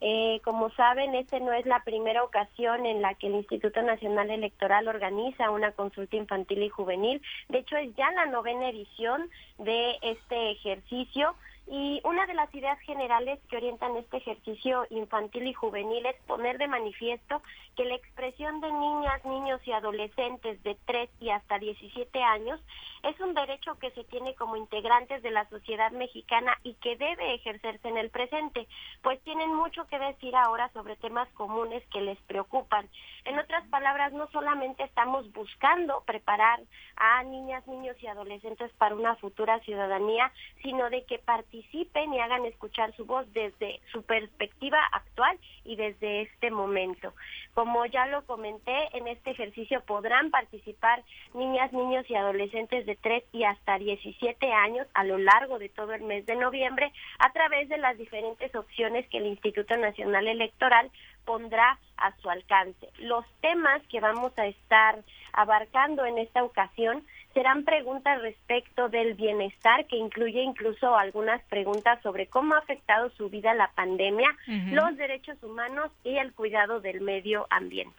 Eh, 0.01 0.41
como 0.43 0.69
saben, 0.71 1.15
esta 1.15 1.39
no 1.39 1.53
es 1.53 1.65
la 1.65 1.83
primera 1.83 2.21
ocasión 2.23 2.85
en 2.85 3.01
la 3.01 3.13
que 3.13 3.27
el 3.27 3.35
Instituto 3.35 3.81
Nacional 3.81 4.29
Electoral 4.29 4.89
organiza 4.89 5.51
una 5.51 5.71
consulta 5.71 6.17
infantil 6.17 6.63
y 6.63 6.69
juvenil. 6.69 7.21
De 7.47 7.59
hecho, 7.59 7.77
es 7.77 7.95
ya 7.95 8.11
la 8.11 8.25
novena 8.25 8.69
edición 8.69 9.29
de 9.57 9.97
este 10.01 10.51
ejercicio. 10.51 11.33
Y 11.67 11.99
una 12.03 12.27
de 12.27 12.35
las 12.35 12.53
ideas 12.53 12.79
generales 12.81 13.39
que 13.49 13.57
orientan 13.57 13.97
este 13.97 14.17
ejercicio 14.17 14.85
infantil 14.91 15.47
y 15.47 15.53
juvenil 15.53 16.05
es 16.05 16.15
poner 16.27 16.57
de 16.57 16.67
manifiesto 16.67 17.41
que 17.75 17.85
la 17.85 17.95
expresión 17.95 18.61
de 18.61 18.71
niñas, 18.71 19.25
niños 19.25 19.59
y 19.65 19.71
adolescentes 19.71 20.61
de 20.63 20.77
3 20.85 21.09
y 21.19 21.29
hasta 21.31 21.57
17 21.57 22.23
años 22.23 22.61
es 23.03 23.19
un 23.19 23.33
derecho 23.33 23.77
que 23.79 23.91
se 23.91 24.03
tiene 24.05 24.33
como 24.35 24.55
integrantes 24.55 25.21
de 25.21 25.31
la 25.31 25.47
sociedad 25.49 25.91
mexicana 25.91 26.57
y 26.63 26.73
que 26.75 26.95
debe 26.95 27.35
ejercerse 27.35 27.87
en 27.87 27.97
el 27.97 28.09
presente, 28.09 28.67
pues 29.03 29.21
tienen 29.21 29.53
mucho 29.53 29.85
que 29.87 29.99
decir 29.99 30.35
ahora 30.35 30.69
sobre 30.69 30.95
temas 30.95 31.27
comunes 31.33 31.83
que 31.91 32.01
les 32.01 32.17
preocupan. 32.23 32.89
En 33.25 33.37
otras 33.37 33.67
palabras, 33.67 34.13
no 34.13 34.27
solamente 34.31 34.83
estamos 34.83 35.31
buscando 35.33 36.03
preparar 36.05 36.61
a 36.95 37.23
niñas, 37.23 37.65
niños 37.67 37.95
y 38.01 38.07
adolescentes 38.07 38.71
para 38.73 38.95
una 38.95 39.15
futura 39.15 39.59
ciudadanía, 39.59 40.31
sino 40.63 40.89
de 40.89 41.05
que 41.05 41.19
participen 41.55 42.13
y 42.13 42.19
hagan 42.19 42.45
escuchar 42.45 42.93
su 42.95 43.05
voz 43.05 43.25
desde 43.33 43.79
su 43.91 44.03
perspectiva 44.03 44.77
actual 44.91 45.37
y 45.63 45.75
desde 45.75 46.23
este 46.23 46.51
momento. 46.51 47.13
Como 47.53 47.85
ya 47.85 48.05
lo 48.07 48.25
comenté, 48.25 48.89
en 48.97 49.07
este 49.07 49.31
ejercicio 49.31 49.81
podrán 49.85 50.31
participar 50.31 51.03
niñas, 51.33 51.71
niños 51.71 52.05
y 52.09 52.15
adolescentes 52.15 52.85
de 52.85 52.95
3 52.95 53.23
y 53.31 53.43
hasta 53.43 53.77
17 53.77 54.51
años 54.51 54.87
a 54.93 55.03
lo 55.03 55.17
largo 55.17 55.59
de 55.59 55.69
todo 55.69 55.93
el 55.93 56.01
mes 56.01 56.25
de 56.25 56.35
noviembre 56.35 56.91
a 57.19 57.31
través 57.31 57.69
de 57.69 57.77
las 57.77 57.97
diferentes 57.97 58.53
opciones 58.55 59.07
que 59.09 59.19
el 59.19 59.27
Instituto 59.27 59.77
Nacional 59.77 60.27
Electoral 60.27 60.91
pondrá 61.25 61.79
a 61.97 62.15
su 62.17 62.29
alcance. 62.29 62.89
Los 62.99 63.25
temas 63.41 63.81
que 63.87 63.99
vamos 63.99 64.37
a 64.37 64.45
estar 64.45 64.99
abarcando 65.33 66.05
en 66.05 66.17
esta 66.17 66.43
ocasión 66.43 67.03
serán 67.35 67.65
preguntas 67.65 68.21
respecto 68.21 68.87
del 68.87 69.13
bienestar, 69.13 69.85
que 69.87 69.97
incluye 69.97 70.41
incluso 70.41 70.95
algunas 70.95 71.43
preguntas 71.43 72.01
sobre 72.01 72.27
cómo 72.27 72.55
ha 72.55 72.59
afectado 72.59 73.11
su 73.17 73.29
vida 73.29 73.53
la 73.53 73.69
pandemia, 73.75 74.35
los 74.71 74.95
derechos 74.95 75.37
humanos 75.43 75.91
y 76.05 76.15
el 76.15 76.33
cuidado 76.33 76.79
del 76.79 77.01
medio 77.01 77.45
ambiente. 77.49 77.97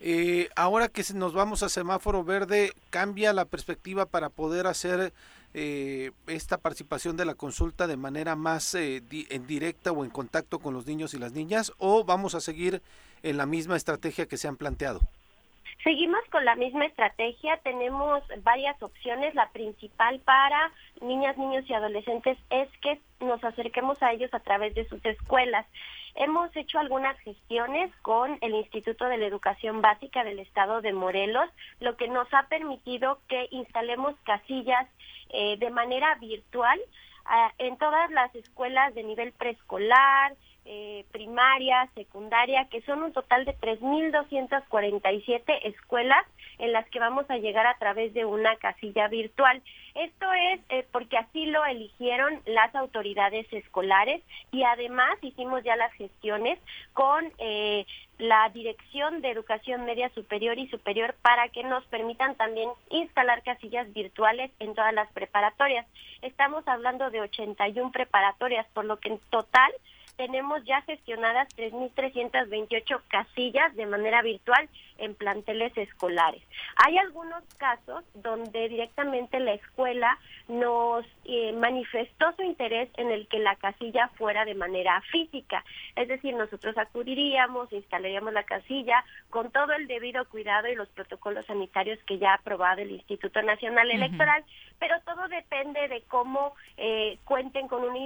Eh, 0.00 0.48
ahora 0.54 0.88
que 0.88 1.02
nos 1.14 1.32
vamos 1.32 1.64
a 1.64 1.68
semáforo 1.68 2.22
verde, 2.22 2.72
¿cambia 2.90 3.32
la 3.32 3.46
perspectiva 3.46 4.06
para 4.06 4.28
poder 4.28 4.68
hacer 4.68 5.12
eh, 5.52 6.12
esta 6.28 6.58
participación 6.58 7.16
de 7.16 7.24
la 7.24 7.34
consulta 7.34 7.88
de 7.88 7.96
manera 7.96 8.36
más 8.36 8.74
eh, 8.76 9.02
en 9.10 9.46
directa 9.48 9.90
o 9.90 10.04
en 10.04 10.10
contacto 10.10 10.60
con 10.60 10.72
los 10.72 10.86
niños 10.86 11.14
y 11.14 11.18
las 11.18 11.32
niñas 11.32 11.72
o 11.78 12.04
vamos 12.04 12.36
a 12.36 12.40
seguir 12.40 12.80
en 13.24 13.38
la 13.38 13.46
misma 13.46 13.76
estrategia 13.76 14.26
que 14.26 14.36
se 14.36 14.46
han 14.46 14.56
planteado? 14.56 15.00
Seguimos 15.86 16.18
con 16.32 16.44
la 16.44 16.56
misma 16.56 16.84
estrategia, 16.86 17.58
tenemos 17.58 18.20
varias 18.42 18.82
opciones. 18.82 19.36
La 19.36 19.50
principal 19.50 20.18
para 20.18 20.72
niñas, 21.00 21.38
niños 21.38 21.64
y 21.68 21.74
adolescentes 21.74 22.36
es 22.50 22.68
que 22.78 23.00
nos 23.20 23.44
acerquemos 23.44 24.02
a 24.02 24.10
ellos 24.10 24.34
a 24.34 24.40
través 24.40 24.74
de 24.74 24.88
sus 24.88 25.04
escuelas. 25.04 25.64
Hemos 26.16 26.50
hecho 26.56 26.80
algunas 26.80 27.16
gestiones 27.20 27.94
con 28.02 28.36
el 28.40 28.56
Instituto 28.56 29.04
de 29.04 29.16
la 29.16 29.26
Educación 29.26 29.80
Básica 29.80 30.24
del 30.24 30.40
Estado 30.40 30.80
de 30.80 30.92
Morelos, 30.92 31.48
lo 31.78 31.96
que 31.96 32.08
nos 32.08 32.26
ha 32.34 32.48
permitido 32.48 33.20
que 33.28 33.46
instalemos 33.52 34.16
casillas 34.24 34.88
eh, 35.28 35.56
de 35.56 35.70
manera 35.70 36.16
virtual 36.16 36.80
ah, 37.26 37.52
en 37.58 37.78
todas 37.78 38.10
las 38.10 38.34
escuelas 38.34 38.92
de 38.96 39.04
nivel 39.04 39.30
preescolar, 39.30 40.34
eh, 40.66 41.04
primaria, 41.12 41.88
secundaria, 41.94 42.66
que 42.70 42.82
son 42.82 43.02
un 43.02 43.12
total 43.12 43.44
de 43.44 43.56
3.247 43.56 45.42
escuelas 45.62 46.24
en 46.58 46.72
las 46.72 46.88
que 46.88 46.98
vamos 46.98 47.24
a 47.28 47.38
llegar 47.38 47.66
a 47.66 47.78
través 47.78 48.12
de 48.14 48.24
una 48.24 48.56
casilla 48.56 49.08
virtual. 49.08 49.62
Esto 49.94 50.26
es 50.32 50.60
eh, 50.68 50.86
porque 50.90 51.16
así 51.16 51.46
lo 51.46 51.64
eligieron 51.64 52.42
las 52.46 52.74
autoridades 52.74 53.46
escolares 53.52 54.22
y 54.50 54.62
además 54.64 55.16
hicimos 55.22 55.62
ya 55.62 55.76
las 55.76 55.92
gestiones 55.94 56.58
con 56.92 57.32
eh, 57.38 57.86
la 58.18 58.48
Dirección 58.50 59.20
de 59.20 59.30
Educación 59.30 59.84
Media 59.84 60.08
Superior 60.10 60.58
y 60.58 60.68
Superior 60.68 61.14
para 61.22 61.48
que 61.48 61.62
nos 61.62 61.84
permitan 61.86 62.34
también 62.34 62.70
instalar 62.90 63.42
casillas 63.42 63.92
virtuales 63.92 64.50
en 64.58 64.74
todas 64.74 64.92
las 64.94 65.10
preparatorias. 65.12 65.86
Estamos 66.22 66.66
hablando 66.66 67.10
de 67.10 67.20
81 67.20 67.92
preparatorias, 67.92 68.66
por 68.72 68.84
lo 68.84 68.98
que 68.98 69.10
en 69.10 69.18
total 69.30 69.72
tenemos 70.16 70.64
ya 70.64 70.82
gestionadas 70.82 71.48
3.328 71.56 73.00
casillas 73.08 73.74
de 73.76 73.86
manera 73.86 74.22
virtual 74.22 74.68
en 74.98 75.14
planteles 75.14 75.76
escolares. 75.76 76.42
Hay 76.84 76.98
algunos 76.98 77.42
casos 77.56 78.04
donde 78.14 78.68
directamente 78.68 79.40
la 79.40 79.54
escuela 79.54 80.18
nos 80.48 81.04
eh, 81.24 81.52
manifestó 81.52 82.32
su 82.36 82.42
interés 82.42 82.88
en 82.96 83.10
el 83.10 83.26
que 83.28 83.38
la 83.38 83.56
casilla 83.56 84.08
fuera 84.16 84.44
de 84.44 84.54
manera 84.54 85.00
física, 85.12 85.64
es 85.96 86.08
decir, 86.08 86.34
nosotros 86.34 86.76
acudiríamos, 86.78 87.72
instalaríamos 87.72 88.32
la 88.32 88.44
casilla 88.44 89.04
con 89.30 89.50
todo 89.50 89.72
el 89.72 89.86
debido 89.86 90.24
cuidado 90.28 90.68
y 90.68 90.74
los 90.74 90.88
protocolos 90.88 91.46
sanitarios 91.46 91.98
que 92.06 92.18
ya 92.18 92.32
ha 92.32 92.34
aprobado 92.34 92.82
el 92.82 92.90
Instituto 92.92 93.42
Nacional 93.42 93.90
Electoral, 93.90 94.44
pero 94.78 94.94
todo 95.04 95.28
depende 95.28 95.88
de 95.88 96.02
cómo 96.02 96.54
eh, 96.76 97.18
cuenten 97.24 97.68
con 97.68 97.82
una 97.84 97.98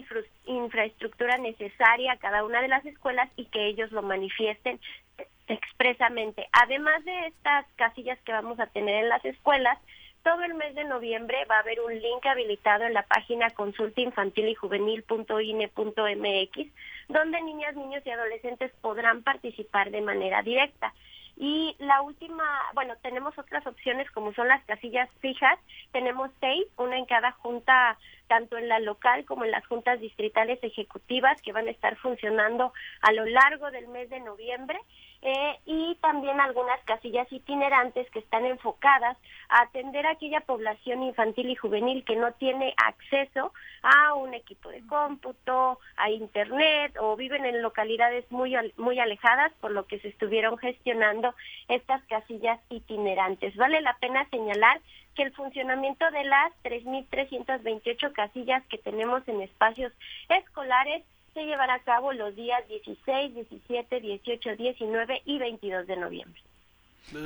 infraestructura 0.47 1.37
necesaria 1.39 2.13
a 2.13 2.19
cada 2.19 2.45
una 2.45 2.63
de 2.63 2.69
las 2.69 2.85
escuelas 2.87 3.29
y 3.37 3.47
que 3.47 3.67
ellos 3.67 3.91
lo 3.93 4.03
manifiesten 4.03 4.81
expresamente. 5.51 6.49
Además 6.53 7.05
de 7.05 7.27
estas 7.27 7.67
casillas 7.77 8.19
que 8.25 8.33
vamos 8.33 8.59
a 8.61 8.67
tener 8.67 9.05
en 9.05 9.09
las 9.09 9.25
escuelas, 9.25 9.79
todo 10.23 10.43
el 10.43 10.55
mes 10.55 10.75
de 10.75 10.85
noviembre 10.85 11.45
va 11.51 11.57
a 11.57 11.61
haber 11.61 11.81
un 11.81 11.93
link 11.93 12.25
habilitado 12.27 12.85
en 12.85 12.93
la 12.93 13.03
página 13.03 13.51
consulta 13.51 14.01
infantil 14.01 14.49
y 14.49 14.55
juvenil.ine.mx, 14.55 15.75
donde 17.09 17.43
niñas, 17.43 17.75
niños 17.75 18.03
y 18.05 18.11
adolescentes 18.11 18.71
podrán 18.83 19.23
participar 19.23 19.91
de 19.91 20.03
manera 20.03 20.43
directa. 20.43 20.93
Y 21.43 21.75
la 21.79 22.03
última, 22.03 22.45
bueno, 22.75 22.97
tenemos 23.01 23.39
otras 23.39 23.67
opciones 23.67 24.11
como 24.11 24.35
son 24.35 24.47
las 24.49 24.63
casillas 24.67 25.09
fijas. 25.21 25.59
Tenemos 25.91 26.31
seis, 26.39 26.67
una 26.77 26.99
en 26.99 27.07
cada 27.07 27.33
junta, 27.33 27.97
tanto 28.29 28.59
en 28.59 28.69
la 28.69 28.79
local 28.79 29.25
como 29.25 29.47
en 29.47 29.51
las 29.51 29.67
juntas 29.67 29.99
distritales 30.01 30.63
ejecutivas 30.63 31.41
que 31.41 31.53
van 31.53 31.67
a 31.67 31.71
estar 31.71 31.97
funcionando 31.97 32.75
a 33.01 33.13
lo 33.13 33.25
largo 33.25 33.71
del 33.71 33.89
mes 33.89 34.11
de 34.11 34.21
noviembre. 34.21 34.79
Eh, 35.23 35.59
y 35.67 35.97
también 35.97 36.41
algunas 36.41 36.81
casillas 36.85 37.31
itinerantes 37.31 38.09
que 38.11 38.21
están 38.21 38.47
enfocadas 38.47 39.19
a 39.51 39.63
atender 39.63 40.07
a 40.07 40.13
aquella 40.13 40.41
población 40.41 41.03
infantil 41.03 41.51
y 41.51 41.57
juvenil 41.57 42.05
que 42.05 42.17
no 42.17 42.33
tiene 42.33 42.73
acceso 42.79 43.53
a 43.83 44.15
un 44.15 44.33
equipo 44.33 44.71
de 44.71 44.81
cómputo, 44.87 45.79
a 45.97 46.11
internet 46.11 46.97
o 46.99 47.17
viven 47.17 47.45
en 47.45 47.61
localidades 47.61 48.25
muy 48.33 48.57
muy 48.79 48.99
alejadas, 48.99 49.53
por 49.61 49.73
lo 49.73 49.87
que 49.87 49.99
se 50.01 50.09
estuvieron 50.09 50.57
gestionando 50.57 51.35
estas 51.69 52.03
casillas 52.05 52.59
itinerantes. 52.71 53.55
Vale 53.57 53.83
la 53.83 53.99
pena 54.01 54.27
señalar 54.31 54.81
que 55.15 55.25
el 55.25 55.33
funcionamiento 55.33 56.11
de 56.13 56.25
las 56.25 56.53
3.328 56.63 58.13
casillas 58.13 58.65
que 58.69 58.79
tenemos 58.79 59.27
en 59.29 59.43
espacios 59.43 59.93
escolares 60.31 61.05
se 61.35 61.45
llevará 61.45 61.75
a 61.75 61.83
cabo 61.83 62.13
los 62.13 62.35
días 62.35 62.67
16, 62.69 63.35
17, 63.35 64.01
18, 64.01 64.57
19 64.57 65.23
y 65.25 65.39
22 65.39 65.87
de 65.87 65.97
noviembre. 65.97 66.41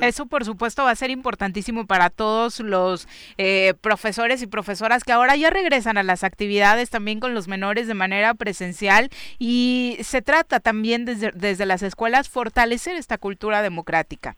Eso, 0.00 0.26
por 0.26 0.44
supuesto, 0.44 0.84
va 0.84 0.92
a 0.92 0.96
ser 0.96 1.10
importantísimo 1.10 1.86
para 1.86 2.08
todos 2.08 2.60
los 2.60 3.06
eh, 3.36 3.74
profesores 3.80 4.40
y 4.40 4.46
profesoras 4.46 5.04
que 5.04 5.12
ahora 5.12 5.36
ya 5.36 5.50
regresan 5.50 5.98
a 5.98 6.02
las 6.02 6.24
actividades 6.24 6.88
también 6.88 7.20
con 7.20 7.34
los 7.34 7.48
menores 7.48 7.86
de 7.86 7.94
manera 7.94 8.34
presencial 8.34 9.10
y 9.38 9.98
se 10.02 10.22
trata 10.22 10.60
también 10.60 11.04
desde, 11.04 11.32
desde 11.32 11.66
las 11.66 11.82
escuelas 11.82 12.30
fortalecer 12.30 12.96
esta 12.96 13.18
cultura 13.18 13.60
democrática. 13.60 14.36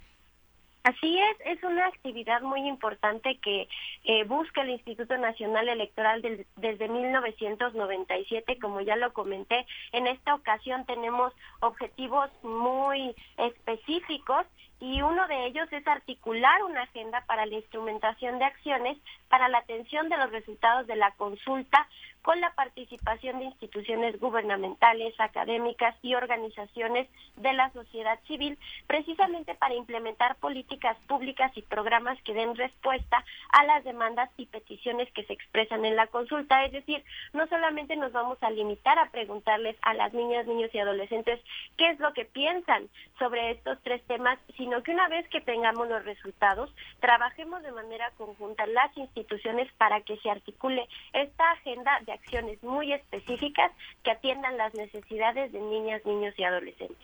Así 0.87 1.19
es, 1.19 1.37
es 1.45 1.65
una 1.65 1.85
actividad 1.87 2.43
muy 2.43 2.61
importante 2.61 3.39
que 3.39 3.69
eh, 4.05 4.23
busca 4.23 4.63
el 4.63 4.71
Instituto 4.71 5.19
Nacional 5.19 5.69
Electoral 5.69 6.23
desde 6.55 6.89
1997, 6.89 8.57
como 8.61 8.81
ya 8.83 8.95
lo 8.95 9.13
comenté. 9.13 9.67
En 9.91 10.07
esta 10.07 10.37
ocasión 10.37 10.87
tenemos 10.87 11.33
objetivos 11.59 12.31
muy 12.45 13.17
específicos 13.37 14.47
y 14.79 15.03
uno 15.03 15.27
de 15.27 15.47
ellos 15.47 15.67
es 15.73 15.85
articular 15.89 16.63
una 16.63 16.83
agenda 16.83 17.25
para 17.27 17.47
la 17.47 17.57
instrumentación 17.57 18.39
de 18.39 18.45
acciones 18.45 18.97
para 19.29 19.49
la 19.49 19.59
atención 19.59 20.09
de 20.09 20.19
los 20.19 20.31
resultados 20.31 20.87
de 20.87 20.95
la 20.95 21.11
consulta 21.17 21.89
con 22.27 22.41
la 22.41 22.51
participación 22.55 23.39
de 23.39 23.45
instituciones 23.45 24.19
gubernamentales, 24.19 25.15
académicas 25.21 25.95
y 26.03 26.17
organizaciones 26.17 27.09
de 27.37 27.53
la 27.53 27.71
sociedad 27.71 28.19
civil, 28.27 28.59
precisamente 28.89 29.55
para 29.55 29.77
implementar 29.77 30.35
políticas 30.35 30.97
públicas 31.07 31.53
y 31.55 31.63
programas 31.63 32.21
que 32.23 32.35
den 32.35 32.57
respuesta 32.57 33.25
a 33.53 33.65
las 33.65 33.85
demandas 33.85 34.29
y 34.39 34.47
peticiones 34.47 35.09
que 35.13 35.23
se 35.23 35.35
expresan 35.35 35.85
en 35.85 35.95
la 35.95 36.09
consulta. 36.09 36.65
Es 36.65 36.73
decir, 36.73 37.05
no 37.33 37.47
solamente 37.47 37.95
nos 37.95 38.11
vamos 38.11 38.39
a 38.41 38.51
limitar 38.51 38.99
a 38.99 39.11
preguntarles 39.11 39.77
a 39.83 39.95
las 39.95 40.13
niñas, 40.13 40.49
niños 40.49 40.75
y 40.75 40.81
adolescentes 40.81 41.41
qué 41.77 41.91
es 41.91 42.01
lo 42.01 42.13
que 42.13 42.25
piensan 42.25 42.89
sobre 43.21 43.53
estos 43.53 43.79
tres 43.85 44.03
temas, 44.09 44.37
sino 44.57 44.83
que 44.83 44.91
una 44.91 45.07
vez 45.07 45.29
que 45.29 45.41
tengamos 45.41 45.89
los 45.89 46.05
resultados, 46.05 46.75
trabajemos 46.99 47.63
de 47.63 47.71
manera 47.71 48.11
conjunta 48.19 48.67
las 48.67 48.97
instituciones 48.97 49.73
para 49.75 50.01
que 50.01 50.17
se 50.17 50.29
articule 50.29 50.89
esta 51.13 51.53
agenda 51.53 52.01
de 52.05 52.16
acciones 52.17 52.63
muy 52.63 52.93
específicas 52.93 53.73
que 54.03 54.11
atiendan 54.11 54.57
las 54.57 54.75
necesidades 54.75 55.53
de 55.53 55.61
niñas, 55.61 56.03
niños 56.05 56.35
y 56.37 56.45
adolescentes. 56.45 56.97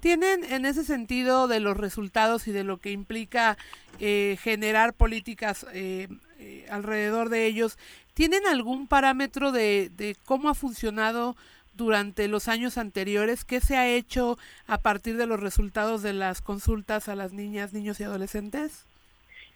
¿Tienen 0.00 0.44
en 0.44 0.66
ese 0.66 0.84
sentido 0.84 1.48
de 1.48 1.60
los 1.60 1.78
resultados 1.78 2.46
y 2.46 2.52
de 2.52 2.62
lo 2.62 2.76
que 2.76 2.90
implica 2.90 3.56
eh, 4.00 4.36
generar 4.42 4.92
políticas 4.92 5.66
eh, 5.72 6.08
eh, 6.38 6.66
alrededor 6.68 7.30
de 7.30 7.46
ellos, 7.46 7.78
¿tienen 8.12 8.46
algún 8.46 8.86
parámetro 8.86 9.50
de, 9.50 9.90
de 9.96 10.14
cómo 10.26 10.50
ha 10.50 10.54
funcionado 10.54 11.36
durante 11.72 12.28
los 12.28 12.48
años 12.48 12.76
anteriores? 12.76 13.44
¿Qué 13.44 13.60
se 13.60 13.76
ha 13.76 13.88
hecho 13.88 14.36
a 14.66 14.78
partir 14.78 15.16
de 15.16 15.26
los 15.26 15.40
resultados 15.40 16.02
de 16.02 16.12
las 16.12 16.42
consultas 16.42 17.08
a 17.08 17.14
las 17.14 17.32
niñas, 17.32 17.72
niños 17.72 17.98
y 18.00 18.04
adolescentes? 18.04 18.86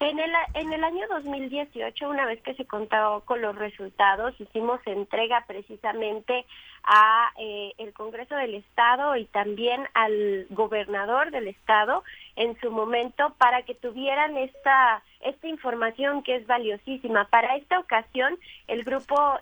En 0.01 0.21
el, 0.21 0.31
en 0.55 0.73
el 0.73 0.85
año 0.85 1.09
2018, 1.09 2.09
una 2.09 2.25
vez 2.25 2.41
que 2.43 2.55
se 2.55 2.65
contó 2.65 3.23
con 3.25 3.43
los 3.43 3.57
resultados, 3.57 4.33
hicimos 4.41 4.81
entrega 4.87 5.45
precisamente 5.47 6.47
a 6.85 7.33
eh, 7.37 7.73
el 7.79 7.93
Congreso 7.93 8.37
del 8.37 8.55
Estado 8.55 9.17
y 9.17 9.25
también 9.25 9.89
al 9.95 10.47
gobernador 10.51 11.33
del 11.33 11.49
Estado 11.49 12.05
en 12.37 12.59
su 12.61 12.71
momento 12.71 13.35
para 13.39 13.63
que 13.63 13.75
tuvieran 13.75 14.37
esta 14.37 15.03
esta 15.21 15.49
información 15.49 16.23
que 16.23 16.37
es 16.37 16.47
valiosísima. 16.47 17.25
Para 17.25 17.57
esta 17.57 17.81
ocasión, 17.81 18.39
el 18.69 18.85
grupo 18.85 19.41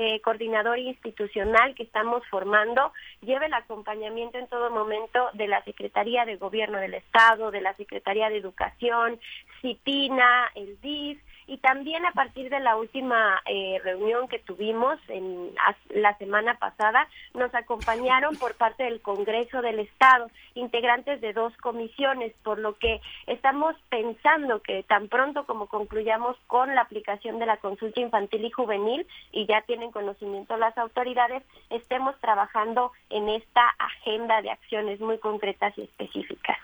eh, 0.00 0.20
coordinador 0.20 0.78
institucional 0.78 1.74
que 1.74 1.82
estamos 1.82 2.22
formando 2.28 2.92
lleve 3.20 3.46
el 3.46 3.54
acompañamiento 3.54 4.38
en 4.38 4.46
todo 4.46 4.70
momento 4.70 5.28
de 5.32 5.48
la 5.48 5.64
Secretaría 5.64 6.24
de 6.24 6.36
Gobierno 6.36 6.78
del 6.78 6.94
Estado, 6.94 7.50
de 7.50 7.60
la 7.60 7.74
Secretaría 7.74 8.30
de 8.30 8.36
Educación, 8.36 9.18
CITINA, 9.60 10.52
el 10.54 10.80
DIF, 10.80 11.20
y 11.48 11.56
también 11.56 12.04
a 12.04 12.12
partir 12.12 12.50
de 12.50 12.60
la 12.60 12.76
última 12.76 13.42
eh, 13.46 13.80
reunión 13.82 14.28
que 14.28 14.38
tuvimos 14.38 14.98
en 15.08 15.50
la 15.88 16.16
semana 16.18 16.58
pasada, 16.58 17.08
nos 17.32 17.52
acompañaron 17.54 18.36
por 18.36 18.54
parte 18.54 18.84
del 18.84 19.00
Congreso 19.00 19.62
del 19.62 19.80
Estado, 19.80 20.30
integrantes 20.54 21.22
de 21.22 21.32
dos 21.32 21.56
comisiones, 21.56 22.34
por 22.44 22.58
lo 22.58 22.76
que 22.76 23.00
estamos 23.26 23.74
pensando 23.88 24.60
que 24.62 24.82
tan 24.82 25.08
pronto 25.08 25.46
como 25.46 25.66
concluyamos 25.66 26.36
con 26.46 26.74
la 26.74 26.82
aplicación 26.82 27.38
de 27.38 27.46
la 27.46 27.56
consulta 27.56 28.00
infantil 28.00 28.44
y 28.44 28.50
juvenil, 28.50 29.06
y 29.32 29.46
ya 29.46 29.62
tienen 29.62 29.90
conocimiento 29.90 30.58
las 30.58 30.76
autoridades, 30.76 31.42
estemos 31.70 32.14
trabajando 32.20 32.92
en 33.08 33.30
esta 33.30 33.66
agenda 33.78 34.42
de 34.42 34.50
acciones 34.50 35.00
muy 35.00 35.18
concretas 35.18 35.72
y 35.78 35.82
específicas. 35.82 36.58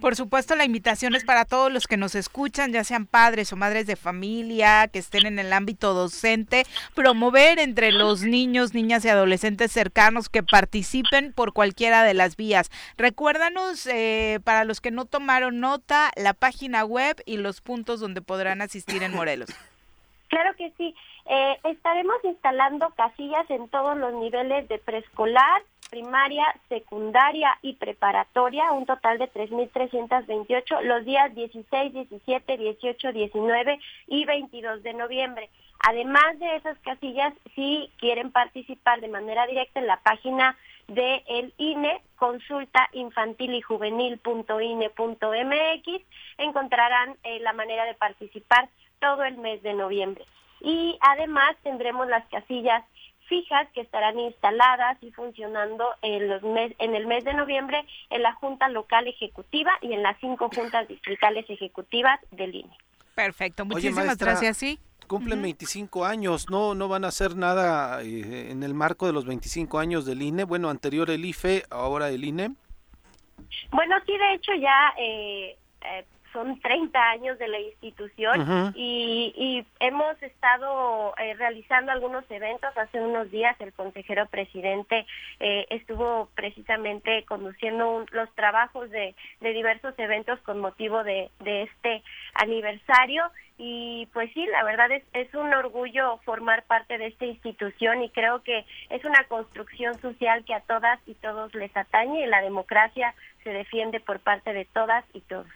Por 0.00 0.14
supuesto, 0.14 0.54
la 0.56 0.64
invitación 0.64 1.14
es 1.14 1.24
para 1.24 1.44
todos 1.44 1.72
los 1.72 1.86
que 1.86 1.96
nos 1.96 2.14
escuchan, 2.14 2.72
ya 2.72 2.84
sean 2.84 3.06
padres 3.06 3.52
o 3.52 3.56
madres 3.56 3.86
de 3.86 3.96
familia, 3.96 4.88
que 4.88 4.98
estén 4.98 5.26
en 5.26 5.38
el 5.38 5.52
ámbito 5.52 5.94
docente, 5.94 6.64
promover 6.94 7.58
entre 7.58 7.92
los 7.92 8.22
niños, 8.22 8.74
niñas 8.74 9.04
y 9.04 9.08
adolescentes 9.08 9.72
cercanos 9.72 10.28
que 10.28 10.42
participen 10.42 11.32
por 11.32 11.52
cualquiera 11.52 12.02
de 12.02 12.14
las 12.14 12.36
vías. 12.36 12.70
Recuérdanos, 12.98 13.86
eh, 13.86 14.40
para 14.44 14.64
los 14.64 14.80
que 14.80 14.90
no 14.90 15.06
tomaron 15.06 15.60
nota, 15.60 16.10
la 16.16 16.34
página 16.34 16.84
web 16.84 17.22
y 17.24 17.38
los 17.38 17.60
puntos 17.60 18.00
donde 18.00 18.20
podrán 18.20 18.62
asistir 18.62 19.02
en 19.02 19.14
Morelos. 19.14 19.48
Claro 20.28 20.54
que 20.56 20.72
sí. 20.76 20.94
Eh, 21.28 21.58
estaremos 21.64 22.16
instalando 22.22 22.88
casillas 22.90 23.48
en 23.50 23.68
todos 23.68 23.96
los 23.96 24.14
niveles 24.14 24.68
de 24.68 24.78
preescolar, 24.78 25.62
primaria, 25.90 26.44
secundaria 26.68 27.58
y 27.62 27.74
preparatoria, 27.74 28.72
un 28.72 28.86
total 28.86 29.18
de 29.18 29.30
3.328 29.30 30.82
los 30.82 31.04
días 31.04 31.34
16, 31.34 31.92
17, 31.92 32.56
18, 32.56 33.12
19 33.12 33.78
y 34.08 34.24
22 34.24 34.82
de 34.82 34.94
noviembre. 34.94 35.50
Además 35.80 36.38
de 36.38 36.56
esas 36.56 36.78
casillas, 36.78 37.34
si 37.54 37.90
quieren 37.98 38.32
participar 38.32 39.00
de 39.00 39.08
manera 39.08 39.46
directa 39.46 39.80
en 39.80 39.86
la 39.86 39.98
página 39.98 40.56
de 40.88 41.22
el 41.26 41.52
INE, 41.58 42.00
consulta 42.16 42.88
infantil 42.92 43.54
y 43.54 43.60
juvenil.ine.mx, 43.60 46.02
encontrarán 46.38 47.16
eh, 47.24 47.40
la 47.40 47.52
manera 47.52 47.84
de 47.84 47.94
participar 47.94 48.68
todo 49.00 49.24
el 49.24 49.36
mes 49.38 49.62
de 49.62 49.74
noviembre. 49.74 50.24
Y 50.60 50.96
además 51.00 51.56
tendremos 51.62 52.06
las 52.08 52.26
casillas 52.28 52.84
fijas 53.26 53.68
que 53.74 53.80
estarán 53.80 54.18
instaladas 54.18 54.96
y 55.02 55.10
funcionando 55.12 55.84
en, 56.02 56.28
los 56.28 56.42
mes, 56.42 56.72
en 56.78 56.94
el 56.94 57.06
mes 57.06 57.24
de 57.24 57.34
noviembre 57.34 57.84
en 58.10 58.22
la 58.22 58.32
Junta 58.34 58.68
Local 58.68 59.06
Ejecutiva 59.06 59.72
y 59.82 59.92
en 59.92 60.02
las 60.02 60.18
cinco 60.20 60.50
juntas 60.54 60.88
distritales 60.88 61.48
ejecutivas 61.48 62.20
del 62.30 62.54
INE. 62.54 62.76
Perfecto, 63.14 63.64
muchísimas 63.64 64.18
gracias. 64.18 64.56
Sí. 64.56 64.78
Cumplen 65.06 65.40
25 65.40 66.04
años, 66.04 66.50
no 66.50 66.74
no 66.74 66.88
van 66.88 67.04
a 67.04 67.08
hacer 67.08 67.36
nada 67.36 68.02
eh, 68.02 68.50
en 68.50 68.64
el 68.64 68.74
marco 68.74 69.06
de 69.06 69.12
los 69.12 69.24
25 69.24 69.78
años 69.78 70.04
del 70.04 70.20
INE. 70.20 70.42
Bueno, 70.44 70.68
anterior 70.68 71.10
el 71.10 71.24
IFE, 71.24 71.62
ahora 71.70 72.08
el 72.10 72.24
INE. 72.24 72.50
Bueno, 73.70 73.96
sí, 74.04 74.18
de 74.18 74.34
hecho 74.34 74.52
ya 74.54 74.92
eh, 74.98 75.56
eh 75.82 76.04
son 76.36 76.60
30 76.60 77.00
años 77.00 77.38
de 77.38 77.48
la 77.48 77.58
institución 77.58 78.74
y, 78.74 79.64
hemos 79.80 80.22
estado 80.22 81.14
eh, 81.16 81.32
realizando 81.34 81.92
algunos 81.92 82.30
eventos. 82.30 82.76
Hace 82.76 83.00
unos 83.00 83.30
días 83.30 83.58
el 83.60 83.72
consejero 83.72 84.26
presidente 84.26 85.06
eh, 85.40 85.66
estuvo 85.70 86.28
precisamente 86.34 87.24
conduciendo 87.24 88.04
los 88.10 88.30
trabajos 88.34 88.90
de, 88.90 89.14
diversos 89.40 89.94
eventos 89.98 90.38
con 90.40 90.60
motivo 90.60 91.02
de, 91.04 91.30
este 91.42 92.02
aniversario 92.34 93.24
y 93.56 94.06
pues 94.12 94.30
sí, 94.34 94.44
la 94.46 94.62
verdad 94.64 94.90
es, 94.90 95.04
es 95.14 95.32
un 95.34 95.54
orgullo 95.54 96.18
formar 96.18 96.64
parte 96.64 96.98
de 96.98 97.06
esta 97.06 97.24
institución 97.24 98.02
y 98.02 98.10
creo 98.10 98.42
que 98.42 98.66
es 98.90 99.02
una 99.06 99.24
construcción 99.24 99.98
social 100.00 100.44
que 100.44 100.52
a 100.52 100.60
todas 100.60 101.00
y 101.06 101.14
todos 101.14 101.54
les 101.54 101.74
atañe 101.74 102.24
y 102.24 102.26
la 102.26 102.42
democracia 102.42 103.14
se 103.42 103.50
defiende 103.50 104.00
por 104.00 104.20
parte 104.20 104.52
de 104.52 104.66
todas 104.66 105.04
y 105.14 105.22
todos. 105.22 105.46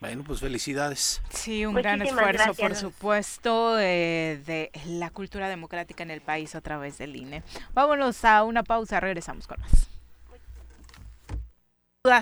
Bueno, 0.00 0.24
pues 0.24 0.40
felicidades. 0.40 1.22
Sí, 1.30 1.64
un 1.64 1.74
gran 1.74 2.02
esfuerzo, 2.02 2.54
por 2.54 2.74
supuesto, 2.74 3.78
eh, 3.80 4.40
de 4.44 4.70
la 4.86 5.10
cultura 5.10 5.48
democrática 5.48 6.02
en 6.02 6.10
el 6.10 6.20
país 6.20 6.54
a 6.54 6.60
través 6.60 6.98
del 6.98 7.16
INE. 7.16 7.42
Vámonos 7.72 8.24
a 8.24 8.42
una 8.44 8.62
pausa, 8.62 9.00
regresamos 9.00 9.46
con 9.46 9.60
más 9.60 9.95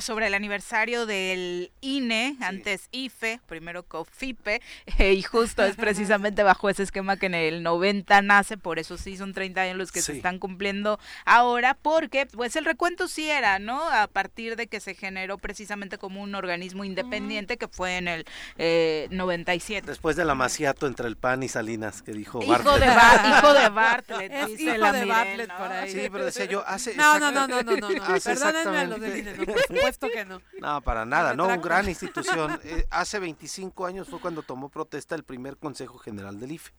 sobre 0.00 0.28
el 0.28 0.34
aniversario 0.34 1.04
del 1.04 1.70
INE, 1.82 2.36
antes 2.40 2.88
IFE, 2.90 3.40
primero 3.46 3.82
COFIPE, 3.82 4.62
eh, 4.98 5.12
y 5.12 5.22
justo 5.22 5.62
es 5.62 5.76
precisamente 5.76 6.42
bajo 6.42 6.70
ese 6.70 6.82
esquema 6.82 7.18
que 7.18 7.26
en 7.26 7.34
el 7.34 7.62
90 7.62 8.22
nace, 8.22 8.56
por 8.56 8.78
eso 8.78 8.96
sí 8.96 9.16
son 9.16 9.34
30 9.34 9.60
años 9.60 9.76
los 9.76 9.92
que 9.92 10.00
se 10.00 10.12
están 10.12 10.38
cumpliendo 10.38 10.98
ahora, 11.26 11.74
porque 11.74 12.26
pues 12.26 12.56
el 12.56 12.64
recuento 12.64 13.08
sí 13.08 13.28
era, 13.28 13.58
¿no? 13.58 13.82
A 13.90 14.06
partir 14.06 14.56
de 14.56 14.68
que 14.68 14.80
se 14.80 14.94
generó 14.94 15.36
precisamente 15.36 15.98
como 15.98 16.22
un 16.22 16.34
organismo 16.34 16.84
independiente 16.84 17.58
que 17.58 17.68
fue 17.68 17.98
en 17.98 18.08
el 18.08 18.24
eh, 18.56 19.08
97. 19.10 19.86
Después 19.86 20.16
del 20.16 20.30
amaciato 20.30 20.86
entre 20.86 21.08
el 21.08 21.16
PAN 21.16 21.42
y 21.42 21.48
Salinas, 21.48 22.00
que 22.00 22.12
dijo 22.12 22.42
hijo 22.42 22.78
De 22.78 22.86
hijo 22.86 23.52
de 23.52 23.68
Bartlett, 23.68 24.32
es 24.50 24.60
hijo 24.60 24.92
de 24.92 25.04
Bartlett 25.04 25.52
por 25.52 25.72
ahí. 25.72 25.90
Sí, 25.90 26.08
pero 26.10 26.24
decía 26.24 26.46
yo, 26.46 26.66
hace... 26.66 26.94
No, 26.94 27.18
no, 27.18 27.30
no, 27.30 27.46
no, 27.46 27.62
no, 27.62 27.76
no, 27.76 27.90
no. 27.90 28.20
perdónenme 28.24 28.78
a 28.78 28.84
los 28.84 29.00
del 29.00 29.18
INE, 29.18 29.34
no, 29.34 29.73
supuesto 29.74 30.08
que 30.08 30.24
no. 30.24 30.40
No, 30.60 30.80
para 30.82 31.04
nada, 31.04 31.34
no, 31.34 31.48
un 31.48 31.60
gran 31.60 31.88
institución. 31.88 32.60
Eh, 32.64 32.86
hace 32.90 33.18
25 33.18 33.86
años 33.86 34.08
fue 34.08 34.20
cuando 34.20 34.42
tomó 34.42 34.68
protesta 34.68 35.14
el 35.14 35.24
primer 35.24 35.56
Consejo 35.56 35.98
General 35.98 36.38
del 36.40 36.52
IFE. 36.52 36.72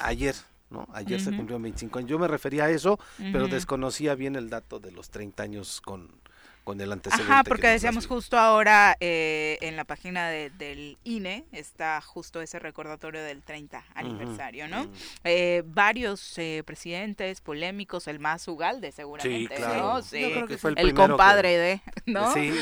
Ayer, 0.00 0.34
¿no? 0.70 0.88
Ayer 0.92 1.20
se 1.20 1.34
cumplió 1.36 1.58
25 1.58 1.98
años. 1.98 2.10
Yo 2.10 2.18
me 2.18 2.28
refería 2.28 2.64
a 2.64 2.70
eso, 2.70 2.98
pero 3.32 3.48
desconocía 3.48 4.14
bien 4.14 4.36
el 4.36 4.50
dato 4.50 4.80
de 4.80 4.90
los 4.90 5.10
30 5.10 5.42
años 5.42 5.80
con 5.80 6.10
con 6.64 6.80
el 6.80 6.90
antecedente. 6.90 7.30
Ajá, 7.30 7.44
porque 7.44 7.68
decíamos 7.68 8.06
justo 8.06 8.38
ahora 8.38 8.96
eh, 8.98 9.58
en 9.60 9.76
la 9.76 9.84
página 9.84 10.28
del 10.28 10.98
INE 11.04 11.44
está 11.52 12.00
justo 12.00 12.40
ese 12.40 12.58
recordatorio 12.58 13.22
del 13.22 13.42
30 13.42 13.84
aniversario, 13.94 14.66
¿no? 14.66 14.86
Eh, 15.24 15.62
varios 15.66 16.38
eh, 16.38 16.62
presidentes 16.64 17.42
polémicos, 17.42 18.08
el 18.08 18.18
más 18.18 18.48
Ugalde 18.48 18.92
seguramente, 18.92 19.58
¿no? 19.60 20.02
Sí, 20.02 20.24
el, 20.76 20.94
compadre 20.94 21.58
de, 21.58 21.82
¿no? 22.06 22.32
Sí, 22.32 22.52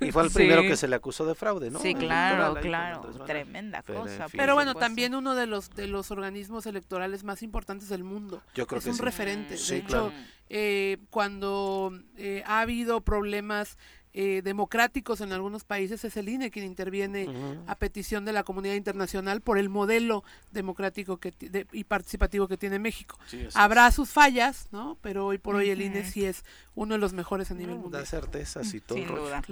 y 0.00 0.10
fue 0.10 0.24
el 0.24 0.30
primero 0.34 0.62
que 0.62 0.76
se 0.76 0.88
le 0.88 0.96
acusó 0.96 1.26
de 1.26 1.34
fraude, 1.34 1.70
¿no? 1.70 1.78
Sí, 1.78 1.94
claro, 1.94 2.54
claro, 2.60 3.02
tremenda 3.26 3.82
cosa. 3.82 4.26
Pero 4.32 4.54
bueno, 4.54 4.74
también 4.74 5.14
uno 5.14 5.34
de 5.34 5.46
los 5.46 5.70
de 5.70 5.86
los 5.86 6.10
organismos 6.10 6.64
electorales 6.66 7.22
más 7.22 7.42
importantes 7.42 7.88
del 7.88 8.02
mundo. 8.02 8.42
Yo 8.54 8.66
creo 8.66 8.78
es 8.78 8.86
un 8.86 8.98
referente. 8.98 9.56
de 9.56 9.76
hecho, 9.76 10.12
eh, 10.52 10.98
cuando 11.10 11.96
eh, 12.16 12.42
ha 12.44 12.60
habido 12.60 13.02
problemas 13.02 13.78
eh, 14.12 14.42
democráticos 14.42 15.20
en 15.20 15.32
algunos 15.32 15.62
países, 15.62 16.04
es 16.04 16.16
el 16.16 16.28
INE 16.28 16.50
quien 16.50 16.64
interviene 16.64 17.28
a 17.68 17.76
petición 17.76 18.24
de 18.24 18.32
la 18.32 18.42
comunidad 18.42 18.74
internacional 18.74 19.40
por 19.40 19.58
el 19.58 19.68
modelo 19.68 20.24
democrático 20.50 21.18
que 21.18 21.32
y 21.70 21.84
participativo 21.84 22.48
que 22.48 22.56
tiene 22.56 22.80
México. 22.80 23.16
Habrá 23.54 23.92
sus 23.92 24.10
fallas, 24.10 24.66
¿no? 24.72 24.98
Pero 25.00 25.26
hoy 25.26 25.38
por 25.38 25.54
hoy 25.54 25.70
el 25.70 25.80
INE 25.82 26.04
sí 26.04 26.24
es 26.24 26.44
uno 26.74 26.94
de 26.94 26.98
los 26.98 27.12
mejores 27.12 27.52
a 27.52 27.54
nivel 27.54 27.76
mundial. 27.76 28.02
Da 28.02 28.06
certezas 28.06 28.74
y 28.74 28.80
todo. 28.80 28.98
Sin 28.98 29.06
duda. 29.06 29.42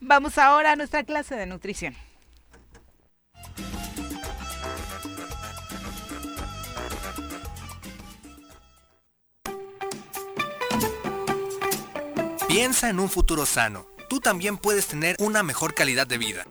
Vamos 0.00 0.36
ahora 0.38 0.72
a 0.72 0.76
nuestra 0.76 1.04
clase 1.04 1.36
de 1.36 1.46
nutrición. 1.46 1.94
Piensa 12.58 12.90
en 12.90 12.98
un 12.98 13.08
futuro 13.08 13.46
sano. 13.46 13.86
Tú 14.08 14.18
también 14.18 14.58
puedes 14.58 14.88
tener 14.88 15.14
una 15.20 15.44
mejor 15.44 15.74
calidad 15.74 16.08
de 16.08 16.18
vida. 16.18 16.44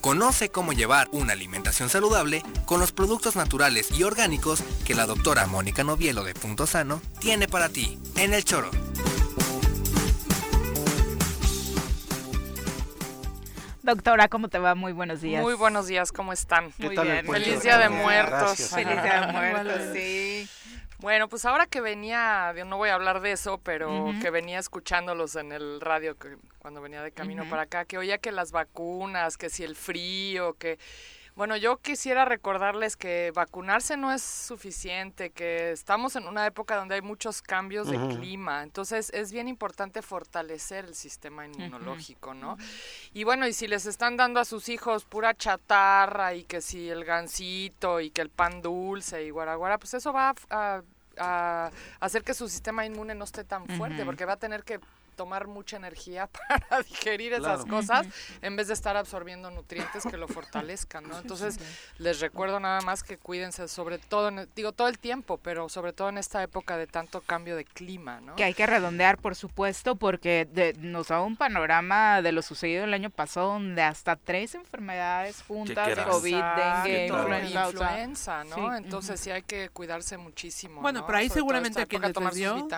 Conoce 0.00 0.48
cómo 0.48 0.72
llevar 0.72 1.08
una 1.12 1.34
alimentación 1.34 1.88
saludable 1.88 2.42
con 2.66 2.80
los 2.80 2.90
productos 2.90 3.36
naturales 3.36 3.92
y 3.92 4.02
orgánicos 4.02 4.60
que 4.84 4.96
la 4.96 5.06
doctora 5.06 5.46
Mónica 5.46 5.84
Novielo 5.84 6.24
de 6.24 6.34
Punto 6.34 6.66
Sano 6.66 7.00
tiene 7.20 7.46
para 7.46 7.68
ti 7.68 7.96
en 8.16 8.34
el 8.34 8.42
choro. 8.42 8.72
Doctora, 13.84 14.26
¿cómo 14.26 14.48
te 14.48 14.58
va? 14.58 14.74
Muy 14.74 14.90
buenos 14.90 15.20
días. 15.20 15.42
Muy 15.42 15.54
buenos 15.54 15.86
días, 15.86 16.10
¿cómo 16.10 16.32
están? 16.32 16.72
Muy 16.78 16.96
bien. 16.96 17.24
Feliz 17.24 17.62
Día 17.62 17.78
de 17.78 17.88
Muertos. 17.88 18.58
Feliz 18.70 19.00
Día 19.00 19.26
de 19.28 19.32
Muertos, 19.32 19.80
sí. 19.92 20.48
Bueno, 21.00 21.28
pues 21.28 21.46
ahora 21.46 21.66
que 21.66 21.80
venía, 21.80 22.52
no 22.66 22.76
voy 22.76 22.90
a 22.90 22.94
hablar 22.94 23.20
de 23.20 23.32
eso, 23.32 23.58
pero 23.62 24.12
que 24.20 24.30
venía 24.30 24.58
escuchándolos 24.58 25.34
en 25.36 25.50
el 25.50 25.80
radio 25.80 26.18
que, 26.18 26.36
cuando 26.58 26.82
venía 26.82 27.02
de 27.02 27.10
camino 27.10 27.48
para 27.48 27.62
acá, 27.62 27.86
que 27.86 27.96
oía 27.96 28.18
que 28.18 28.32
las 28.32 28.52
vacunas, 28.52 29.38
que 29.38 29.48
si 29.48 29.64
el 29.64 29.76
frío, 29.76 30.54
que 30.58 30.78
Bueno, 31.36 31.56
yo 31.56 31.78
quisiera 31.78 32.24
recordarles 32.24 32.96
que 32.96 33.32
vacunarse 33.34 33.96
no 33.96 34.12
es 34.12 34.22
suficiente, 34.22 35.30
que 35.30 35.72
estamos 35.72 36.16
en 36.16 36.26
una 36.26 36.46
época 36.46 36.76
donde 36.76 36.96
hay 36.96 37.02
muchos 37.02 37.40
cambios 37.42 37.88
de 37.88 37.98
clima, 38.16 38.62
entonces 38.62 39.10
es 39.14 39.32
bien 39.32 39.48
importante 39.48 40.02
fortalecer 40.02 40.84
el 40.84 40.94
sistema 40.94 41.46
inmunológico, 41.46 42.34
¿no? 42.34 42.56
Y 43.12 43.24
bueno, 43.24 43.46
y 43.46 43.52
si 43.52 43.68
les 43.68 43.86
están 43.86 44.16
dando 44.16 44.40
a 44.40 44.44
sus 44.44 44.68
hijos 44.68 45.04
pura 45.04 45.34
chatarra 45.34 46.34
y 46.34 46.44
que 46.44 46.60
si 46.60 46.88
el 46.88 47.04
gansito 47.04 48.00
y 48.00 48.10
que 48.10 48.20
el 48.20 48.30
pan 48.30 48.60
dulce 48.60 49.24
y 49.24 49.30
guaraguara, 49.30 49.78
pues 49.78 49.94
eso 49.94 50.12
va 50.12 50.34
a, 50.50 50.82
hacer 52.00 52.22
que 52.22 52.32
su 52.32 52.48
sistema 52.48 52.86
inmune 52.86 53.14
no 53.14 53.24
esté 53.24 53.44
tan 53.44 53.66
fuerte, 53.66 54.04
porque 54.04 54.24
va 54.24 54.34
a 54.34 54.38
tener 54.38 54.64
que 54.64 54.80
tomar 55.10 55.46
mucha 55.46 55.76
energía 55.76 56.26
para 56.48 56.82
digerir 56.82 57.32
esas 57.32 57.64
cosas 57.64 58.06
en 58.42 58.56
vez 58.56 58.68
de 58.68 58.74
estar 58.74 58.96
absorbiendo 58.96 59.50
nutrientes 59.50 60.04
que 60.04 60.16
lo 60.16 60.28
fortalezcan, 60.28 61.08
¿no? 61.08 61.18
Entonces, 61.18 61.58
les 61.98 62.20
recuerdo 62.20 62.60
nada 62.60 62.80
más 62.80 63.02
que 63.02 63.16
cuídense 63.16 63.68
sobre 63.68 63.98
todo, 63.98 64.30
digo 64.54 64.72
todo 64.72 64.88
el 64.88 64.98
tiempo, 64.98 65.38
pero 65.38 65.68
sobre 65.68 65.92
todo 65.92 66.08
en 66.08 66.18
esta 66.18 66.42
época 66.42 66.76
de 66.76 66.86
tanto 66.86 67.20
cambio 67.20 67.56
de 67.56 67.64
clima, 67.64 68.20
¿no? 68.20 68.36
Que 68.36 68.44
hay 68.44 68.54
que 68.54 68.66
redondear, 68.66 69.18
por 69.18 69.34
supuesto, 69.34 69.96
porque 69.96 70.48
nos 70.78 71.08
da 71.08 71.20
un 71.20 71.36
panorama 71.36 72.22
de 72.22 72.32
lo 72.32 72.42
sucedido 72.42 72.84
el 72.84 72.94
año 72.94 73.10
pasado 73.10 73.52
donde 73.52 73.82
hasta 73.82 74.16
tres 74.16 74.54
enfermedades 74.54 75.42
juntas, 75.42 75.98
COVID, 76.06 76.42
dengue, 76.56 77.06
influenza, 77.52 78.44
¿no? 78.44 78.74
Entonces 78.76 79.20
sí 79.20 79.30
hay 79.30 79.42
que 79.42 79.68
cuidarse 79.68 80.16
muchísimo. 80.16 80.80
Bueno, 80.80 81.04
pero 81.06 81.18
ahí 81.18 81.28
seguramente 81.28 81.86
que 81.86 81.98
les 81.98 82.34
dio, 82.34 82.68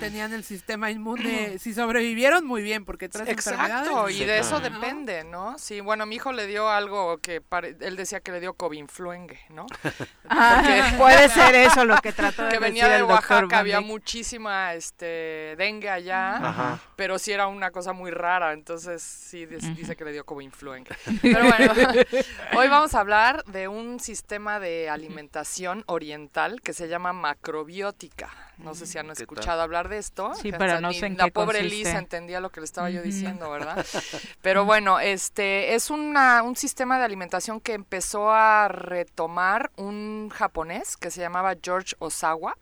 tenían 0.00 0.32
el 0.32 0.44
sistema 0.44 0.90
inmune, 0.90 1.58
si 1.58 1.72
sobrevivieron 1.78 2.44
muy 2.44 2.62
bien 2.62 2.84
porque 2.84 3.08
tres 3.08 3.28
Exacto, 3.28 4.10
y 4.10 4.24
de 4.24 4.38
eso 4.38 4.60
depende, 4.60 5.24
¿no? 5.24 5.56
Sí, 5.58 5.80
bueno, 5.80 6.06
mi 6.06 6.16
hijo 6.16 6.32
le 6.32 6.46
dio 6.46 6.68
algo 6.68 7.18
que 7.18 7.42
él 7.80 7.96
decía 7.96 8.20
que 8.20 8.32
le 8.32 8.40
dio 8.40 8.54
covinfluengue, 8.54 9.40
¿no? 9.50 9.66
ah, 10.28 10.92
puede 10.98 11.28
ser 11.28 11.54
eso 11.54 11.84
lo 11.84 11.96
que 11.98 12.12
trató 12.12 12.44
de 12.44 12.50
Que 12.50 12.58
venía 12.58 12.88
de 12.88 13.02
Oaxaca, 13.02 13.58
había 13.58 13.80
muchísima 13.80 14.74
este 14.74 15.54
dengue 15.56 15.88
allá, 15.88 16.80
pero 16.96 17.18
sí 17.18 17.32
era 17.32 17.46
una 17.46 17.70
cosa 17.70 17.92
muy 17.92 18.10
rara, 18.10 18.52
entonces 18.52 19.02
sí 19.02 19.46
dice 19.46 19.96
que 19.96 20.04
le 20.04 20.12
dio 20.12 20.24
covinfluengue. 20.24 20.96
Pero 21.22 21.44
bueno, 21.44 21.72
hoy 22.56 22.68
vamos 22.68 22.94
a 22.94 23.00
hablar 23.00 23.44
de 23.44 23.68
un 23.68 24.00
sistema 24.00 24.60
de 24.60 24.90
alimentación 24.90 25.84
oriental 25.86 26.60
que 26.60 26.72
se 26.72 26.88
llama 26.88 27.12
macrobiótica. 27.12 28.47
No 28.58 28.74
sé 28.74 28.86
si 28.86 28.98
han 28.98 29.10
escuchado 29.10 29.62
hablar 29.62 29.88
de 29.88 29.98
esto. 29.98 30.32
Sí, 30.34 30.50
pero 30.50 30.80
no 30.80 30.92
sé 30.92 31.06
en 31.06 31.16
La 31.16 31.28
pobre 31.28 31.62
Lisa 31.62 31.98
entendía 31.98 32.40
lo 32.40 32.50
que 32.50 32.60
le 32.60 32.64
estaba 32.64 32.90
yo 32.90 33.02
diciendo, 33.02 33.50
¿verdad? 33.50 33.86
Pero 34.42 34.64
bueno, 34.64 34.98
este 34.98 35.74
es 35.74 35.90
una, 35.90 36.42
un 36.42 36.56
sistema 36.56 36.98
de 36.98 37.04
alimentación 37.04 37.60
que 37.60 37.74
empezó 37.74 38.32
a 38.32 38.68
retomar 38.68 39.70
un 39.76 40.30
japonés 40.34 40.96
que 40.96 41.10
se 41.10 41.20
llamaba 41.20 41.54
George 41.62 41.94
Osawa 42.00 42.56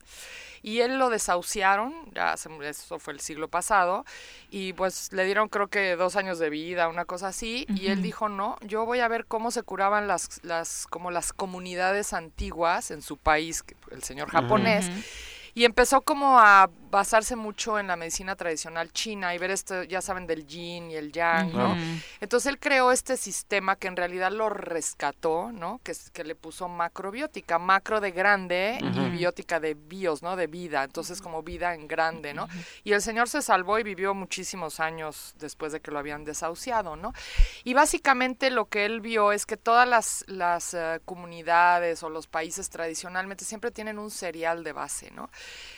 y 0.61 0.81
él 0.81 0.97
lo 0.97 1.09
desahuciaron, 1.09 1.93
ya 2.13 2.33
eso 2.33 2.99
fue 2.99 3.13
el 3.13 3.19
siglo 3.19 3.47
pasado, 3.47 4.05
y 4.49 4.73
pues 4.73 5.13
le 5.13 5.23
dieron 5.23 5.49
creo 5.49 5.67
que 5.67 5.95
dos 5.95 6.15
años 6.15 6.39
de 6.39 6.49
vida, 6.49 6.87
una 6.89 7.05
cosa 7.05 7.29
así, 7.29 7.65
y 7.69 7.87
él 7.87 8.01
dijo, 8.01 8.27
no, 8.27 8.57
yo 8.61 8.85
voy 8.85 8.99
a 8.99 9.07
ver 9.07 9.25
cómo 9.25 9.51
se 9.51 9.63
curaban 9.63 10.07
las, 10.07 10.43
las, 10.43 10.87
como 10.87 11.11
las 11.11 11.31
comunidades 11.31 12.11
antiguas 12.11 12.91
en 12.91 13.01
su 13.01 13.17
país, 13.17 13.63
el 13.91 14.03
señor 14.03 14.29
japonés, 14.29 14.89
y 15.57 15.65
empezó 15.65 16.01
como 16.01 16.39
a 16.39 16.69
basarse 16.91 17.35
mucho 17.35 17.79
en 17.79 17.87
la 17.87 17.95
medicina 17.95 18.35
tradicional 18.35 18.91
china 18.93 19.33
y 19.33 19.39
ver 19.39 19.49
esto, 19.49 19.83
ya 19.83 20.01
saben, 20.01 20.27
del 20.27 20.45
yin 20.45 20.91
y 20.91 20.95
el 20.95 21.11
yang, 21.11 21.51
¿no? 21.51 21.75
Entonces 22.21 22.47
él 22.47 22.59
creó 22.59 22.91
este 22.91 23.17
sistema 23.17 23.75
que 23.75 23.87
en 23.87 23.95
realidad 23.95 24.31
lo 24.31 24.49
rescató, 24.49 25.51
¿no? 25.51 25.81
Que, 25.83 25.93
que 26.13 26.23
le 26.23 26.35
puso 26.35 26.67
macrobiótica, 26.67 27.57
macro 27.57 27.99
de 27.99 28.11
grande 28.11 28.77
y 28.79 29.09
biótica 29.09 29.59
de 29.59 29.73
bios, 29.73 30.21
¿no? 30.21 30.35
De 30.35 30.45
vida, 30.45 30.83
entonces 30.83 31.21
como 31.21 31.41
vida 31.41 31.73
en 31.73 31.87
grande, 31.87 32.35
¿no? 32.35 32.47
Y 32.83 32.93
el 32.93 33.01
señor 33.01 33.27
se 33.27 33.41
salvó 33.41 33.79
y 33.79 33.83
vivió 33.83 34.13
muchísimos 34.13 34.79
años 34.79 35.33
después 35.39 35.71
de 35.71 35.81
que 35.81 35.89
lo 35.89 35.97
habían 35.97 36.23
desahuciado, 36.23 36.95
¿no? 36.95 37.13
Y 37.63 37.73
básicamente 37.73 38.51
lo 38.51 38.65
que 38.65 38.85
él 38.85 39.01
vio 39.01 39.31
es 39.31 39.47
que 39.47 39.57
todas 39.57 39.87
las, 39.89 40.23
las 40.27 40.75
eh, 40.75 41.01
comunidades 41.03 42.03
o 42.03 42.09
los 42.09 42.27
países 42.27 42.69
tradicionalmente 42.69 43.43
siempre 43.43 43.71
tienen 43.71 43.97
un 43.97 44.11
cereal 44.11 44.63
de 44.63 44.71
base, 44.71 45.09
¿no? 45.11 45.29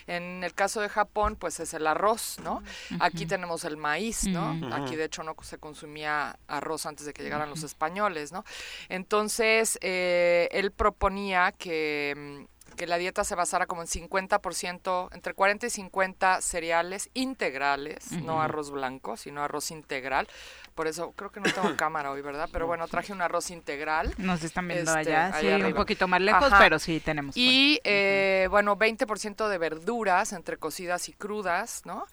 En 0.08 0.44
el 0.44 0.54
caso 0.54 0.82
de 0.82 0.90
Japón, 0.90 1.36
pues 1.36 1.60
es 1.60 1.74
el 1.74 1.86
arroz, 1.86 2.38
¿no? 2.44 2.64
Aquí 3.00 3.26
tenemos 3.26 3.64
el 3.64 3.78
maíz, 3.78 4.26
¿no? 4.26 4.60
Aquí 4.74 4.96
de 4.96 5.06
hecho 5.06 5.24
no 5.24 5.36
se 5.42 5.58
consumía 5.60 6.38
arroz 6.48 6.86
antes 6.86 7.06
de 7.06 7.14
que 7.14 7.24
llegaran 7.24 7.50
los 7.50 7.64
españoles, 7.64 8.32
¿no? 8.32 8.44
Entonces, 8.90 9.78
eh, 9.82 10.48
él 10.52 10.72
proponía 10.72 11.52
que 11.52 12.16
mm, 12.18 12.59
que 12.80 12.88
la 12.88 12.98
dieta 12.98 13.26
se 13.26 13.36
basara 13.36 13.66
como 13.66 13.82
en 13.82 13.90
50%, 13.90 15.10
entre 15.14 15.34
40 15.34 15.68
y 15.68 15.70
50 15.70 16.42
cereales 16.42 17.10
integrales, 17.14 18.14
no 18.14 18.42
arroz 18.42 18.72
blanco, 18.72 19.18
sino 19.18 19.44
arroz 19.44 19.70
integral. 19.72 20.30
Por 20.76 20.88
eso 20.88 21.12
creo 21.12 21.30
que 21.30 21.42
no 21.42 21.52
tengo 21.52 21.76
cámara 21.76 22.10
hoy, 22.10 22.22
¿verdad? 22.22 22.48
Pero 22.54 22.68
bueno, 22.68 22.88
traje 22.88 23.12
un 23.12 23.22
arroz 23.22 23.52
integral. 23.52 24.16
Nos 24.18 24.46
están 24.46 24.66
viendo 24.70 24.98
este, 24.98 25.14
allá, 25.14 25.42
sí, 25.42 25.48
un 25.62 25.74
poquito 25.74 26.08
más 26.08 26.22
lejos, 26.22 26.54
pero 26.58 26.80
sí 26.80 27.02
tenemos. 27.02 27.36
Y 27.36 27.82
eh, 27.84 28.48
bueno, 28.50 28.78
20% 28.78 29.50
de 29.50 29.58
verduras 29.58 30.32
entre 30.32 30.56
cocidas 30.56 31.10
y 31.10 31.12
crudas, 31.12 31.82
¿no? 31.84 32.06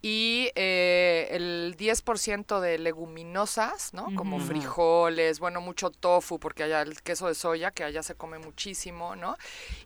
Y 0.00 0.50
eh, 0.54 1.26
el 1.32 1.76
10% 1.76 2.60
de 2.60 2.78
leguminosas, 2.78 3.92
¿no? 3.94 4.14
Como 4.14 4.38
frijoles, 4.38 5.40
bueno, 5.40 5.60
mucho 5.60 5.90
tofu, 5.90 6.38
porque 6.38 6.62
allá 6.62 6.82
el 6.82 7.02
queso 7.02 7.26
de 7.26 7.34
soya, 7.34 7.72
que 7.72 7.82
allá 7.82 8.04
se 8.04 8.14
come 8.14 8.38
muchísimo, 8.38 9.16
¿no? 9.16 9.36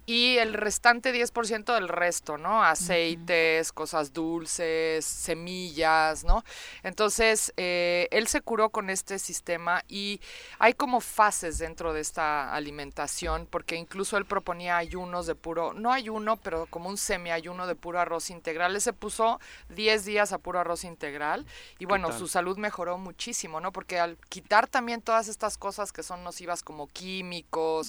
Y 0.05 0.37
el 0.37 0.53
restante 0.53 1.15
10% 1.15 1.75
del 1.75 1.89
resto, 1.89 2.37
¿no? 2.37 2.63
Aceites, 2.63 3.73
cosas 3.73 4.13
dulces, 4.13 5.07
semillas, 5.07 6.25
¿no? 6.25 6.45
Entonces, 6.83 7.55
eh, 7.57 8.09
él 8.11 8.27
se 8.27 8.43
curó 8.43 8.69
con 8.69 8.91
este 8.91 9.19
sistema 9.19 9.83
y 9.89 10.21
hay 10.59 10.75
como 10.75 11.01
fases 11.01 11.57
dentro 11.57 11.95
de 11.95 12.01
esta 12.01 12.55
alimentación, 12.55 13.47
porque 13.49 13.77
incluso 13.77 14.19
él 14.19 14.27
proponía 14.27 14.77
ayunos 14.77 15.27
de 15.27 15.35
puro, 15.35 15.73
no 15.73 15.91
ayuno, 15.91 16.37
pero 16.37 16.67
como 16.67 16.91
un 16.91 16.99
semi-ayuno 16.99 17.67
de 17.67 17.77
puro 17.77 17.99
arroz 17.99 18.29
integral. 18.29 18.75
Él 18.75 18.83
se 18.83 18.93
puso 18.93 19.41
10 19.71 20.02
días 20.05 20.33
a 20.33 20.39
puro 20.39 20.61
arroz 20.61 20.85
integral 20.85 21.47
y 21.79 21.87
bueno, 21.87 22.13
su 22.13 22.29
salud 22.29 22.57
mejoró 22.59 22.99
muchísimo, 22.99 23.61
¿no? 23.61 23.73
Porque 23.73 23.99
al 23.99 24.17
quitar 24.29 24.67
también 24.67 25.03
todas 25.03 25.29
estas 25.29 25.59
cosas 25.59 25.93
que 25.93 26.03
son 26.03 26.25
nocivas 26.25 26.63
como 26.63 26.87
químicos, 26.89 27.89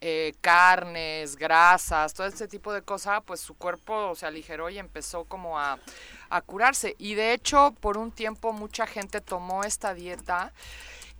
eh, 0.00 0.34
carnes, 0.40 1.36
grasas, 1.36 2.14
todo 2.14 2.26
este 2.26 2.48
tipo 2.48 2.72
de 2.72 2.82
cosas, 2.82 3.22
pues 3.24 3.40
su 3.40 3.54
cuerpo 3.54 4.14
se 4.14 4.26
aligeró 4.26 4.70
y 4.70 4.78
empezó 4.78 5.24
como 5.24 5.58
a, 5.58 5.78
a 6.30 6.40
curarse. 6.40 6.94
Y 6.98 7.14
de 7.14 7.32
hecho, 7.32 7.74
por 7.80 7.98
un 7.98 8.10
tiempo 8.10 8.52
mucha 8.52 8.86
gente 8.86 9.20
tomó 9.20 9.64
esta 9.64 9.94
dieta 9.94 10.52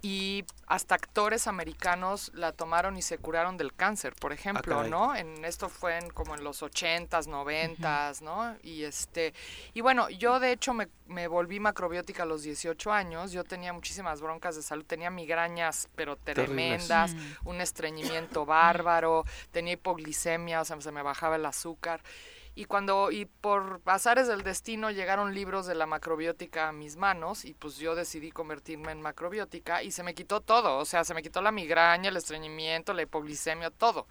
y 0.03 0.45
hasta 0.67 0.97
actores 0.97 1.47
americanos 1.47 2.33
la 2.35 2.51
tomaron 2.51 2.97
y 2.97 3.03
se 3.03 3.19
curaron 3.19 3.57
del 3.57 3.73
cáncer, 3.73 4.15
por 4.17 4.33
ejemplo, 4.33 4.81
ah, 4.81 4.89
¿no? 4.89 5.15
En 5.15 5.45
esto 5.45 5.69
fue 5.69 5.97
en, 5.97 6.11
como 6.11 6.35
en 6.35 6.43
los 6.43 6.63
ochentas, 6.65 7.29
noventas, 7.29 8.21
¿no? 8.21 8.57
Y 8.65 8.83
este 8.83 9.33
y 9.75 9.81
bueno, 9.81 10.11
yo 10.11 10.41
de 10.41 10.51
hecho 10.51 10.75
me, 10.75 10.89
me, 11.07 11.29
volví 11.29 11.61
macrobiótica 11.61 12.25
a 12.25 12.27
los 12.27 12.43
18 12.43 12.93
años, 12.93 13.31
yo 13.31 13.45
tenía 13.45 13.73
muchísimas 13.73 14.21
broncas 14.21 14.57
de 14.57 14.63
salud, 14.63 14.85
tenía 14.85 15.11
migrañas 15.11 15.89
pero 15.95 16.17
tremendas, 16.17 17.15
mm. 17.15 17.49
un 17.49 17.61
estreñimiento 17.61 18.45
bárbaro, 18.45 19.25
tenía 19.53 19.75
hipoglicemia, 19.75 20.63
o 20.63 20.65
sea, 20.65 20.81
se 20.81 20.91
me 20.91 21.03
bajaba 21.03 21.37
el 21.37 21.47
azúcar 21.47 22.03
y 22.55 22.67
cuando 22.67 23.11
y 23.11 23.25
por 23.25 23.81
azares 23.87 24.29
del 24.29 24.43
destino 24.43 24.91
llegaron 24.91 25.35
libros 25.35 25.67
de 25.67 25.75
la 25.75 25.87
macrobiótica 25.87 26.69
a 26.69 26.73
mis 26.73 26.97
manos 26.97 27.45
y 27.45 27.55
pues 27.55 27.77
yo 27.79 27.95
decidí 27.95 28.31
convertirme 28.31 28.93
en 28.93 29.01
macrobiótica 29.01 29.83
y 29.83 29.91
se 29.91 30.03
me 30.03 30.15
quitó 30.15 30.41
todo, 30.41 30.79
o 30.79 30.85
sea, 30.85 31.05
se 31.05 31.15
me 31.15 31.23
quitó 31.23 31.41
la 31.41 31.53
migraña, 31.53 32.11
el 32.11 32.17
estreñimiento, 32.17 32.93
la 32.93 33.03
hipoglicemia, 33.03 33.71
todo. 33.71 34.07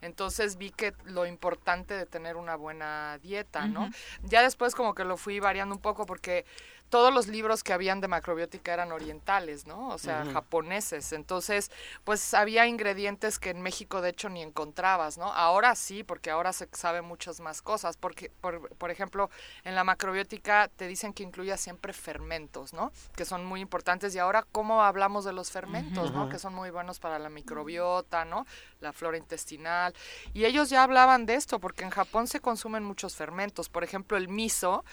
Entonces 0.00 0.58
vi 0.58 0.70
que 0.70 0.92
lo 1.04 1.26
importante 1.26 1.94
de 1.94 2.06
tener 2.06 2.36
una 2.36 2.54
buena 2.54 3.18
dieta, 3.18 3.66
¿no? 3.66 3.90
Ya 4.22 4.42
después 4.42 4.74
como 4.74 4.94
que 4.94 5.04
lo 5.04 5.16
fui 5.16 5.40
variando 5.40 5.74
un 5.74 5.80
poco 5.80 6.06
porque 6.06 6.44
todos 6.90 7.12
los 7.12 7.26
libros 7.28 7.62
que 7.62 7.72
habían 7.72 8.00
de 8.00 8.08
macrobiótica 8.08 8.72
eran 8.72 8.92
orientales, 8.92 9.66
¿no? 9.66 9.88
O 9.88 9.98
sea, 9.98 10.24
japoneses. 10.32 11.12
Entonces, 11.12 11.70
pues 12.04 12.34
había 12.34 12.66
ingredientes 12.66 13.38
que 13.38 13.50
en 13.50 13.62
México 13.62 14.00
de 14.00 14.10
hecho 14.10 14.28
ni 14.28 14.42
encontrabas, 14.42 15.18
¿no? 15.18 15.32
Ahora 15.32 15.74
sí, 15.74 16.02
porque 16.02 16.30
ahora 16.30 16.52
se 16.52 16.68
sabe 16.72 17.02
muchas 17.02 17.40
más 17.40 17.62
cosas. 17.62 17.96
Porque, 17.96 18.30
por, 18.40 18.74
por 18.76 18.90
ejemplo, 18.90 19.30
en 19.64 19.74
la 19.74 19.84
macrobiótica 19.84 20.68
te 20.76 20.86
dicen 20.86 21.12
que 21.12 21.22
incluya 21.22 21.56
siempre 21.56 21.92
fermentos, 21.92 22.72
¿no? 22.72 22.92
Que 23.14 23.24
son 23.24 23.44
muy 23.44 23.60
importantes. 23.60 24.14
Y 24.14 24.18
ahora, 24.18 24.46
¿cómo 24.52 24.82
hablamos 24.82 25.24
de 25.24 25.32
los 25.32 25.50
fermentos, 25.50 26.12
¿no? 26.12 26.28
Que 26.28 26.38
son 26.38 26.54
muy 26.54 26.70
buenos 26.70 26.98
para 26.98 27.18
la 27.18 27.28
microbiota, 27.28 28.24
¿no? 28.24 28.46
La 28.80 28.92
flora 28.92 29.18
intestinal. 29.18 29.94
Y 30.32 30.44
ellos 30.44 30.70
ya 30.70 30.82
hablaban 30.82 31.26
de 31.26 31.34
esto, 31.34 31.58
porque 31.58 31.84
en 31.84 31.90
Japón 31.90 32.26
se 32.26 32.40
consumen 32.40 32.82
muchos 32.82 33.16
fermentos. 33.16 33.68
Por 33.68 33.84
ejemplo, 33.84 34.16
el 34.16 34.28
miso, 34.28 34.84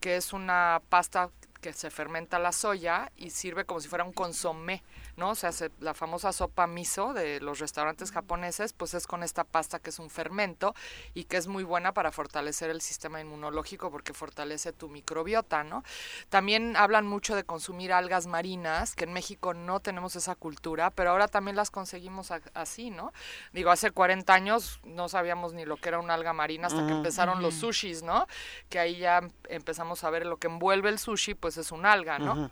que 0.00 0.16
es 0.16 0.32
una 0.32 0.80
pasta 0.88 1.30
que 1.60 1.72
se 1.72 1.90
fermenta 1.90 2.38
la 2.38 2.52
soya 2.52 3.12
y 3.16 3.30
sirve 3.30 3.64
como 3.64 3.80
si 3.80 3.88
fuera 3.88 4.04
un 4.04 4.12
consomé, 4.12 4.82
¿no? 5.20 5.36
Se 5.36 5.46
hace 5.46 5.70
la 5.78 5.94
famosa 5.94 6.32
sopa 6.32 6.66
miso 6.66 7.12
de 7.12 7.40
los 7.40 7.60
restaurantes 7.60 8.10
japoneses, 8.10 8.72
pues 8.72 8.94
es 8.94 9.06
con 9.06 9.22
esta 9.22 9.44
pasta 9.44 9.78
que 9.78 9.90
es 9.90 9.98
un 9.98 10.10
fermento 10.10 10.74
y 11.14 11.24
que 11.24 11.36
es 11.36 11.46
muy 11.46 11.62
buena 11.62 11.92
para 11.92 12.10
fortalecer 12.10 12.70
el 12.70 12.80
sistema 12.80 13.20
inmunológico 13.20 13.90
porque 13.90 14.14
fortalece 14.14 14.72
tu 14.72 14.88
microbiota, 14.88 15.62
¿no? 15.62 15.84
También 16.30 16.74
hablan 16.76 17.06
mucho 17.06 17.36
de 17.36 17.44
consumir 17.44 17.92
algas 17.92 18.26
marinas, 18.26 18.96
que 18.96 19.04
en 19.04 19.12
México 19.12 19.52
no 19.52 19.80
tenemos 19.80 20.16
esa 20.16 20.34
cultura, 20.34 20.90
pero 20.90 21.10
ahora 21.10 21.28
también 21.28 21.54
las 21.54 21.70
conseguimos 21.70 22.32
así, 22.54 22.90
¿no? 22.90 23.12
Digo, 23.52 23.70
hace 23.70 23.90
40 23.90 24.32
años 24.32 24.80
no 24.84 25.08
sabíamos 25.10 25.52
ni 25.52 25.66
lo 25.66 25.76
que 25.76 25.90
era 25.90 25.98
una 25.98 26.14
alga 26.14 26.32
marina 26.32 26.68
hasta 26.68 26.86
que 26.86 26.92
empezaron 26.92 27.42
los 27.42 27.54
sushis, 27.54 28.02
¿no? 28.02 28.26
Que 28.70 28.78
ahí 28.78 28.96
ya 28.96 29.20
empezamos 29.48 30.02
a 30.02 30.10
ver 30.10 30.24
lo 30.24 30.38
que 30.38 30.46
envuelve 30.46 30.88
el 30.88 30.98
sushi, 30.98 31.34
pues 31.34 31.58
es 31.58 31.72
un 31.72 31.84
alga, 31.84 32.18
¿no? 32.18 32.50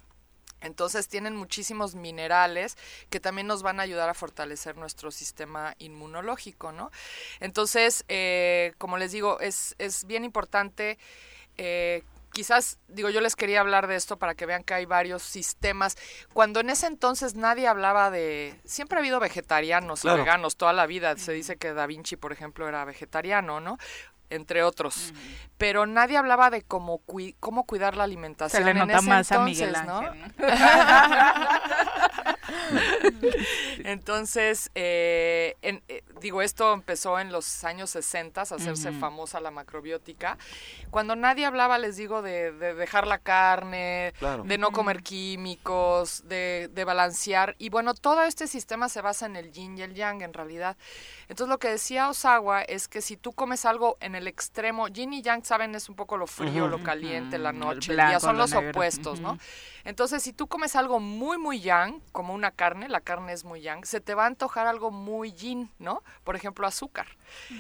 Entonces 0.61 1.09
tienen 1.09 1.37
muchísimos 1.37 1.95
minerales 1.95 2.77
que 3.11 3.21
también 3.21 3.47
nos 3.47 3.63
van 3.63 3.81
a 3.81 3.85
ayudar 3.85 4.09
a 4.09 4.15
fortalecer 4.15 4.77
nuestro 4.77 5.11
sistema 5.11 5.75
inmunológico, 5.79 6.73
¿no? 6.73 6.91
Entonces, 7.41 8.05
eh, 8.09 8.75
como 8.79 8.99
les 8.99 9.13
digo, 9.13 9.41
es, 9.41 9.75
es 9.79 10.05
bien 10.05 10.25
importante 10.25 10.99
eh, 11.59 12.05
quizás, 12.33 12.79
digo, 12.87 13.11
yo 13.11 13.21
les 13.21 13.37
quería 13.37 13.61
hablar 13.61 13.89
de 13.89 13.97
esto 13.97 14.17
para 14.17 14.35
que 14.35 14.47
vean 14.47 14.63
que 14.63 14.75
hay 14.75 14.87
varios 14.87 15.23
sistemas. 15.23 15.97
Cuando 16.33 16.61
en 16.61 16.71
ese 16.71 16.87
entonces 16.87 17.35
nadie 17.35 17.67
hablaba 17.67 18.11
de... 18.11 18.59
Siempre 18.65 18.97
ha 18.97 19.01
habido 19.01 19.21
vegetarianos 19.21 20.05
y 20.05 20.09
veganos 20.09 20.57
toda 20.57 20.73
la 20.73 20.87
vida. 20.87 21.17
Se 21.17 21.33
dice 21.33 21.57
que 21.57 21.73
Da 21.73 21.87
Vinci, 21.87 22.17
por 22.17 22.33
ejemplo, 22.33 22.69
era 22.69 22.85
vegetariano, 22.85 23.61
¿no? 23.61 23.79
Entre 24.31 24.63
otros. 24.63 25.13
Pero 25.57 25.87
nadie 25.87 26.17
hablaba 26.17 26.51
de 26.51 26.63
cómo, 26.63 27.01
cómo 27.41 27.65
cuidar 27.65 27.97
la 27.97 28.05
alimentación. 28.05 28.63
Se 28.63 28.67
le 28.67 28.75
nota 28.75 29.03
más 29.03 29.33
a 29.33 29.41
Miguel 29.41 29.75
Ángel, 29.75 30.31
entonces, 33.85 34.71
eh, 34.75 35.57
eh, 35.63 36.03
digo, 36.21 36.43
esto 36.43 36.73
empezó 36.73 37.19
en 37.19 37.33
los 37.33 37.65
años 37.65 37.91
60 37.91 38.41
a 38.41 38.45
hacerse 38.45 38.93
famosa 38.93 39.41
la 39.41 39.51
macrobiótica. 39.51 40.39
Cuando 40.91 41.17
nadie 41.17 41.47
hablaba, 41.47 41.79
les 41.79 41.97
digo, 41.97 42.23
de, 42.23 42.53
dejar 42.53 43.07
la 43.07 43.19
carne, 43.19 44.13
de 44.45 44.59
no 44.59 44.71
comer 44.71 45.03
químicos, 45.03 46.27
de, 46.29 46.69
de 46.73 46.85
balancear. 46.85 47.55
Y 47.59 47.69
bueno, 47.71 47.95
todo 47.95 48.23
este 48.23 48.47
sistema 48.47 48.89
se 48.89 49.01
basa 49.01 49.27
en 49.27 49.37
el 49.37 49.53
yin 49.53 49.79
y 49.79 49.83
el 49.83 49.95
yang, 49.95 50.23
en 50.23 50.33
realidad. 50.33 50.77
Entonces, 51.29 51.49
lo 51.49 51.59
que 51.59 51.69
decía 51.69 52.09
Osawa 52.09 52.63
es 52.63 52.89
que 52.89 53.03
si 53.03 53.17
tú 53.17 53.33
comes 53.33 53.65
algo 53.65 53.97
en 54.01 54.15
el 54.15 54.18
extremo, 54.27 54.89
yin 54.89 55.13
y 55.13 55.23
yang, 55.23 55.45
saben, 55.45 55.75
es 55.75 55.89
un 55.89 55.95
poco 55.95 56.17
lo 56.17 56.27
frío, 56.27 56.67
lo 56.67 56.83
caliente, 56.83 57.39
la 57.39 57.53
noche, 57.53 57.93
el, 57.93 57.99
día, 57.99 58.19
son 58.19 58.39
los 58.39 58.53
opuestos, 58.55 59.21
¿no? 59.21 59.39
Entonces, 59.85 60.23
si 60.23 60.33
tú 60.33 60.47
comes 60.47 60.75
algo 60.75 60.99
muy, 60.99 61.39
muy 61.39 61.61
yang, 61.61 62.01
como 62.13 62.35
una 62.35 62.51
carne, 62.51 62.89
la 62.89 63.01
carne 63.01 63.33
es 63.33 63.45
muy 63.45 63.61
yang, 63.61 63.85
se 63.85 64.01
te 64.01 64.15
va 64.15 64.25
a 64.25 64.27
antojar 64.27 64.67
algo 64.67 64.91
muy 64.91 65.33
yin, 65.33 65.71
¿no? 65.79 66.03
Por 66.25 66.37
ejemplo, 66.37 66.67
azúcar. 66.67 67.07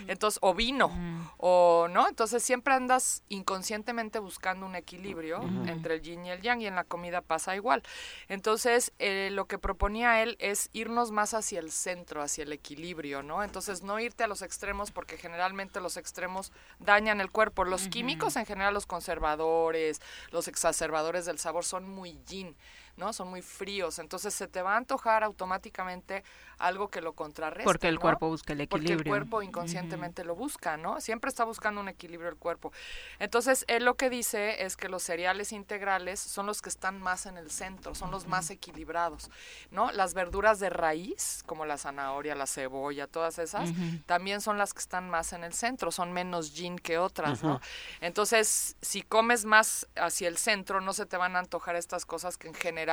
Entonces, 0.06 0.38
o 0.42 0.54
vino, 0.54 0.90
o, 1.36 1.88
¿no? 1.88 2.08
Entonces, 2.08 2.42
siempre 2.42 2.74
andas 2.74 3.22
inconscientemente 3.28 4.18
buscando 4.18 4.66
un 4.66 4.74
equilibrio 4.74 5.40
entre 5.66 5.94
el 5.94 6.02
yin 6.02 6.26
y 6.26 6.30
el 6.30 6.40
yang, 6.42 6.60
y 6.60 6.66
en 6.66 6.74
la 6.74 6.84
comida 6.84 7.20
pasa 7.20 7.56
igual. 7.56 7.82
Entonces, 8.28 8.92
eh, 8.98 9.30
lo 9.32 9.46
que 9.46 9.58
proponía 9.58 10.22
él 10.22 10.36
es 10.40 10.70
irnos 10.72 11.10
más 11.10 11.34
hacia 11.34 11.60
el 11.60 11.70
centro, 11.70 12.22
hacia 12.22 12.44
el 12.44 12.52
equilibrio, 12.52 13.22
¿no? 13.22 13.42
Entonces, 13.42 13.82
no 13.82 13.98
irte 13.98 14.24
a 14.24 14.28
los 14.28 14.42
extremos, 14.42 14.90
porque 14.90 15.16
generalmente 15.16 15.80
los 15.80 15.96
extremos 15.96 16.52
dañan 16.78 17.20
el 17.20 17.30
cuerpo. 17.30 17.64
Los 17.64 17.88
químicos, 17.88 18.36
en 18.36 18.46
general, 18.46 18.74
los 18.74 18.86
conservadores, 18.86 20.00
los 20.30 20.48
exacerbadores 20.48 21.26
del 21.26 21.38
sabor, 21.38 21.64
son 21.64 21.88
muy 21.88 22.18
yin, 22.26 22.56
¿no? 22.98 23.12
Son 23.12 23.28
muy 23.28 23.42
fríos, 23.42 23.98
entonces 23.98 24.34
se 24.34 24.48
te 24.48 24.60
va 24.60 24.74
a 24.74 24.76
antojar 24.76 25.24
automáticamente 25.24 26.24
algo 26.58 26.88
que 26.88 27.00
lo 27.00 27.12
contrarresta. 27.12 27.64
Porque 27.64 27.88
el 27.88 27.98
cuerpo 27.98 28.28
busca 28.28 28.52
el 28.52 28.62
equilibrio. 28.62 28.96
Porque 28.96 29.08
el 29.08 29.14
cuerpo 29.14 29.42
inconscientemente 29.42 30.24
lo 30.24 30.34
busca, 30.34 30.76
¿no? 30.76 31.00
Siempre 31.00 31.28
está 31.28 31.44
buscando 31.44 31.80
un 31.80 31.88
equilibrio 31.88 32.28
el 32.28 32.36
cuerpo. 32.36 32.72
Entonces, 33.20 33.64
él 33.68 33.84
lo 33.84 33.94
que 33.94 34.10
dice 34.10 34.64
es 34.64 34.76
que 34.76 34.88
los 34.88 35.04
cereales 35.04 35.52
integrales 35.52 36.18
son 36.18 36.46
los 36.46 36.60
que 36.60 36.68
están 36.68 37.00
más 37.00 37.26
en 37.26 37.38
el 37.38 37.50
centro, 37.50 37.94
son 37.94 38.10
los 38.10 38.26
más 38.26 38.50
equilibrados, 38.50 39.30
¿no? 39.70 39.92
Las 39.92 40.14
verduras 40.14 40.58
de 40.58 40.68
raíz, 40.68 41.44
como 41.46 41.64
la 41.64 41.78
zanahoria, 41.78 42.34
la 42.34 42.46
cebolla, 42.46 43.06
todas 43.06 43.38
esas, 43.38 43.70
también 44.06 44.40
son 44.40 44.58
las 44.58 44.74
que 44.74 44.80
están 44.80 45.08
más 45.08 45.32
en 45.32 45.44
el 45.44 45.54
centro, 45.54 45.92
son 45.92 46.12
menos 46.12 46.54
yin 46.54 46.76
que 46.76 46.98
otras, 46.98 47.44
¿no? 47.44 47.60
Entonces, 48.00 48.76
si 48.82 49.02
comes 49.02 49.44
más 49.44 49.86
hacia 49.94 50.26
el 50.26 50.36
centro, 50.36 50.80
no 50.80 50.92
se 50.92 51.06
te 51.06 51.16
van 51.16 51.36
a 51.36 51.38
antojar 51.38 51.76
estas 51.76 52.04
cosas 52.04 52.36
que 52.36 52.48
en 52.48 52.54
general 52.54 52.87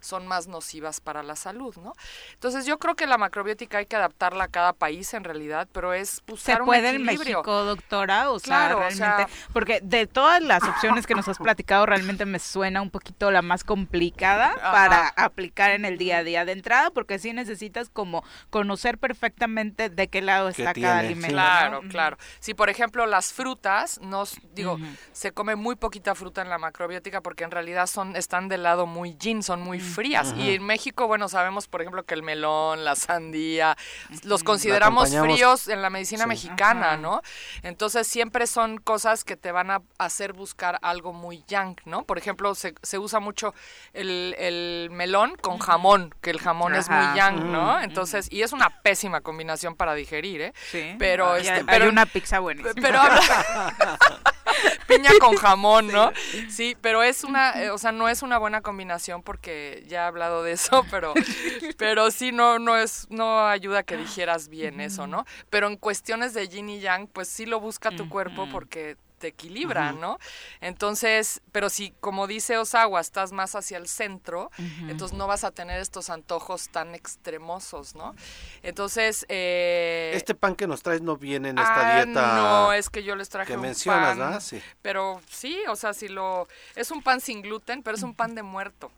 son 0.00 0.26
más 0.26 0.46
nocivas 0.46 1.00
para 1.00 1.22
la 1.22 1.36
salud, 1.36 1.76
¿no? 1.76 1.92
Entonces, 2.34 2.66
yo 2.66 2.78
creo 2.78 2.94
que 2.94 3.06
la 3.06 3.18
macrobiótica 3.18 3.78
hay 3.78 3.86
que 3.86 3.96
adaptarla 3.96 4.44
a 4.44 4.48
cada 4.48 4.72
país 4.72 5.12
en 5.14 5.24
realidad, 5.24 5.68
pero 5.72 5.92
es 5.92 6.22
buscar 6.26 6.58
¿Se 6.58 6.64
puede 6.64 6.90
en 6.90 7.02
México, 7.02 7.64
doctora? 7.64 8.30
O 8.30 8.38
sea, 8.38 8.74
realmente, 8.74 9.26
porque 9.52 9.80
de 9.82 10.06
todas 10.06 10.42
las 10.42 10.62
opciones 10.62 11.06
que 11.06 11.14
nos 11.14 11.28
has 11.28 11.38
platicado, 11.38 11.86
realmente 11.86 12.24
me 12.24 12.38
suena 12.38 12.82
un 12.82 12.90
poquito 12.90 13.30
la 13.30 13.42
más 13.42 13.64
complicada 13.64 14.54
para 14.54 15.08
aplicar 15.08 15.70
en 15.72 15.84
el 15.84 15.98
día 15.98 16.18
a 16.18 16.24
día 16.24 16.44
de 16.44 16.52
entrada, 16.52 16.90
porque 16.90 17.18
sí 17.18 17.32
necesitas 17.32 17.88
como 17.88 18.24
conocer 18.50 18.98
perfectamente 18.98 19.90
de 19.90 20.08
qué 20.08 20.22
lado 20.22 20.48
está 20.48 20.72
cada 20.74 20.98
alimento. 20.98 21.34
Claro, 21.34 21.82
claro. 21.88 22.18
Si 22.40 22.54
por 22.54 22.70
ejemplo 22.70 23.06
las 23.06 23.32
frutas, 23.32 24.00
nos 24.00 24.38
digo, 24.54 24.78
se 25.12 25.32
come 25.32 25.56
muy 25.56 25.76
poquita 25.76 26.14
fruta 26.14 26.42
en 26.42 26.48
la 26.48 26.58
macrobiótica 26.58 27.20
porque 27.20 27.44
en 27.44 27.50
realidad 27.50 27.86
son 27.86 28.16
están 28.16 28.48
del 28.48 28.62
lado 28.62 28.86
muy 28.86 29.14
yin, 29.14 29.35
son 29.42 29.60
muy 29.60 29.80
frías. 29.80 30.34
Y 30.36 30.54
en 30.54 30.64
México, 30.64 31.06
bueno, 31.06 31.28
sabemos 31.28 31.68
por 31.68 31.80
ejemplo 31.80 32.04
que 32.04 32.14
el 32.14 32.22
melón, 32.22 32.84
la 32.84 32.96
sandía, 32.96 33.76
los 34.24 34.42
consideramos 34.42 35.14
fríos 35.14 35.68
en 35.68 35.82
la 35.82 35.90
medicina 35.90 36.26
mexicana, 36.26 36.96
¿no? 36.96 37.22
Entonces 37.62 38.06
siempre 38.06 38.46
son 38.46 38.78
cosas 38.78 39.24
que 39.24 39.36
te 39.36 39.52
van 39.52 39.70
a 39.70 39.82
hacer 39.98 40.32
buscar 40.32 40.78
algo 40.82 41.12
muy 41.12 41.44
yang, 41.46 41.76
¿no? 41.84 42.04
Por 42.04 42.18
ejemplo, 42.18 42.54
se, 42.54 42.74
se 42.82 42.98
usa 42.98 43.20
mucho 43.20 43.54
el, 43.92 44.34
el, 44.38 44.88
melón 44.90 45.36
con 45.40 45.58
jamón, 45.58 46.14
que 46.20 46.30
el 46.30 46.40
jamón 46.40 46.74
es 46.74 46.88
muy 46.88 47.16
yang, 47.16 47.52
¿no? 47.52 47.80
Entonces, 47.80 48.28
y 48.30 48.42
es 48.42 48.52
una 48.52 48.82
pésima 48.82 49.20
combinación 49.20 49.76
para 49.76 49.94
digerir, 49.94 50.40
¿eh? 50.40 50.52
Sí. 50.70 50.94
Pero, 50.98 51.36
este, 51.36 51.64
pero 51.64 51.88
una 51.88 52.06
pizza 52.06 52.40
buenísima. 52.40 52.74
Pero 52.80 53.00
piña 54.86 55.10
con 55.20 55.36
jamón, 55.36 55.88
¿no? 55.88 56.12
Sí, 56.48 56.76
pero 56.80 57.02
es 57.02 57.24
una, 57.24 57.62
eh, 57.62 57.70
o 57.70 57.78
sea, 57.78 57.92
no 57.92 58.08
es 58.08 58.22
una 58.22 58.38
buena 58.38 58.60
combinación 58.60 59.22
porque 59.26 59.84
ya 59.88 60.04
he 60.04 60.06
hablado 60.06 60.42
de 60.42 60.52
eso, 60.52 60.86
pero, 60.90 61.12
pero 61.76 62.10
sí 62.10 62.32
no, 62.32 62.58
no 62.58 62.78
es, 62.78 63.06
no 63.10 63.46
ayuda 63.46 63.82
que 63.82 63.98
digieras 63.98 64.48
bien 64.48 64.80
eso, 64.80 65.06
¿no? 65.06 65.26
Pero 65.50 65.66
en 65.66 65.76
cuestiones 65.76 66.32
de 66.32 66.48
yin 66.48 66.70
y 66.70 66.80
yang, 66.80 67.08
pues 67.08 67.28
sí 67.28 67.44
lo 67.44 67.60
busca 67.60 67.90
tu 67.90 68.08
cuerpo 68.08 68.48
porque 68.50 68.96
te 69.18 69.28
equilibra, 69.28 69.92
¿no? 69.92 70.18
Entonces, 70.60 71.40
pero 71.52 71.70
si, 71.70 71.92
como 72.00 72.26
dice 72.26 72.58
Osawa, 72.58 73.00
estás 73.00 73.32
más 73.32 73.54
hacia 73.54 73.78
el 73.78 73.88
centro, 73.88 74.50
entonces 74.88 75.16
no 75.16 75.26
vas 75.26 75.44
a 75.44 75.50
tener 75.50 75.80
estos 75.80 76.10
antojos 76.10 76.68
tan 76.68 76.94
extremosos, 76.94 77.94
¿no? 77.94 78.14
Entonces... 78.62 79.26
Eh, 79.28 80.12
este 80.14 80.34
pan 80.34 80.54
que 80.54 80.66
nos 80.66 80.82
traes 80.82 81.02
no 81.02 81.16
viene 81.16 81.50
en 81.50 81.58
esta 81.58 81.98
ah, 81.98 82.04
dieta... 82.04 82.36
No, 82.36 82.72
es 82.72 82.90
que 82.90 83.02
yo 83.02 83.16
les 83.16 83.28
traje 83.28 83.52
que 83.52 83.56
un 83.56 83.62
mencionas, 83.62 84.16
pan, 84.16 84.40
Sí. 84.40 84.62
Pero 84.82 85.20
sí, 85.30 85.58
o 85.68 85.76
sea, 85.76 85.94
si 85.94 86.08
lo... 86.08 86.48
Es 86.74 86.90
un 86.90 87.02
pan 87.02 87.20
sin 87.20 87.42
gluten, 87.42 87.82
pero 87.82 87.96
es 87.96 88.02
un 88.02 88.14
pan 88.14 88.34
de 88.34 88.42
muerto. 88.42 88.90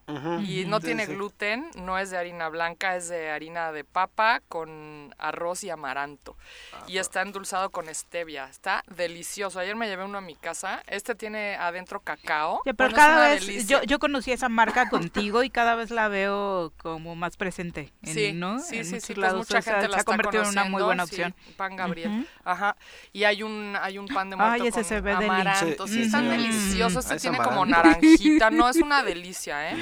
Y 0.44 0.64
no 0.66 0.80
tiene 0.80 1.06
gluten, 1.06 1.70
no 1.76 1.98
es 1.98 2.10
de 2.10 2.18
harina 2.18 2.48
blanca, 2.48 2.96
es 2.96 3.08
de 3.08 3.30
harina 3.30 3.72
de 3.72 3.84
papa 3.84 4.40
con 4.48 5.14
arroz 5.18 5.64
y 5.64 5.70
amaranto. 5.70 6.36
Ah, 6.72 6.84
y 6.86 6.98
está 6.98 7.22
endulzado 7.22 7.70
con 7.70 7.92
stevia. 7.94 8.48
Está 8.48 8.82
delicioso. 8.88 9.60
Ayer 9.60 9.76
me 9.76 9.86
llevé 9.86 10.04
uno 10.09 10.18
a 10.18 10.20
mi 10.20 10.35
casa. 10.35 10.82
Este 10.86 11.14
tiene 11.14 11.56
adentro 11.56 12.01
cacao. 12.01 12.62
pero 12.64 12.94
cada 12.94 13.28
vez, 13.28 13.66
yo, 13.66 13.82
yo 13.82 13.98
conocí 13.98 14.32
esa 14.32 14.48
marca 14.48 14.89
contigo 14.89 15.43
y 15.43 15.51
cada 15.51 15.74
vez 15.74 15.90
la 15.90 16.09
veo 16.09 16.72
como 16.78 17.14
más 17.14 17.36
presente. 17.36 17.93
sí, 18.02 18.32
¿no? 18.32 18.59
sí, 18.59 18.85
sí, 18.85 19.01
sí, 19.01 19.14
pues 19.14 19.35
mucha 19.35 19.62
gente 19.62 19.89
la 19.89 19.94
se 19.94 20.01
ha 20.01 20.05
convertido 20.05 20.43
en 20.43 20.48
una 20.51 20.64
muy 20.64 20.82
buena 20.82 21.05
opción. 21.05 21.35
pan 21.56 21.76
Gabriel. 21.76 22.26
Ajá. 22.44 22.76
Y 23.12 23.24
hay 23.24 23.43
un, 23.43 23.76
hay 23.80 23.98
un 23.98 24.06
pan 24.09 24.30
de 24.30 24.36
muerto 24.36 24.62
Ay, 24.62 24.68
ese 24.68 24.85
se 24.85 25.01
ve 25.01 25.12
amaranto. 25.12 25.86
Sí, 25.86 26.02
están 26.02 26.28
deliciosos. 26.28 27.05
Este 27.05 27.18
tiene 27.18 27.39
como 27.39 27.64
naranjita. 27.66 28.51
No, 28.51 28.68
es 28.68 28.76
una 28.76 29.02
delicia, 29.05 29.70
¿eh? 29.70 29.76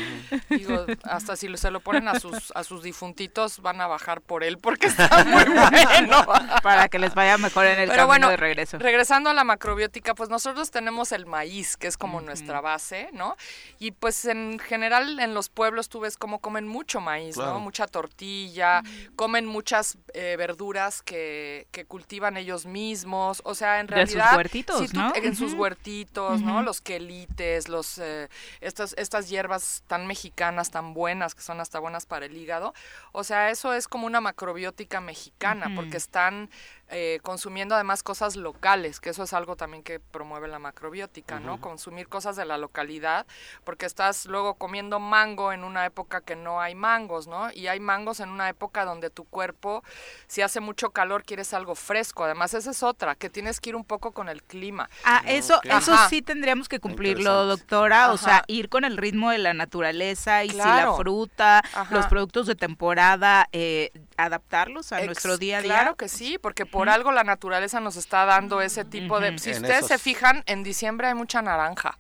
Digo, 0.51 0.87
hasta 1.05 1.37
si 1.37 1.55
se 1.57 1.71
lo 1.71 1.81
ponen 1.81 2.09
a 2.09 2.19
sus, 2.19 2.53
a 2.55 2.65
sus 2.65 2.83
difuntitos 2.83 3.61
van 3.61 3.81
a 3.81 3.87
bajar 3.87 4.21
por 4.21 4.45
él 4.45 4.59
porque 4.59 4.87
está 4.89 5.25
muy 5.25 5.45
bueno. 5.45 6.25
Para 6.63 6.89
que 6.89 6.99
les 6.99 7.15
vaya 7.15 7.39
mejor 7.39 7.67
en 7.67 7.81
el 7.81 7.91
camino 7.91 8.29
de 8.29 8.37
regreso. 8.37 8.79
Regresando 8.79 9.31
a 9.31 9.35
la 9.35 9.45
macrobiótica, 9.45 10.15
pues 10.17 10.29
nosotros 10.29 10.71
tenemos 10.71 11.13
el 11.13 11.27
maíz, 11.27 11.77
que 11.77 11.87
es 11.87 11.97
como 11.97 12.21
nuestra 12.21 12.61
base, 12.61 13.11
¿no? 13.13 13.37
Y 13.79 13.93
pues 13.93 14.25
en 14.25 14.59
general 14.59 15.21
en 15.21 15.35
los 15.35 15.49
pueblos 15.49 15.89
tú 15.89 16.01
ves 16.01 16.17
cómo 16.17 16.41
comen 16.41 16.67
mucho 16.67 17.01
maíz, 17.01 17.37
¿no? 17.37 17.61
Mucha 17.61 17.87
tortilla, 17.87 18.83
comen 19.15 19.47
muchas 19.47 19.99
eh, 20.15 20.35
verduras 20.37 21.03
que, 21.03 21.69
que, 21.71 21.85
cultivan 21.85 22.37
ellos 22.37 22.67
mismos, 22.67 23.43
o 23.45 23.55
sea, 23.55 23.81
en 23.81 23.89
realidad... 23.89 24.25
En 24.25 24.29
sus 24.29 24.37
huertitos, 24.37 24.95
¿no? 24.95 25.13
En 25.15 25.37
sus 25.37 25.53
huertitos, 25.53 26.41
¿no? 26.41 26.63
Los 26.63 26.81
quelites, 26.81 27.69
los, 27.69 27.99
eh, 27.99 28.29
estas, 28.61 28.95
estas 28.99 29.29
hierbas 29.29 29.85
tan 29.87 30.07
mexicanas, 30.07 30.71
tan 30.71 30.95
buenas, 30.95 31.35
que 31.35 31.43
son 31.43 31.61
hasta 31.61 31.79
buenas 31.79 32.07
para 32.07 32.27
el 32.27 32.37
hígado. 32.37 32.75
O 33.13 33.23
sea, 33.23 33.51
eso 33.51 33.73
es 33.75 33.87
como 33.87 34.07
una 34.07 34.21
macrobiótica 34.21 35.01
mexicana, 35.01 35.71
porque 35.77 35.97
están 35.97 36.51
eh, 36.89 37.19
consumiendo 37.23 37.75
además 37.75 38.03
cosas 38.03 38.37
locales, 38.37 39.01
que 39.01 39.11
eso 39.11 39.25
es 39.25 39.33
algo 39.33 39.57
también 39.57 39.83
que 39.83 40.01
promueve 40.11 40.49
la 40.49 40.59
macrobiótica, 40.59 41.41
¿no? 41.41 41.61
Consumir 41.61 42.09
cosas 42.09 42.37
de 42.37 42.45
la 42.45 42.59
localidad, 42.59 43.27
porque 43.65 43.87
estás 43.87 44.27
luego 44.27 44.55
comiendo 44.55 44.99
mango 44.99 45.53
en 45.53 45.65
una 45.65 45.85
época 45.87 46.21
que 46.21 46.37
no 46.37 46.61
hay 46.61 46.75
mangos, 46.75 47.27
¿no? 47.27 47.51
Y 47.53 47.67
hay 47.67 47.81
mangos 47.81 48.21
en 48.21 48.31
una 48.31 48.49
época 48.49 48.85
donde 48.85 49.11
tu 49.11 49.25
cuerpo, 49.25 49.83
si 50.27 50.43
hace 50.43 50.61
mucho 50.61 50.91
calor, 50.91 51.25
quieres 51.25 51.53
algo 51.55 51.75
fresco. 51.75 52.25
Además, 52.25 52.55
esa 52.55 52.71
es 52.71 52.83
otra, 52.83 53.15
que 53.15 53.31
tienes 53.31 53.61
que 53.61 53.71
ir 53.71 53.77
un 53.77 53.85
poco 53.85 54.13
con 54.13 54.29
el 54.29 54.43
clima. 54.43 54.89
Ah, 55.05 55.23
eso, 55.27 55.61
eso 55.65 55.95
sí 56.09 56.23
tendríamos 56.23 56.69
que 56.69 56.81
cumplirlo, 56.81 57.47
doctora. 57.47 58.13
O 58.13 58.17
sea, 58.17 58.45
ir 58.47 58.69
con 58.69 58.85
el 58.85 58.97
ritmo 58.97 59.31
de 59.31 59.39
la 59.39 59.55
naturaleza 59.55 60.45
y 60.45 60.51
si 60.51 60.57
la 60.57 60.95
fruta, 60.97 61.63
los 61.91 62.07
productos 62.07 62.47
de 62.47 62.55
temporada, 62.55 63.49
eh, 63.53 63.91
adaptarlos 64.17 64.93
a 64.93 65.01
nuestro 65.03 65.39
día 65.39 65.59
a 65.59 65.63
día. 65.63 65.73
Claro 65.73 65.97
que 65.97 66.09
sí, 66.09 66.39
porque 66.39 66.67
por 66.67 66.89
algo 66.89 67.13
la 67.13 67.25
naturaleza 67.25 67.81
nos 67.81 67.97
está 67.97 68.25
dando 68.25 68.61
ese 68.61 68.85
tipo 68.85 69.21
de... 69.21 69.39
Si 69.39 69.53
ustedes 69.53 69.87
se 69.87 69.99
fijan, 69.99 70.43
en 70.47 70.63
diciembre 70.63 71.09
hay 71.09 71.15
mucha 71.15 71.43
naranja 71.43 71.99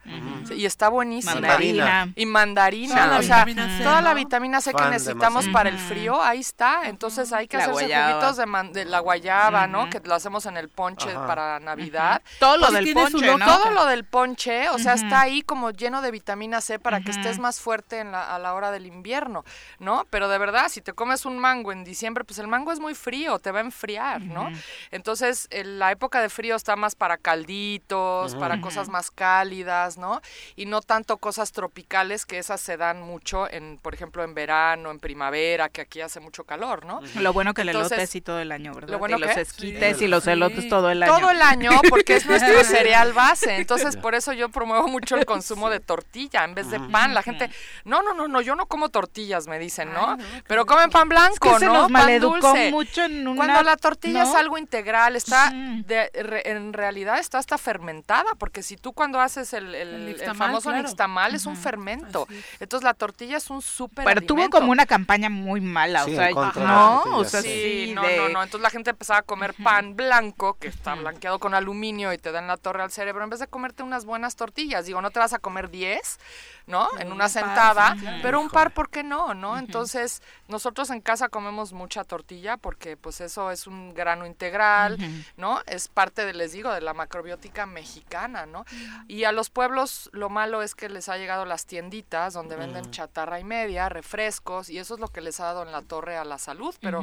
y 0.51 0.67
está 0.67 0.89
buenísima. 0.89 1.35
Mandarina. 1.35 2.13
Y 2.17 2.27
mandarina, 2.27 3.19
o 3.19 3.23
sea, 3.23 3.47
toda 3.83 4.01
la 4.01 4.15
vitamina 4.15 4.61
C 4.61 4.73
que 4.73 4.85
necesitamos 4.85 5.49
para 5.49 5.69
el 5.69 5.79
frío, 5.79 6.23
ahí 6.23 6.41
está. 6.41 6.89
Entonces 6.89 7.33
hay 7.33 7.49
que 7.49 7.57
hacerse 7.57 7.85
juguitos 7.85 8.37
de, 8.73 8.85
la 8.85 9.01
guayaba, 9.01 9.67
¿no? 9.67 9.91
Que 9.91 10.01
lo 10.05 10.15
hacemos 10.15 10.47
en 10.47 10.57
el 10.57 10.69
ponche 10.69 11.13
para 11.13 11.61
Navidad. 11.61 12.23
Todo 12.39 12.57
lo 12.57 12.71
del 12.71 12.93
ponche, 12.93 13.37
¿no? 13.37 13.45
Todo 13.45 13.71
lo 13.71 13.87
del 13.87 14.05
ponche, 14.05 14.69
o 14.71 14.79
sea, 14.79 14.95
está 14.95 15.23
ahí 15.23 15.43
como 15.43 15.71
lleno 15.71 16.03
de 16.03 16.11
vitamina 16.11 16.61
C 16.61 16.79
para 16.79 17.01
que 17.01 17.11
estés 17.11 17.39
más 17.39 17.61
fuerte 17.61 18.01
en 18.01 18.13
la, 18.13 18.35
a 18.35 18.39
la 18.39 18.55
hora 18.55 18.71
del 18.71 18.87
invierno, 18.87 19.45
¿no? 19.79 20.07
Pero 20.11 20.29
de 20.29 20.39
verdad, 20.39 20.69
si 20.69 20.81
te 20.81 20.93
comes 20.93 21.27
un 21.27 21.39
mango 21.39 21.73
en 21.73 21.85
diciembre, 21.85 22.06
pues 22.15 22.39
el 22.39 22.49
mango 22.49 22.73
es 22.73 22.81
muy 22.81 22.95
frío, 22.95 23.39
te 23.39 23.51
va 23.51 23.59
a 23.59 23.63
enfriar, 23.63 24.23
¿no? 24.23 24.51
Entonces, 24.91 25.49
la 25.51 25.93
época 25.93 26.21
de 26.21 26.29
frío 26.29 26.57
está 26.57 26.77
más 26.77 26.95
para 26.95 27.17
calditos, 27.17 28.35
para 28.37 28.61
cosas 28.61 28.89
más 28.89 29.11
cálidas, 29.11 29.99
¿no? 29.99 30.21
Y 30.55 30.67
no 30.67 30.81
tanto 30.83 31.17
cosas 31.19 31.53
tropicales, 31.53 32.27
que 32.27 32.39
esas 32.39 32.61
se 32.61 32.77
dan 32.77 33.01
mucho, 33.03 33.51
en 33.51 33.79
por 33.79 33.95
ejemplo, 33.95 34.25
en 34.25 34.35
verano, 34.35 34.91
en 34.91 34.99
primavera, 34.99 35.69
que 35.69 35.83
aquí 35.83 36.01
hace 36.01 36.21
mucho 36.21 36.45
calor, 36.45 36.85
¿no? 36.85 37.01
Lo 37.17 37.33
bueno 37.33 37.55
que 37.55 37.63
el 37.63 37.71
elote 37.71 38.03
es 38.03 38.11
sí 38.11 38.21
todo 38.21 38.41
el 38.41 38.53
año, 38.53 38.75
¿verdad? 38.75 38.91
Lo 38.91 38.99
bueno 38.99 39.17
y 39.17 39.21
los 39.21 39.37
esquites 39.37 40.01
y 40.03 40.09
los 40.09 40.27
elotes 40.27 40.69
todo 40.69 40.91
el 40.91 41.03
año. 41.03 41.19
Todo 41.19 41.31
el 41.31 41.43
año, 41.43 41.71
porque 41.89 42.17
es 42.17 42.27
nuestro 42.27 42.65
cereal 42.65 43.13
base. 43.13 43.57
Entonces, 43.57 43.97
por 43.97 44.15
eso 44.15 44.33
yo 44.33 44.49
promuevo 44.49 44.89
mucho 44.89 45.17
el 45.17 45.27
consumo 45.27 45.71
de 45.71 45.81
tortilla 45.81 46.45
en 46.45 46.55
vez 46.55 46.71
de 46.71 46.81
pan. 46.81 47.15
La 47.15 47.23
gente, 47.23 47.51
no, 47.85 48.03
no, 48.03 48.15
no, 48.15 48.29
no, 48.29 48.41
yo 48.41 48.55
no 48.55 48.67
como 48.67 48.89
tortillas, 48.89 49.47
me 49.47 49.59
dicen, 49.59 49.93
¿no? 49.93 50.17
Pero 50.47 50.67
comen 50.67 50.91
pan 50.91 51.09
blanco, 51.09 51.59
¿no? 51.59 51.89
Pan 51.99 52.21
dulce. 52.21 52.71
mucho 52.71 53.05
en 53.05 53.27
una... 53.27 53.37
Cuando 53.37 53.63
la 53.63 53.77
tortilla 53.77 54.23
es 54.23 54.35
algo 54.35 54.59
integral, 54.59 55.17
está 55.17 55.53
en 55.53 56.73
realidad 56.73 57.19
está 57.19 57.39
hasta 57.39 57.59
fermentada, 57.59 58.35
porque 58.39 58.63
si 58.63 58.77
tú 58.77 58.93
cuando 58.93 59.21
haces 59.21 59.53
el, 59.53 59.75
el, 59.75 60.35
famoso 60.35 60.73
nixtamal 60.73 61.35
es 61.35 61.47
un 61.47 61.57
fermento. 61.57 62.27
Entonces 62.61 62.85
la 62.85 62.95
tortilla 62.95 63.37
es 63.37 63.51
un 63.51 63.63
súper 63.63 64.05
Pero 64.05 64.21
tuvo 64.23 64.49
como 64.51 64.73
una 64.73 64.87
campaña 64.87 65.29
muy 65.29 65.61
mala, 65.61 66.05
o 66.05 66.09
sea, 66.09 66.31
no, 66.31 67.03
o 67.17 67.25
sea, 67.25 67.43
sí, 67.43 67.93
no, 67.95 68.03
no, 68.03 68.29
no. 68.29 68.43
Entonces 68.43 68.61
la 68.61 68.71
gente 68.71 68.91
empezaba 68.91 69.21
a 69.21 69.23
comer 69.23 69.55
pan 69.55 69.97
blanco, 69.97 70.55
que 70.59 70.69
está 70.69 70.95
blanqueado 70.95 71.39
con 71.39 71.55
aluminio 71.55 72.13
y 72.13 72.19
te 72.19 72.33
dan 72.33 72.47
la 72.47 72.57
torre 72.57 72.83
al 72.83 72.91
cerebro, 72.91 73.25
en 73.25 73.31
vez 73.31 73.41
de 73.41 73.47
comerte 73.47 73.83
unas 73.83 74.05
buenas 74.05 74.37
tortillas. 74.37 74.87
Digo, 74.87 75.01
no 75.01 75.11
te 75.11 75.19
vas 75.19 75.33
a 75.33 75.39
comer 75.39 75.71
10, 75.71 76.19
¿no? 76.67 76.89
En 76.99 77.13
una 77.13 77.29
sentada, 77.29 77.97
pero 78.23 78.41
un 78.41 78.51
par, 78.51 78.73
¿por 78.73 78.91
qué 78.91 79.05
no? 79.05 79.35
¿no? 79.35 79.57
Entonces, 79.57 80.21
nosotros 80.49 80.91
en 80.91 81.01
casa 81.01 81.29
comemos 81.29 81.73
mucha 81.73 82.03
tortilla 82.03 82.57
porque 82.57 82.97
pues 82.97 83.21
eso 83.21 83.53
es 83.53 83.69
un 83.69 83.95
grano 83.95 84.27
integral, 84.27 84.99
¿no? 85.37 85.61
Es 85.67 85.87
parte, 85.87 86.27
de, 86.27 86.35
les 86.35 86.53
digo, 86.53 86.73
de 86.73 86.81
la 86.81 86.93
macrobiótica 86.93 87.67
mexicana, 87.67 88.47
¿no? 88.47 88.65
Y 89.07 89.25
a 89.25 89.33
los 89.33 89.49
pueblos 89.49 90.11
lo 90.13 90.29
malo 90.29 90.63
es 90.63 90.75
que 90.75 90.89
les 90.89 91.09
ha 91.09 91.17
llegado 91.17 91.45
las 91.45 91.67
tienditas 91.67 92.35
donde 92.35 92.57
venden 92.57 92.91
chatarra 92.91 93.39
y 93.39 93.45
media, 93.45 93.89
refrescos, 93.89 94.69
y 94.69 94.79
eso 94.79 94.95
es 94.95 95.01
lo 95.01 95.09
que 95.09 95.21
les 95.21 95.39
ha 95.39 95.45
dado 95.45 95.63
en 95.63 95.71
la 95.71 95.83
torre 95.83 96.17
a 96.17 96.25
la 96.25 96.39
salud, 96.39 96.75
pero 96.81 97.03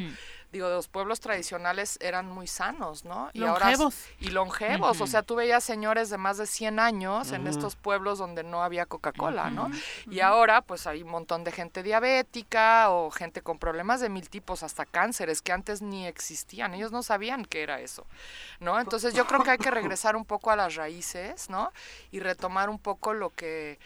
digo, 0.53 0.69
de 0.69 0.75
los 0.75 0.87
pueblos 0.87 1.19
tradicionales 1.19 1.97
eran 1.99 2.27
muy 2.27 2.45
sanos, 2.45 3.03
¿no? 3.05 3.31
Y 3.33 3.39
longevos. 3.39 3.95
Ahora, 3.95 4.15
y 4.19 4.29
longevos, 4.29 5.01
o 5.01 5.07
sea, 5.07 5.23
tú 5.23 5.35
veías 5.35 5.63
señores 5.63 6.11
de 6.11 6.19
más 6.19 6.37
de 6.37 6.45
100 6.45 6.79
años 6.79 7.31
en 7.31 7.47
estos 7.47 7.75
pueblos 7.75 8.19
donde 8.19 8.43
no 8.43 8.63
había 8.63 8.85
Coca-Cola, 8.85 9.49
¿no? 9.49 9.71
Y 10.09 10.19
ahora, 10.19 10.61
pues 10.61 10.85
hay 10.85 11.01
un 11.01 11.09
montón 11.09 11.43
de 11.43 11.51
gente 11.51 11.81
diabética 11.81 12.91
o 12.91 13.09
gente 13.09 13.41
con 13.41 13.57
problemas 13.57 13.99
de 13.99 14.09
mil 14.09 14.29
tipos, 14.29 14.61
hasta 14.61 14.85
cánceres 14.85 15.41
que 15.41 15.51
antes 15.51 15.81
ni 15.81 16.05
existían, 16.05 16.75
ellos 16.75 16.91
no 16.91 17.01
sabían 17.01 17.45
qué 17.45 17.63
era 17.63 17.81
eso, 17.81 18.05
¿no? 18.59 18.79
Entonces 18.79 19.15
yo 19.15 19.25
creo 19.25 19.43
que 19.43 19.51
hay 19.51 19.57
que 19.57 19.71
regresar 19.71 20.15
un 20.15 20.23
poco 20.23 20.51
a 20.51 20.55
las 20.55 20.75
raíces, 20.75 21.49
¿no? 21.49 21.73
Y 22.11 22.19
retomar 22.19 22.69
un 22.69 22.77
poco 22.77 23.15
lo 23.15 23.31
que 23.31 23.79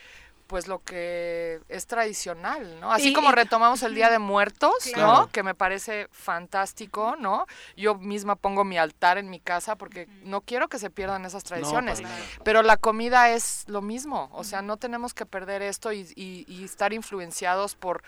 pues 0.48 0.68
lo 0.68 0.80
que 0.80 1.60
es 1.68 1.88
tradicional, 1.88 2.80
¿no? 2.80 2.92
Así 2.92 3.14
como 3.14 3.32
retomamos 3.32 3.84
el 3.84 3.94
Día 3.94 4.10
de 4.10 4.18
Muertos, 4.18 4.74
¿no? 4.96 5.28
Que 5.28 5.44
me 5.44 5.54
parece 5.54 6.08
fantástico, 6.12 7.16
¿no? 7.20 7.46
Yo 7.76 7.96
misma 7.96 8.36
pongo 8.36 8.64
mi 8.64 8.78
altar 8.78 9.18
en 9.18 9.30
mi 9.30 9.40
casa 9.40 9.76
porque 9.76 10.08
no 10.24 10.42
quiero 10.42 10.70
que 10.70 10.80
se 10.80 10.90
pierdan 10.90 11.26
esas 11.26 11.44
tradiciones. 11.44 12.02
pero 12.44 12.64
la 12.64 12.78
comida 12.78 13.30
es 13.32 13.66
lo 13.68 13.82
mismo, 13.82 14.30
o 14.34 14.44
sea, 14.44 14.62
no 14.62 14.78
tenemos 14.78 15.14
que 15.14 15.26
perder 15.26 15.62
esto 15.62 15.92
y, 15.92 16.12
y, 16.16 16.64
estar 16.64 16.94
influenciados 16.94 17.76
por 17.76 18.04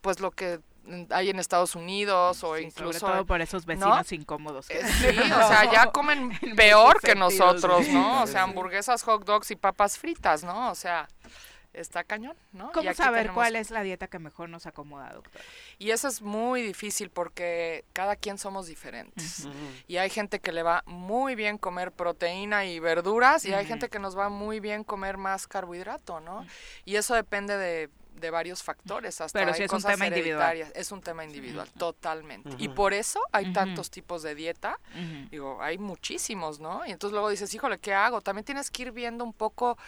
pues 0.00 0.20
lo 0.20 0.30
que 0.30 0.60
hay 1.10 1.30
en 1.30 1.38
Estados 1.38 1.74
Unidos 1.74 2.42
o 2.42 2.58
incluso 2.58 3.00
sobre 3.00 3.14
todo 3.14 3.26
por 3.26 3.40
esos 3.40 3.66
vecinos 3.66 4.10
incómodos. 4.12 4.70
Eh, 4.70 4.80
sí, 5.00 5.18
o 5.18 5.48
sea, 5.48 5.70
ya 5.70 5.86
comen 5.92 6.30
peor 6.56 7.00
que 7.00 7.14
nosotros, 7.14 7.88
¿no? 7.88 8.22
O 8.22 8.26
sea, 8.26 8.42
hamburguesas, 8.44 9.02
hot 9.02 9.24
dogs 9.24 9.50
y 9.50 9.56
papas 9.56 9.98
fritas, 9.98 10.42
¿no? 10.42 10.70
O 10.70 10.74
sea, 10.74 11.08
está 11.72 12.04
cañón, 12.04 12.36
¿no? 12.52 12.72
¿Cómo 12.72 12.92
saber 12.94 13.30
cuál 13.32 13.56
es 13.56 13.70
la 13.70 13.82
dieta 13.82 14.08
que 14.08 14.18
mejor 14.18 14.48
nos 14.48 14.66
acomoda, 14.66 15.12
doctor? 15.12 15.40
Y 15.78 15.90
eso 15.90 16.08
es 16.08 16.22
muy 16.22 16.62
difícil 16.62 17.10
porque 17.10 17.84
cada 17.92 18.16
quien 18.16 18.38
somos 18.38 18.66
diferentes. 18.66 19.46
Y 19.86 19.96
hay 19.98 20.10
gente 20.10 20.40
que 20.40 20.52
le 20.52 20.62
va 20.62 20.82
muy 20.86 21.34
bien 21.34 21.58
comer 21.58 21.92
proteína 21.92 22.66
y 22.66 22.78
verduras 22.80 23.44
y 23.44 23.54
hay 23.54 23.66
gente 23.66 23.88
que 23.88 23.98
nos 23.98 24.16
va 24.16 24.28
muy 24.28 24.60
bien 24.60 24.84
comer 24.84 25.16
más 25.16 25.46
carbohidrato, 25.46 26.20
¿no? 26.20 26.46
Y 26.84 26.96
eso 26.96 27.14
depende 27.14 27.56
de, 27.56 27.88
varios 28.30 28.62
factores, 28.62 29.18
hasta 29.22 29.38
Pero 29.38 29.54
si 29.54 29.62
es 29.62 29.72
un 29.72 29.82
tema 29.82 30.06
individual. 30.06 30.70
Es 30.74 30.92
un 30.92 31.00
tema 31.00 31.24
individual, 31.24 31.70
totalmente. 31.78 32.50
Y 32.58 32.68
por 32.68 32.92
eso 32.92 33.20
hay 33.32 33.52
tantos 33.52 33.90
tipos 33.90 34.22
de 34.22 34.34
dieta. 34.34 34.78
Digo, 35.30 35.62
hay 35.62 35.78
muchísimos, 35.78 36.60
¿no? 36.60 36.84
Y 36.86 36.90
entonces 36.90 37.12
luego 37.12 37.30
dices, 37.30 37.54
híjole, 37.54 37.78
¿qué 37.78 37.94
hago? 37.94 38.20
También 38.20 38.44
tienes 38.44 38.70
que 38.70 38.82
ir 38.82 38.92
viendo 38.92 39.24
un 39.24 39.32
poco 39.32 39.78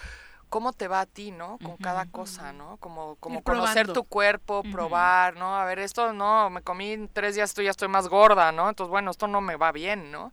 cómo 0.53 0.75
te 0.75 0.87
va 0.87 1.01
a 1.01 1.07
ti, 1.07 1.31
¿no? 1.31 1.59
Con 1.65 1.79
cada 1.79 2.05
cosa, 2.05 2.53
¿no? 2.53 2.77
Como, 2.77 3.17
como 3.17 3.43
conocer 3.43 3.91
tu 3.91 4.05
cuerpo, 4.05 4.63
probar, 4.71 5.35
¿no? 5.35 5.57
A 5.57 5.65
ver, 5.65 5.79
esto 5.79 6.13
no, 6.13 6.51
me 6.51 6.61
comí 6.61 7.09
tres 7.11 7.37
días, 7.37 7.49
esto 7.49 7.63
ya 7.63 7.71
estoy 7.71 7.89
más 7.89 8.07
gorda, 8.07 8.53
¿no? 8.53 8.69
Entonces, 8.69 8.91
bueno, 8.91 9.11
esto 9.11 9.27
no 9.29 9.41
me 9.41 9.57
va 9.57 9.73
bien, 9.73 10.13
¿no? 10.13 10.31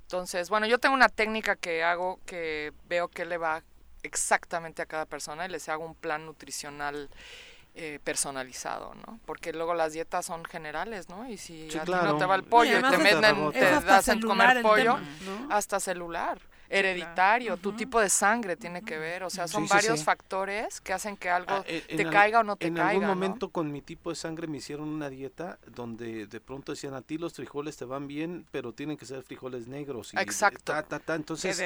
Entonces, 0.00 0.50
bueno, 0.50 0.66
yo 0.66 0.78
tengo 0.78 0.96
una 0.96 1.08
técnica 1.08 1.54
que 1.54 1.84
hago 1.84 2.18
que 2.26 2.72
veo 2.88 3.06
que 3.06 3.24
le 3.24 3.38
va 3.38 3.62
exactamente 4.02 4.82
a 4.82 4.86
cada 4.86 5.06
persona 5.06 5.46
y 5.46 5.48
les 5.48 5.68
hago 5.68 5.84
un 5.84 5.94
plan 5.94 6.26
nutricional 6.26 7.08
eh, 7.76 8.00
personalizado, 8.02 8.94
¿no? 9.06 9.20
Porque 9.24 9.52
luego 9.52 9.74
las 9.74 9.92
dietas 9.92 10.26
son 10.26 10.44
generales, 10.46 11.08
¿no? 11.08 11.28
Y 11.28 11.38
si 11.38 11.68
a 11.78 11.84
ti 11.84 11.92
no 11.92 12.16
te 12.16 12.26
va 12.26 12.34
el 12.34 12.42
pollo 12.42 12.76
y, 12.76 12.82
te, 12.82 12.98
meten, 12.98 13.52
te, 13.52 13.68
hacen 13.68 14.20
comer 14.20 14.62
pollo, 14.62 14.98
hasta 15.48 15.78
celular 15.78 16.40
hereditario, 16.70 17.56
tu 17.56 17.72
tipo 17.72 18.00
de 18.00 18.08
sangre 18.08 18.56
tiene 18.56 18.82
que 18.82 18.96
ver, 18.96 19.24
o 19.24 19.30
sea, 19.30 19.48
son 19.48 19.66
varios 19.66 20.04
factores 20.04 20.80
que 20.80 20.92
hacen 20.92 21.16
que 21.16 21.28
algo 21.28 21.52
ah, 21.52 21.64
te 21.64 22.08
caiga 22.08 22.40
o 22.40 22.42
no 22.44 22.56
te 22.56 22.68
caiga. 22.68 22.82
En 22.82 22.88
algún 22.88 23.06
momento 23.08 23.48
con 23.48 23.72
mi 23.72 23.82
tipo 23.82 24.10
de 24.10 24.16
sangre 24.16 24.46
me 24.46 24.58
hicieron 24.58 24.88
una 24.88 25.10
dieta 25.10 25.58
donde 25.66 26.26
de 26.26 26.40
pronto 26.40 26.72
decían 26.72 26.94
a 26.94 27.02
ti 27.02 27.18
los 27.18 27.34
frijoles 27.34 27.76
te 27.76 27.84
van 27.84 28.06
bien, 28.06 28.46
pero 28.52 28.72
tienen 28.72 28.96
que 28.96 29.04
ser 29.04 29.22
frijoles 29.22 29.66
negros. 29.66 30.14
Y 30.14 30.18
Exacto. 30.18 30.72
Entonces, 31.08 31.60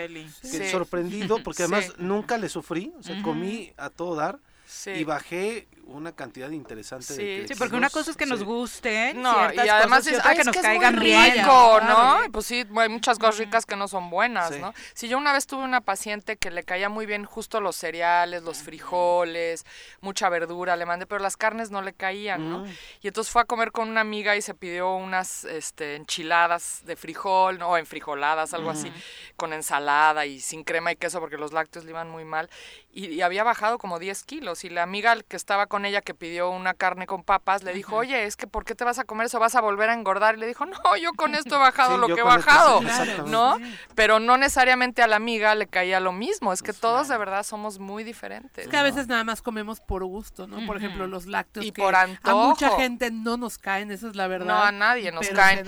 sorprendido 0.71 1.43
porque 1.43 1.65
además 1.65 1.93
nunca 1.99 2.39
le 2.39 2.49
sufrí, 2.49 2.93
o 2.99 3.03
sea, 3.03 3.21
comí 3.23 3.73
a 3.77 3.91
todo 3.91 4.15
dar 4.15 4.39
y 4.87 5.05
bajé 5.05 5.69
una 5.87 6.13
cantidad 6.13 6.51
interesante 6.51 7.05
sí, 7.05 7.23
de 7.23 7.49
Sí, 7.49 7.55
porque 7.57 7.77
una 7.77 7.91
cosa 7.91 8.11
es 8.11 8.17
que 8.17 8.27
nos 8.27 8.43
gusten 8.43 9.21
no, 9.21 9.53
y 9.53 9.59
además 9.69 10.07
es, 10.07 10.21
que 10.21 10.45
nos 10.45 10.57
caigan 10.57 10.99
bien, 10.99 11.43
¿no? 11.43 12.21
Pues 12.33 12.47
sí, 12.47 12.65
hay 12.77 12.89
muchas 12.89 13.19
cosas 13.19 13.39
ricas 13.39 13.67
que 13.67 13.77
no 13.77 13.89
son 13.89 14.11
buenas, 14.11 14.59
¿no? 14.59 14.75
Si 14.95 15.09
yo 15.09 15.19
una 15.19 15.33
vez 15.33 15.47
tuve 15.47 15.63
una 15.63 15.81
paciente 15.81 16.37
que 16.37 16.51
le 16.51 16.63
caía 16.63 16.89
muy 16.89 17.07
bien 17.07 17.25
justo 17.25 17.61
los 17.61 17.77
cereales, 17.77 18.43
los 18.43 18.59
frijoles, 18.59 19.65
mucha 20.01 20.29
verdura, 20.29 20.77
le 20.77 20.87
mandé, 20.87 21.07
pero 21.07 21.21
las 21.21 21.37
carnes 21.37 21.71
no 21.71 21.83
le 21.83 21.93
caían, 21.93 22.51
¿no? 22.51 22.67
Y 23.03 23.09
entonces 23.09 23.33
fue 23.33 23.43
a 23.43 23.45
comer 23.45 23.73
con 23.73 23.89
una 23.89 24.01
amiga 24.01 24.37
y 24.37 24.43
se 24.43 24.55
pidió 24.55 24.95
unas 24.95 25.45
este, 25.45 25.97
enchiladas 25.97 26.83
de 26.85 26.97
frijol, 26.97 27.59
¿no? 27.59 27.71
o 27.71 27.77
enfrijoladas, 27.77 28.55
algo 28.55 28.71
así, 28.71 28.91
con 29.37 29.53
ensalada 29.53 30.27
y 30.27 30.41
sin 30.41 30.65
crema 30.65 30.93
y 30.93 30.97
queso 30.97 31.21
porque 31.21 31.37
los 31.37 31.53
lácteos 31.53 31.85
le 31.85 31.91
iban 31.91 32.11
muy 32.11 32.25
mal. 32.25 32.49
Y, 32.93 33.07
y 33.07 33.23
había 33.23 33.45
bajado 33.45 33.79
como 33.79 33.99
10 33.99 34.23
kilos 34.25 34.64
y 34.65 34.71
la 34.71 34.83
amiga 34.83 35.17
que 35.29 35.37
estaba 35.37 35.67
con 35.67 35.85
ella 35.85 36.01
que 36.01 36.15
pidió 36.15 36.51
una 36.51 36.75
carne 36.75 37.07
con 37.07 37.23
papas, 37.23 37.63
le 37.63 37.73
dijo, 37.73 37.97
oye, 37.97 38.25
es 38.25 38.37
que 38.37 38.47
¿por 38.47 38.65
qué 38.65 38.75
te 38.75 38.85
vas 38.85 38.99
a 38.99 39.05
comer 39.05 39.27
eso? 39.27 39.39
¿Vas 39.39 39.55
a 39.55 39.61
volver 39.61 39.91
a 39.91 39.95
engordar? 39.95 40.37
Y 40.37 40.41
le 40.41 40.47
dijo, 40.47 40.67
no, 40.67 40.97
yo 41.01 41.13
con 41.13 41.35
esto 41.35 41.57
he 41.57 41.59
bajado 41.59 41.99
lo 41.99 42.09
que 42.09 42.21
he 42.21 42.25
bajado, 42.25 42.81
¿no? 43.27 43.59
Pero 43.95 44.21
no 44.21 44.37
necesariamente 44.37 45.03
a 45.03 45.07
la 45.07 45.17
amiga 45.17 45.55
le 45.55 45.67
caía 45.67 46.01
lo 46.01 46.13
mismo, 46.13 46.53
es 46.53 46.63
que 46.63 46.73
todos 46.73 47.09
de 47.09 47.19
verdad 47.19 47.43
somos 47.43 47.79
muy 47.79 48.05
diferentes. 48.05 48.65
Es 48.65 48.71
que 48.71 48.77
a 48.77 48.83
veces 48.83 49.07
nada 49.07 49.25
más 49.25 49.43
comemos 49.43 49.81
por 49.81 50.05
gusto, 50.05 50.47
¿no? 50.47 50.65
Por 50.67 50.77
ejemplo, 50.77 51.07
los 51.07 51.27
lácteos 51.27 51.67
y 51.67 51.73
que 51.73 51.83
por 51.83 51.95
antojo. 51.95 52.43
a 52.43 52.47
mucha 52.49 52.71
gente 52.77 53.11
no 53.11 53.37
nos 53.37 53.59
caen, 53.59 53.91
esa 53.91 54.09
es 54.09 54.17
la 54.17 54.27
verdad. 54.27 54.47
No, 54.47 54.63
a 54.63 54.73
nadie 54.73 55.13
nos 55.13 55.29
caen. 55.29 55.65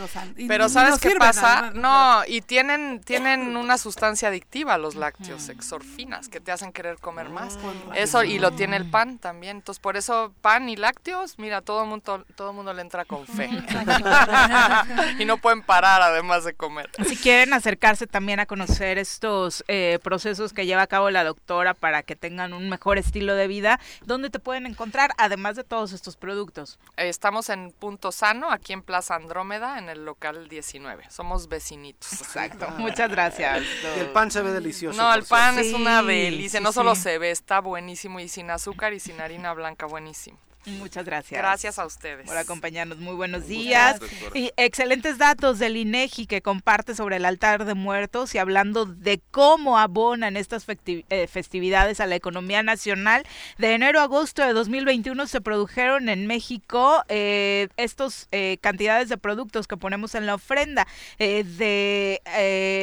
pero 0.48 0.68
¿sabes 0.68 0.98
qué 0.98 1.14
pasa? 1.16 1.70
no, 1.74 2.22
y 2.26 2.40
tienen, 2.40 3.00
tienen 3.00 3.56
una 3.56 3.78
sustancia 3.78 4.28
adictiva 4.28 4.78
los 4.78 4.94
lácteos, 4.94 5.48
exorfinas, 5.48 6.28
que 6.28 6.40
te 6.40 6.52
hacen 6.52 6.72
querer 6.72 6.98
comer 6.98 7.28
más. 7.28 7.58
Eso, 7.94 8.24
y 8.24 8.38
lo 8.38 8.52
tiene 8.52 8.76
el 8.76 8.85
pan 8.90 9.18
también. 9.18 9.58
Entonces, 9.58 9.80
por 9.80 9.96
eso 9.96 10.32
pan 10.40 10.68
y 10.68 10.76
lácteos, 10.76 11.38
mira, 11.38 11.60
todo 11.60 11.82
el 11.82 11.88
mundo, 11.88 12.24
todo 12.34 12.52
mundo 12.52 12.72
le 12.72 12.82
entra 12.82 13.04
con 13.04 13.26
fe. 13.26 13.48
y 15.18 15.24
no 15.24 15.38
pueden 15.38 15.62
parar 15.62 16.02
además 16.02 16.44
de 16.44 16.54
comer. 16.54 16.90
Si 17.06 17.16
quieren 17.16 17.52
acercarse 17.52 18.06
también 18.06 18.40
a 18.40 18.46
conocer 18.46 18.98
estos 18.98 19.64
eh, 19.68 19.98
procesos 20.02 20.52
que 20.52 20.66
lleva 20.66 20.82
a 20.82 20.86
cabo 20.86 21.10
la 21.10 21.24
doctora 21.24 21.74
para 21.74 22.02
que 22.02 22.16
tengan 22.16 22.52
un 22.52 22.68
mejor 22.68 22.98
estilo 22.98 23.34
de 23.34 23.46
vida, 23.46 23.80
¿dónde 24.04 24.30
te 24.30 24.38
pueden 24.38 24.66
encontrar 24.66 25.12
además 25.18 25.56
de 25.56 25.64
todos 25.64 25.92
estos 25.92 26.16
productos? 26.16 26.78
Estamos 26.96 27.48
en 27.48 27.72
Punto 27.72 28.12
Sano, 28.12 28.50
aquí 28.50 28.72
en 28.72 28.82
Plaza 28.82 29.14
Andrómeda, 29.14 29.78
en 29.78 29.88
el 29.88 30.04
local 30.04 30.48
19. 30.48 31.10
Somos 31.10 31.48
vecinitos. 31.48 32.12
Exacto. 32.12 32.68
Muchas 32.78 33.10
gracias. 33.10 33.62
Y 33.96 34.00
el 34.00 34.08
pan 34.08 34.30
se 34.30 34.42
ve 34.42 34.52
delicioso. 34.52 35.00
No, 35.00 35.12
el 35.14 35.24
pan 35.24 35.58
es 35.58 35.72
una 35.72 36.02
delicia. 36.02 36.60
no 36.60 36.72
solo 36.72 36.94
se 36.94 37.18
ve, 37.18 37.30
está 37.30 37.60
buenísimo 37.60 38.20
y 38.20 38.28
sin 38.28 38.50
azúcar 38.50 38.65
y 38.92 39.00
sin 39.00 39.20
harina 39.20 39.52
blanca, 39.52 39.86
buenísimo. 39.86 40.38
Muchas 40.66 41.04
gracias. 41.04 41.40
Gracias 41.40 41.78
a 41.78 41.86
ustedes. 41.86 42.26
Por 42.26 42.36
acompañarnos. 42.36 42.98
Muy 42.98 43.14
buenos 43.14 43.46
días. 43.46 44.00
y 44.34 44.50
excelentes 44.56 45.16
datos 45.16 45.60
del 45.60 45.76
INEGI 45.76 46.26
que 46.26 46.42
comparte 46.42 46.96
sobre 46.96 47.16
el 47.16 47.24
altar 47.24 47.64
de 47.64 47.74
muertos 47.74 48.34
y 48.34 48.38
hablando 48.38 48.84
de 48.84 49.20
cómo 49.30 49.78
abonan 49.78 50.36
estas 50.36 50.66
eh, 50.68 51.28
festividades 51.28 52.00
a 52.00 52.06
la 52.06 52.16
economía 52.16 52.64
nacional. 52.64 53.22
De 53.58 53.74
enero 53.74 54.00
a 54.00 54.04
agosto 54.04 54.42
de 54.42 54.52
2021 54.52 55.28
se 55.28 55.40
produjeron 55.40 56.08
en 56.08 56.26
México 56.26 57.04
eh, 57.08 57.68
estos 57.76 58.26
eh, 58.32 58.58
cantidades 58.60 59.08
de 59.08 59.18
productos 59.18 59.68
que 59.68 59.76
ponemos 59.76 60.16
en 60.16 60.26
la 60.26 60.34
ofrenda. 60.34 60.88
Eh, 61.18 61.44
de 61.44 62.20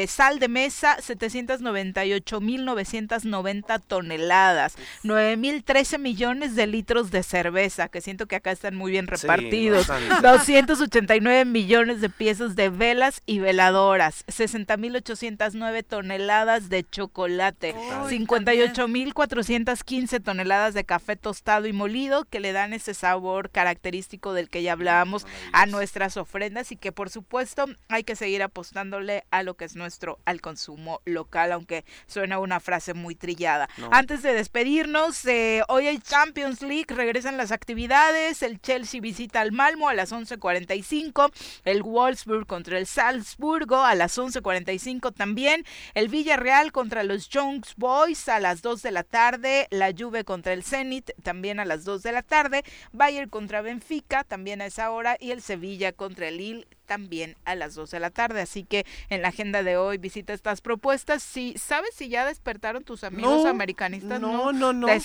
sal 0.08 0.40
de 0.40 0.48
mesa, 0.48 0.96
798.990 1.00 3.82
toneladas. 3.86 4.78
9.013 5.04 6.00
millones 6.00 6.56
de 6.56 6.68
litros 6.68 7.12
de 7.12 7.24
cerveza 7.24 7.73
que 7.92 8.02
siento 8.02 8.28
que 8.28 8.36
acá 8.36 8.52
están 8.52 8.76
muy 8.76 8.92
bien 8.92 9.08
repartidos. 9.08 9.88
289 10.22 11.46
millones 11.52 12.02
de 12.02 12.10
piezas 12.10 12.56
de 12.56 12.70
velas 12.70 13.22
y 13.26 13.40
veladoras, 13.40 14.26
60.809 14.28 15.86
toneladas 15.86 16.70
de 16.70 16.84
chocolate, 16.84 17.76
58.415 17.76 20.24
toneladas 20.24 20.74
de 20.74 20.84
café 20.84 21.16
tostado 21.16 21.68
y 21.68 21.74
molido 21.74 22.26
que 22.26 22.40
le 22.40 22.52
dan 22.52 22.74
ese 22.74 22.94
sabor 22.94 23.50
característico 23.50 24.34
del 24.34 24.50
que 24.50 24.64
ya 24.64 24.74
hablábamos 24.74 25.26
a 25.52 25.66
nuestras 25.66 26.18
ofrendas 26.18 26.72
y 26.72 26.78
que 26.78 26.92
por 26.92 27.10
supuesto 27.10 27.66
hay 27.90 28.04
que 28.04 28.16
seguir 28.16 28.44
apostándole 28.44 29.24
a 29.32 29.44
lo 29.44 29.56
que 29.56 29.66
es 29.66 29.76
nuestro, 29.76 30.20
al 30.26 30.42
consumo 30.42 31.02
local, 31.06 31.52
aunque 31.52 31.86
suena 32.08 32.40
una 32.40 32.60
frase 32.60 32.94
muy 32.94 33.16
trillada. 33.16 33.70
Antes 33.92 34.22
de 34.22 34.34
despedirnos, 34.34 35.26
eh, 35.26 35.64
hoy 35.68 35.88
hay 35.88 36.00
Champions 36.00 36.62
League, 36.62 36.86
regresan 36.88 37.38
las 37.38 37.52
actividades. 37.52 37.63
El 37.66 38.60
Chelsea 38.62 39.00
visita 39.00 39.40
al 39.40 39.52
Malmo 39.52 39.88
a 39.88 39.94
las 39.94 40.12
11.45. 40.12 41.32
El 41.64 41.82
Wolfsburg 41.82 42.46
contra 42.46 42.78
el 42.78 42.86
Salzburgo 42.86 43.84
a 43.84 43.96
las 43.96 44.18
11.45 44.18 45.14
también. 45.14 45.66
El 45.94 46.10
Villarreal 46.10 46.72
contra 46.72 47.04
los 47.04 47.30
Young 47.30 47.64
Boys 47.78 48.28
a 48.28 48.40
las 48.40 48.62
2 48.62 48.82
de 48.82 48.92
la 48.92 49.04
tarde. 49.04 49.68
La 49.72 49.94
Juve 49.98 50.26
contra 50.26 50.52
el 50.52 50.64
Zenit 50.64 51.12
también 51.24 51.60
a 51.60 51.66
las 51.66 51.86
2 51.86 52.04
de 52.04 52.12
la 52.12 52.22
tarde. 52.22 52.64
Bayern 52.92 53.30
contra 53.30 53.62
Benfica 53.62 54.24
también 54.24 54.62
a 54.62 54.66
esa 54.66 54.92
hora. 54.92 55.16
Y 55.20 55.32
el 55.32 55.42
Sevilla 55.42 55.94
contra 55.94 56.28
el 56.28 56.38
Lille 56.38 56.68
también 56.86 57.36
a 57.46 57.56
las 57.56 57.76
2 57.76 57.92
de 57.92 58.00
la 58.00 58.10
tarde. 58.10 58.42
Así 58.42 58.64
que 58.64 58.86
en 59.10 59.22
la 59.22 59.30
agenda 59.30 59.64
de 59.64 59.78
hoy 59.78 59.98
visita 59.98 60.34
estas 60.34 60.62
propuestas. 60.62 61.24
Si 61.24 61.56
sabes 61.58 61.92
si 61.96 62.10
ya 62.10 62.26
despertaron 62.26 62.84
tus 62.84 63.04
amigos 63.04 63.46
americanistas, 63.46 64.20
no, 64.20 64.52
no, 64.52 64.74
no, 64.74 64.88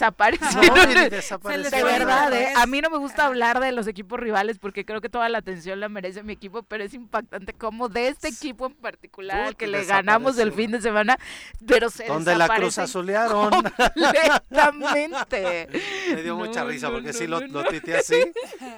desaparecieron. 1.08 1.10
de 1.70 1.84
verdad, 1.84 2.32
¿eh? 2.32 2.52
a 2.56 2.66
mí 2.66 2.80
no 2.80 2.90
me 2.90 2.98
gusta 2.98 3.26
hablar 3.26 3.60
de 3.60 3.72
los 3.72 3.86
equipos 3.86 4.18
rivales 4.18 4.58
porque 4.58 4.84
creo 4.84 5.00
que 5.00 5.08
toda 5.08 5.28
la 5.28 5.38
atención 5.38 5.80
la 5.80 5.88
merece 5.88 6.22
mi 6.22 6.32
equipo, 6.32 6.62
pero 6.62 6.84
es 6.84 6.94
impactante 6.94 7.52
como 7.52 7.88
de 7.88 8.08
este 8.08 8.28
equipo 8.28 8.66
en 8.66 8.74
particular 8.74 9.56
que 9.56 9.66
le 9.66 9.84
ganamos 9.84 10.38
el 10.38 10.52
fin 10.52 10.70
de 10.70 10.80
semana, 10.80 11.18
pero 11.66 11.90
se 11.90 12.06
donde 12.06 12.34
la 12.36 12.48
cruz 12.48 12.78
azulearon. 12.78 13.50
Completamente. 14.50 15.68
Me 16.14 16.22
dio 16.22 16.36
mucha 16.36 16.64
risa 16.64 16.90
porque 16.90 17.12
sí 17.12 17.26
lo, 17.26 17.40
lo 17.40 17.60
así. 17.60 18.32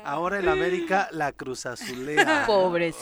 Ahora 0.04 0.38
el 0.38 0.48
América 0.48 1.08
la 1.12 1.32
cruz 1.32 1.66
azulea. 1.66 2.44
Pobre 2.46 2.92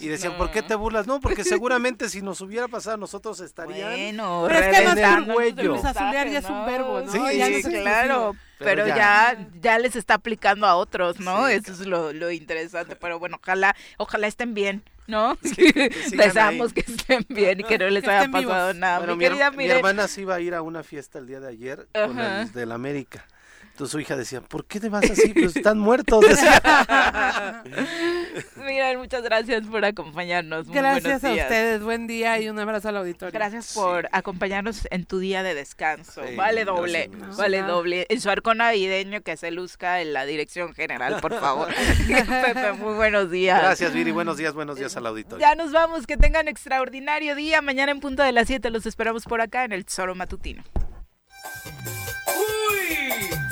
y 0.00 0.08
decían, 0.08 0.36
¿por 0.36 0.50
qué 0.50 0.62
te 0.62 0.74
burlas? 0.74 1.06
No, 1.06 1.20
porque 1.20 1.44
seguramente 1.44 2.08
si 2.08 2.22
nos 2.22 2.40
hubiera 2.40 2.68
pasado 2.68 2.96
nosotros 2.96 3.40
estarían 3.40 3.90
bueno, 3.90 4.44
pero 4.48 4.60
es 4.60 4.78
que 4.78 4.84
en 4.84 4.98
el 4.98 5.24
cuello. 5.32 5.82
ya 5.82 6.22
es 6.24 6.44
un 6.44 6.66
verbo, 6.66 7.00
¿no? 7.00 7.12
Sí, 7.12 7.62
claro. 7.62 8.36
Pero, 8.58 8.86
ya, 8.86 9.48
ya 9.60 9.78
les 9.78 9.96
está 9.96 10.14
aplicando 10.14 10.66
a 10.66 10.76
otros, 10.76 11.18
¿no? 11.18 11.48
Eso 11.48 11.72
es 11.72 11.80
lo, 11.80 12.12
lo 12.12 12.30
interesante. 12.30 12.94
Pero 12.94 13.18
bueno, 13.18 13.38
ojalá, 13.42 13.74
ojalá 13.96 14.28
estén 14.28 14.54
bien. 14.54 14.84
¿no? 15.08 15.36
Deseamos 16.12 16.72
que 16.72 16.80
estén 16.80 17.26
bien 17.28 17.60
y 17.60 17.64
que 17.64 17.76
no 17.76 17.88
les 17.90 18.06
haya 18.06 18.30
pasado 18.30 18.72
nada. 18.72 19.14
mi, 19.14 19.66
hermana 19.66 20.08
se 20.08 20.22
iba 20.22 20.36
a 20.36 20.40
ir 20.40 20.54
a 20.54 20.62
una 20.62 20.82
fiesta 20.82 21.18
el 21.18 21.26
día 21.26 21.40
de 21.40 21.48
ayer 21.48 21.88
con 21.92 22.18
el 22.18 22.52
del 22.52 22.72
América. 22.72 23.26
Entonces 23.82 23.94
su 23.94 23.98
hija 23.98 24.14
decía, 24.14 24.40
¿por 24.40 24.64
qué 24.64 24.78
te 24.78 24.88
vas 24.88 25.10
así? 25.10 25.34
Pues 25.34 25.56
están 25.56 25.76
muertos. 25.76 26.24
Mira, 28.56 28.96
muchas 28.96 29.24
gracias 29.24 29.66
por 29.66 29.84
acompañarnos. 29.84 30.68
gracias 30.68 31.24
a 31.24 31.32
ustedes, 31.32 31.82
buen 31.82 32.06
día 32.06 32.38
y 32.38 32.48
un 32.48 32.60
abrazo 32.60 32.90
al 32.90 32.98
auditorio. 32.98 33.32
Gracias 33.32 33.74
por 33.74 34.08
acompañarnos 34.12 34.86
en 34.92 35.04
tu 35.04 35.18
día 35.18 35.42
de 35.42 35.56
descanso. 35.56 36.22
vale 36.36 36.64
doble, 36.64 37.10
vale 37.36 37.62
doble. 37.62 38.06
En 38.08 38.20
su 38.20 38.30
arco 38.30 38.54
navideño 38.54 39.22
que 39.22 39.36
se 39.36 39.50
luzca 39.50 40.00
en 40.00 40.12
la 40.12 40.26
dirección 40.26 40.74
general, 40.74 41.20
por 41.20 41.40
favor. 41.40 41.74
Pepe, 42.06 42.74
muy 42.74 42.94
buenos 42.94 43.32
días. 43.32 43.60
Gracias, 43.60 43.92
Viri, 43.92 44.12
buenos 44.12 44.36
días, 44.36 44.54
buenos 44.54 44.78
días 44.78 44.96
al 44.96 45.06
auditorio. 45.08 45.44
Ya 45.44 45.56
nos 45.56 45.72
vamos, 45.72 46.06
que 46.06 46.16
tengan 46.16 46.46
extraordinario 46.46 47.34
día. 47.34 47.60
Mañana 47.62 47.90
en 47.90 47.98
punto 47.98 48.22
de 48.22 48.30
las 48.30 48.46
7 48.46 48.70
los 48.70 48.86
esperamos 48.86 49.24
por 49.24 49.40
acá 49.40 49.64
en 49.64 49.72
el 49.72 49.84
Tesoro 49.84 50.14
Matutino. 50.14 50.62
¡Se 53.50 53.51